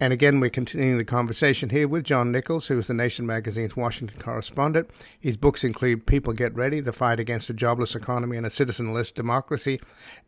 And 0.00 0.12
again, 0.12 0.40
we're 0.40 0.50
continuing 0.50 0.98
the 0.98 1.04
conversation 1.04 1.70
here 1.70 1.86
with 1.86 2.02
John 2.02 2.32
Nichols, 2.32 2.66
who 2.66 2.76
is 2.80 2.88
the 2.88 2.94
Nation 2.94 3.26
magazine's 3.26 3.76
Washington 3.76 4.18
correspondent. 4.18 4.90
His 5.20 5.36
books 5.36 5.62
include 5.62 6.04
People 6.04 6.32
Get 6.32 6.52
Ready, 6.52 6.80
The 6.80 6.92
Fight 6.92 7.20
Against 7.20 7.48
a 7.48 7.54
Jobless 7.54 7.94
Economy 7.94 8.36
and 8.36 8.44
a 8.44 8.50
Citizenless 8.50 9.14
Democracy. 9.14 9.80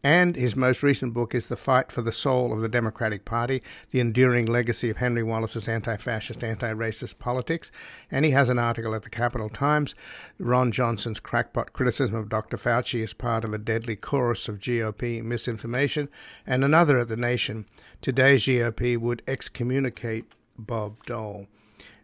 And 0.04 0.36
his 0.36 0.54
most 0.54 0.84
recent 0.84 1.14
book 1.14 1.34
is 1.34 1.48
The 1.48 1.56
Fight 1.56 1.90
for 1.90 2.00
the 2.00 2.12
Soul 2.12 2.52
of 2.52 2.60
the 2.60 2.68
Democratic 2.68 3.24
Party, 3.24 3.60
The 3.90 3.98
Enduring 3.98 4.46
Legacy 4.46 4.88
of 4.88 4.98
Henry 4.98 5.24
Wallace's 5.24 5.66
Anti 5.66 5.96
Fascist, 5.96 6.44
Anti 6.44 6.72
Racist 6.72 7.18
Politics. 7.18 7.72
And 8.08 8.24
he 8.24 8.30
has 8.30 8.48
an 8.48 8.60
article 8.60 8.94
at 8.94 9.02
the 9.02 9.10
Capital 9.10 9.48
Times, 9.48 9.96
Ron 10.38 10.70
Johnson's 10.70 11.18
Crackpot 11.18 11.72
Criticism 11.72 12.14
of 12.14 12.28
Dr. 12.28 12.56
Fauci 12.56 13.02
as 13.02 13.12
part 13.12 13.44
of 13.44 13.52
a 13.52 13.58
deadly 13.58 13.96
chorus 13.96 14.46
of 14.46 14.60
GOP 14.60 15.24
misinformation, 15.24 16.08
and 16.46 16.64
another 16.64 16.98
at 16.98 17.08
The 17.08 17.16
Nation 17.16 17.66
today's 18.06 18.44
GOP 18.44 18.96
would 18.96 19.20
excommunicate 19.26 20.26
Bob 20.56 21.04
Dole. 21.06 21.48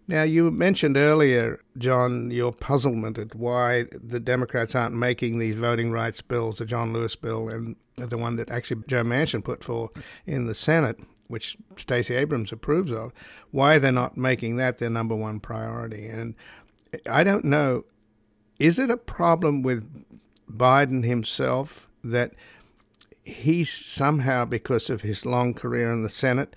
Now, 0.09 0.24
you 0.24 0.50
mentioned 0.50 0.96
earlier, 0.96 1.61
John, 1.78 2.28
your 2.32 2.53
puzzlement 2.53 3.18
at 3.18 3.36
why 3.36 3.84
the 3.92 4.18
Democrats 4.18 4.74
aren't 4.74 4.96
making 4.96 5.38
these 5.38 5.55
voting 5.55 5.92
rights 5.92 6.20
bills, 6.20 6.59
the 6.59 6.66
John 6.66 6.92
Lewis 6.92 7.14
bill 7.14 7.48
and 7.48 7.76
the 7.94 8.18
one 8.18 8.34
that 8.34 8.50
actually 8.50 8.82
Joe 8.88 9.05
Manchin 9.05 9.44
put 9.44 9.62
for 9.62 9.90
in 10.26 10.46
the 10.46 10.57
Senate, 10.57 10.98
which 11.28 11.57
Stacey 11.76 12.16
Abrams 12.16 12.50
approves 12.50 12.90
of, 12.90 13.12
why 13.53 13.78
they're 13.78 13.92
not 13.92 14.16
making 14.16 14.57
that 14.57 14.78
their 14.78 14.90
number 14.90 15.14
one 15.14 15.38
priority. 15.38 16.09
And 16.09 16.34
I 17.08 17.22
don't 17.22 17.45
know, 17.45 17.84
is 18.58 18.80
it 18.80 18.91
a 18.91 18.96
problem 18.96 19.62
with 19.62 19.88
Biden 20.50 21.04
himself 21.04 21.88
that– 22.03 22.33
he 23.22 23.64
somehow, 23.64 24.44
because 24.44 24.90
of 24.90 25.03
his 25.03 25.24
long 25.24 25.54
career 25.54 25.92
in 25.92 26.03
the 26.03 26.11
Senate, 26.11 26.54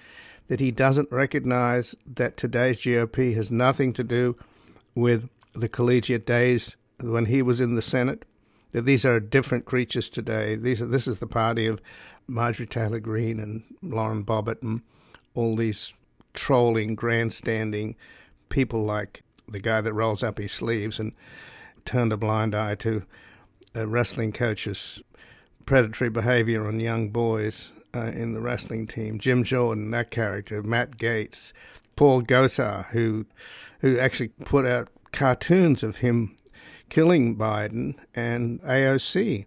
that 0.47 0.59
he 0.59 0.71
doesn't 0.71 1.11
recognize 1.11 1.95
that 2.05 2.37
today's 2.37 2.77
GOP 2.77 3.35
has 3.35 3.51
nothing 3.51 3.93
to 3.93 4.03
do 4.03 4.35
with 4.93 5.29
the 5.53 5.69
collegiate 5.69 6.25
days 6.25 6.75
when 6.99 7.25
he 7.25 7.41
was 7.41 7.59
in 7.59 7.75
the 7.75 7.81
Senate. 7.81 8.25
That 8.71 8.85
these 8.85 9.05
are 9.05 9.19
different 9.19 9.65
creatures 9.65 10.09
today. 10.09 10.55
These 10.55 10.81
are, 10.81 10.87
this 10.87 11.07
is 11.07 11.19
the 11.19 11.27
party 11.27 11.65
of 11.65 11.81
Marjorie 12.27 12.67
Taylor 12.67 12.99
Greene 12.99 13.39
and 13.39 13.63
Lauren 13.81 14.23
Boebert 14.23 14.61
and 14.61 14.81
all 15.33 15.55
these 15.55 15.93
trolling, 16.33 16.95
grandstanding 16.95 17.95
people 18.49 18.83
like 18.83 19.23
the 19.47 19.59
guy 19.59 19.81
that 19.81 19.93
rolls 19.93 20.23
up 20.23 20.37
his 20.37 20.51
sleeves 20.51 20.99
and 20.99 21.13
turned 21.85 22.11
a 22.11 22.17
blind 22.17 22.55
eye 22.55 22.75
to 22.75 23.03
uh, 23.75 23.87
wrestling 23.87 24.31
coaches 24.31 25.01
predatory 25.65 26.09
behavior 26.09 26.67
on 26.67 26.79
young 26.79 27.09
boys 27.09 27.71
uh, 27.93 28.05
in 28.07 28.33
the 28.33 28.41
wrestling 28.41 28.87
team. 28.87 29.19
Jim 29.19 29.43
Jordan, 29.43 29.91
that 29.91 30.11
character, 30.11 30.61
Matt 30.61 30.97
Gaetz, 30.97 31.53
Paul 31.95 32.21
Gosar, 32.21 32.85
who 32.87 33.25
who 33.79 33.99
actually 33.99 34.29
put 34.29 34.65
out 34.65 34.89
cartoons 35.11 35.83
of 35.83 35.97
him 35.97 36.35
killing 36.89 37.35
Biden, 37.35 37.95
and 38.13 38.61
AOC. 38.61 39.45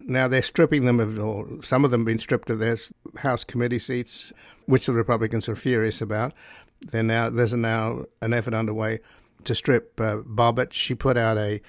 Now 0.00 0.28
they're 0.28 0.42
stripping 0.42 0.84
them 0.84 1.00
of, 1.00 1.18
or 1.18 1.62
some 1.62 1.84
of 1.84 1.90
them 1.90 2.04
been 2.04 2.18
stripped 2.18 2.50
of 2.50 2.58
their 2.58 2.76
House 3.18 3.44
committee 3.44 3.78
seats, 3.78 4.32
which 4.66 4.86
the 4.86 4.92
Republicans 4.92 5.48
are 5.48 5.56
furious 5.56 6.00
about. 6.00 6.32
They're 6.80 7.02
now 7.02 7.30
there's 7.30 7.52
now 7.54 8.04
an 8.20 8.32
effort 8.32 8.54
underway 8.54 9.00
to 9.44 9.54
strip 9.54 10.00
uh, 10.00 10.18
Boebert. 10.18 10.72
She 10.72 10.94
put 10.94 11.16
out 11.16 11.38
a 11.38 11.60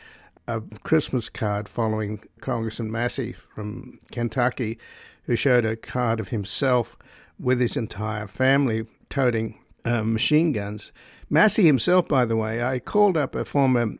a 0.48 0.62
Christmas 0.84 1.30
card 1.30 1.70
following 1.70 2.24
Congressman 2.42 2.92
Massie 2.92 3.34
from 3.34 4.00
Kentucky, 4.12 4.78
who 5.24 5.36
showed 5.36 5.66
a 5.66 5.76
card 5.76 6.20
of 6.20 6.30
himself 6.30 6.98
with 7.40 7.60
his 7.60 7.78
entire 7.78 8.28
family 8.28 8.86
toting 9.10 9.60
uh, 9.86 10.04
machine 10.04 10.52
guns. 10.52 10.92
Massie 11.30 11.66
himself, 11.66 12.08
by 12.08 12.26
the 12.26 12.36
way, 12.36 12.64
I 12.64 12.80
called 12.80 13.18
up 13.18 13.36
a 13.36 13.46
former 13.46 13.94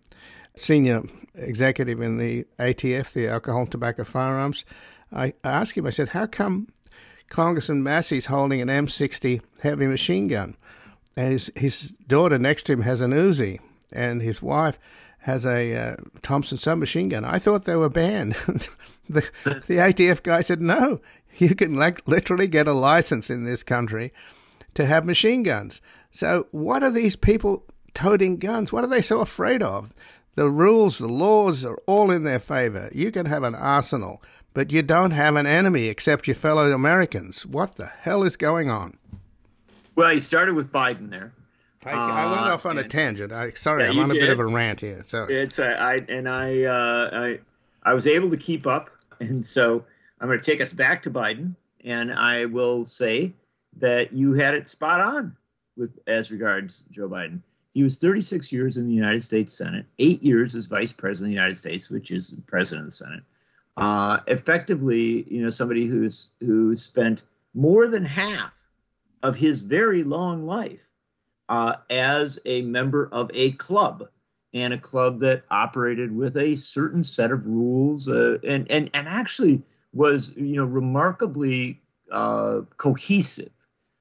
senior 0.56 1.04
executive 1.36 2.02
in 2.02 2.18
the 2.18 2.46
ATF, 2.60 3.14
the 3.14 3.28
Alcohol, 3.28 3.66
Tobacco, 3.66 4.04
Firearms. 4.04 4.66
I 5.12 5.34
asked 5.44 5.78
him, 5.78 5.88
I 5.88 5.92
said, 5.92 6.10
how 6.10 6.26
come 6.28 6.68
Congressman 7.30 7.84
Massie's 7.84 8.28
holding 8.28 8.62
an 8.62 8.68
M60 8.68 9.42
heavy 9.62 9.88
machine 9.88 10.28
gun, 10.28 10.56
and 11.16 11.32
his 11.32 11.52
his 11.56 11.92
daughter 12.08 12.38
next 12.38 12.64
to 12.64 12.74
him 12.74 12.82
has 12.82 13.02
an 13.02 13.12
Uzi, 13.12 13.60
and 13.92 14.22
his 14.22 14.42
wife 14.42 14.78
has 15.24 15.46
a 15.46 15.76
uh, 15.76 15.96
Thompson 16.22 16.58
submachine 16.58 17.08
gun. 17.08 17.24
I 17.24 17.40
thought 17.40 17.64
they 17.64 17.78
were 17.78 17.90
banned. 17.90 18.34
the 19.10 19.22
the 19.46 19.78
ATF 19.78 20.22
guy 20.22 20.42
said 20.42 20.62
no, 20.62 21.00
you 21.38 21.56
can 21.56 21.76
like 21.76 22.06
literally 22.08 22.48
get 22.48 22.68
a 22.68 22.74
license 22.74 23.30
in 23.30 23.46
this 23.46 23.64
country 23.64 24.12
to 24.74 24.86
have 24.86 25.06
machine 25.06 25.44
guns. 25.44 25.82
So 26.12 26.48
what 26.52 26.84
are 26.84 26.92
these 26.92 27.16
people 27.16 27.66
toting 27.94 28.38
guns? 28.38 28.74
What 28.74 28.84
are 28.84 28.88
they 28.88 29.02
so 29.02 29.22
afraid 29.22 29.64
of? 29.64 29.94
The 30.36 30.50
rules, 30.50 30.98
the 30.98 31.08
laws 31.08 31.64
are 31.64 31.78
all 31.86 32.12
in 32.12 32.24
their 32.24 32.40
favor. 32.40 32.90
You 32.94 33.12
can 33.12 33.28
have 33.28 33.44
an 33.44 33.56
arsenal, 33.56 34.22
but 34.54 34.72
you 34.72 34.82
don't 34.82 35.12
have 35.12 35.36
an 35.36 35.46
enemy 35.46 35.86
except 35.86 36.28
your 36.28 36.36
fellow 36.36 36.72
Americans. 36.72 37.46
What 37.46 37.76
the 37.76 37.86
hell 37.86 38.24
is 38.24 38.36
going 38.36 38.70
on? 38.70 38.98
Well, 39.96 40.12
you 40.12 40.20
started 40.20 40.56
with 40.56 40.72
Biden 40.72 41.12
there. 41.12 41.34
I, 41.86 41.92
I 41.92 42.26
went 42.30 42.42
Uh, 42.42 42.54
off 42.54 42.66
on 42.66 42.78
a 42.78 42.84
tangent. 42.88 43.32
I, 43.32 43.52
sorry, 43.52 43.84
Yeah, 43.84 43.90
I'm 43.92 44.00
on 44.00 44.12
a 44.12 44.14
bit 44.14 44.30
of 44.30 44.40
a 44.40 44.46
rant 44.46 44.82
here. 44.82 45.04
So 45.06 45.26
It's 45.30 45.60
uh, 45.60 45.76
I 45.80 45.96
and 46.10 46.28
I 46.30 46.64
uh, 46.64 47.10
I 47.14 47.40
I 47.84 47.94
was 47.94 48.08
able 48.08 48.30
to 48.30 48.38
keep 48.38 48.66
up, 48.68 48.90
and 49.20 49.46
so 49.46 49.86
I'm 50.20 50.28
going 50.28 50.40
to 50.40 50.46
take 50.46 50.62
us 50.62 50.72
back 50.74 51.04
to 51.04 51.12
Biden, 51.12 51.56
and 51.84 52.14
I 52.14 52.46
will 52.46 52.86
say 52.86 53.34
that 53.78 54.14
you 54.14 54.34
had 54.34 54.54
it 54.54 54.68
spot 54.68 55.00
on 55.02 55.36
with 55.76 55.98
as 56.08 56.32
regards 56.32 56.84
Joe 56.92 57.10
Biden. 57.10 57.42
He 57.74 57.82
was 57.82 57.98
36 57.98 58.52
years 58.52 58.78
in 58.78 58.86
the 58.86 58.94
United 58.94 59.24
States 59.24 59.52
Senate, 59.52 59.88
eight 59.98 60.22
years 60.22 60.54
as 60.54 60.68
Vice 60.68 60.94
President 60.94 61.30
of 61.30 61.32
the 61.32 61.36
United 61.36 61.58
States, 61.58 61.90
which 61.90 62.12
is 62.12 62.36
President 62.46 62.82
of 62.82 62.88
the 62.88 62.92
Senate. 62.92 63.24
Uh, 63.76 64.20
effectively, 64.28 65.26
you 65.28 65.42
know, 65.42 65.50
somebody 65.50 65.88
who's 65.88 66.34
who 66.40 66.76
spent 66.76 67.24
more 67.56 67.88
than 67.88 68.06
half 68.06 68.64
of 69.24 69.36
his 69.36 69.62
very 69.64 70.04
long 70.04 70.46
life 70.46 70.88
uh, 71.50 71.76
as 71.90 72.40
a 72.46 72.62
member 72.62 73.08
of 73.12 73.30
a 73.34 73.52
club 73.52 74.04
and 74.54 74.74
a 74.74 74.78
club 74.78 75.22
that 75.22 75.44
operated 75.50 76.16
with 76.16 76.38
a 76.38 76.56
certain 76.56 77.04
set 77.04 77.32
of 77.32 77.48
rules 77.48 78.08
uh, 78.08 78.38
and, 78.48 78.70
and, 78.72 78.90
and 78.94 79.08
actually 79.08 79.64
was 79.94 80.36
you 80.36 80.56
know 80.56 80.66
remarkably 80.66 81.80
uh, 82.12 82.62
cohesive. 82.78 83.52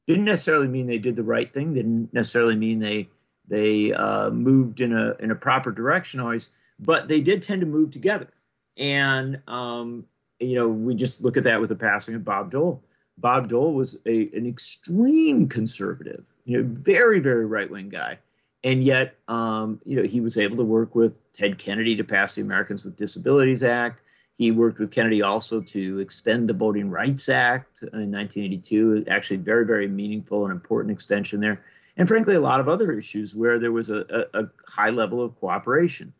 Didn't 0.06 0.24
necessarily 0.24 0.68
mean 0.68 0.86
they 0.86 0.98
did 0.98 1.16
the 1.16 1.22
right 1.22 1.52
thing. 1.52 1.74
Didn't 1.74 2.12
necessarily 2.12 2.56
mean 2.56 2.80
they 2.80 3.08
they 3.48 3.92
uh, 3.92 4.30
moved 4.30 4.80
in 4.80 4.92
a 4.92 5.14
in 5.20 5.30
a 5.30 5.36
proper 5.36 5.70
direction 5.70 6.20
always, 6.20 6.48
but 6.78 7.08
they 7.08 7.20
did 7.20 7.42
tend 7.42 7.60
to 7.60 7.66
move 7.66 7.90
together. 7.90 8.28
And 8.76 9.42
um, 9.46 10.06
you 10.40 10.56
know 10.56 10.68
we 10.68 10.94
just 10.94 11.22
look 11.22 11.36
at 11.36 11.44
that 11.44 11.60
with 11.60 11.68
the 11.68 11.76
passing 11.76 12.14
of 12.14 12.24
Bob 12.24 12.50
Dole. 12.50 12.82
Bob 13.18 13.48
Dole 13.48 13.74
was 13.74 14.00
a, 14.06 14.30
an 14.34 14.46
extreme 14.46 15.48
conservative, 15.48 16.24
you 16.44 16.62
know, 16.62 16.68
very 16.68 17.20
very 17.20 17.46
right 17.46 17.70
wing 17.70 17.88
guy. 17.88 18.18
And 18.64 18.84
yet 18.84 19.16
um, 19.28 19.80
you 19.84 19.96
know 19.96 20.02
he 20.02 20.20
was 20.20 20.36
able 20.36 20.56
to 20.56 20.64
work 20.64 20.94
with 20.94 21.20
ted 21.32 21.58
kennedy 21.58 21.96
to 21.96 22.04
pass 22.04 22.34
the 22.34 22.42
americans 22.42 22.84
with 22.84 22.96
disabilities 22.96 23.62
act. 23.62 24.02
He 24.34 24.50
worked 24.50 24.78
with 24.78 24.90
kennedy 24.90 25.22
also 25.22 25.60
to 25.60 25.98
extend 25.98 26.48
the 26.48 26.54
voting 26.54 26.90
rights 26.90 27.28
act 27.28 27.82
in 27.82 28.10
1982 28.10 29.04
actually 29.08 29.38
very 29.38 29.66
very 29.66 29.88
meaningful 29.88 30.44
and 30.44 30.52
important 30.52 30.92
extension 30.92 31.40
there. 31.40 31.62
And 31.96 32.08
frankly 32.08 32.34
a 32.34 32.40
lot 32.40 32.60
of 32.60 32.68
other 32.68 32.92
issues 32.92 33.34
where 33.34 33.58
there 33.58 33.72
was 33.72 33.90
a, 33.90 34.26
a, 34.34 34.42
a 34.42 34.48
high 34.66 34.90
level 34.90 35.22
of 35.22 35.38
cooperation 35.38 36.12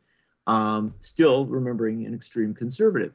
um, 0.47 0.95
still 1.01 1.47
remembering 1.47 2.05
an 2.07 2.15
extreme 2.15 2.55
conservative. 2.55 3.13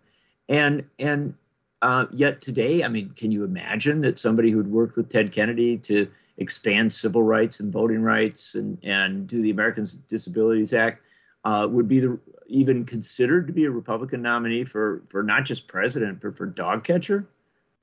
And 0.49 0.85
and 0.97 1.35
uh, 1.81 2.05
yet 2.11 2.41
today 2.41 2.83
i 2.83 2.87
mean 2.87 3.11
can 3.15 3.31
you 3.31 3.43
imagine 3.43 4.01
that 4.01 4.17
somebody 4.17 4.49
who'd 4.49 4.67
worked 4.71 4.95
with 4.95 5.09
ted 5.09 5.31
kennedy 5.31 5.77
to 5.77 6.09
expand 6.37 6.93
civil 6.93 7.23
rights 7.23 7.59
and 7.59 7.73
voting 7.73 8.01
rights 8.01 8.55
and, 8.55 8.83
and 8.83 9.27
do 9.27 9.41
the 9.41 9.49
Americans 9.49 9.95
with 9.95 10.07
Disabilities 10.07 10.73
Act 10.73 11.01
uh, 11.43 11.67
would 11.69 11.87
be 11.87 11.99
the, 11.99 12.19
even 12.47 12.85
considered 12.85 13.47
to 13.47 13.53
be 13.53 13.65
a 13.65 13.71
Republican 13.71 14.21
nominee 14.21 14.63
for, 14.63 15.03
for 15.09 15.23
not 15.23 15.45
just 15.45 15.67
president, 15.67 16.21
but 16.21 16.37
for 16.37 16.45
dog 16.45 16.83
catcher? 16.83 17.27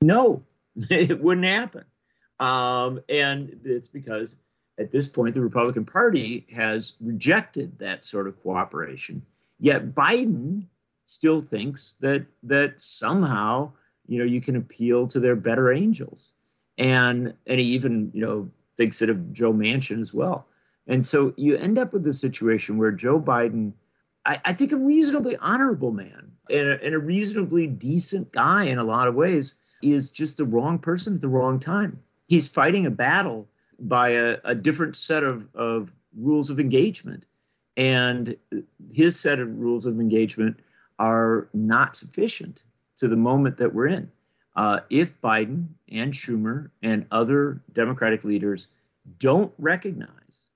No, 0.01 0.43
it 0.89 1.21
wouldn't 1.21 1.45
happen. 1.45 1.85
Um, 2.39 3.01
and 3.07 3.61
it's 3.63 3.87
because 3.87 4.37
at 4.77 4.91
this 4.91 5.07
point, 5.07 5.33
the 5.33 5.41
Republican 5.41 5.85
Party 5.85 6.45
has 6.53 6.93
rejected 7.01 7.79
that 7.79 8.05
sort 8.05 8.27
of 8.27 8.41
cooperation. 8.41 9.21
Yet 9.59 9.95
Biden 9.95 10.65
still 11.05 11.41
thinks 11.41 11.95
that 12.01 12.25
that 12.43 12.81
somehow 12.81 13.71
you 14.07 14.19
know 14.19 14.25
you 14.25 14.41
can 14.41 14.55
appeal 14.55 15.07
to 15.07 15.19
their 15.19 15.35
better 15.35 15.71
angels 15.71 16.33
and 16.77 17.33
and 17.47 17.59
he 17.59 17.65
even 17.67 18.11
you 18.13 18.21
know 18.21 18.49
thinks 18.77 19.01
it 19.01 19.09
of 19.09 19.31
Joe 19.33 19.53
Manchin 19.53 20.01
as 20.01 20.13
well. 20.13 20.47
And 20.87 21.05
so 21.05 21.33
you 21.37 21.55
end 21.55 21.79
up 21.79 21.93
with 21.93 22.05
a 22.07 22.13
situation 22.13 22.77
where 22.77 22.91
Joe 22.91 23.19
Biden, 23.19 23.73
I, 24.25 24.39
I 24.45 24.53
think 24.53 24.71
a 24.71 24.77
reasonably 24.77 25.35
honorable 25.37 25.91
man 25.91 26.31
and 26.49 26.69
a, 26.69 26.83
and 26.83 26.93
a 26.93 26.99
reasonably 26.99 27.67
decent 27.67 28.31
guy 28.31 28.65
in 28.65 28.77
a 28.77 28.83
lot 28.83 29.07
of 29.07 29.15
ways, 29.15 29.55
is 29.81 30.11
just 30.11 30.37
the 30.37 30.45
wrong 30.45 30.79
person 30.79 31.15
at 31.15 31.21
the 31.21 31.29
wrong 31.29 31.59
time. 31.59 32.01
He's 32.27 32.47
fighting 32.47 32.85
a 32.85 32.91
battle 32.91 33.47
by 33.79 34.09
a, 34.09 34.37
a 34.43 34.55
different 34.55 34.95
set 34.95 35.23
of, 35.23 35.47
of 35.55 35.91
rules 36.15 36.49
of 36.49 36.59
engagement. 36.59 37.25
And 37.77 38.37
his 38.93 39.19
set 39.19 39.39
of 39.39 39.57
rules 39.57 39.85
of 39.85 39.99
engagement 39.99 40.59
are 40.97 41.49
not 41.53 41.95
sufficient 41.95 42.63
to 42.97 43.07
the 43.07 43.17
moment 43.17 43.57
that 43.57 43.73
we're 43.73 43.87
in 43.87 44.11
uh, 44.55 44.81
if 44.89 45.19
Biden 45.21 45.67
and 45.91 46.13
Schumer 46.13 46.69
and 46.81 47.05
other 47.11 47.61
Democratic 47.73 48.23
leaders 48.23 48.67
don't 49.19 49.53
recognize 49.57 50.47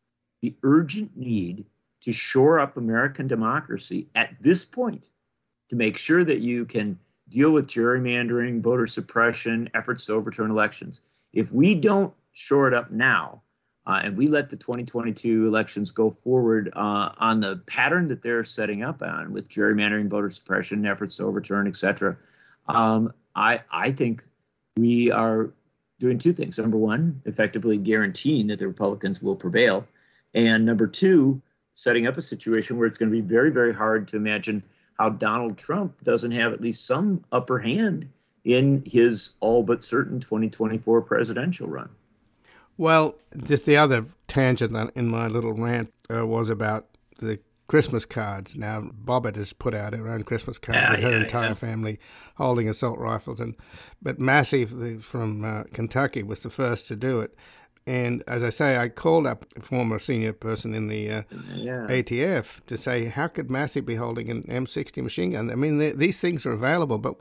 the 0.41 0.55
urgent 0.63 1.15
need 1.17 1.65
to 2.01 2.11
shore 2.11 2.59
up 2.59 2.77
American 2.77 3.27
democracy 3.27 4.07
at 4.15 4.35
this 4.39 4.63
point 4.65 5.09
to 5.69 5.75
make 5.75 5.97
sure 5.97 6.23
that 6.23 6.39
you 6.39 6.65
can 6.65 6.97
deal 7.27 7.51
with 7.51 7.67
gerrymandering, 7.67 8.61
voter 8.61 8.87
suppression, 8.87 9.69
efforts 9.73 10.05
to 10.05 10.13
overturn 10.13 10.49
elections. 10.49 11.01
If 11.33 11.51
we 11.51 11.75
don't 11.75 12.13
shore 12.31 12.67
it 12.67 12.73
up 12.73 12.89
now, 12.89 13.43
uh, 13.85 14.01
and 14.03 14.17
we 14.17 14.27
let 14.27 14.49
the 14.49 14.57
2022 14.57 15.47
elections 15.47 15.91
go 15.91 16.09
forward 16.09 16.71
uh, 16.75 17.11
on 17.17 17.39
the 17.39 17.57
pattern 17.65 18.07
that 18.07 18.21
they're 18.21 18.43
setting 18.43 18.83
up 18.83 19.01
on 19.01 19.33
with 19.33 19.49
gerrymandering, 19.49 20.09
voter 20.09 20.29
suppression, 20.29 20.85
efforts 20.85 21.17
to 21.17 21.23
overturn, 21.23 21.67
et 21.67 21.75
cetera, 21.75 22.17
um, 22.67 23.13
I, 23.39 23.61
I 23.71 23.91
think 23.91 24.25
we 24.75 25.11
are 25.11 25.51
doing 25.99 26.17
two 26.17 26.33
things. 26.33 26.59
Number 26.59 26.77
one, 26.77 27.21
effectively 27.25 27.77
guaranteeing 27.77 28.47
that 28.47 28.59
the 28.59 28.67
Republicans 28.67 29.23
will 29.23 29.37
prevail. 29.37 29.87
And 30.33 30.65
number 30.65 30.87
two, 30.87 31.41
setting 31.71 32.05
up 32.05 32.17
a 32.17 32.21
situation 32.21 32.77
where 32.77 32.87
it's 32.87 32.97
going 32.97 33.11
to 33.11 33.15
be 33.15 33.25
very, 33.25 33.49
very 33.49 33.73
hard 33.73 34.09
to 34.09 34.17
imagine 34.17 34.63
how 34.97 35.09
Donald 35.09 35.57
Trump 35.57 36.03
doesn't 36.03 36.31
have 36.31 36.51
at 36.51 36.59
least 36.59 36.85
some 36.85 37.23
upper 37.31 37.59
hand 37.59 38.09
in 38.43 38.83
his 38.85 39.35
all 39.39 39.63
but 39.63 39.81
certain 39.83 40.19
2024 40.19 41.01
presidential 41.03 41.69
run. 41.69 41.89
Well, 42.77 43.15
just 43.45 43.65
the 43.65 43.77
other 43.77 44.05
tangent 44.27 44.91
in 44.95 45.09
my 45.09 45.27
little 45.27 45.53
rant 45.53 45.93
uh, 46.13 46.25
was 46.25 46.49
about 46.49 46.87
the 47.19 47.39
Christmas 47.69 48.05
cards. 48.05 48.55
Now, 48.55 48.81
Boebert 48.81 49.37
has 49.37 49.53
put 49.53 49.73
out 49.73 49.93
her 49.95 50.09
own 50.09 50.23
Christmas 50.23 50.57
card 50.57 50.75
Yeah, 50.75 50.91
with 50.91 51.03
her 51.03 51.11
yeah, 51.11 51.23
entire 51.23 51.47
yeah. 51.49 51.53
family 51.53 51.99
holding 52.35 52.67
assault 52.67 52.99
rifles, 52.99 53.39
and 53.39 53.55
but 54.01 54.19
Massie 54.19 54.65
from 54.65 55.45
uh, 55.45 55.63
Kentucky 55.71 56.23
was 56.23 56.41
the 56.41 56.49
first 56.49 56.87
to 56.87 56.95
do 56.97 57.21
it. 57.21 57.35
And 57.87 58.23
as 58.27 58.43
I 58.43 58.49
say, 58.49 58.77
I 58.77 58.89
called 58.89 59.25
up 59.25 59.45
a 59.55 59.61
former 59.61 59.97
senior 59.99 60.33
person 60.33 60.75
in 60.75 60.87
the 60.89 61.09
uh. 61.09 61.23
ATF 61.87 62.63
to 62.67 62.77
say, 62.77 63.05
how 63.05 63.27
could 63.27 63.49
Massie 63.49 63.81
be 63.81 63.95
holding 63.95 64.29
an 64.29 64.43
M60 64.43 65.01
machine 65.01 65.31
gun? 65.31 65.49
I 65.49 65.55
mean, 65.55 65.79
th- 65.79 65.95
these 65.95 66.19
things 66.19 66.45
are 66.45 66.51
available, 66.51 66.97
but 66.99 67.15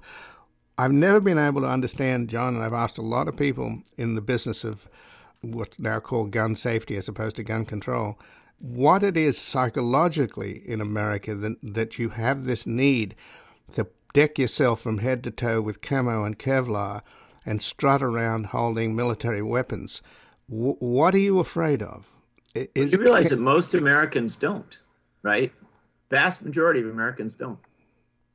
I've 0.76 0.92
never 0.92 1.20
been 1.20 1.38
able 1.38 1.62
to 1.62 1.66
understand, 1.68 2.28
John, 2.28 2.54
and 2.54 2.62
I've 2.64 2.74
asked 2.74 2.98
a 2.98 3.02
lot 3.02 3.28
of 3.28 3.36
people 3.36 3.80
in 3.96 4.14
the 4.14 4.20
business 4.20 4.62
of 4.64 4.88
what's 5.40 5.78
now 5.78 6.00
called 6.00 6.32
gun 6.32 6.54
safety 6.54 6.96
as 6.96 7.08
opposed 7.08 7.36
to 7.36 7.44
gun 7.44 7.64
control, 7.64 8.18
what 8.58 9.02
it 9.02 9.16
is 9.16 9.38
psychologically 9.38 10.62
in 10.66 10.80
America 10.80 11.34
that, 11.34 11.56
that 11.62 11.98
you 11.98 12.10
have 12.10 12.44
this 12.44 12.66
need 12.66 13.14
to 13.74 13.86
deck 14.14 14.38
yourself 14.38 14.80
from 14.80 14.98
head 14.98 15.22
to 15.24 15.30
toe 15.30 15.60
with 15.60 15.80
camo 15.80 16.24
and 16.24 16.38
Kevlar 16.38 17.02
and 17.46 17.62
strut 17.62 18.02
around 18.02 18.46
holding 18.46 18.96
military 18.96 19.42
weapons. 19.42 20.02
W- 20.50 20.76
what 20.80 21.14
are 21.14 21.18
you 21.18 21.38
afraid 21.38 21.82
of? 21.82 22.10
Is, 22.54 22.92
You 22.92 22.98
realize 22.98 23.28
that 23.28 23.38
most 23.38 23.74
Americans 23.74 24.34
don't, 24.34 24.78
right? 25.22 25.52
Vast 26.10 26.42
majority 26.42 26.80
of 26.80 26.88
Americans 26.88 27.34
don't. 27.34 27.58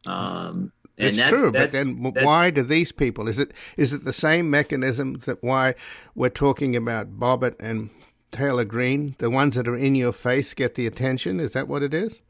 Um, 0.06 0.72
and 0.98 1.08
It's 1.10 1.18
that's, 1.18 1.32
true, 1.32 1.52
but 1.52 1.72
then 1.72 2.02
that's- 2.04 2.24
why 2.26 2.52
do 2.52 2.62
these 2.62 2.91
people? 2.91 3.28
Is 3.28 3.40
it 3.40 3.52
is 3.78 3.94
it 3.94 4.06
the 4.06 4.14
same 4.14 4.50
mechanism 4.50 5.16
that 5.26 5.44
why 5.44 5.74
we're 6.14 6.30
talking 6.30 6.76
about 6.76 7.20
Boebert 7.20 7.56
and 7.60 7.90
Taylor 8.34 8.65
Greene, 8.65 9.15
the 9.19 9.30
ones 9.30 9.55
that 9.55 9.68
are 9.68 9.77
in 9.77 9.95
your 9.95 10.11
face, 10.11 10.53
get 10.53 10.76
the 10.76 10.85
attention? 10.85 11.39
Is 11.39 11.53
that 11.53 11.68
what 11.68 11.84
it 11.84 11.93
is? 11.93 12.22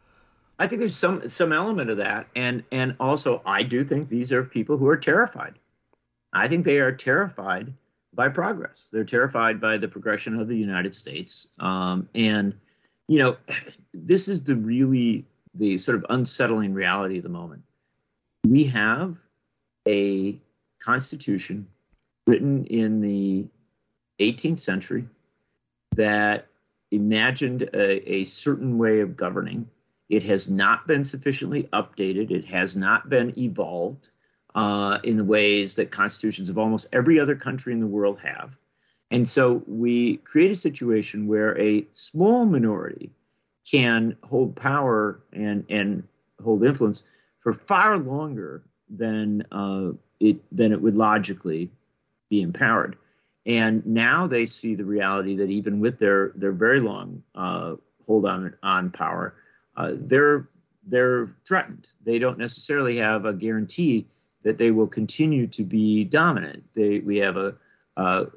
I 0.60 0.68
think 0.68 0.80
there's 0.80 0.96
some 0.96 1.28
some 1.30 1.52
element 1.52 1.90
of 1.90 1.98
that, 1.98 2.28
and 2.36 2.64
and 2.72 2.96
also 3.00 3.42
I 3.46 3.64
do 3.64 3.84
think 3.84 4.10
these 4.10 4.32
are 4.32 4.44
people 4.44 4.78
who 4.78 4.88
are 4.88 4.98
terrified. 4.98 5.58
I 6.32 6.48
think 6.48 6.66
they 6.66 6.80
are 6.80 6.92
terrified 6.92 7.74
by 8.14 8.30
progress. 8.30 8.88
They're 8.92 9.04
terrified 9.04 9.60
by 9.60 9.78
the 9.78 9.88
progression 9.88 10.40
of 10.40 10.48
the 10.48 10.58
United 10.58 10.94
States. 10.96 11.50
Um, 11.60 12.10
and, 12.14 12.56
you 13.08 13.20
know, 13.20 13.38
this 13.94 14.28
is 14.28 14.44
the 14.44 14.56
really 14.56 15.26
the 15.56 15.78
sort 15.78 15.98
of 15.98 16.06
unsettling 16.10 16.74
reality 16.74 17.18
of 17.18 17.24
the 17.24 17.30
moment. 17.30 17.64
We 18.44 18.66
have 18.66 19.18
a 19.88 20.40
constitution 20.80 21.68
written 22.26 22.66
in 22.66 23.02
the 23.02 23.48
18th 24.20 24.58
century 24.58 25.08
that 25.96 26.48
imagined 26.92 27.64
a, 27.74 28.14
a, 28.14 28.26
certain 28.26 28.78
way 28.78 29.00
of 29.00 29.18
governing. 29.18 29.70
It 30.10 30.24
has 30.24 30.50
not 30.50 30.86
been 30.86 31.04
sufficiently 31.04 31.64
updated. 31.74 32.30
It 32.30 32.46
has 32.46 32.76
not 32.76 33.10
been 33.10 33.38
evolved 33.38 34.10
uh, 34.54 35.00
in 35.04 35.18
the 35.18 35.24
ways 35.24 35.76
that 35.78 35.92
constitutions 35.92 36.50
of 36.50 36.58
almost 36.58 36.88
every 36.94 37.20
other 37.20 37.36
country 37.36 37.74
in 37.74 37.80
the 37.80 37.88
world 37.88 38.20
have. 38.20 38.56
And 39.10 39.28
so 39.28 39.64
we 39.68 40.18
create 40.18 40.52
a 40.52 40.56
situation 40.56 41.28
where 41.28 41.60
a 41.60 41.86
small 41.94 42.46
minority 42.46 43.12
can 43.70 44.18
hold 44.24 44.56
power 44.56 45.20
and, 45.32 45.66
and 45.70 46.08
hold 46.44 46.64
influence 46.64 47.04
for 47.40 47.54
far 47.54 47.98
longer 47.98 48.64
than 48.90 49.44
uh, 49.52 49.92
it 50.20 50.38
than 50.56 50.72
it 50.72 50.82
would 50.82 50.96
logically 50.96 51.70
be 52.30 52.42
empowered. 52.42 52.98
And 53.46 53.86
now 53.86 54.28
they 54.28 54.46
see 54.46 54.76
the 54.76 54.86
reality 54.86 55.36
that 55.38 55.50
even 55.50 55.80
with 55.80 56.00
their 56.00 56.32
their 56.36 56.54
very 56.54 56.80
long 56.80 57.24
uh, 57.36 57.76
hold 58.06 58.26
on 58.26 58.56
on 58.64 58.90
power, 58.90 59.36
uh, 59.76 59.94
they're 59.96 60.48
they're 60.86 61.28
threatened. 61.46 61.88
They 62.04 62.20
don't 62.20 62.38
necessarily 62.38 62.98
have 62.98 63.26
a 63.26 63.34
guarantee 63.34 64.08
that 64.44 64.58
they 64.58 64.72
will 64.72 64.88
continue 64.88 65.48
to 65.48 65.64
be 65.64 66.04
dominant. 66.04 66.64
They, 66.74 67.00
we 67.00 67.18
have 67.18 67.38
a, 67.38 67.56
a 67.96 68.28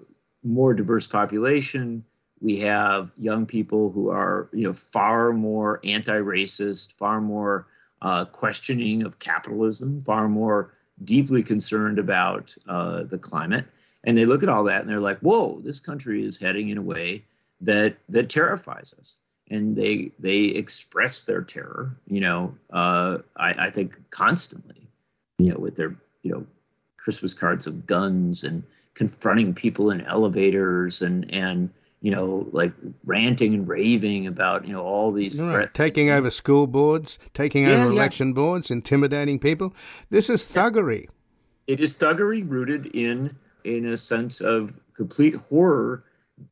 more 0.45 0.75
diverse 0.75 1.07
population. 1.07 2.05
We 2.41 2.61
have 2.61 3.13
young 3.17 3.47
people 3.47 3.91
who 3.91 4.11
are, 4.11 4.49
you 4.53 4.65
know, 4.65 4.73
far 4.73 5.33
more 5.33 5.81
anti-racist, 5.83 6.93
far 6.93 7.21
more 7.21 7.67
uh, 8.03 8.27
questioning 8.27 9.03
of 9.03 9.19
capitalism, 9.19 10.01
far 10.03 10.29
more 10.29 10.75
deeply 11.03 11.43
concerned 11.43 11.99
about 11.99 12.55
uh, 12.69 13.03
the 13.05 13.19
climate. 13.19 13.67
And 14.07 14.17
they 14.17 14.25
look 14.25 14.43
at 14.43 14.49
all 14.49 14.65
that 14.65 14.81
and 14.81 14.89
they're 14.89 15.01
like, 15.01 15.19
"Whoa, 15.19 15.61
this 15.61 15.81
country 15.81 16.25
is 16.25 16.39
heading 16.39 16.71
in 16.71 16.79
a 16.79 16.83
way 16.83 17.25
that 17.61 17.97
that 18.09 18.31
terrifies 18.31 18.95
us." 18.99 19.19
And 19.51 19.77
they 19.77 20.13
they 20.19 20.45
express 20.45 21.25
their 21.25 21.43
terror, 21.43 21.97
you 22.07 22.21
know, 22.21 22.55
uh, 22.73 23.19
I, 23.37 23.67
I 23.67 23.71
think 23.71 24.11
constantly 24.11 24.87
you 25.39 25.53
know, 25.53 25.59
with 25.59 25.77
their, 25.77 25.95
you 26.23 26.33
know, 26.33 26.47
Christmas 26.97 27.35
cards 27.35 27.67
of 27.67 27.87
guns 27.87 28.45
and 28.45 28.63
confronting 28.95 29.55
people 29.55 29.91
in 29.91 30.01
elevators 30.03 31.03
and, 31.03 31.33
and, 31.33 31.71
you 32.01 32.11
know, 32.11 32.49
like 32.53 32.73
ranting 33.05 33.55
and 33.55 33.69
raving 33.69 34.27
about, 34.27 34.67
you 34.67 34.73
know, 34.73 34.83
all 34.83 35.13
these 35.13 35.41
right. 35.41 35.53
threats. 35.53 35.77
Taking 35.77 36.11
over 36.11 36.31
school 36.31 36.67
boards, 36.67 37.19
taking 37.35 37.65
yeah, 37.65 37.73
over 37.73 37.85
yeah. 37.87 37.93
election 37.93 38.33
boards, 38.33 38.71
intimidating 38.71 39.39
people. 39.39 39.75
This 40.11 40.31
is 40.31 40.45
thuggery. 40.45 41.09
It 41.67 41.81
is 41.81 41.97
thuggery 41.97 42.49
rooted 42.49 42.87
in 42.87 43.37
in 43.67 43.85
a 43.87 43.97
sense 43.97 44.41
of 44.41 44.79
complete 44.95 45.35
horror 45.35 46.05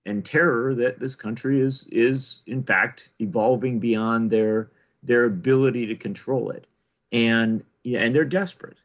and 0.05 0.25
terror 0.25 0.75
that 0.75 0.99
this 0.99 1.15
country 1.17 1.61
is 1.61 1.89
is 1.93 2.43
in 2.47 2.63
fact 2.63 3.11
evolving 3.21 3.79
beyond 3.79 4.31
their 4.31 4.71
their 5.03 5.25
ability 5.25 5.87
to 5.87 5.97
control 5.97 6.51
it. 6.51 6.67
And 7.13 7.65
and 7.85 8.15
they're 8.15 8.25
desperate. 8.25 8.79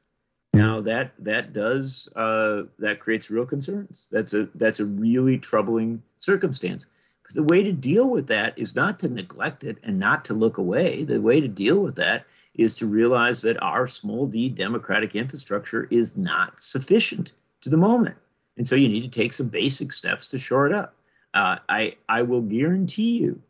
Now 0.54 0.82
that 0.82 1.14
that 1.20 1.54
does 1.54 2.10
uh, 2.16 2.64
that 2.80 3.00
creates 3.00 3.32
real 3.32 3.46
concerns. 3.46 4.10
That's 4.12 4.34
a 4.34 4.50
that's 4.56 4.80
a 4.80 4.86
really 4.86 5.38
troubling 5.38 6.04
circumstance. 6.18 6.88
Because 7.22 7.36
the 7.36 7.44
way 7.44 7.64
to 7.64 7.72
deal 7.72 8.12
with 8.12 8.28
that 8.28 8.58
is 8.58 8.76
not 8.76 9.00
to 9.00 9.10
neglect 9.10 9.64
it 9.64 9.78
and 9.84 10.00
not 10.00 10.26
to 10.26 10.34
look 10.34 10.58
away. 10.58 11.04
The 11.04 11.22
way 11.22 11.40
to 11.40 11.48
deal 11.48 11.82
with 11.82 11.96
that 11.96 12.26
is 12.56 12.78
to 12.78 12.88
realize 12.88 13.44
that 13.44 13.62
our 13.62 13.88
small 13.88 14.28
d 14.28 14.50
democratic 14.50 15.16
infrastructure 15.16 15.88
is 15.90 16.18
not 16.18 16.62
sufficient 16.62 17.32
to 17.62 17.70
the 17.70 17.78
moment, 17.78 18.16
and 18.58 18.68
so 18.68 18.76
you 18.76 18.90
need 18.90 19.04
to 19.04 19.20
take 19.20 19.34
some 19.34 19.48
basic 19.48 19.92
steps 19.92 20.30
to 20.30 20.40
shore 20.40 20.68
it 20.68 20.74
up. 20.74 20.96
Uh, 21.34 21.58
I 21.68 21.96
I 22.08 22.24
will 22.24 22.42
guarantee 22.42 23.20
you 23.20 23.42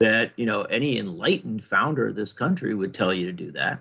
that 0.00 0.32
you 0.36 0.46
know 0.46 0.62
any 0.62 0.98
enlightened 0.98 1.62
founder 1.62 2.08
of 2.08 2.14
this 2.14 2.32
country 2.32 2.74
would 2.74 2.94
tell 2.94 3.12
you 3.12 3.26
to 3.26 3.32
do 3.32 3.52
that. 3.52 3.80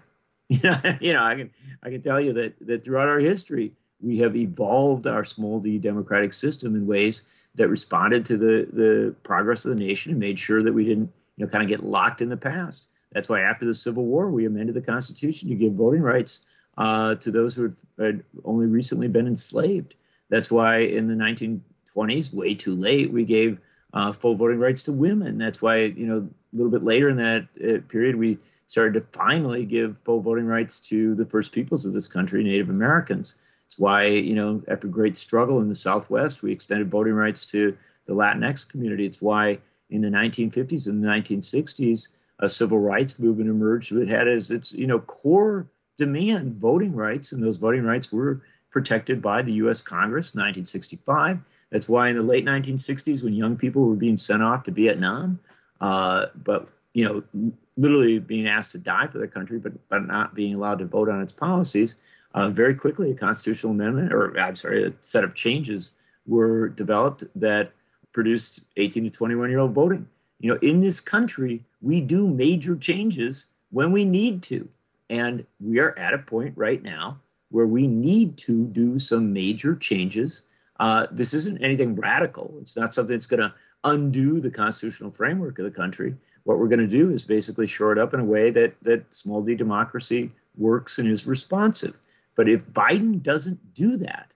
you 1.02 1.14
know, 1.14 1.24
I 1.24 1.36
can 1.36 1.52
I 1.84 1.90
can 1.90 2.02
tell 2.02 2.20
you 2.20 2.34
that 2.34 2.56
that 2.62 2.86
throughout 2.86 3.10
our 3.10 3.20
history, 3.20 3.74
we 4.02 4.20
have 4.20 4.36
evolved 4.36 5.08
our 5.08 5.24
small 5.24 5.60
d 5.60 5.78
democratic 5.78 6.34
system 6.34 6.76
in 6.76 6.88
ways 6.88 7.24
that 7.56 7.70
responded 7.70 8.26
to 8.26 8.38
the 8.38 8.68
the 8.72 9.16
progress 9.24 9.66
of 9.66 9.78
the 9.78 9.84
nation 9.84 10.12
and 10.12 10.20
made 10.20 10.40
sure 10.40 10.64
that 10.64 10.74
we 10.74 10.86
didn't 10.86 11.12
you 11.36 11.46
know 11.46 11.52
kind 11.52 11.64
of 11.64 11.70
get 11.70 11.84
locked 11.84 12.22
in 12.22 12.30
the 12.30 12.38
past. 12.38 12.88
That's 13.12 13.30
why 13.30 13.42
after 13.42 13.66
the 13.66 13.74
Civil 13.74 14.06
War, 14.06 14.30
we 14.30 14.46
amended 14.46 14.76
the 14.76 14.82
Constitution 14.82 15.50
to 15.50 15.56
give 15.56 15.74
voting 15.74 16.02
rights 16.02 16.46
uh, 16.78 17.16
to 17.16 17.32
those 17.32 17.56
who 17.56 17.74
had, 17.98 18.24
only 18.46 18.68
recently 18.68 19.08
been 19.08 19.28
enslaved. 19.28 19.96
That's 20.30 20.52
why 20.52 20.80
in 20.80 21.08
the 21.08 21.16
1920s, 21.16 22.34
way 22.34 22.56
too 22.56 22.76
late, 22.76 23.12
we 23.12 23.26
gave 23.26 23.60
uh, 23.94 24.12
full 24.12 24.36
voting 24.36 24.60
rights 24.60 24.84
to 24.84 24.92
women. 24.92 25.38
That's 25.38 25.62
why 25.62 25.78
you 25.78 26.06
know 26.06 26.30
a 26.54 26.56
little 26.56 26.72
bit 26.72 26.84
later 26.84 27.10
in 27.10 27.18
that 27.18 27.48
uh, 27.58 27.82
period 27.88 28.16
we 28.16 28.40
started 28.68 28.94
to 28.94 29.18
finally 29.18 29.66
give 29.66 29.98
full 30.00 30.20
voting 30.20 30.46
rights 30.46 30.82
to 30.90 31.16
the 31.16 31.26
first 31.26 31.52
peoples 31.54 31.86
of 31.86 31.94
this 31.94 32.08
country, 32.08 32.44
Native 32.44 32.70
Americans. 32.70 33.36
It's 33.68 33.80
why, 33.80 34.06
you 34.06 34.36
know, 34.36 34.62
after 34.68 34.88
great 34.88 35.18
struggle 35.18 35.62
in 35.62 35.70
the 35.70 35.76
Southwest, 35.76 36.44
we 36.44 36.52
extended 36.52 36.92
voting 36.92 37.14
rights 37.14 37.52
to 37.52 37.78
the 38.06 38.14
Latinx 38.14 38.70
community. 38.70 39.06
It's 39.06 39.22
why 39.22 39.60
in 39.90 40.02
the 40.02 40.10
1950s 40.10 40.88
and 40.88 41.04
the 41.04 41.08
1960s, 41.08 42.10
a 42.40 42.50
civil 42.50 42.80
rights 42.80 43.20
movement 43.20 43.50
emerged 43.50 43.94
that 43.96 44.08
had 44.08 44.28
as 44.28 44.52
its, 44.52 44.74
you 44.74 44.88
know, 44.88 45.00
core 45.00 45.68
demand 45.98 46.56
voting 46.56 46.96
rights, 46.96 47.32
and 47.32 47.44
those 47.44 47.58
voting 47.58 47.84
rights 47.84 48.12
were 48.12 48.42
protected 48.72 49.22
by 49.22 49.42
the 49.42 49.54
U.S. 49.54 49.82
Congress, 49.82 50.34
in 50.34 50.40
1965. 50.40 51.40
That's 51.70 51.90
why 51.90 52.10
in 52.10 52.16
the 52.16 52.24
late 52.24 52.46
1960s, 52.46 53.24
when 53.24 53.34
young 53.34 53.58
people 53.58 53.88
were 53.88 53.96
being 53.96 54.18
sent 54.18 54.42
off 54.42 54.64
to 54.64 54.72
Vietnam, 54.72 55.40
uh, 55.82 56.28
but 56.36 56.70
you 56.94 57.06
know, 57.06 57.52
literally 57.76 58.20
being 58.20 58.48
asked 58.48 58.72
to 58.72 58.80
die 58.80 59.08
for 59.08 59.20
their 59.20 59.28
country, 59.28 59.60
but 59.60 59.74
but 59.90 60.06
not 60.08 60.34
being 60.34 60.56
allowed 60.56 60.80
to 60.80 60.86
vote 60.86 61.10
on 61.10 61.22
its 61.22 61.34
policies. 61.34 61.96
Uh, 62.34 62.50
very 62.50 62.76
quickly, 62.76 63.12
a 63.12 63.16
constitutional 63.16 63.72
amendment, 63.72 64.14
or 64.14 64.38
I'm 64.40 64.56
sorry, 64.56 64.84
a 64.84 64.94
set 65.02 65.24
of 65.24 65.36
changes 65.36 65.92
were 66.26 66.70
developed 66.70 67.24
that 67.36 67.72
produced 68.14 68.62
18 68.78 69.06
to 69.06 69.10
21 69.10 69.50
year 69.50 69.60
old 69.60 69.74
voting. 69.74 70.08
You 70.40 70.54
know, 70.54 70.60
in 70.62 70.80
this 70.80 71.00
country, 71.00 71.64
we 71.82 72.02
do 72.02 72.28
major 72.28 72.76
changes 72.76 73.46
when 73.72 73.92
we 73.92 74.06
need 74.06 74.44
to, 74.44 74.70
and 75.10 75.46
we 75.60 75.80
are 75.80 75.98
at 75.98 76.14
a 76.14 76.20
point 76.20 76.58
right 76.58 76.82
now 76.82 77.20
where 77.50 77.68
we 77.68 77.88
need 77.88 78.38
to 78.38 78.68
do 78.68 79.00
some 79.00 79.34
major 79.34 79.76
changes. 79.76 80.44
Uh, 80.80 81.08
this 81.12 81.34
isn't 81.34 81.64
anything 81.64 81.96
radical. 81.96 82.56
It's 82.62 82.76
not 82.76 82.94
something 82.94 83.16
that's 83.16 83.28
going 83.28 83.42
to 83.42 83.54
undo 83.84 84.40
the 84.42 84.52
constitutional 84.52 85.12
framework 85.12 85.60
of 85.60 85.66
the 85.66 85.72
country 85.72 86.16
what 86.48 86.60
we're 86.60 86.70
going 86.70 86.80
to 86.80 86.88
do 86.88 87.10
is 87.10 87.26
basically 87.26 87.68
shore 87.68 87.92
it 87.92 87.98
up 87.98 88.14
in 88.14 88.22
a 88.22 88.24
way 88.24 88.52
that 88.52 88.82
that 88.82 89.14
small 89.14 89.42
d 89.42 89.54
democracy 89.54 90.32
works 90.56 90.98
and 90.98 91.10
is 91.10 91.28
responsive. 91.28 92.00
But 92.36 92.48
if 92.48 92.66
Biden 92.66 93.22
doesn't 93.22 93.74
do 93.74 93.98
that, 93.98 94.32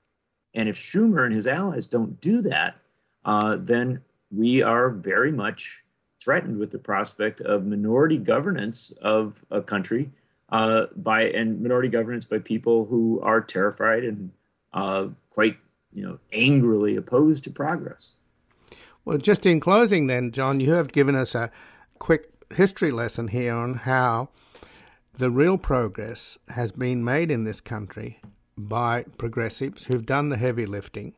and 0.53 0.67
if 0.67 0.75
Schumer 0.75 1.25
and 1.25 1.33
his 1.33 1.47
allies 1.47 1.85
don't 1.85 2.19
do 2.19 2.41
that, 2.41 2.75
uh, 3.23 3.55
then 3.61 4.01
we 4.29 4.61
are 4.61 4.89
very 4.89 5.31
much 5.31 5.85
threatened 6.21 6.57
with 6.57 6.69
the 6.69 6.79
prospect 6.79 7.39
of 7.39 7.65
minority 7.65 8.17
governance 8.17 8.91
of 9.01 9.41
a 9.49 9.61
country 9.61 10.11
uh, 10.51 10.87
by 10.95 11.29
and 11.29 11.61
minority 11.61 11.87
governance 11.87 12.25
by 12.25 12.39
people 12.39 12.85
who 12.85 13.19
are 13.21 13.41
terrified 13.41 14.03
and 14.03 14.31
uh, 14.73 15.07
quite 15.29 15.57
you 15.93 16.03
know 16.03 16.19
angrily 16.33 16.95
opposed 16.95 17.43
to 17.45 17.51
progress. 17.51 18.15
Well, 19.03 19.17
just 19.17 19.45
in 19.45 19.59
closing, 19.59 20.07
then, 20.07 20.31
John, 20.31 20.59
you 20.59 20.73
have 20.73 20.91
given 20.91 21.15
us 21.15 21.33
a 21.33 21.51
quick 21.97 22.29
history 22.53 22.91
lesson 22.91 23.29
here 23.29 23.53
on 23.53 23.75
how 23.75 24.29
the 25.17 25.31
real 25.31 25.57
progress 25.57 26.37
has 26.49 26.71
been 26.71 27.03
made 27.03 27.31
in 27.31 27.43
this 27.43 27.61
country 27.61 28.19
by 28.57 29.05
progressives 29.17 29.85
who've 29.85 30.05
done 30.05 30.29
the 30.29 30.37
heavy 30.37 30.65
lifting. 30.65 31.15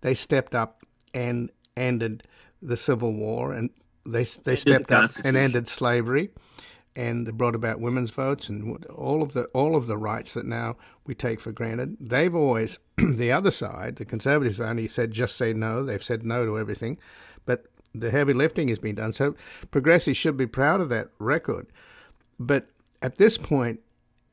They 0.00 0.14
stepped 0.14 0.54
up 0.54 0.82
and 1.12 1.50
ended 1.76 2.22
the 2.62 2.76
Civil 2.76 3.12
War, 3.12 3.52
and 3.52 3.70
they 4.06 4.24
they 4.24 4.56
stepped 4.56 4.90
up 4.90 5.10
and 5.24 5.36
ended 5.36 5.68
slavery, 5.68 6.30
and 6.98 7.38
brought 7.38 7.54
about 7.54 7.78
women's 7.78 8.10
votes 8.10 8.48
and 8.48 8.84
all 8.86 9.22
of 9.22 9.32
the 9.32 9.44
all 9.54 9.76
of 9.76 9.86
the 9.86 9.96
rights 9.96 10.34
that 10.34 10.44
now 10.44 10.76
we 11.06 11.14
take 11.14 11.38
for 11.38 11.52
granted. 11.52 11.96
They've 12.00 12.34
always 12.34 12.80
the 12.96 13.30
other 13.30 13.52
side, 13.52 13.96
the 13.96 14.04
conservatives, 14.04 14.58
only 14.58 14.88
said 14.88 15.12
just 15.12 15.36
say 15.36 15.52
no. 15.52 15.84
They've 15.84 16.02
said 16.02 16.24
no 16.24 16.44
to 16.44 16.58
everything, 16.58 16.98
but 17.46 17.66
the 17.94 18.10
heavy 18.10 18.32
lifting 18.32 18.66
has 18.66 18.80
been 18.80 18.96
done. 18.96 19.12
So 19.12 19.36
progressives 19.70 20.18
should 20.18 20.36
be 20.36 20.48
proud 20.48 20.80
of 20.80 20.88
that 20.88 21.10
record. 21.20 21.68
But 22.36 22.66
at 23.00 23.16
this 23.16 23.38
point, 23.38 23.78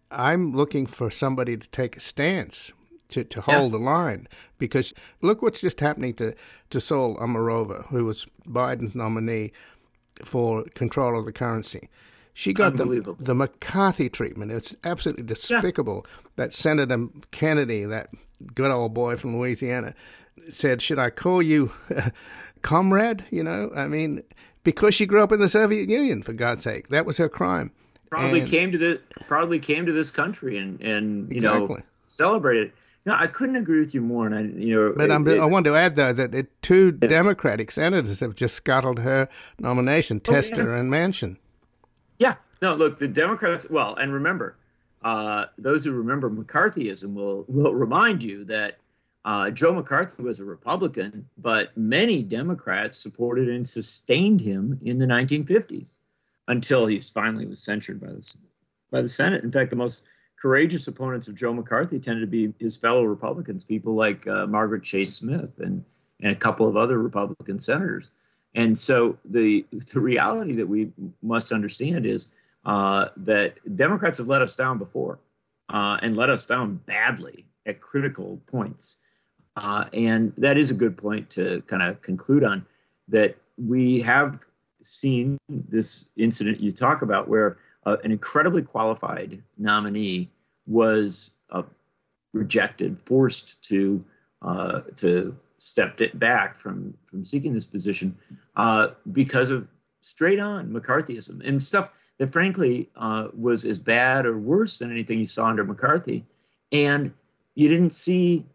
I'm 0.10 0.52
looking 0.56 0.88
for 0.88 1.12
somebody 1.12 1.58
to 1.58 1.70
take 1.70 1.98
a 1.98 2.00
stance 2.00 2.72
to, 3.10 3.24
to 3.24 3.42
hold 3.42 3.74
the 3.74 3.78
line 3.78 4.28
because 4.58 4.92
look 5.22 5.44
what's 5.44 5.62
just 5.62 5.82
happening 5.82 6.16
to, 6.16 6.34
to 6.72 6.80
Saule 6.80 7.20
Omarova, 7.20 7.88
who 7.90 8.06
was 8.06 8.26
Biden's 8.48 8.96
nominee 8.96 9.52
for 10.24 10.64
control 10.74 11.20
of 11.20 11.26
the 11.26 11.32
currency. 11.32 11.90
She 12.38 12.52
got 12.54 12.76
the, 12.76 13.16
the 13.18 13.34
McCarthy 13.34 14.10
treatment. 14.10 14.52
It's 14.52 14.76
absolutely 14.84 15.24
despicable 15.24 16.06
that 16.36 16.54
Senator 16.54 17.08
Kennedy, 17.32 17.86
that 17.86 18.10
good 18.54 18.72
old 18.72 18.94
boy 18.94 19.16
from 19.16 19.38
Louisiana, 19.38 19.96
said, 20.50 20.82
Should 20.82 21.00
I 21.00 21.12
call 21.12 21.42
you 21.42 21.72
comrade? 22.62 23.24
You 23.32 23.42
know, 23.44 23.72
I 23.74 23.88
mean, 23.88 24.22
because 24.66 24.94
she 24.94 25.06
grew 25.06 25.24
up 25.24 25.32
in 25.32 25.40
the 25.40 25.48
Soviet 25.48 25.90
Union, 25.90 26.22
for 26.24 26.34
God's 26.34 26.64
sake. 26.64 26.90
That 26.90 27.06
was 27.06 27.18
her 27.18 27.30
crime. 27.30 27.72
Probably 28.10 28.42
And- 28.42 28.50
came 28.50 28.70
to 28.74 28.78
the 28.78 29.02
probably 29.28 29.58
came 29.60 29.86
to 29.86 29.94
this 29.94 30.12
country 30.12 30.58
and 30.58 30.80
and 30.82 31.32
you 31.34 31.40
know 31.42 31.78
celebrated. 32.08 32.72
No, 33.06 33.16
I 33.18 33.28
couldn't 33.28 33.56
agree 33.56 33.80
with 33.80 33.94
you 33.94 34.02
more. 34.02 34.26
And 34.26 34.36
I 34.36 34.42
you 34.60 34.76
know, 34.76 34.94
But 34.98 35.10
I'm, 35.10 35.26
it- 35.28 35.40
I 35.40 35.46
want 35.46 35.66
to 35.68 35.76
add, 35.76 35.96
though, 35.96 36.12
that 36.12 36.34
it, 36.36 36.62
two 36.62 36.92
Democratic 36.92 37.72
senators 37.72 38.20
have 38.20 38.36
just 38.36 38.56
scuttled 38.56 39.00
her 39.00 39.30
nomination, 39.60 40.22
Oh, 40.28 40.32
yeah. 40.32 40.36
Tester 40.42 40.74
and 40.74 40.92
Manchin. 40.92 41.38
Yeah. 42.18 42.36
No, 42.62 42.76
look, 42.76 43.00
the 43.00 43.08
Democrats. 43.08 43.68
Well, 43.70 43.96
and 43.96 44.14
remember, 44.14 44.58
uh, 45.04 45.46
those 45.58 45.84
who 45.84 45.92
remember 45.92 46.30
McCarthyism 46.30 47.14
will 47.14 47.46
will 47.48 47.74
remind 47.74 48.24
you 48.24 48.46
that 48.46 48.78
uh, 49.24 49.52
Joe 49.52 49.74
McCarthy 49.74 50.24
was 50.24 50.40
a 50.40 50.46
Republican, 50.46 51.30
but 51.38 51.76
many 51.76 52.24
Democrats 52.24 52.98
supported 52.98 53.50
and 53.50 53.68
sustained 53.68 54.40
him 54.40 54.80
in 54.84 55.00
the 55.00 55.06
1950s 55.06 55.92
until 56.48 56.86
he 56.86 57.00
finally 57.00 57.46
was 57.46 57.62
censured 57.62 58.00
by 58.00 58.08
the 58.08 58.38
by 58.92 59.02
the 59.02 59.10
Senate. 59.10 59.44
In 59.44 59.52
fact, 59.52 59.70
the 59.70 59.76
most 59.76 60.06
courageous 60.40 60.88
opponents 60.88 61.28
of 61.28 61.36
Joe 61.36 61.54
McCarthy 61.54 62.00
tended 62.00 62.22
to 62.22 62.28
be 62.28 62.54
his 62.60 62.78
fellow 62.78 63.04
Republicans, 63.04 63.64
people 63.64 63.96
like 63.96 64.28
uh, 64.28 64.46
Margaret 64.48 64.84
Chase 64.84 65.16
Smith 65.16 65.60
and 65.60 65.84
and 66.22 66.32
a 66.32 66.36
couple 66.36 66.68
of 66.68 66.78
other 66.78 66.98
Republican 66.98 67.60
senators. 67.60 68.12
And 68.56 68.78
so 68.78 69.18
the 69.26 69.66
the 69.94 70.00
reality 70.00 70.56
that 70.56 70.68
we 70.68 70.92
must 71.22 71.52
understand 71.52 72.06
is 72.06 72.30
uh, 72.66 73.10
that 73.18 73.76
Democrats 73.76 74.18
have 74.18 74.28
let 74.28 74.42
us 74.42 74.56
down 74.56 74.78
before, 74.78 75.20
uh, 75.70 76.00
and 76.02 76.16
let 76.16 76.30
us 76.30 76.46
down 76.46 76.76
badly 76.86 77.46
at 77.66 77.82
critical 77.82 78.42
points. 78.48 78.98
Uh, 79.58 79.86
and 79.94 80.34
that 80.38 80.58
is 80.58 80.72
a 80.72 80.74
good 80.74 80.98
point 80.98 81.30
to 81.30 81.62
kind 81.68 81.84
of 81.84 82.02
conclude 82.02 82.44
on 82.44 82.66
that 83.08 83.38
we 83.58 84.02
have 84.02 84.40
seen 84.82 85.38
this 85.50 86.08
incident 86.18 86.60
you 86.60 86.72
talk 86.72 87.02
about 87.02 87.28
where 87.28 87.58
uh, 87.86 87.98
an 88.04 88.12
incredibly 88.12 88.62
qualified 88.62 89.42
nominee 89.58 90.30
was 90.66 91.36
uh, 91.52 91.64
rejected, 92.34 92.98
forced 93.00 93.62
to 93.64 94.04
uh, 94.42 94.82
to 94.96 95.36
step 95.58 96.02
it 96.02 96.18
back 96.18 96.56
from 96.56 96.94
from 97.06 97.26
seeking 97.26 97.54
this 97.54 97.66
position 97.66 98.18
uh, 98.56 98.90
because 99.12 99.50
of 99.50 99.68
straight 100.02 100.40
on 100.40 100.72
McCarthyism 100.72 101.48
and 101.48 101.62
stuff 101.62 101.90
that 102.18 102.28
frankly 102.28 102.90
uh, 102.96 103.28
was 103.36 103.66
as 103.66 103.80
bad 103.80 104.26
or 104.26 104.38
worse 104.38 104.80
than 104.80 104.92
anything 104.92 105.20
you 105.20 105.26
saw 105.26 105.48
under 105.48 105.64
McCarthy. 105.64 106.26
And 106.72 107.14
you 107.56 107.70
didn't 107.70 107.94
see 107.94 108.46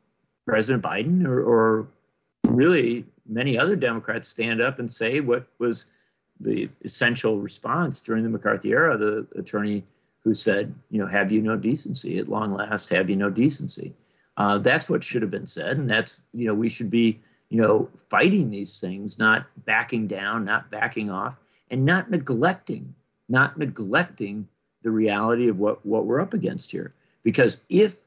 President 0.46 0.82
Biden 0.82 1.26
or, 1.26 1.42
or 1.42 1.88
really 2.46 3.04
many 3.26 3.58
other 3.58 3.76
Democrats 3.76 4.28
stand 4.28 4.60
up 4.60 4.78
and 4.78 4.90
say 4.90 5.20
what 5.20 5.46
was 5.58 5.90
the 6.40 6.70
essential 6.82 7.38
response 7.38 8.00
during 8.00 8.24
the 8.24 8.30
McCarthy 8.30 8.70
era. 8.70 8.96
The 8.96 9.26
attorney 9.36 9.84
who 10.24 10.34
said, 10.34 10.74
you 10.90 10.98
know, 10.98 11.06
have 11.06 11.32
you 11.32 11.42
no 11.42 11.56
decency? 11.56 12.18
At 12.18 12.28
long 12.28 12.52
last, 12.52 12.90
have 12.90 13.10
you 13.10 13.16
no 13.16 13.30
decency? 13.30 13.94
Uh, 14.40 14.56
that's 14.56 14.88
what 14.88 15.04
should 15.04 15.20
have 15.20 15.30
been 15.30 15.44
said, 15.44 15.76
and 15.76 15.90
that's 15.90 16.22
you 16.32 16.46
know 16.46 16.54
we 16.54 16.70
should 16.70 16.88
be 16.88 17.20
you 17.50 17.60
know 17.60 17.90
fighting 18.08 18.48
these 18.48 18.80
things, 18.80 19.18
not 19.18 19.44
backing 19.66 20.06
down, 20.06 20.46
not 20.46 20.70
backing 20.70 21.10
off, 21.10 21.36
and 21.70 21.84
not 21.84 22.08
neglecting, 22.08 22.94
not 23.28 23.58
neglecting 23.58 24.48
the 24.82 24.90
reality 24.90 25.48
of 25.48 25.58
what 25.58 25.84
what 25.84 26.06
we're 26.06 26.22
up 26.22 26.32
against 26.32 26.70
here. 26.70 26.94
Because 27.22 27.66
if 27.68 27.98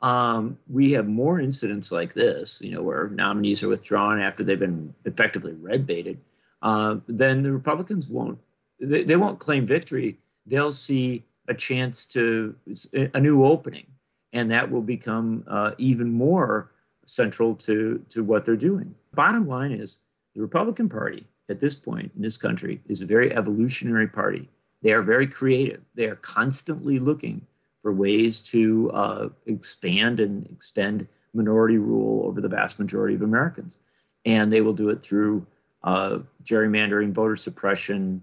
um, 0.00 0.56
we 0.66 0.92
have 0.92 1.06
more 1.06 1.38
incidents 1.38 1.92
like 1.92 2.14
this, 2.14 2.62
you 2.62 2.70
know, 2.70 2.80
where 2.80 3.10
nominees 3.10 3.62
are 3.62 3.68
withdrawn 3.68 4.18
after 4.18 4.42
they've 4.42 4.58
been 4.58 4.94
effectively 5.04 5.52
red 5.52 5.86
baited, 5.86 6.18
uh, 6.62 6.96
then 7.06 7.42
the 7.42 7.52
Republicans 7.52 8.08
won't 8.08 8.38
they, 8.80 9.04
they 9.04 9.16
won't 9.16 9.40
claim 9.40 9.66
victory. 9.66 10.16
They'll 10.46 10.72
see 10.72 11.24
a 11.48 11.54
chance 11.54 12.06
to 12.06 12.56
a 12.94 13.20
new 13.20 13.44
opening, 13.44 13.88
and 14.32 14.50
that 14.50 14.70
will 14.70 14.82
become 14.82 15.44
uh, 15.46 15.72
even 15.78 16.12
more 16.12 16.70
central 17.06 17.54
to 17.56 18.04
to 18.08 18.24
what 18.24 18.44
they're 18.44 18.56
doing. 18.56 18.94
Bottom 19.14 19.46
line 19.46 19.72
is 19.72 20.00
the 20.34 20.40
Republican 20.40 20.88
Party 20.88 21.26
at 21.48 21.60
this 21.60 21.74
point 21.74 22.12
in 22.16 22.22
this 22.22 22.38
country 22.38 22.80
is 22.88 23.02
a 23.02 23.06
very 23.06 23.32
evolutionary 23.32 24.08
party. 24.08 24.48
They 24.82 24.92
are 24.92 25.02
very 25.02 25.26
creative. 25.26 25.82
They 25.94 26.06
are 26.06 26.16
constantly 26.16 26.98
looking 26.98 27.46
for 27.82 27.92
ways 27.92 28.40
to 28.50 28.90
uh, 28.92 29.28
expand 29.46 30.20
and 30.20 30.46
extend 30.50 31.08
minority 31.34 31.78
rule 31.78 32.26
over 32.26 32.40
the 32.40 32.48
vast 32.48 32.78
majority 32.78 33.14
of 33.14 33.22
Americans, 33.22 33.78
and 34.24 34.52
they 34.52 34.60
will 34.60 34.72
do 34.72 34.90
it 34.90 35.02
through 35.02 35.46
uh, 35.82 36.18
gerrymandering, 36.44 37.12
voter 37.12 37.36
suppression, 37.36 38.22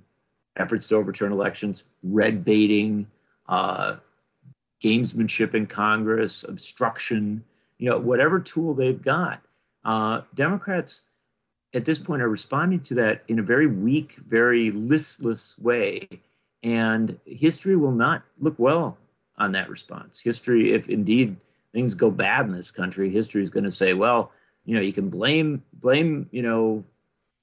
efforts 0.56 0.88
to 0.90 0.95
overturn 0.95 1.31
elections, 1.31 1.84
red 2.03 2.44
baiting, 2.44 3.07
uh, 3.48 3.98
gamesmanship 4.81 5.53
in 5.53 5.68
Congress, 5.68 6.43
obstruction, 6.43 7.43
you 7.77 7.89
know, 7.89 7.97
whatever 7.97 8.39
tool 8.39 8.73
they've 8.73 9.01
got. 9.01 9.41
Uh, 9.84 10.22
Democrats 10.34 11.01
at 11.73 11.85
this 11.85 11.99
point 11.99 12.22
are 12.22 12.30
responding 12.30 12.81
to 12.81 12.95
that 12.95 13.23
in 13.27 13.39
a 13.39 13.43
very 13.43 13.68
weak, 13.68 14.15
very 14.15 14.72
listless 14.72 15.57
way. 15.57 16.07
And 16.64 17.18
history 17.26 17.76
will 17.76 17.91
not 17.91 18.23
look 18.39 18.56
well 18.57 18.97
on 19.38 19.53
that 19.53 19.69
response. 19.69 20.19
History, 20.19 20.73
if 20.73 20.89
indeed 20.89 21.38
things 21.72 21.95
go 21.95 22.11
bad 22.11 22.45
in 22.45 22.51
this 22.51 22.72
country, 22.72 23.10
history 23.10 23.41
is 23.41 23.49
going 23.49 23.64
to 23.64 23.72
say, 23.72 23.93
well, 23.93 24.31
you 24.65 24.76
know, 24.76 24.81
you 24.81 24.91
can 24.91 25.10
blame 25.10 25.64
blame, 25.73 26.27
you 26.31 26.41
know, 26.41 26.84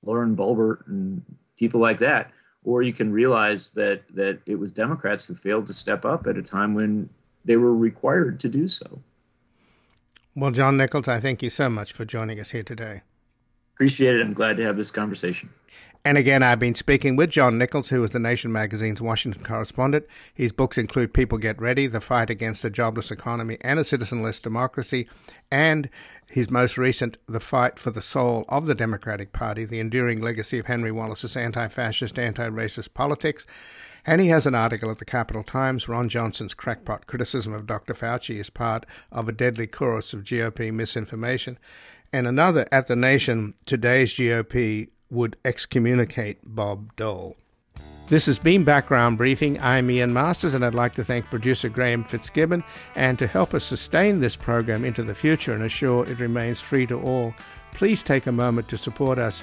Lauren 0.05 0.37
Boebert 0.37 0.87
and 0.87 1.23
people 1.59 1.81
like 1.81 1.99
that, 1.99 2.31
or 2.63 2.83
you 2.83 2.93
can 2.93 3.11
realize 3.11 3.71
that 3.71 4.03
that 4.15 4.41
it 4.47 4.57
was 4.57 4.73
Democrats 4.73 5.25
who 5.25 5.35
failed 5.35 5.67
to 5.67 5.73
step 5.73 6.05
up 6.05 6.27
at 6.27 6.37
a 6.37 6.43
time 6.43 6.75
when 6.75 7.09
they 7.47 7.57
were 7.57 7.75
required 7.75 8.41
to 8.41 8.49
do 8.49 8.69
so. 8.69 9.01
Well, 10.35 10.51
John 10.51 10.77
Nichols, 10.77 11.09
I 11.09 11.21
thank 11.21 11.43
you 11.43 11.49
so 11.49 11.71
much 11.71 11.93
for 11.93 12.05
joining 12.05 12.39
us 12.39 12.51
here 12.51 12.63
today. 12.63 13.03
Appreciate 13.75 14.17
it. 14.17 14.23
I'm 14.23 14.35
glad 14.35 14.59
to 14.59 14.65
have 14.65 14.77
this 14.77 14.91
conversation. 14.91 15.49
And 16.05 16.17
again, 16.17 16.43
I've 16.43 16.61
been 16.61 16.77
speaking 16.77 17.17
with 17.17 17.31
John 17.31 17.59
Nichols, 17.59 17.89
who 17.89 18.05
is 18.05 18.13
the 18.13 18.21
Nation 18.21 18.53
magazine's 18.53 19.01
Washington 19.01 19.43
correspondent. 19.43 20.07
His 20.33 20.53
books 20.53 20.79
include 20.79 21.13
People 21.13 21.37
Get 21.37 21.61
Ready, 21.61 21.89
The 21.89 22.01
Fight 22.01 22.31
Against 22.31 22.65
a 22.65 22.71
Jobless 22.71 23.11
Economy 23.11 23.59
and 23.63 23.81
a 23.81 23.83
Citizenless 23.83 24.41
Democracy, 24.41 25.09
and 25.51 25.91
his 26.29 26.49
most 26.49 26.79
recent, 26.79 27.17
The 27.27 27.41
Fight 27.41 27.81
for 27.81 27.91
the 27.91 28.01
Soul 28.01 28.45
of 28.49 28.67
the 28.67 28.75
Democratic 28.75 29.33
Party, 29.33 29.65
The 29.65 29.81
Enduring 29.81 30.21
Legacy 30.21 30.61
of 30.61 30.67
Henry 30.67 30.93
Wallace's 30.93 31.37
Anti 31.37 31.67
Fascist, 31.67 32.19
Anti 32.21 32.51
Racist 32.51 32.95
Politics. 32.95 33.45
And 34.07 34.21
he 34.21 34.29
has 34.29 34.47
an 34.47 34.55
article 34.55 34.91
at 34.91 34.99
the 34.99 35.05
Capital 35.05 35.43
Times. 35.43 35.89
Ron 35.89 36.09
Johnson's 36.09 36.55
crackpot 36.55 37.07
criticism 37.07 37.53
of 37.53 37.67
Dr. 37.67 37.93
Fauci 37.93 38.39
is 38.39 38.51
part 38.51 38.87
of 39.11 39.29
a 39.29 39.33
deadly 39.33 39.67
chorus 39.67 40.13
of 40.13 40.23
GOP 40.23 40.73
misinformation. 40.73 41.59
And 42.13 42.29
another 42.29 42.67
at 42.71 42.87
The 42.87 42.95
Nation, 42.95 43.55
today's 43.67 44.15
GOP 44.15 44.91
would 45.11 45.37
excommunicate 45.45 46.39
Bob 46.45 46.95
Dole. 46.95 47.37
This 48.09 48.27
has 48.27 48.39
been 48.39 48.63
Background 48.63 49.19
Briefing. 49.19 49.61
I'm 49.61 49.91
Ian 49.91 50.13
Masters, 50.13 50.55
and 50.55 50.65
I'd 50.65 50.77
like 50.77 50.95
to 50.95 51.05
thank 51.05 51.27
producer 51.27 51.69
Graham 51.69 52.05
Fitzgibbon. 52.05 52.63
And 52.95 53.19
to 53.19 53.27
help 53.27 53.53
us 53.53 53.65
sustain 53.65 54.21
this 54.21 54.37
program 54.37 54.85
into 54.85 55.03
the 55.03 55.17
future 55.17 55.53
and 55.53 55.65
assure 55.65 56.07
it 56.07 56.21
remains 56.21 56.61
free 56.61 56.87
to 56.87 57.01
all, 57.01 57.35
please 57.73 58.05
take 58.05 58.29
a 58.29 58.33
moment 58.33 58.69
to 58.69 58.79
support 58.79 59.19
us 59.19 59.43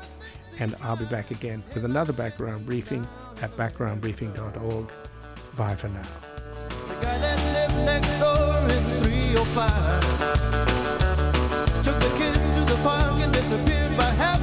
And 0.61 0.75
I'll 0.83 0.95
be 0.95 1.05
back 1.05 1.31
again 1.31 1.63
with 1.73 1.85
another 1.85 2.13
background 2.13 2.67
briefing 2.67 3.07
at 3.41 3.49
backgroundbriefing.org. 3.57 4.91
Bye 5.57 5.75
for 5.75 5.87
now. 5.87 6.03
The 6.87 6.93
guy 7.01 7.17
that 7.17 7.39
lived 7.57 7.83
next 7.83 8.13
door 8.19 8.69
in 8.69 8.83
305 9.01 11.83
took 11.83 11.99
the 11.99 12.11
kids 12.19 12.51
to 12.51 12.59
the 12.59 12.75
park 12.83 13.19
and 13.21 13.33
disappeared 13.33 13.97
by 13.97 14.03
half 14.03 14.39